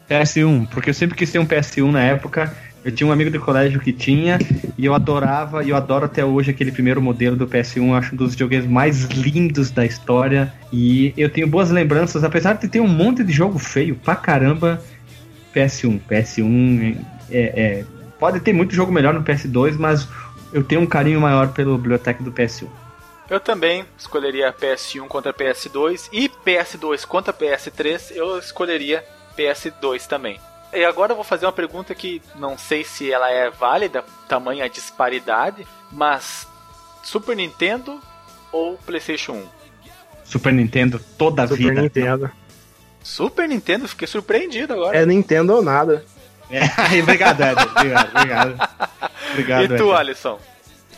PS1, 0.09 0.69
porque 0.69 0.91
eu 0.91 0.93
sempre 0.93 1.17
quis 1.17 1.31
ter 1.31 1.39
um 1.39 1.47
PS1 1.47 1.91
na 1.91 2.03
época 2.03 2.55
eu 2.85 2.91
tinha 2.91 3.07
um 3.07 3.11
amigo 3.11 3.31
do 3.31 3.39
colégio 3.39 3.79
que 3.79 3.91
tinha, 3.91 4.37
e 4.77 4.85
eu 4.85 4.93
adorava, 4.93 5.63
e 5.63 5.71
eu 5.71 5.75
adoro 5.75 6.05
até 6.05 6.23
hoje 6.23 6.51
aquele 6.51 6.71
primeiro 6.71 7.01
modelo 7.01 7.35
do 7.35 7.47
PS1, 7.47 7.87
eu 7.87 7.95
acho 7.95 8.13
um 8.13 8.15
dos 8.15 8.33
videogames 8.33 8.67
mais 8.67 9.05
lindos 9.05 9.71
da 9.71 9.83
história. 9.83 10.53
E 10.71 11.11
eu 11.17 11.27
tenho 11.27 11.47
boas 11.47 11.71
lembranças, 11.71 12.23
apesar 12.23 12.53
de 12.53 12.67
ter 12.67 12.79
um 12.79 12.87
monte 12.87 13.23
de 13.23 13.33
jogo 13.33 13.57
feio 13.57 13.95
pra 13.95 14.15
caramba. 14.15 14.79
PS1, 15.55 15.99
PS1 16.07 16.97
é, 17.31 17.39
é, 17.39 17.85
pode 18.19 18.39
ter 18.41 18.53
muito 18.53 18.75
jogo 18.75 18.91
melhor 18.91 19.15
no 19.15 19.23
PS2, 19.23 19.77
mas 19.79 20.07
eu 20.53 20.63
tenho 20.63 20.81
um 20.81 20.85
carinho 20.85 21.19
maior 21.19 21.53
pelo 21.53 21.79
biblioteca 21.79 22.23
do 22.23 22.31
PS1. 22.31 22.67
Eu 23.27 23.39
também 23.39 23.83
escolheria 23.97 24.53
PS1 24.53 25.07
contra 25.07 25.33
PS2 25.33 26.07
e 26.13 26.29
PS2 26.29 27.03
contra 27.07 27.33
PS3, 27.33 28.11
eu 28.11 28.37
escolheria 28.37 29.03
PS2 29.35 30.05
também. 30.05 30.39
E 30.75 30.83
agora 30.83 31.13
eu 31.13 31.15
vou 31.15 31.23
fazer 31.23 31.45
uma 31.45 31.51
pergunta 31.51 31.95
que 31.95 32.21
não 32.35 32.57
sei 32.57 32.83
se 32.83 33.11
ela 33.11 33.31
é 33.31 33.49
válida, 33.49 34.03
tamanha 34.27 34.69
disparidade, 34.69 35.65
mas 35.91 36.47
Super 37.03 37.35
Nintendo 37.35 37.99
ou 38.51 38.77
PlayStation 38.77 39.33
1? 39.33 39.47
Super 40.25 40.51
Nintendo 40.51 40.99
toda 41.17 41.43
a 41.43 41.47
Super 41.47 41.57
vida. 41.59 41.71
Super 41.71 41.83
Nintendo. 41.83 42.31
Super 43.01 43.47
Nintendo, 43.47 43.87
fiquei 43.87 44.07
surpreendido 44.07 44.73
agora. 44.73 44.97
É 44.97 45.05
Nintendo 45.05 45.53
ou 45.53 45.61
nada. 45.61 46.03
É, 46.49 46.63
obrigado, 47.01 47.41
Ed. 47.41 47.61
Obrigado, 47.61 48.09
obrigado. 48.09 48.69
obrigado 49.31 49.63
e 49.63 49.77
tu, 49.77 49.91
Ed. 49.91 49.97
Alisson? 49.97 50.39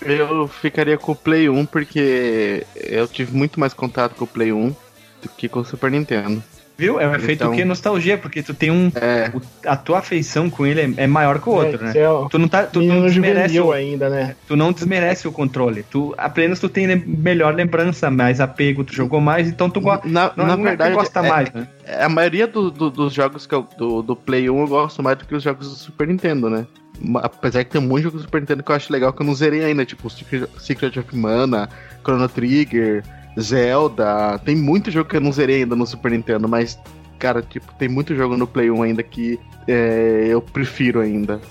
Eu 0.01 0.47
ficaria 0.47 0.97
com 0.97 1.11
o 1.11 1.15
Play 1.15 1.49
1 1.49 1.65
porque 1.65 2.65
eu 2.75 3.07
tive 3.07 3.35
muito 3.35 3.59
mais 3.59 3.73
contato 3.73 4.15
com 4.15 4.25
o 4.25 4.27
Play 4.27 4.51
1 4.51 4.75
do 5.21 5.29
que 5.29 5.49
com 5.49 5.59
o 5.59 5.65
Super 5.65 5.91
Nintendo. 5.91 6.41
Viu? 6.77 6.99
É 6.99 7.07
um 7.07 7.15
efeito 7.15 7.43
então, 7.43 7.55
que 7.55 7.65
nostalgia, 7.65 8.19
porque 8.19 8.43
tu 8.43 8.53
tem 8.53 8.69
um. 8.69 8.91
É. 8.93 9.31
O, 9.33 9.41
a 9.67 9.75
tua 9.75 9.97
afeição 9.97 10.47
com 10.47 10.63
ele 10.63 10.79
é, 10.81 11.03
é 11.03 11.07
maior 11.07 11.39
que 11.39 11.49
o 11.49 11.53
outro, 11.53 11.83
é, 11.83 11.85
né? 11.85 11.93
É 11.95 12.27
tu 12.29 12.37
não 12.37 12.47
tá. 12.47 12.63
Tu 12.63 12.81
não 12.83 13.01
desmerece 13.03 13.59
o, 13.59 13.71
ainda, 13.71 14.09
né? 14.09 14.35
Tu 14.47 14.55
não 14.55 14.71
desmerece 14.71 15.27
o 15.27 15.31
controle. 15.31 15.81
Tu 15.81 16.13
apenas 16.15 16.59
tu 16.59 16.69
tem 16.69 16.95
melhor 16.95 17.55
lembrança, 17.55 18.11
mais 18.11 18.39
apego, 18.39 18.83
tu 18.83 18.93
jogou 18.93 19.19
mais, 19.19 19.47
então 19.47 19.71
tu 19.71 19.81
gosta. 19.81 20.07
Na, 20.07 20.31
não, 20.35 20.45
na 20.45 20.55
verdade, 20.55 20.93
gosta 20.93 21.19
é, 21.19 21.27
mais, 21.27 21.51
né? 21.51 21.67
É, 21.83 22.03
a 22.03 22.09
maioria 22.09 22.45
do, 22.45 22.69
do, 22.69 22.91
dos 22.91 23.11
jogos 23.11 23.47
que 23.47 23.55
eu, 23.55 23.67
do, 23.75 24.03
do 24.03 24.15
Play 24.15 24.47
1 24.47 24.59
eu 24.59 24.67
gosto 24.67 25.01
mais 25.01 25.17
do 25.17 25.25
que 25.25 25.33
os 25.33 25.41
jogos 25.41 25.67
do 25.67 25.75
Super 25.75 26.07
Nintendo, 26.07 26.47
né? 26.47 26.67
Apesar 27.15 27.63
que 27.63 27.71
tem 27.71 27.81
um 27.81 27.87
monte 27.87 27.97
de 27.97 28.03
jogos 28.03 28.21
do 28.21 28.25
Super 28.25 28.41
Nintendo 28.41 28.61
que 28.61 28.71
eu 28.71 28.75
acho 28.75 28.93
legal 28.93 29.11
que 29.11 29.21
eu 29.21 29.25
não 29.25 29.33
zerei 29.33 29.63
ainda, 29.63 29.83
tipo 29.83 30.07
Secret, 30.11 30.47
Secret 30.59 30.99
of 30.99 31.15
Mana, 31.15 31.67
Chrono 32.03 32.29
Trigger. 32.29 33.03
Zelda, 33.39 34.39
tem 34.39 34.55
muito 34.55 34.91
jogo 34.91 35.09
que 35.09 35.17
eu 35.17 35.21
não 35.21 35.31
zerei 35.31 35.61
ainda 35.61 35.75
no 35.75 35.85
Super 35.85 36.11
Nintendo, 36.11 36.47
mas 36.47 36.79
cara, 37.17 37.41
tipo, 37.41 37.73
tem 37.73 37.89
muito 37.89 38.15
jogo 38.15 38.37
no 38.37 38.47
Play 38.47 38.69
1 38.69 38.83
ainda 38.83 39.03
que 39.03 39.39
é, 39.67 40.25
eu 40.27 40.41
prefiro 40.41 41.01
ainda. 41.01 41.41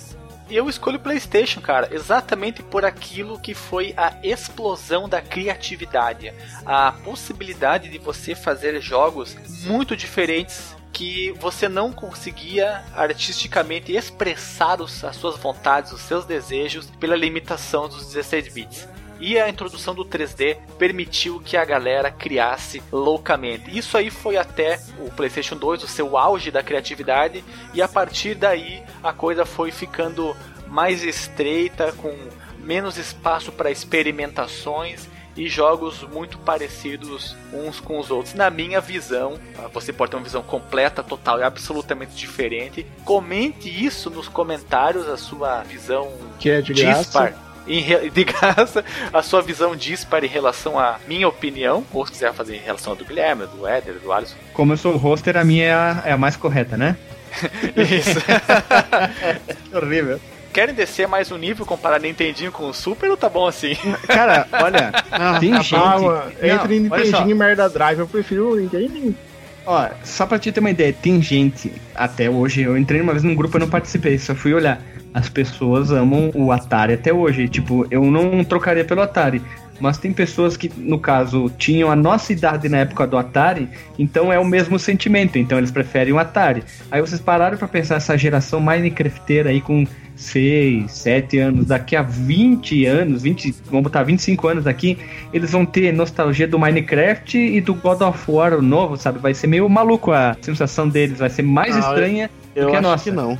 Eu 0.49 0.68
escolho 0.68 0.97
o 0.97 1.01
PlayStation, 1.01 1.61
cara, 1.61 1.89
exatamente 1.93 2.62
por 2.62 2.84
aquilo 2.84 3.39
que 3.39 3.53
foi 3.53 3.93
a 3.97 4.16
explosão 4.22 5.09
da 5.09 5.20
criatividade, 5.20 6.32
a 6.64 6.93
possibilidade 6.93 7.89
de 7.89 7.99
você 7.99 8.34
fazer 8.34 8.80
jogos 8.80 9.37
muito 9.64 9.97
diferentes 9.97 10.76
que 10.93 11.32
você 11.41 11.68
não 11.68 11.93
conseguia 11.93 12.82
artisticamente 12.95 13.93
expressar 13.93 14.80
os, 14.80 15.05
as 15.05 15.16
suas 15.16 15.37
vontades, 15.37 15.93
os 15.93 16.01
seus 16.01 16.24
desejos 16.24 16.87
pela 17.01 17.16
limitação 17.16 17.89
dos 17.89 18.07
16 18.07 18.55
bits 18.55 18.95
e 19.21 19.39
a 19.39 19.49
introdução 19.49 19.95
do 19.95 20.05
3D 20.05 20.57
permitiu 20.79 21.41
que 21.41 21.57
a 21.57 21.64
galera 21.64 22.11
criasse 22.11 22.83
loucamente. 22.93 23.77
Isso 23.77 23.97
aí 23.97 24.11
foi 24.11 24.37
até 24.37 24.81
o 24.99 25.11
PlayStation 25.11 25.57
2, 25.57 25.85
o 25.85 25.89
seu 25.89 26.17
auge 26.17 26.51
da 26.51 26.62
criatividade, 26.62 27.43
e 27.73 27.81
a 27.81 27.89
partir 27.89 28.35
daí 28.35 28.83
a 29.03 29.12
coisa 29.12 29.45
foi 29.45 29.71
ficando 29.71 30.37
mais 30.69 31.03
estreita, 31.03 31.93
com 31.93 32.14
menos 32.59 32.99
espaço 32.99 33.53
para 33.53 33.71
experimentações 33.71 35.09
e 35.37 35.49
jogos 35.49 36.03
muito 36.03 36.39
parecidos 36.39 37.37
uns 37.53 37.79
com 37.79 37.99
os 37.99 38.11
outros. 38.11 38.35
Na 38.35 38.51
minha 38.51 38.81
visão, 38.81 39.39
tá? 39.55 39.69
você 39.69 39.93
pode 39.93 40.11
ter 40.11 40.17
uma 40.17 40.25
visão 40.25 40.43
completa, 40.43 41.03
total 41.03 41.39
e 41.39 41.43
absolutamente 41.43 42.17
diferente. 42.17 42.87
Comente 43.05 43.69
isso 43.69 44.09
nos 44.11 44.29
comentários, 44.29 45.07
a 45.07 45.17
sua 45.17 45.62
visão 45.62 46.11
que 46.39 46.49
é 46.49 46.61
de 46.61 46.73
dispar. 46.73 47.31
Graça 47.31 47.45
em, 47.67 48.11
de 48.11 48.25
graça 48.25 48.85
a 49.12 49.23
sua 49.23 49.43
visão 49.43 49.75
dispara 49.75 50.25
em 50.25 50.29
relação 50.29 50.79
à 50.79 50.99
minha 51.07 51.29
opinião, 51.29 51.85
ou 51.93 52.07
se 52.07 52.12
quiser 52.12 52.33
fazer 52.33 52.57
em 52.57 52.61
relação 52.61 52.93
à 52.93 52.97
do 52.97 53.05
Guilherme, 53.05 53.47
do 53.47 53.67
Éder, 53.67 53.95
do 53.95 54.12
Alisson. 54.12 54.37
Como 54.53 54.73
eu 54.73 54.77
sou 54.77 54.95
o 54.95 54.97
roster, 54.97 55.37
a 55.37 55.45
minha 55.45 55.64
é 55.64 55.73
a, 55.73 56.03
é 56.07 56.12
a 56.12 56.17
mais 56.17 56.37
correta, 56.37 56.77
né? 56.77 56.97
Isso. 57.77 58.19
é 59.73 59.77
horrível. 59.77 60.21
Querem 60.53 60.75
descer 60.75 61.07
mais 61.07 61.31
um 61.31 61.37
nível, 61.37 61.67
comparar 61.67 62.01
Nintendinho 62.01 62.51
com 62.51 62.71
o 62.71 62.73
Super 62.73 63.11
ou 63.11 63.17
tá 63.17 63.29
bom 63.29 63.47
assim? 63.47 63.77
Cara, 64.07 64.49
olha, 64.64 64.91
não, 65.11 65.39
tem 65.39 65.51
tá 65.51 65.61
gente... 65.61 65.75
Calma, 65.75 66.33
entre 66.43 66.81
Nintendinho 66.81 67.31
e 67.31 67.35
Merda 67.35 67.69
Drive, 67.69 67.99
eu 67.99 68.07
prefiro 68.07 68.53
o 68.53 68.57
Nintendinho. 68.57 69.14
Ó, 69.67 69.87
só 70.03 70.25
pra 70.25 70.39
te 70.39 70.51
ter 70.51 70.61
uma 70.61 70.71
ideia, 70.71 70.95
tem 70.95 71.21
gente, 71.21 71.71
até 71.95 72.31
hoje, 72.31 72.62
eu 72.62 72.79
entrei 72.79 73.03
uma 73.03 73.12
vez 73.12 73.23
num 73.23 73.35
grupo 73.35 73.59
e 73.59 73.61
não 73.61 73.69
participei, 73.69 74.19
só 74.19 74.35
fui 74.35 74.55
olhar 74.55 74.81
as 75.17 75.31
pessoas 75.31 75.91
amam 75.91 76.31
o 76.35 76.53
Atari 76.53 76.93
até 76.93 77.11
hoje. 77.11 77.49
Tipo, 77.49 77.87
eu 77.91 78.05
não 78.05 78.45
trocaria 78.45 78.85
pelo 78.85 79.01
Atari. 79.01 79.41
mas 79.81 79.97
tem 79.97 80.12
pessoas 80.12 80.57
que, 80.59 80.71
no 80.77 80.99
caso, 80.99 81.51
tinham 81.59 81.91
a 81.91 81.97
nossa 81.97 82.33
idade 82.33 82.69
na 82.69 82.79
época 82.79 83.07
do 83.07 83.17
Atari, 83.17 83.69
então 83.99 84.33
é 84.33 84.39
o 84.39 84.45
mesmo 84.45 84.79
sentimento, 84.79 85.39
então 85.39 85.59
eles 85.59 85.71
preferem 85.71 86.12
o 86.12 86.19
Atari. 86.19 86.64
Aí 86.91 87.01
vocês 87.01 87.21
pararam 87.21 87.59
para 87.59 87.69
pensar 87.69 87.97
essa 87.97 88.17
geração 88.17 88.59
Minecrafteira 88.61 89.51
aí 89.51 89.61
com 89.61 89.87
6, 90.17 90.91
7 90.91 91.38
anos, 91.38 91.67
daqui 91.67 91.95
a 91.95 92.01
20 92.01 92.87
anos, 92.87 93.22
20, 93.22 93.55
vamos 93.67 93.83
botar 93.83 94.03
25 94.03 94.49
anos 94.49 94.64
daqui, 94.64 94.99
eles 95.33 95.53
vão 95.53 95.67
ter 95.67 95.93
nostalgia 95.93 96.49
do 96.49 96.59
Minecraft 96.59 97.38
e 97.38 97.61
do 97.61 97.75
God 97.75 98.01
of 98.01 98.30
War 98.30 98.63
novo, 98.63 98.97
sabe? 98.97 99.18
Vai 99.18 99.34
ser 99.34 99.47
meio 99.47 99.68
maluco 99.68 100.13
a 100.13 100.37
sensação 100.41 100.88
deles, 100.88 101.18
vai 101.18 101.29
ser 101.29 101.43
mais 101.43 101.76
ah, 101.76 101.80
estranha 101.80 102.30
eu, 102.55 102.64
do 102.64 102.71
que 102.71 102.76
a 102.76 102.80
nossa. 102.80 103.05
que 103.05 103.11
não. 103.11 103.38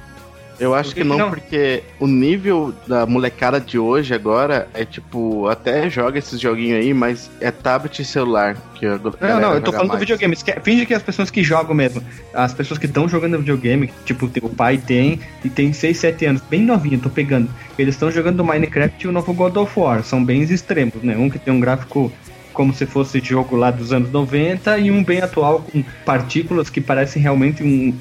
Eu 0.59 0.74
acho 0.74 0.95
que 0.95 1.05
não, 1.05 1.19
não, 1.19 1.31
porque 1.31 1.83
o 2.01 2.07
nível 2.07 2.74
da 2.87 3.05
molecada 3.05 3.61
de 3.61 3.78
hoje 3.78 4.15
agora 4.15 4.69
é 4.73 4.85
tipo, 4.85 5.47
até 5.49 5.89
joga 5.91 6.19
esses 6.19 6.41
joguinhos 6.41 6.81
aí, 6.81 6.95
mas 6.95 7.31
é 7.41 7.51
tablet 7.51 8.01
e 8.01 8.05
celular. 8.05 8.57
Que 8.74 8.87
não, 8.87 9.41
não, 9.41 9.55
eu 9.55 9.61
tô 9.61 9.73
falando 9.73 9.89
mais. 9.89 9.99
do 9.99 10.07
videogame. 10.07 10.37
Finge 10.62 10.87
que 10.87 10.95
as 10.95 11.03
pessoas 11.03 11.31
que 11.31 11.43
jogam 11.43 11.74
mesmo, 11.74 12.03
as 12.33 12.55
pessoas 12.55 12.78
que 12.78 12.87
estão 12.87 13.09
jogando 13.09 13.39
videogame, 13.39 13.93
tipo, 14.05 14.31
o 14.43 14.49
pai 14.49 14.78
tem, 14.78 15.20
e 15.45 15.51
tem 15.51 15.73
6, 15.73 15.97
7 15.97 16.27
anos, 16.27 16.43
bem 16.49 16.62
novinho, 16.62 16.99
tô 16.99 17.11
pegando. 17.11 17.51
Eles 17.78 17.95
estão 17.95 18.11
jogando 18.11 18.45
Minecraft 18.45 19.05
e 19.05 19.09
o 19.09 19.12
novo 19.12 19.33
God 19.35 19.57
of 19.57 19.78
War. 19.78 20.03
São 20.03 20.24
bem 20.24 20.43
extremos, 20.43 21.03
né? 21.03 21.16
Um 21.16 21.28
que 21.28 21.39
tem 21.39 21.53
um 21.53 21.61
gráfico 21.61 22.12
como 22.57 22.73
se 22.73 22.87
fosse 22.87 23.20
jogo 23.20 23.55
lá 23.55 23.70
dos 23.70 23.93
anos 23.93 24.11
90 24.11 24.78
e 24.78 24.91
um 24.91 25.05
bem 25.05 25.20
atual 25.20 25.61
com 25.61 25.85
partículas 26.07 26.70
que 26.70 26.81
parecem 26.81 27.20
realmente 27.20 27.62
um, 27.62 27.95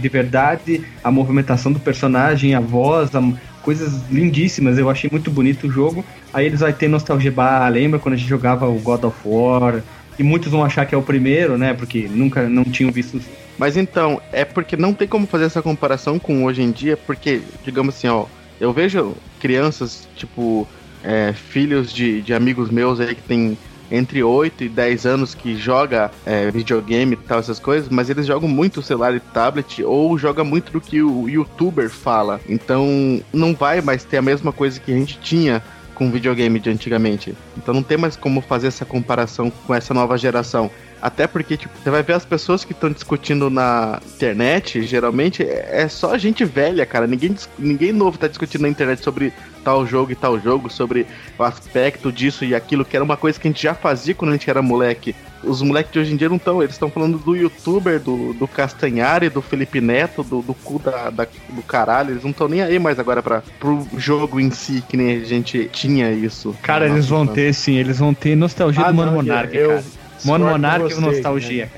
de 0.00 0.08
verdade, 0.08 0.84
a 1.04 1.10
movimentação 1.10 1.70
do 1.70 1.78
personagem, 1.78 2.52
a 2.52 2.60
voz, 2.60 3.14
a, 3.14 3.22
coisas 3.62 4.02
lindíssimas. 4.10 4.76
Eu 4.76 4.90
achei 4.90 5.08
muito 5.08 5.30
bonito 5.30 5.68
o 5.68 5.70
jogo. 5.70 6.04
Aí 6.34 6.46
eles 6.46 6.58
vão 6.58 6.72
ter 6.72 6.88
nostalgia 6.88 7.30
bar, 7.30 7.68
lembra 7.68 8.00
quando 8.00 8.14
a 8.14 8.18
gente 8.18 8.28
jogava 8.28 8.68
o 8.68 8.80
God 8.80 9.04
of 9.04 9.16
War? 9.24 9.80
E 10.18 10.22
muitos 10.24 10.50
vão 10.50 10.64
achar 10.64 10.84
que 10.84 10.96
é 10.96 10.98
o 10.98 11.02
primeiro, 11.02 11.56
né? 11.56 11.72
Porque 11.72 12.08
nunca 12.10 12.48
não 12.48 12.64
tinham 12.64 12.90
visto 12.90 13.20
mas 13.58 13.76
então, 13.76 14.20
é 14.32 14.44
porque 14.44 14.76
não 14.76 14.92
tem 14.94 15.06
como 15.06 15.26
fazer 15.26 15.44
essa 15.44 15.62
comparação 15.62 16.18
com 16.18 16.44
hoje 16.44 16.62
em 16.62 16.70
dia, 16.72 16.96
porque, 16.96 17.42
digamos 17.62 17.94
assim, 17.94 18.08
ó, 18.08 18.24
eu 18.58 18.72
vejo 18.72 19.14
crianças, 19.38 20.08
tipo, 20.16 20.66
é, 21.04 21.32
filhos 21.32 21.92
de, 21.92 22.22
de 22.22 22.32
amigos 22.32 22.70
meus 22.70 22.98
aí 22.98 23.14
que 23.14 23.22
tem 23.22 23.58
entre 23.92 24.22
8 24.22 24.64
e 24.64 24.68
10 24.70 25.04
anos 25.04 25.34
que 25.34 25.54
joga 25.54 26.10
é, 26.24 26.50
videogame 26.50 27.12
e 27.12 27.16
tal, 27.16 27.38
essas 27.38 27.60
coisas, 27.60 27.90
mas 27.90 28.08
eles 28.08 28.26
jogam 28.26 28.48
muito 28.48 28.82
celular 28.82 29.14
e 29.14 29.20
tablet 29.20 29.84
ou 29.84 30.16
joga 30.16 30.42
muito 30.42 30.72
do 30.72 30.80
que 30.80 31.02
o 31.02 31.28
youtuber 31.28 31.90
fala. 31.90 32.40
Então 32.48 33.22
não 33.32 33.54
vai 33.54 33.82
mais 33.82 34.02
ter 34.02 34.16
a 34.16 34.22
mesma 34.22 34.50
coisa 34.50 34.80
que 34.80 34.90
a 34.90 34.96
gente 34.96 35.18
tinha 35.20 35.62
com 35.94 36.10
videogame 36.10 36.58
de 36.58 36.70
antigamente. 36.70 37.34
Então 37.56 37.74
não 37.74 37.82
tem 37.82 37.98
mais 37.98 38.16
como 38.16 38.40
fazer 38.40 38.68
essa 38.68 38.86
comparação 38.86 39.50
com 39.50 39.74
essa 39.74 39.92
nova 39.92 40.16
geração. 40.16 40.70
Até 41.02 41.26
porque, 41.26 41.56
tipo, 41.56 41.76
você 41.76 41.90
vai 41.90 42.00
ver 42.00 42.12
as 42.12 42.24
pessoas 42.24 42.64
que 42.64 42.70
estão 42.70 42.88
discutindo 42.88 43.50
na 43.50 44.00
internet, 44.14 44.84
geralmente, 44.84 45.42
é 45.42 45.88
só 45.88 46.16
gente 46.16 46.44
velha, 46.44 46.86
cara. 46.86 47.08
Ninguém, 47.08 47.34
ninguém 47.58 47.92
novo 47.92 48.16
tá 48.16 48.28
discutindo 48.28 48.62
na 48.62 48.68
internet 48.68 49.02
sobre 49.02 49.32
tal 49.64 49.84
jogo 49.84 50.12
e 50.12 50.14
tal 50.14 50.38
jogo, 50.38 50.70
sobre 50.70 51.04
o 51.36 51.42
aspecto 51.42 52.12
disso 52.12 52.44
e 52.44 52.54
aquilo, 52.54 52.84
que 52.84 52.96
era 52.96 53.04
uma 53.04 53.16
coisa 53.16 53.38
que 53.38 53.48
a 53.48 53.50
gente 53.50 53.62
já 53.62 53.74
fazia 53.74 54.14
quando 54.14 54.30
a 54.30 54.34
gente 54.34 54.48
era 54.48 54.62
moleque. 54.62 55.12
Os 55.42 55.60
moleques 55.60 55.92
de 55.92 55.98
hoje 55.98 56.12
em 56.12 56.16
dia 56.16 56.28
não 56.28 56.36
estão, 56.36 56.62
eles 56.62 56.76
estão 56.76 56.88
falando 56.88 57.18
do 57.18 57.34
youtuber, 57.34 57.98
do, 57.98 58.32
do 58.32 58.46
Castanhari, 58.46 59.28
do 59.28 59.42
Felipe 59.42 59.80
Neto, 59.80 60.22
do, 60.22 60.40
do 60.40 60.54
cu 60.54 60.78
da, 60.78 61.10
da 61.10 61.26
do 61.48 61.62
caralho, 61.62 62.12
eles 62.12 62.22
não 62.22 62.30
estão 62.30 62.46
nem 62.46 62.62
aí 62.62 62.78
mais 62.78 63.00
agora 63.00 63.20
para 63.20 63.42
pro 63.58 63.84
jogo 63.96 64.38
em 64.38 64.52
si, 64.52 64.84
que 64.88 64.96
nem 64.96 65.16
a 65.16 65.24
gente 65.24 65.68
tinha 65.72 66.12
isso. 66.12 66.54
Cara, 66.62 66.86
eles 66.86 67.08
vão 67.08 67.26
ter 67.26 67.52
sim, 67.52 67.74
eles 67.74 67.98
vão 67.98 68.14
ter 68.14 68.36
nostalgia 68.36 68.84
ah, 68.84 68.92
do 68.92 68.94
Mano 68.94 69.12
Monarca, 69.12 69.50
cara. 69.50 69.84
Mano 70.24 70.46
Monarca 70.46 70.92
e 70.92 71.00
nostalgia. 71.00 71.70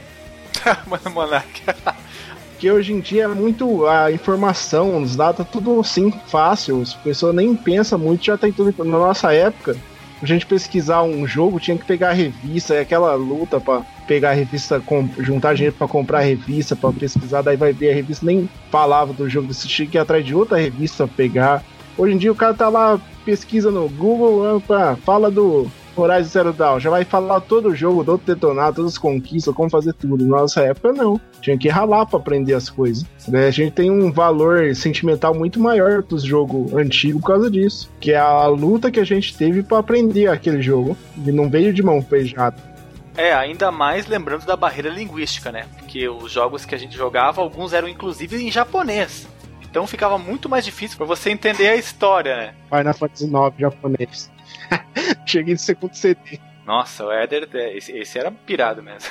Né? 0.66 0.77
Mano 0.87 1.11
Monarca. 1.11 1.77
Porque 2.51 2.71
hoje 2.71 2.93
em 2.93 3.01
dia 3.01 3.25
é 3.25 3.29
muito 3.29 3.87
a 3.87 4.11
informação, 4.11 5.03
os 5.03 5.16
dados, 5.16 5.47
tudo 5.51 5.81
assim 5.81 6.11
fácil. 6.29 6.81
As 6.81 6.95
pessoas 6.95 7.35
nem 7.35 7.55
pensam 7.55 7.99
muito, 7.99 8.25
já 8.25 8.39
tem 8.39 8.53
tudo. 8.53 8.73
Na 8.85 8.99
nossa 8.99 9.33
época, 9.33 9.77
a 10.23 10.27
gente 10.27 10.47
pesquisar 10.47 11.03
um 11.03 11.27
jogo, 11.27 11.61
tinha 11.61 11.77
que 11.77 11.85
pegar 11.85 12.11
a 12.11 12.12
revista, 12.12 12.75
é 12.75 12.81
aquela 12.81 13.15
luta 13.15 13.61
para 13.61 13.83
pegar 14.07 14.31
a 14.31 14.33
revista, 14.33 14.83
juntar 15.19 15.55
dinheiro 15.55 15.77
para 15.77 15.89
comprar 15.89 16.19
a 16.21 16.23
revista, 16.23 16.75
para 16.75 16.93
pesquisar, 16.93 17.43
daí 17.43 17.57
vai 17.57 17.73
ver 17.73 17.91
a 17.91 17.95
revista, 17.95 18.25
nem 18.25 18.49
falava 18.71 19.12
do 19.12 19.29
jogo, 19.29 19.53
você 19.53 19.69
tinha 19.69 19.89
que 19.89 19.99
ir 19.99 20.01
atrás 20.01 20.25
de 20.25 20.35
outra 20.35 20.57
revista 20.57 21.07
pegar. 21.07 21.62
Hoje 21.99 22.15
em 22.15 22.19
dia 22.19 22.33
o 22.33 22.35
cara 22.35 22.55
tá 22.55 22.69
lá, 22.69 22.99
pesquisa 23.25 23.71
no 23.71 23.89
Google, 23.89 24.57
opa, 24.57 24.97
fala 25.05 25.31
do 25.31 25.71
Horizon 26.03 26.29
Zero 26.29 26.53
Dawn, 26.53 26.81
já 26.81 26.91
vai 26.91 27.05
falar 27.05 27.41
todo 27.41 27.69
o 27.69 27.75
jogo, 27.75 28.05
todo 28.05 28.23
detonado, 28.25 28.77
todas 28.77 28.93
as 28.93 28.99
conquistas, 28.99 29.55
como 29.55 29.71
fazer 29.71 29.93
tudo. 29.95 30.25
Na 30.25 30.41
nossa 30.41 30.62
época, 30.62 30.93
não. 30.93 31.21
Tinha 31.41 31.59
que 31.59 31.69
ralar 31.69 32.07
para 32.07 32.19
aprender 32.19 32.55
as 32.55 32.71
coisas. 32.71 33.05
Né? 33.29 33.47
A 33.47 33.51
gente 33.51 33.73
tem 33.73 33.91
um 33.91 34.12
valor 34.12 34.75
sentimental 34.75 35.35
muito 35.35 35.61
maior 35.61 36.03
dos 36.03 36.23
jogos 36.23 36.73
antigos 36.75 37.21
por 37.21 37.29
causa 37.29 37.51
disso. 37.51 37.91
Que 38.01 38.12
é 38.12 38.19
a 38.19 38.47
luta 38.47 38.91
que 38.91 39.01
a 39.01 39.05
gente 39.05 39.37
teve 39.37 39.62
para 39.62 39.79
aprender 39.79 40.29
aquele 40.29 40.62
jogo. 40.62 40.97
E 41.25 41.31
não 41.31 41.49
veio 41.49 41.73
de 41.73 41.83
mão 41.83 42.01
beijada. 42.01 42.57
É, 43.16 43.33
ainda 43.33 43.71
mais 43.71 44.07
lembrando 44.07 44.45
da 44.45 44.57
barreira 44.57 44.89
linguística, 44.89 45.53
né? 45.53 45.66
Porque 45.79 46.09
os 46.09 46.33
jogos 46.33 46.65
que 46.65 46.75
a 46.75 46.79
gente 46.79 46.97
jogava, 46.97 47.41
alguns 47.41 47.73
eram 47.73 47.89
inclusive 47.89 48.43
em 48.45 48.51
japonês. 48.51 49.29
Então 49.62 49.87
ficava 49.87 50.19
muito 50.19 50.49
mais 50.49 50.65
difícil 50.65 50.97
para 50.97 51.07
você 51.07 51.31
entender 51.31 51.69
a 51.69 51.77
história, 51.77 52.37
né? 52.37 52.55
Final 52.71 52.95
Fantasy 52.95 53.25
IX 53.25 53.59
japonês. 53.59 54.34
Cheguei 55.27 55.55
no 55.55 55.59
segundo 55.59 55.95
CD. 55.95 56.41
Nossa, 56.66 57.05
o 57.05 57.12
Éder, 57.12 57.47
é, 57.53 57.77
esse, 57.77 57.93
esse 57.93 58.19
era 58.19 58.31
pirado 58.31 58.83
mesmo. 58.83 59.11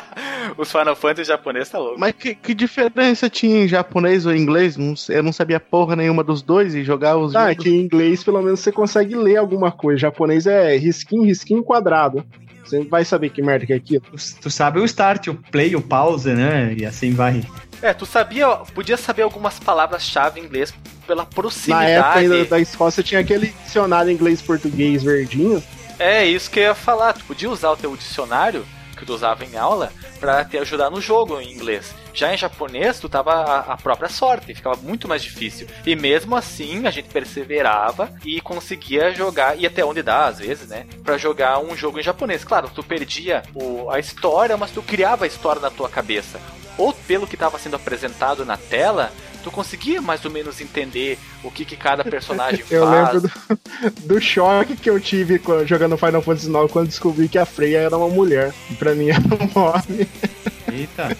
Os 0.56 0.72
Final 0.72 0.96
Fantasy 0.96 1.28
japonês 1.28 1.68
tá 1.68 1.78
louco. 1.78 2.00
Mas 2.00 2.12
que, 2.12 2.34
que, 2.34 2.54
diferença 2.54 3.28
tinha 3.28 3.64
em 3.64 3.68
japonês 3.68 4.24
ou 4.24 4.34
inglês? 4.34 4.76
eu 5.10 5.22
não 5.22 5.32
sabia 5.32 5.60
porra 5.60 5.94
nenhuma 5.94 6.24
dos 6.24 6.40
dois 6.40 6.74
e 6.74 6.82
jogar 6.82 7.18
os. 7.18 7.36
Ah, 7.36 7.54
que 7.54 7.68
em 7.68 7.80
inglês 7.80 8.24
pelo 8.24 8.40
menos 8.40 8.60
você 8.60 8.72
consegue 8.72 9.14
ler 9.14 9.36
alguma 9.36 9.70
coisa. 9.70 9.98
japonês 9.98 10.46
é 10.46 10.74
risquinho, 10.76 11.24
risquinho 11.24 11.62
quadrado. 11.62 12.24
Você 12.64 12.82
vai 12.84 13.04
saber 13.04 13.28
que 13.30 13.42
merda 13.42 13.66
que 13.66 13.72
é 13.72 13.76
aquilo. 13.76 14.02
Tu 14.40 14.50
sabe 14.50 14.80
o 14.80 14.84
start, 14.84 15.28
o 15.28 15.34
play, 15.34 15.76
o 15.76 15.82
pause, 15.82 16.32
né? 16.32 16.74
E 16.76 16.84
assim 16.84 17.12
vai. 17.12 17.42
É, 17.82 17.92
tu 17.92 18.06
sabia, 18.06 18.48
podia 18.74 18.96
saber 18.96 19.22
algumas 19.22 19.58
palavras-chave 19.58 20.40
em 20.40 20.44
inglês 20.44 20.72
pela 21.06 21.24
proximidade. 21.24 21.84
Na 21.84 21.90
época 21.90 22.18
ainda 22.18 22.44
da 22.44 22.58
Escócia 22.58 23.02
tinha 23.02 23.20
aquele 23.20 23.48
dicionário 23.64 24.10
inglês-português 24.10 25.02
verdinho. 25.02 25.62
É, 25.98 26.24
isso 26.26 26.50
que 26.50 26.60
eu 26.60 26.64
ia 26.64 26.74
falar. 26.74 27.12
Tu 27.12 27.24
podia 27.24 27.50
usar 27.50 27.70
o 27.70 27.76
teu 27.76 27.96
dicionário, 27.96 28.66
que 28.96 29.04
tu 29.04 29.14
usava 29.14 29.44
em 29.44 29.56
aula, 29.56 29.92
para 30.18 30.44
te 30.44 30.58
ajudar 30.58 30.90
no 30.90 31.00
jogo 31.00 31.40
em 31.40 31.52
inglês. 31.52 31.94
Já 32.16 32.32
em 32.32 32.38
japonês, 32.38 32.98
tu 32.98 33.10
tava 33.10 33.32
a, 33.34 33.74
a, 33.74 33.76
própria 33.76 34.08
sorte, 34.08 34.54
ficava 34.54 34.74
muito 34.76 35.06
mais 35.06 35.22
difícil. 35.22 35.66
E 35.84 35.94
mesmo 35.94 36.34
assim, 36.34 36.86
a 36.86 36.90
gente 36.90 37.10
perseverava 37.10 38.10
e 38.24 38.40
conseguia 38.40 39.12
jogar, 39.12 39.58
e 39.58 39.66
até 39.66 39.84
onde 39.84 40.02
dá, 40.02 40.24
às 40.24 40.38
vezes, 40.38 40.68
né? 40.68 40.86
Pra 41.04 41.18
jogar 41.18 41.58
um 41.58 41.76
jogo 41.76 42.00
em 42.00 42.02
japonês. 42.02 42.42
Claro, 42.42 42.70
tu 42.74 42.82
perdia 42.82 43.42
o, 43.54 43.90
a 43.90 43.98
história, 43.98 44.56
mas 44.56 44.70
tu 44.70 44.80
criava 44.82 45.26
a 45.26 45.28
história 45.28 45.60
na 45.60 45.70
tua 45.70 45.90
cabeça 45.90 46.40
ou 46.78 46.92
pelo 46.92 47.26
que 47.26 47.34
estava 47.34 47.58
sendo 47.58 47.76
apresentado 47.76 48.44
na 48.44 48.56
tela, 48.56 49.12
tu 49.42 49.50
conseguia 49.50 50.02
mais 50.02 50.24
ou 50.24 50.30
menos 50.30 50.60
entender 50.60 51.18
o 51.42 51.50
que, 51.50 51.64
que 51.64 51.76
cada 51.76 52.04
personagem 52.04 52.64
eu 52.70 52.86
faz. 52.86 53.14
Eu 53.14 53.20
lembro 53.20 53.20
do, 53.20 54.00
do, 54.14 54.20
choque 54.20 54.76
que 54.76 54.90
eu 54.90 55.00
tive 55.00 55.40
jogando 55.64 55.96
Final 55.96 56.22
Fantasy 56.22 56.48
IX 56.48 56.72
quando 56.72 56.88
descobri 56.88 57.28
que 57.28 57.38
a 57.38 57.46
Freya 57.46 57.78
era 57.78 57.96
uma 57.96 58.08
mulher. 58.08 58.52
Pra 58.78 58.94
mim 58.94 59.10
era 59.10 59.20
um 59.20 59.60
homem. 59.60 60.06
Eita. 60.76 61.16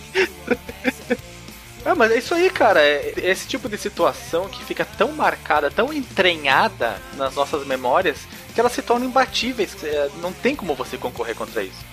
Ah, 1.89 1.95
mas 1.95 2.11
é 2.11 2.19
isso 2.19 2.35
aí, 2.35 2.51
cara. 2.51 2.81
É 2.81 3.15
esse 3.17 3.47
tipo 3.47 3.69
de 3.69 3.79
situação 3.79 4.49
que 4.49 4.65
fica 4.65 4.85
tão 4.85 5.13
marcada, 5.13 5.71
tão 5.71 5.93
entranhada 5.93 6.97
nas 7.17 7.37
nossas 7.37 7.65
memórias, 7.65 8.27
que 8.53 8.59
elas 8.59 8.73
se 8.73 8.83
tornam 8.83 9.09
imbatíveis. 9.09 9.77
É, 9.85 10.09
não 10.21 10.33
tem 10.33 10.57
como 10.57 10.75
você 10.75 10.99
concorrer 10.99 11.37
contra 11.37 11.63
isso. 11.63 11.85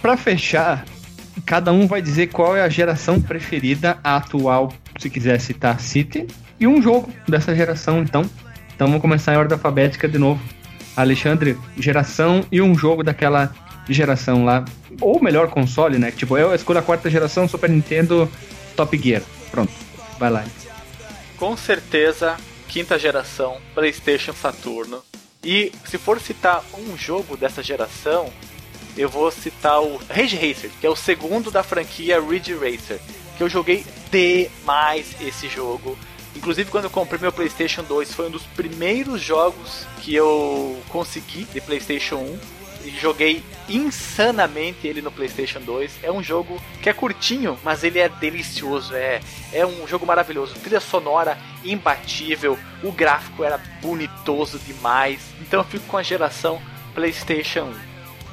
Para 0.00 0.16
fechar, 0.16 0.86
cada 1.44 1.72
um 1.74 1.86
vai 1.86 2.00
dizer 2.00 2.28
qual 2.28 2.56
é 2.56 2.62
a 2.62 2.70
geração 2.70 3.20
preferida, 3.20 3.98
a 4.02 4.16
atual, 4.16 4.72
se 4.98 5.10
quiser 5.10 5.38
citar, 5.40 5.78
cite, 5.78 6.26
e 6.58 6.66
um 6.66 6.80
jogo 6.80 7.12
dessa 7.28 7.54
geração, 7.54 8.00
então. 8.00 8.22
Então 8.74 8.86
vamos 8.86 9.02
começar 9.02 9.34
em 9.34 9.36
ordem 9.36 9.56
alfabética 9.56 10.08
de 10.08 10.16
novo. 10.16 10.40
Alexandre, 10.96 11.58
geração 11.78 12.46
e 12.50 12.62
um 12.62 12.74
jogo 12.74 13.02
daquela 13.04 13.52
geração 13.88 14.44
lá. 14.44 14.64
Ou 15.00 15.22
melhor 15.22 15.48
console, 15.48 15.98
né? 15.98 16.10
Tipo, 16.10 16.38
eu 16.38 16.54
escolho 16.54 16.78
a 16.78 16.82
quarta 16.82 17.10
geração, 17.10 17.48
Super 17.48 17.70
Nintendo, 17.70 18.30
Top 18.74 18.96
Gear. 18.96 19.22
Pronto, 19.50 19.72
vai 20.18 20.30
lá. 20.30 20.44
Com 21.36 21.56
certeza, 21.56 22.36
quinta 22.68 22.98
geração, 22.98 23.58
PlayStation 23.74 24.32
Saturno. 24.32 25.02
E 25.44 25.72
se 25.84 25.98
for 25.98 26.20
citar 26.20 26.64
um 26.78 26.96
jogo 26.96 27.36
dessa 27.36 27.62
geração, 27.62 28.32
eu 28.96 29.08
vou 29.08 29.30
citar 29.30 29.80
o 29.82 30.00
Rage 30.08 30.36
Racer, 30.36 30.70
que 30.80 30.86
é 30.86 30.90
o 30.90 30.96
segundo 30.96 31.50
da 31.50 31.62
franquia 31.62 32.20
Ridge 32.20 32.54
Racer, 32.54 32.98
que 33.36 33.42
eu 33.42 33.48
joguei 33.48 33.84
demais 34.10 35.14
esse 35.20 35.48
jogo. 35.48 35.96
Inclusive, 36.34 36.70
quando 36.70 36.84
eu 36.84 36.90
comprei 36.90 37.20
meu 37.20 37.32
PlayStation 37.32 37.82
2, 37.82 38.12
foi 38.12 38.26
um 38.26 38.30
dos 38.30 38.42
primeiros 38.42 39.20
jogos 39.20 39.86
que 40.00 40.14
eu 40.14 40.78
consegui 40.88 41.44
de 41.44 41.60
PlayStation 41.60 42.16
1 42.16 42.38
e 42.38 42.38
joguei 42.90 43.42
insanamente 43.68 44.86
ele 44.86 45.02
no 45.02 45.10
PlayStation 45.10 45.60
2. 45.60 45.98
É 46.02 46.10
um 46.10 46.22
jogo 46.22 46.60
que 46.82 46.88
é 46.88 46.92
curtinho, 46.92 47.58
mas 47.64 47.84
ele 47.84 47.98
é 47.98 48.08
delicioso. 48.08 48.94
É, 48.94 49.20
é 49.52 49.66
um 49.66 49.86
jogo 49.86 50.06
maravilhoso. 50.06 50.54
Trilha 50.54 50.80
sonora 50.80 51.38
imbatível, 51.64 52.58
o 52.82 52.92
gráfico 52.92 53.44
era 53.44 53.58
bonitoso 53.80 54.58
demais. 54.58 55.20
Então 55.40 55.60
eu 55.60 55.64
fico 55.64 55.86
com 55.86 55.96
a 55.96 56.02
geração 56.02 56.60
PlayStation 56.94 57.64
1. 57.64 57.74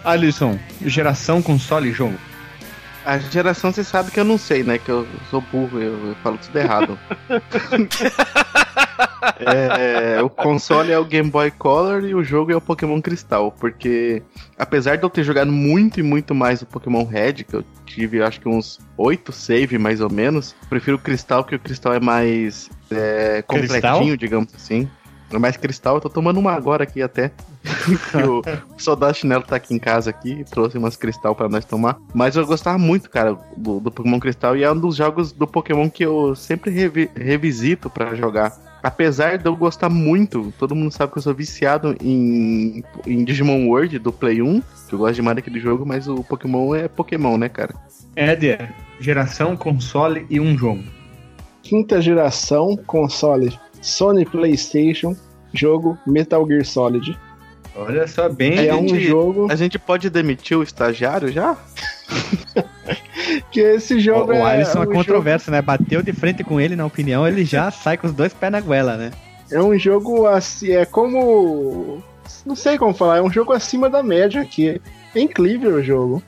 Alisson, 0.03 0.59
geração 0.85 1.41
console 1.41 1.89
e 1.89 1.93
jogo. 1.93 2.17
A 3.05 3.17
geração 3.17 3.71
você 3.71 3.83
sabe 3.83 4.11
que 4.11 4.19
eu 4.19 4.23
não 4.23 4.37
sei, 4.37 4.63
né? 4.63 4.77
Que 4.77 4.89
eu 4.89 5.07
sou 5.29 5.41
burro, 5.41 5.79
eu, 5.79 6.07
eu 6.07 6.15
falo 6.23 6.37
tudo 6.37 6.57
errado. 6.57 6.97
é, 9.39 10.21
o 10.21 10.29
console 10.29 10.91
é 10.91 10.99
o 10.99 11.05
Game 11.05 11.29
Boy 11.29 11.51
Color 11.51 12.03
e 12.05 12.15
o 12.15 12.23
jogo 12.23 12.51
é 12.51 12.55
o 12.55 12.61
Pokémon 12.61 13.01
Cristal. 13.01 13.51
Porque 13.51 14.21
apesar 14.57 14.97
de 14.97 15.03
eu 15.03 15.09
ter 15.09 15.23
jogado 15.23 15.51
muito 15.51 15.99
e 15.99 16.03
muito 16.03 16.33
mais 16.33 16.61
o 16.61 16.65
Pokémon 16.65 17.03
Red, 17.03 17.43
que 17.43 17.53
eu 17.55 17.63
tive 17.85 18.21
acho 18.21 18.39
que 18.39 18.49
uns 18.49 18.79
8 18.97 19.31
save 19.31 19.77
mais 19.77 20.01
ou 20.01 20.11
menos, 20.11 20.55
prefiro 20.69 20.97
o 20.97 20.99
Cristal, 20.99 21.43
que 21.43 21.55
o 21.55 21.59
Cristal 21.59 21.93
é 21.93 21.99
mais 21.99 22.69
é, 22.91 23.41
completinho, 23.41 23.81
cristal? 23.81 24.17
digamos 24.17 24.53
assim. 24.55 24.89
É 25.35 25.39
mais 25.39 25.57
cristal, 25.57 25.95
eu 25.95 26.01
tô 26.01 26.09
tomando 26.09 26.39
uma 26.39 26.51
agora 26.51 26.83
aqui 26.83 27.01
até. 27.01 27.31
o 28.77 28.79
soldado 28.79 29.17
chinelo 29.17 29.41
tá 29.41 29.55
aqui 29.55 29.73
em 29.73 29.79
casa 29.79 30.11
aqui, 30.11 30.43
trouxe 30.49 30.77
umas 30.77 30.95
cristal 30.95 31.33
para 31.33 31.49
nós 31.49 31.65
tomar. 31.65 31.97
Mas 32.13 32.35
eu 32.35 32.45
gostava 32.45 32.77
muito, 32.77 33.09
cara, 33.09 33.35
do, 33.57 33.79
do, 33.79 33.91
Pokémon 33.91 34.19
Cristal 34.19 34.55
e 34.55 34.63
é 34.63 34.71
um 34.71 34.77
dos 34.77 34.95
jogos 34.95 35.31
do 35.31 35.47
Pokémon 35.47 35.89
que 35.89 36.05
eu 36.05 36.35
sempre 36.35 36.69
revi, 36.69 37.09
revisito 37.15 37.89
para 37.89 38.13
jogar. 38.13 38.55
Apesar 38.83 39.37
de 39.37 39.45
eu 39.45 39.55
gostar 39.55 39.87
muito, 39.89 40.53
todo 40.59 40.75
mundo 40.75 40.91
sabe 40.91 41.13
que 41.13 41.17
eu 41.17 41.21
sou 41.21 41.33
viciado 41.33 41.95
em, 42.03 42.83
em 43.07 43.23
Digimon 43.23 43.69
World 43.69 43.97
do 43.97 44.11
Play 44.11 44.41
1, 44.41 44.61
que 44.89 44.93
eu 44.93 44.99
gosto 44.99 45.15
demais 45.15 45.37
daquele 45.37 45.57
jogo, 45.57 45.85
mas 45.85 46.05
o 46.09 46.21
Pokémon 46.21 46.75
é 46.75 46.89
Pokémon, 46.89 47.37
né, 47.37 47.47
cara? 47.47 47.73
Éder, 48.13 48.73
geração, 48.99 49.55
console 49.55 50.25
e 50.29 50.37
um 50.37 50.57
jogo. 50.57 50.83
Quinta 51.61 52.01
geração, 52.01 52.75
console 52.85 53.57
Sony 53.81 54.25
PlayStation, 54.25 55.15
jogo 55.53 55.97
Metal 56.05 56.45
Gear 56.45 56.65
Solid. 56.65 57.17
Olha 57.75 58.07
só, 58.07 58.29
bem. 58.29 58.67
É 58.67 58.75
um 58.75 58.87
jogo. 58.99 59.47
A 59.51 59.55
gente 59.55 59.79
pode 59.79 60.09
demitir 60.09 60.57
o 60.57 60.63
estagiário 60.63 61.31
já? 61.31 61.57
que 63.51 63.59
esse 63.59 63.99
jogo 63.99 64.31
o, 64.31 64.35
é. 64.35 64.39
O 64.39 64.45
Alisson 64.45 64.83
é, 64.83 64.87
um 64.87 64.91
é 64.91 64.93
controverso, 64.93 65.45
jogo... 65.45 65.55
né? 65.55 65.61
Bateu 65.61 66.01
de 66.03 66.13
frente 66.13 66.43
com 66.43 66.59
ele, 66.59 66.75
na 66.75 66.85
opinião, 66.85 67.27
ele 67.27 67.43
já 67.43 67.69
sai 67.71 67.97
com 67.97 68.07
os 68.07 68.13
dois 68.13 68.33
pés 68.33 68.51
na 68.51 68.59
goela, 68.59 68.95
né? 68.95 69.11
É 69.51 69.61
um 69.61 69.77
jogo 69.77 70.25
assim, 70.27 70.71
é 70.71 70.85
como. 70.85 72.03
Não 72.45 72.55
sei 72.55 72.77
como 72.77 72.93
falar, 72.93 73.17
é 73.17 73.21
um 73.21 73.31
jogo 73.31 73.53
acima 73.53 73.89
da 73.89 74.03
média 74.03 74.41
aqui. 74.41 74.81
É 75.15 75.19
incrível 75.19 75.75
o 75.75 75.83
jogo. 75.83 76.23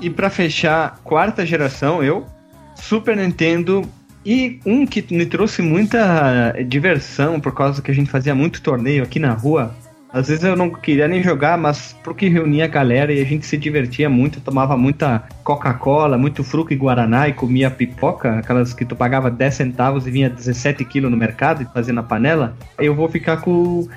E 0.00 0.10
para 0.10 0.28
fechar, 0.28 1.00
quarta 1.02 1.46
geração, 1.46 2.02
eu, 2.02 2.26
Super 2.74 3.16
Nintendo 3.16 3.88
e 4.24 4.60
um 4.66 4.84
que 4.84 5.04
me 5.14 5.24
trouxe 5.24 5.62
muita 5.62 6.52
diversão 6.66 7.40
por 7.40 7.54
causa 7.54 7.80
que 7.80 7.90
a 7.90 7.94
gente 7.94 8.10
fazia 8.10 8.34
muito 8.34 8.60
torneio 8.60 9.04
aqui 9.04 9.18
na 9.18 9.32
rua. 9.32 9.74
Às 10.12 10.28
vezes 10.28 10.44
eu 10.44 10.56
não 10.56 10.70
queria 10.70 11.08
nem 11.08 11.22
jogar, 11.22 11.58
mas 11.58 11.94
porque 12.02 12.28
reunia 12.28 12.64
a 12.64 12.68
galera 12.68 13.12
e 13.12 13.20
a 13.20 13.24
gente 13.24 13.44
se 13.44 13.56
divertia 13.56 14.08
muito, 14.08 14.40
tomava 14.40 14.76
muita 14.76 15.24
Coca-Cola, 15.42 16.16
muito 16.16 16.42
fruco 16.44 16.72
e 16.72 16.76
guaraná 16.76 17.28
e 17.28 17.32
comia 17.32 17.70
pipoca, 17.70 18.38
aquelas 18.38 18.72
que 18.72 18.84
tu 18.84 18.94
pagava 18.96 19.30
10 19.30 19.54
centavos 19.54 20.06
e 20.06 20.10
vinha 20.10 20.30
17 20.30 20.84
quilos 20.84 21.10
no 21.10 21.16
mercado 21.16 21.62
e 21.62 21.66
fazia 21.66 21.92
na 21.92 22.02
panela. 22.02 22.56
Eu 22.78 22.94
vou 22.94 23.08
ficar 23.08 23.38
com 23.38 23.88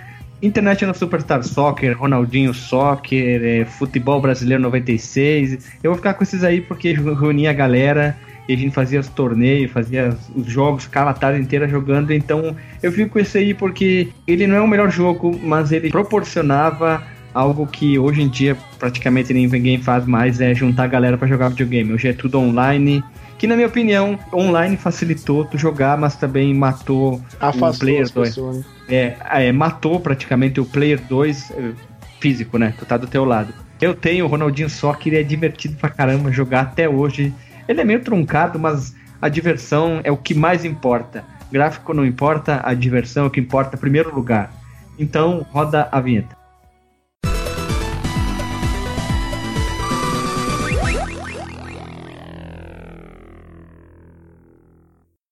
International 0.41 0.95
Superstar 0.95 1.44
Soccer, 1.44 1.98
Ronaldinho 1.98 2.53
Soccer, 2.53 3.41
é, 3.44 3.65
Futebol 3.65 4.22
Brasileiro 4.22 4.64
96. 4.64 5.80
Eu 5.84 5.91
vou 5.91 5.98
ficar 5.98 6.14
com 6.15 6.23
esses 6.23 6.44
aí 6.44 6.61
porque 6.61 6.94
reunia 6.94 7.52
a 7.52 7.53
galera 7.53 8.18
e 8.49 8.53
a 8.53 8.57
gente 8.57 8.73
fazia 8.73 8.99
os 8.99 9.07
torneios, 9.07 9.71
fazia 9.71 10.17
os 10.35 10.47
jogos, 10.47 10.85
ficava 10.85 11.11
a 11.11 11.13
tarde 11.13 11.39
inteira 11.39 11.67
jogando. 11.67 12.11
Então 12.11 12.55
eu 12.81 12.91
fico 12.91 13.11
com 13.11 13.19
esse 13.19 13.38
aí 13.38 13.53
porque 13.53 14.09
ele 14.26 14.47
não 14.47 14.55
é 14.55 14.61
o 14.61 14.67
melhor 14.67 14.89
jogo, 14.89 15.39
mas 15.43 15.71
ele 15.71 15.91
proporcionava 15.91 17.03
algo 17.31 17.67
que 17.67 17.99
hoje 17.99 18.23
em 18.23 18.27
dia 18.27 18.57
praticamente 18.80 19.31
ninguém 19.31 19.80
faz 19.80 20.07
mais 20.07 20.41
é 20.41 20.55
juntar 20.55 20.85
a 20.85 20.88
galera 20.88 21.15
para 21.15 21.27
jogar 21.27 21.49
videogame. 21.49 21.93
Hoje 21.93 22.07
é 22.07 22.13
tudo 22.13 22.39
online. 22.39 23.03
Que 23.38 23.45
na 23.45 23.55
minha 23.55 23.67
opinião, 23.67 24.17
online 24.34 24.76
facilitou 24.76 25.45
tu 25.45 25.55
jogar, 25.55 25.95
mas 25.95 26.15
também 26.15 26.51
matou 26.51 27.21
Afastou 27.39 27.69
o 27.69 27.80
Player 27.80 28.11
2. 28.11 28.38
Né? 28.38 28.63
É, 28.89 29.15
é, 29.47 29.51
matou 29.51 29.99
praticamente 29.99 30.59
o 30.59 30.65
Player 30.65 30.99
2 31.07 31.51
eh, 31.51 31.71
físico, 32.19 32.57
né? 32.57 32.73
Tu 32.77 32.85
tá 32.85 32.97
do 32.97 33.07
teu 33.07 33.23
lado. 33.23 33.53
Eu 33.80 33.93
tenho 33.93 34.26
o 34.26 34.27
Ronaldinho 34.27 34.69
só 34.69 34.91
que 34.93 35.07
ele 35.07 35.19
é 35.19 35.23
divertido 35.23 35.77
pra 35.77 35.89
caramba 35.89 36.31
jogar 36.31 36.61
até 36.61 36.89
hoje. 36.89 37.31
Ele 37.69 37.81
é 37.81 37.83
meio 37.83 38.03
truncado, 38.03 38.57
mas 38.57 38.95
a 39.21 39.29
diversão 39.29 40.01
é 40.03 40.11
o 40.11 40.17
que 40.17 40.33
mais 40.33 40.65
importa. 40.65 41.23
Gráfico 41.51 41.93
não 41.93 42.03
importa, 42.03 42.59
a 42.63 42.73
diversão 42.73 43.25
é 43.25 43.27
o 43.27 43.29
que 43.29 43.39
importa 43.39 43.77
primeiro 43.77 44.13
lugar. 44.13 44.51
Então, 44.97 45.45
roda 45.51 45.87
a 45.91 46.01
vinheta. 46.01 46.35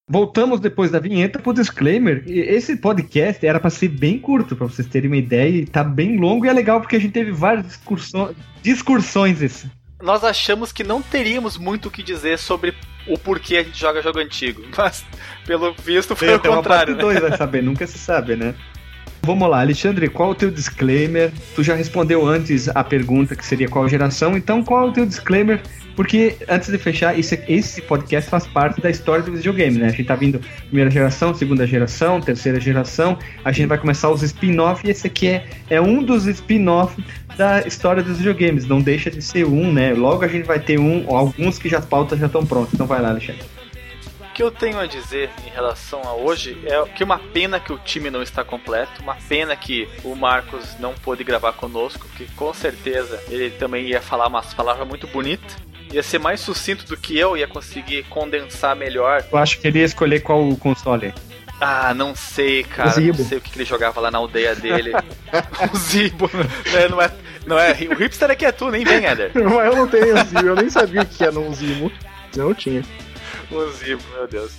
Voltamos 0.08 0.60
depois 0.60 0.92
da 0.92 1.00
vinheta 1.00 1.40
pro 1.40 1.54
disclaimer. 1.54 2.24
Esse 2.28 2.78
podcast 2.78 3.44
era 3.44 3.60
para 3.60 3.72
ser 3.72 3.88
bem 3.88 4.20
curto, 4.20 4.56
para 4.56 4.68
vocês 4.68 4.88
terem 4.88 5.10
uma 5.10 5.18
ideia, 5.18 5.50
e 5.50 5.66
tá 5.66 5.84
bem 5.84 6.18
longo 6.18 6.46
e 6.46 6.50
é 6.50 6.54
legal 6.54 6.80
porque 6.82 6.98
a 6.98 7.00
gente 7.00 7.14
teve 7.14 7.32
várias 7.32 7.66
discursões, 7.66 8.36
discursões 8.62 9.42
esse 9.42 9.68
nós 10.02 10.24
achamos 10.24 10.72
que 10.72 10.84
não 10.84 11.02
teríamos 11.02 11.58
muito 11.58 11.88
o 11.88 11.92
que 11.92 12.04
dizer 12.04 12.38
sobre 12.38 12.76
o 13.08 13.18
porquê 13.18 13.58
a 13.58 13.64
gente 13.64 13.80
joga 13.80 14.02
jogo 14.02 14.20
antigo. 14.20 14.64
Mas, 14.78 15.06
pelo 15.46 15.74
visto, 15.74 16.16
foi 16.16 16.36
o 16.36 16.40
contrário. 16.40 16.96
Né? 16.96 17.02
Dois 17.02 17.20
vai 17.20 17.36
saber, 17.38 17.64
nunca 17.64 17.88
se 17.88 17.98
sabe, 17.98 18.36
né? 18.36 18.54
Vamos 19.22 19.50
lá, 19.50 19.60
Alexandre, 19.60 20.08
qual 20.10 20.32
o 20.32 20.36
teu 20.36 20.50
disclaimer? 20.50 21.32
Tu 21.56 21.64
já 21.64 21.76
respondeu 21.76 22.26
antes 22.26 22.70
a 22.70 22.84
pergunta 22.84 23.36
que 23.36 23.46
seria 23.46 23.68
qual 23.68 23.88
geração, 23.90 24.38
então 24.38 24.64
qual 24.64 24.90
o 24.90 24.92
teu 24.94 25.06
disclaimer 25.06 25.62
porque, 25.98 26.38
antes 26.48 26.70
de 26.70 26.78
fechar, 26.78 27.18
esse, 27.18 27.44
esse 27.48 27.82
podcast 27.82 28.30
faz 28.30 28.46
parte 28.46 28.80
da 28.80 28.88
história 28.88 29.24
do 29.24 29.32
videogame, 29.32 29.80
né? 29.80 29.88
A 29.88 29.90
gente 29.90 30.04
tá 30.04 30.16
vindo 30.16 30.40
primeira 30.68 30.92
geração, 30.92 31.34
segunda 31.34 31.66
geração, 31.66 32.22
terceira 32.22 32.60
geração, 32.60 33.18
a 33.44 33.52
gente 33.52 33.68
vai 33.68 33.80
começar 33.80 34.12
os 34.12 34.22
spin-off 34.22 34.86
e 34.86 34.92
esse 34.92 35.08
aqui 35.08 35.28
é, 35.28 35.46
é 35.72 35.82
um 35.82 36.04
dos 36.04 36.28
spin-off 36.28 37.04
da 37.36 37.62
história 37.62 38.04
dos 38.04 38.18
videogames. 38.18 38.68
Não 38.68 38.80
deixa 38.80 39.10
de 39.10 39.24
ser 39.24 39.46
um, 39.46 39.74
né? 39.74 39.92
Logo 39.94 40.24
a 40.24 40.28
gente 40.28 40.46
vai 40.46 40.60
ter 40.60 40.80
um, 40.80 41.04
alguns 41.10 41.58
que 41.58 41.68
já 41.68 41.82
pautas 41.82 42.20
já 42.20 42.28
estão 42.28 42.46
prontos. 42.46 42.76
Então 42.76 42.86
vai 42.86 43.02
lá, 43.02 43.10
Alexandre. 43.10 43.57
O 44.38 44.40
que 44.40 44.44
eu 44.44 44.52
tenho 44.52 44.80
a 44.80 44.86
dizer 44.86 45.32
em 45.48 45.50
relação 45.50 46.04
a 46.04 46.14
hoje 46.14 46.56
é 46.68 46.88
que 46.90 47.04
uma 47.04 47.18
pena 47.18 47.60
que 47.60 47.74
o 47.74 47.78
time 47.80 48.12
não 48.12 48.22
está 48.22 48.44
completo, 48.44 49.02
uma 49.02 49.16
pena 49.16 49.56
que 49.56 49.90
o 50.04 50.14
Marcos 50.14 50.78
não 50.80 50.94
pôde 50.94 51.24
gravar 51.24 51.54
conosco, 51.54 52.08
que 52.16 52.28
com 52.36 52.54
certeza 52.54 53.20
ele 53.30 53.50
também 53.50 53.88
ia 53.88 54.00
falar 54.00 54.28
umas 54.28 54.54
palavras 54.54 54.88
muito 54.88 55.08
bonitas 55.08 55.58
ia 55.92 56.04
ser 56.04 56.20
mais 56.20 56.40
sucinto 56.40 56.86
do 56.86 56.96
que 56.96 57.18
eu, 57.18 57.36
ia 57.36 57.48
conseguir 57.48 58.04
condensar 58.10 58.76
melhor. 58.76 59.26
Eu 59.32 59.40
acho 59.40 59.60
que 59.60 59.68
ele 59.68 59.80
ia 59.80 59.86
escolher 59.86 60.20
qual 60.20 60.56
console. 60.58 61.16
Ah, 61.60 61.92
não 61.96 62.16
sei, 62.16 62.64
cara. 62.64 63.00
Não 63.00 63.16
sei 63.16 63.40
o 63.40 63.42
que 63.42 63.58
ele 63.58 63.66
jogava 63.66 64.00
lá 64.00 64.12
na 64.12 64.20
aldeia 64.20 64.54
dele. 64.54 64.92
o 65.74 65.78
Zibo. 65.78 66.30
Né, 66.72 66.88
não 66.88 67.02
é, 67.02 67.12
não 67.48 67.58
é, 67.58 67.72
o 67.72 67.96
hipster 67.96 68.30
aqui 68.30 68.46
é 68.46 68.52
tu, 68.52 68.70
nem 68.70 68.86
vem, 68.86 69.04
Eder. 69.04 69.32
Mas 69.34 69.66
eu 69.66 69.76
não 69.76 69.88
tenho 69.88 70.16
Zibo, 70.26 70.46
eu 70.46 70.56
nem 70.56 70.70
sabia 70.70 71.04
que 71.04 71.24
era 71.24 71.40
um 71.40 71.52
Zibo. 71.52 71.92
Não 72.36 72.54
tinha. 72.54 72.84
O 73.52 73.66
Zibo, 73.72 74.04
meu 74.14 74.28
Deus. 74.28 74.52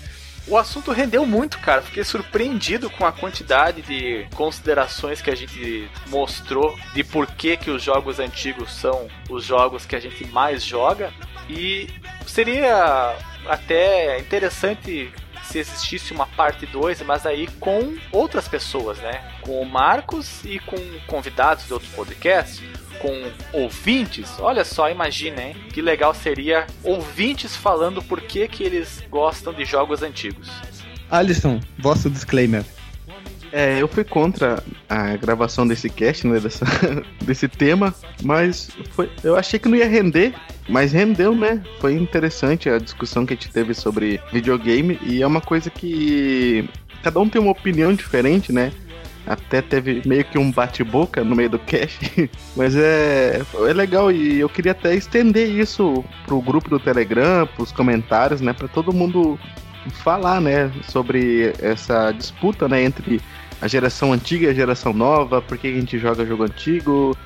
O 0.47 0.57
assunto 0.57 0.93
rendeu 0.93 1.27
muito, 1.27 1.59
cara. 1.59 1.83
Fiquei 1.83 2.03
surpreendido 2.03 2.89
com 2.89 3.05
a 3.05 3.13
quantidade 3.13 3.83
de 3.83 4.27
considerações 4.35 5.21
que 5.21 5.31
a 5.31 5.35
gente 5.35 5.91
mostrou 6.07 6.75
de 6.95 7.05
por 7.05 7.27
que, 7.27 7.57
que 7.59 7.71
os 7.71 7.83
jogos 7.83 8.19
antigos 8.19 8.73
são 8.73 9.09
os 9.29 9.45
jogos 9.45 9.85
que 9.85 9.95
a 9.95 10.01
gente 10.01 10.27
mais 10.29 10.65
joga. 10.65 11.13
E 11.51 11.89
seria 12.27 13.15
até 13.47 14.19
interessante 14.19 15.13
se 15.49 15.59
existisse 15.59 16.13
uma 16.13 16.27
parte 16.27 16.67
2, 16.67 17.03
mas 17.03 17.25
aí 17.25 17.47
com 17.59 17.97
outras 18.13 18.47
pessoas, 18.47 18.99
né? 18.99 19.33
Com 19.41 19.61
o 19.61 19.67
Marcos 19.67 20.45
e 20.45 20.59
com 20.59 20.77
convidados 21.07 21.67
de 21.67 21.73
outros 21.73 21.91
podcasts 21.93 22.63
com 22.99 23.31
ouvintes, 23.53 24.29
olha 24.41 24.65
só, 24.65 24.91
imagina, 24.91 25.41
hein? 25.41 25.57
Que 25.73 25.81
legal 25.81 26.13
seria 26.13 26.67
ouvintes 26.83 27.55
falando 27.57 28.03
por 28.03 28.21
que, 28.21 28.47
que 28.49 28.65
eles 28.65 29.05
gostam 29.09 29.53
de 29.53 29.65
jogos 29.65 30.03
antigos. 30.03 30.51
Alisson, 31.11 31.61
vosso 31.79 32.11
disclaimer. 32.11 32.65
É, 33.53 33.81
eu 33.81 33.89
fui 33.89 34.05
contra 34.05 34.63
a 34.89 35.17
gravação 35.17 35.67
desse 35.67 35.89
cast, 35.89 36.27
né, 36.27 36.39
dessa, 36.39 36.67
desse 37.25 37.49
tema, 37.49 37.95
mas 38.23 38.71
foi, 38.91 39.11
eu 39.23 39.37
achei 39.37 39.59
que 39.59 39.69
não 39.69 39.77
ia 39.77 39.89
render, 39.89 40.35
mas 40.69 40.93
rendeu, 40.93 41.35
né? 41.35 41.63
Foi 41.81 41.95
interessante 41.95 42.69
a 42.69 42.79
discussão 42.79 43.25
que 43.25 43.33
a 43.33 43.37
gente 43.37 43.51
teve 43.51 43.73
sobre 43.75 44.21
videogame 44.33 44.99
e 45.03 45.23
é 45.23 45.27
uma 45.27 45.41
coisa 45.41 45.71
que 45.71 46.69
cada 47.03 47.21
um 47.21 47.29
tem 47.29 47.41
uma 47.41 47.53
opinião 47.53 47.95
diferente, 47.95 48.53
né? 48.53 48.73
Até 49.27 49.61
teve 49.61 50.03
meio 50.07 50.25
que 50.25 50.39
um 50.39 50.51
bate-boca 50.51 51.23
no 51.23 51.37
meio 51.37 51.51
do 51.51 51.59
cast. 51.59 52.31
Mas 52.57 52.75
é, 52.75 53.43
é 53.55 53.73
legal 53.73 54.11
e 54.11 54.41
eu 54.41 54.49
queria 54.49 54.73
até 54.73 54.95
estender 54.95 55.49
isso 55.49 56.05
pro 56.25 56.41
grupo 56.41 56.71
do 56.71 56.81
Telegram, 56.81 57.47
pros 57.47 57.71
comentários, 57.71 58.41
né? 58.41 58.53
Pra 58.53 58.69
todo 58.69 58.93
mundo 58.93 59.39
falar, 59.91 60.41
né? 60.41 60.71
Sobre 60.89 61.53
essa 61.61 62.11
disputa, 62.13 62.69
né? 62.69 62.83
Entre 62.83 63.21
a 63.61 63.69
geração 63.69 64.13
antiga 64.13 64.47
e 64.47 64.51
a 64.51 64.55
geração 64.55 64.93
nova, 64.93 65.43
por 65.43 65.59
que 65.59 65.69
a 65.69 65.73
gente 65.73 65.99
joga 65.99 66.25
jogo 66.25 66.45
antigo, 66.45 67.17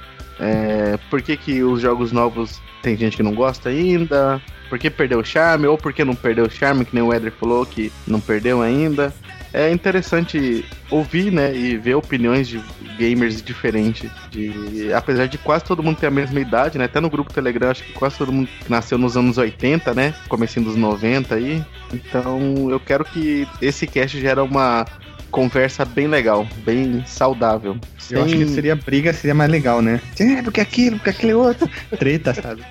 é, 0.41 0.99
por 1.11 1.23
que, 1.23 1.37
que 1.37 1.63
os 1.63 1.81
jogos 1.81 2.13
novos 2.13 2.61
tem 2.83 2.97
gente 2.97 3.17
que 3.17 3.23
não 3.23 3.35
gosta 3.35 3.69
ainda, 3.69 4.41
por 4.69 4.79
que 4.79 4.91
perdeu 4.91 5.21
o 5.21 5.25
charme, 5.25 5.67
ou 5.67 5.77
por 5.77 5.93
que 5.93 6.05
não 6.05 6.15
perdeu 6.15 6.47
o 6.47 6.51
charme, 6.51 6.85
que 6.85 6.95
nem 6.95 7.05
o 7.05 7.13
Eder 7.13 7.33
falou 7.33 7.65
que 7.67 7.93
não 8.07 8.21
perdeu 8.21 8.63
ainda 8.63 9.13
é 9.53 9.71
interessante 9.71 10.65
ouvir, 10.91 11.31
né, 11.31 11.55
e 11.55 11.77
ver 11.77 11.95
opiniões 11.95 12.49
de 12.49 12.61
gamers 12.99 13.43
diferentes. 13.43 14.11
De, 14.31 14.93
apesar 14.95 15.27
de 15.27 15.37
quase 15.39 15.65
todo 15.65 15.83
mundo 15.83 15.99
ter 15.99 16.07
a 16.07 16.11
mesma 16.11 16.41
idade, 16.41 16.79
né? 16.79 16.85
Até 16.85 17.01
no 17.01 17.11
grupo 17.11 17.33
Telegram, 17.33 17.71
acho 17.71 17.85
que 17.85 17.93
quase 17.93 18.17
todo 18.17 18.33
mundo 18.33 18.49
nasceu 18.69 18.97
nos 18.97 19.17
anos 19.17 19.37
80, 19.37 19.93
né? 19.95 20.15
Comecinho 20.29 20.65
dos 20.65 20.77
90 20.77 21.35
aí. 21.35 21.63
Então, 21.93 22.71
eu 22.71 22.81
quero 22.81 23.05
que 23.05 23.47
esse 23.61 23.87
cast 23.87 24.19
gera 24.19 24.43
uma 24.43 24.87
conversa 25.33 25.85
bem 25.85 26.07
legal, 26.07 26.47
bem 26.59 27.03
saudável. 27.07 27.77
Sem... 27.99 28.19
Eu 28.19 28.25
acho 28.25 28.37
que 28.37 28.47
seria 28.49 28.77
briga, 28.77 29.13
seria 29.13 29.35
mais 29.35 29.51
legal, 29.51 29.83
né? 29.83 30.01
É, 30.21 30.43
porque 30.43 30.61
aquilo, 30.61 30.97
porque 30.99 31.11
aquele 31.11 31.35
outro. 31.35 31.69
Treta, 31.99 32.35
sabe? 32.35 32.63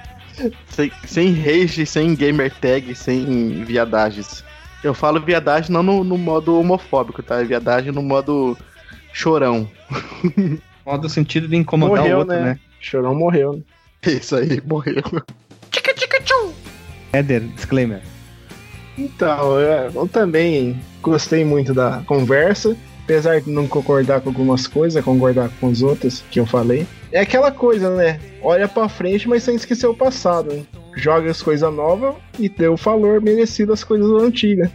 sem, 0.69 0.91
sem 1.05 1.33
rage, 1.33 1.85
sem 1.85 2.15
gamer 2.15 2.53
tag, 2.61 2.95
sem 2.95 3.63
viadagens. 3.65 4.43
Eu 4.83 4.93
falo 4.93 5.19
viadagem 5.19 5.71
não 5.71 5.83
no, 5.83 6.03
no 6.03 6.17
modo 6.17 6.57
homofóbico, 6.59 7.21
tá? 7.21 7.41
É 7.41 7.43
viadagem 7.43 7.91
no 7.91 8.01
modo 8.01 8.57
chorão. 9.11 9.69
modo 10.85 11.09
sentido 11.09 11.47
de 11.47 11.55
incomodar 11.55 11.99
morreu, 11.99 12.15
o 12.15 12.19
outro, 12.19 12.35
né? 12.35 12.41
né? 12.41 12.59
Chorão 12.79 13.13
morreu, 13.13 13.53
né? 13.53 13.61
Isso 14.13 14.35
aí, 14.35 14.61
morreu. 14.65 15.03
Tchica, 15.69 15.93
tchica, 15.93 16.21
tchum. 16.21 16.53
Éder, 17.13 17.41
disclaimer. 17.41 18.01
Então, 18.97 19.59
eu, 19.59 19.91
eu 19.91 20.07
também 20.07 20.79
gostei 21.01 21.43
muito 21.43 21.73
da 21.73 22.01
conversa 22.05 22.75
apesar 23.11 23.41
de 23.41 23.49
não 23.49 23.67
concordar 23.67 24.21
com 24.21 24.29
algumas 24.29 24.67
coisas, 24.67 25.03
concordar 25.03 25.49
com 25.59 25.69
as 25.69 25.81
outras 25.81 26.23
que 26.31 26.39
eu 26.39 26.45
falei. 26.45 26.87
É 27.11 27.19
aquela 27.19 27.51
coisa, 27.51 27.89
né? 27.89 28.19
Olha 28.41 28.67
para 28.67 28.87
frente, 28.87 29.27
mas 29.27 29.43
sem 29.43 29.55
esquecer 29.55 29.87
o 29.87 29.93
passado. 29.93 30.53
Hein? 30.53 30.65
Joga 30.95 31.29
as 31.29 31.41
coisas 31.41 31.73
novas 31.73 32.15
e 32.39 32.47
dê 32.47 32.67
o 32.67 32.77
valor 32.77 33.21
merecido 33.21 33.73
às 33.73 33.83
coisas 33.83 34.09
antigas. 34.21 34.69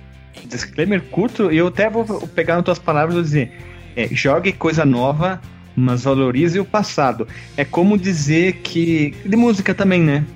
Disclaimer 0.44 1.00
curto, 1.00 1.50
e 1.50 1.56
eu 1.56 1.68
até 1.68 1.88
vou 1.88 2.04
pegar 2.28 2.56
nas 2.56 2.64
tuas 2.64 2.78
palavras 2.78 3.16
e 3.16 3.22
dizer: 3.22 3.52
é, 3.96 4.06
jogue 4.08 4.52
coisa 4.52 4.84
nova, 4.84 5.40
mas 5.74 6.04
valorize 6.04 6.60
o 6.60 6.64
passado. 6.64 7.26
É 7.56 7.64
como 7.64 7.96
dizer 7.96 8.56
que. 8.56 9.14
De 9.24 9.36
música 9.36 9.74
também, 9.74 10.02
né? 10.02 10.26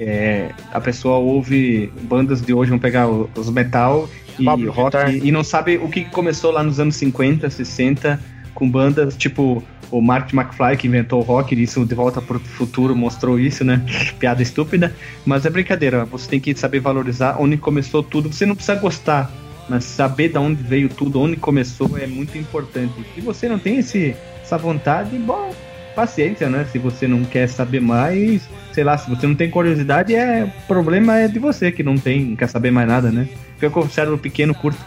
É, 0.00 0.50
a 0.72 0.80
pessoa 0.80 1.18
ouve 1.18 1.92
bandas 2.02 2.40
de 2.40 2.54
hoje, 2.54 2.70
vão 2.70 2.78
pegar 2.78 3.06
os 3.08 3.50
metal 3.50 4.08
e 4.38 4.44
Pablo 4.44 4.70
rock 4.70 4.96
e 5.22 5.30
não 5.30 5.44
sabe 5.44 5.76
o 5.78 5.88
que 5.88 6.04
começou 6.04 6.50
lá 6.50 6.62
nos 6.62 6.80
anos 6.80 6.96
50, 6.96 7.48
60 7.48 8.20
com 8.54 8.70
bandas 8.70 9.16
tipo 9.16 9.62
o 9.92 10.00
Mark 10.00 10.32
McFly 10.32 10.76
que 10.78 10.88
inventou 10.88 11.20
o 11.20 11.22
rock, 11.22 11.54
isso 11.60 11.84
de 11.84 11.94
volta 11.94 12.20
para 12.20 12.38
o 12.38 12.40
futuro 12.40 12.96
mostrou 12.96 13.38
isso, 13.38 13.62
né? 13.62 13.84
Piada 14.18 14.42
estúpida, 14.42 14.94
mas 15.24 15.44
é 15.44 15.50
brincadeira. 15.50 16.06
Você 16.06 16.30
tem 16.30 16.40
que 16.40 16.54
saber 16.56 16.80
valorizar 16.80 17.36
onde 17.38 17.58
começou 17.58 18.02
tudo. 18.02 18.32
Você 18.32 18.46
não 18.46 18.54
precisa 18.54 18.78
gostar, 18.80 19.30
mas 19.68 19.84
saber 19.84 20.30
de 20.30 20.38
onde 20.38 20.62
veio 20.62 20.88
tudo, 20.88 21.20
onde 21.20 21.36
começou 21.36 21.98
é 21.98 22.06
muito 22.06 22.38
importante. 22.38 22.94
Se 23.14 23.20
você 23.20 23.48
não 23.48 23.58
tem 23.58 23.78
esse, 23.78 24.16
essa 24.42 24.56
vontade, 24.56 25.16
bom, 25.18 25.54
paciência, 25.94 26.48
né? 26.48 26.66
Se 26.72 26.78
você 26.78 27.06
não 27.06 27.22
quer 27.22 27.46
saber 27.46 27.80
mais, 27.80 28.48
sei 28.72 28.84
lá, 28.84 28.96
se 28.96 29.08
você 29.08 29.26
não 29.26 29.34
tem 29.34 29.50
curiosidade, 29.50 30.14
é 30.14 30.46
problema 30.66 31.18
é 31.18 31.28
de 31.28 31.38
você 31.38 31.70
que 31.70 31.82
não 31.82 31.96
tem, 31.96 32.34
quer 32.36 32.48
saber 32.48 32.70
mais 32.70 32.88
nada, 32.88 33.10
né? 33.10 33.28
Fica 33.54 33.70
com 33.70 33.80
o 33.80 33.90
cérebro 33.90 34.18
pequeno, 34.18 34.54
curto. 34.54 34.78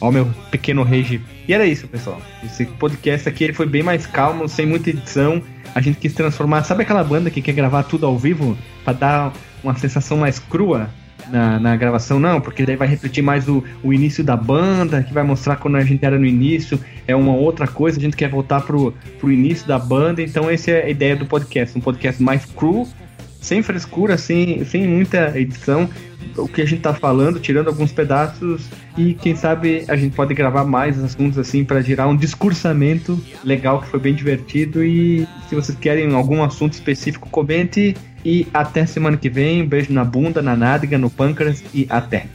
Ó, 0.00 0.10
meu 0.10 0.28
pequeno 0.50 0.82
rage. 0.82 1.20
E 1.46 1.52
era 1.52 1.66
isso, 1.66 1.88
pessoal. 1.88 2.20
Esse 2.44 2.64
podcast 2.64 3.28
aqui 3.28 3.44
ele 3.44 3.52
foi 3.52 3.66
bem 3.66 3.82
mais 3.82 4.06
calmo, 4.06 4.48
sem 4.48 4.64
muita 4.64 4.90
edição. 4.90 5.42
A 5.74 5.80
gente 5.80 5.98
quis 5.98 6.14
transformar. 6.14 6.62
Sabe 6.62 6.82
aquela 6.82 7.02
banda 7.02 7.30
que 7.30 7.42
quer 7.42 7.52
gravar 7.52 7.82
tudo 7.82 8.06
ao 8.06 8.16
vivo? 8.16 8.56
para 8.84 8.92
dar 8.92 9.32
uma 9.62 9.76
sensação 9.76 10.16
mais 10.16 10.38
crua? 10.38 10.88
na, 11.30 11.58
na 11.58 11.76
gravação, 11.76 12.18
não, 12.18 12.40
porque 12.40 12.64
daí 12.64 12.76
vai 12.76 12.88
repetir 12.88 13.22
mais 13.22 13.48
o, 13.48 13.62
o 13.82 13.92
início 13.92 14.24
da 14.24 14.36
banda, 14.36 15.02
que 15.02 15.12
vai 15.12 15.22
mostrar 15.22 15.56
quando 15.56 15.76
a 15.76 15.84
gente 15.84 16.04
era 16.04 16.18
no 16.18 16.26
início, 16.26 16.80
é 17.06 17.14
uma 17.14 17.34
outra 17.34 17.66
coisa, 17.66 17.98
a 17.98 18.00
gente 18.00 18.16
quer 18.16 18.30
voltar 18.30 18.62
pro, 18.62 18.94
pro 19.18 19.30
início 19.30 19.66
da 19.66 19.78
banda, 19.78 20.22
então 20.22 20.48
essa 20.48 20.70
é 20.70 20.84
a 20.84 20.88
ideia 20.88 21.16
do 21.16 21.26
podcast, 21.26 21.76
um 21.76 21.80
podcast 21.80 22.22
mais 22.22 22.44
cru, 22.44 22.88
sem 23.40 23.62
frescura, 23.62 24.18
sem, 24.18 24.64
sem 24.64 24.86
muita 24.86 25.38
edição, 25.38 25.88
o 26.36 26.48
que 26.48 26.62
a 26.62 26.66
gente 26.66 26.82
tá 26.82 26.94
falando, 26.94 27.40
tirando 27.40 27.68
alguns 27.68 27.92
pedaços, 27.92 28.68
e 28.96 29.14
quem 29.14 29.34
sabe 29.34 29.84
a 29.88 29.96
gente 29.96 30.14
pode 30.14 30.34
gravar 30.34 30.64
mais 30.64 31.02
assuntos 31.02 31.38
assim 31.38 31.64
para 31.64 31.80
gerar 31.80 32.08
um 32.08 32.16
discursamento 32.16 33.18
legal 33.44 33.80
que 33.80 33.88
foi 33.88 34.00
bem 34.00 34.14
divertido. 34.14 34.84
E 34.84 35.26
se 35.48 35.54
vocês 35.54 35.76
querem 35.78 36.12
algum 36.14 36.42
assunto 36.42 36.72
específico, 36.72 37.28
comente. 37.30 37.96
E 38.24 38.46
até 38.52 38.84
semana 38.84 39.16
que 39.16 39.30
vem. 39.30 39.62
Um 39.62 39.66
beijo 39.68 39.92
na 39.92 40.04
bunda, 40.04 40.42
na 40.42 40.56
nádega, 40.56 40.98
no 40.98 41.08
pâncreas 41.08 41.62
e 41.72 41.86
até. 41.88 42.26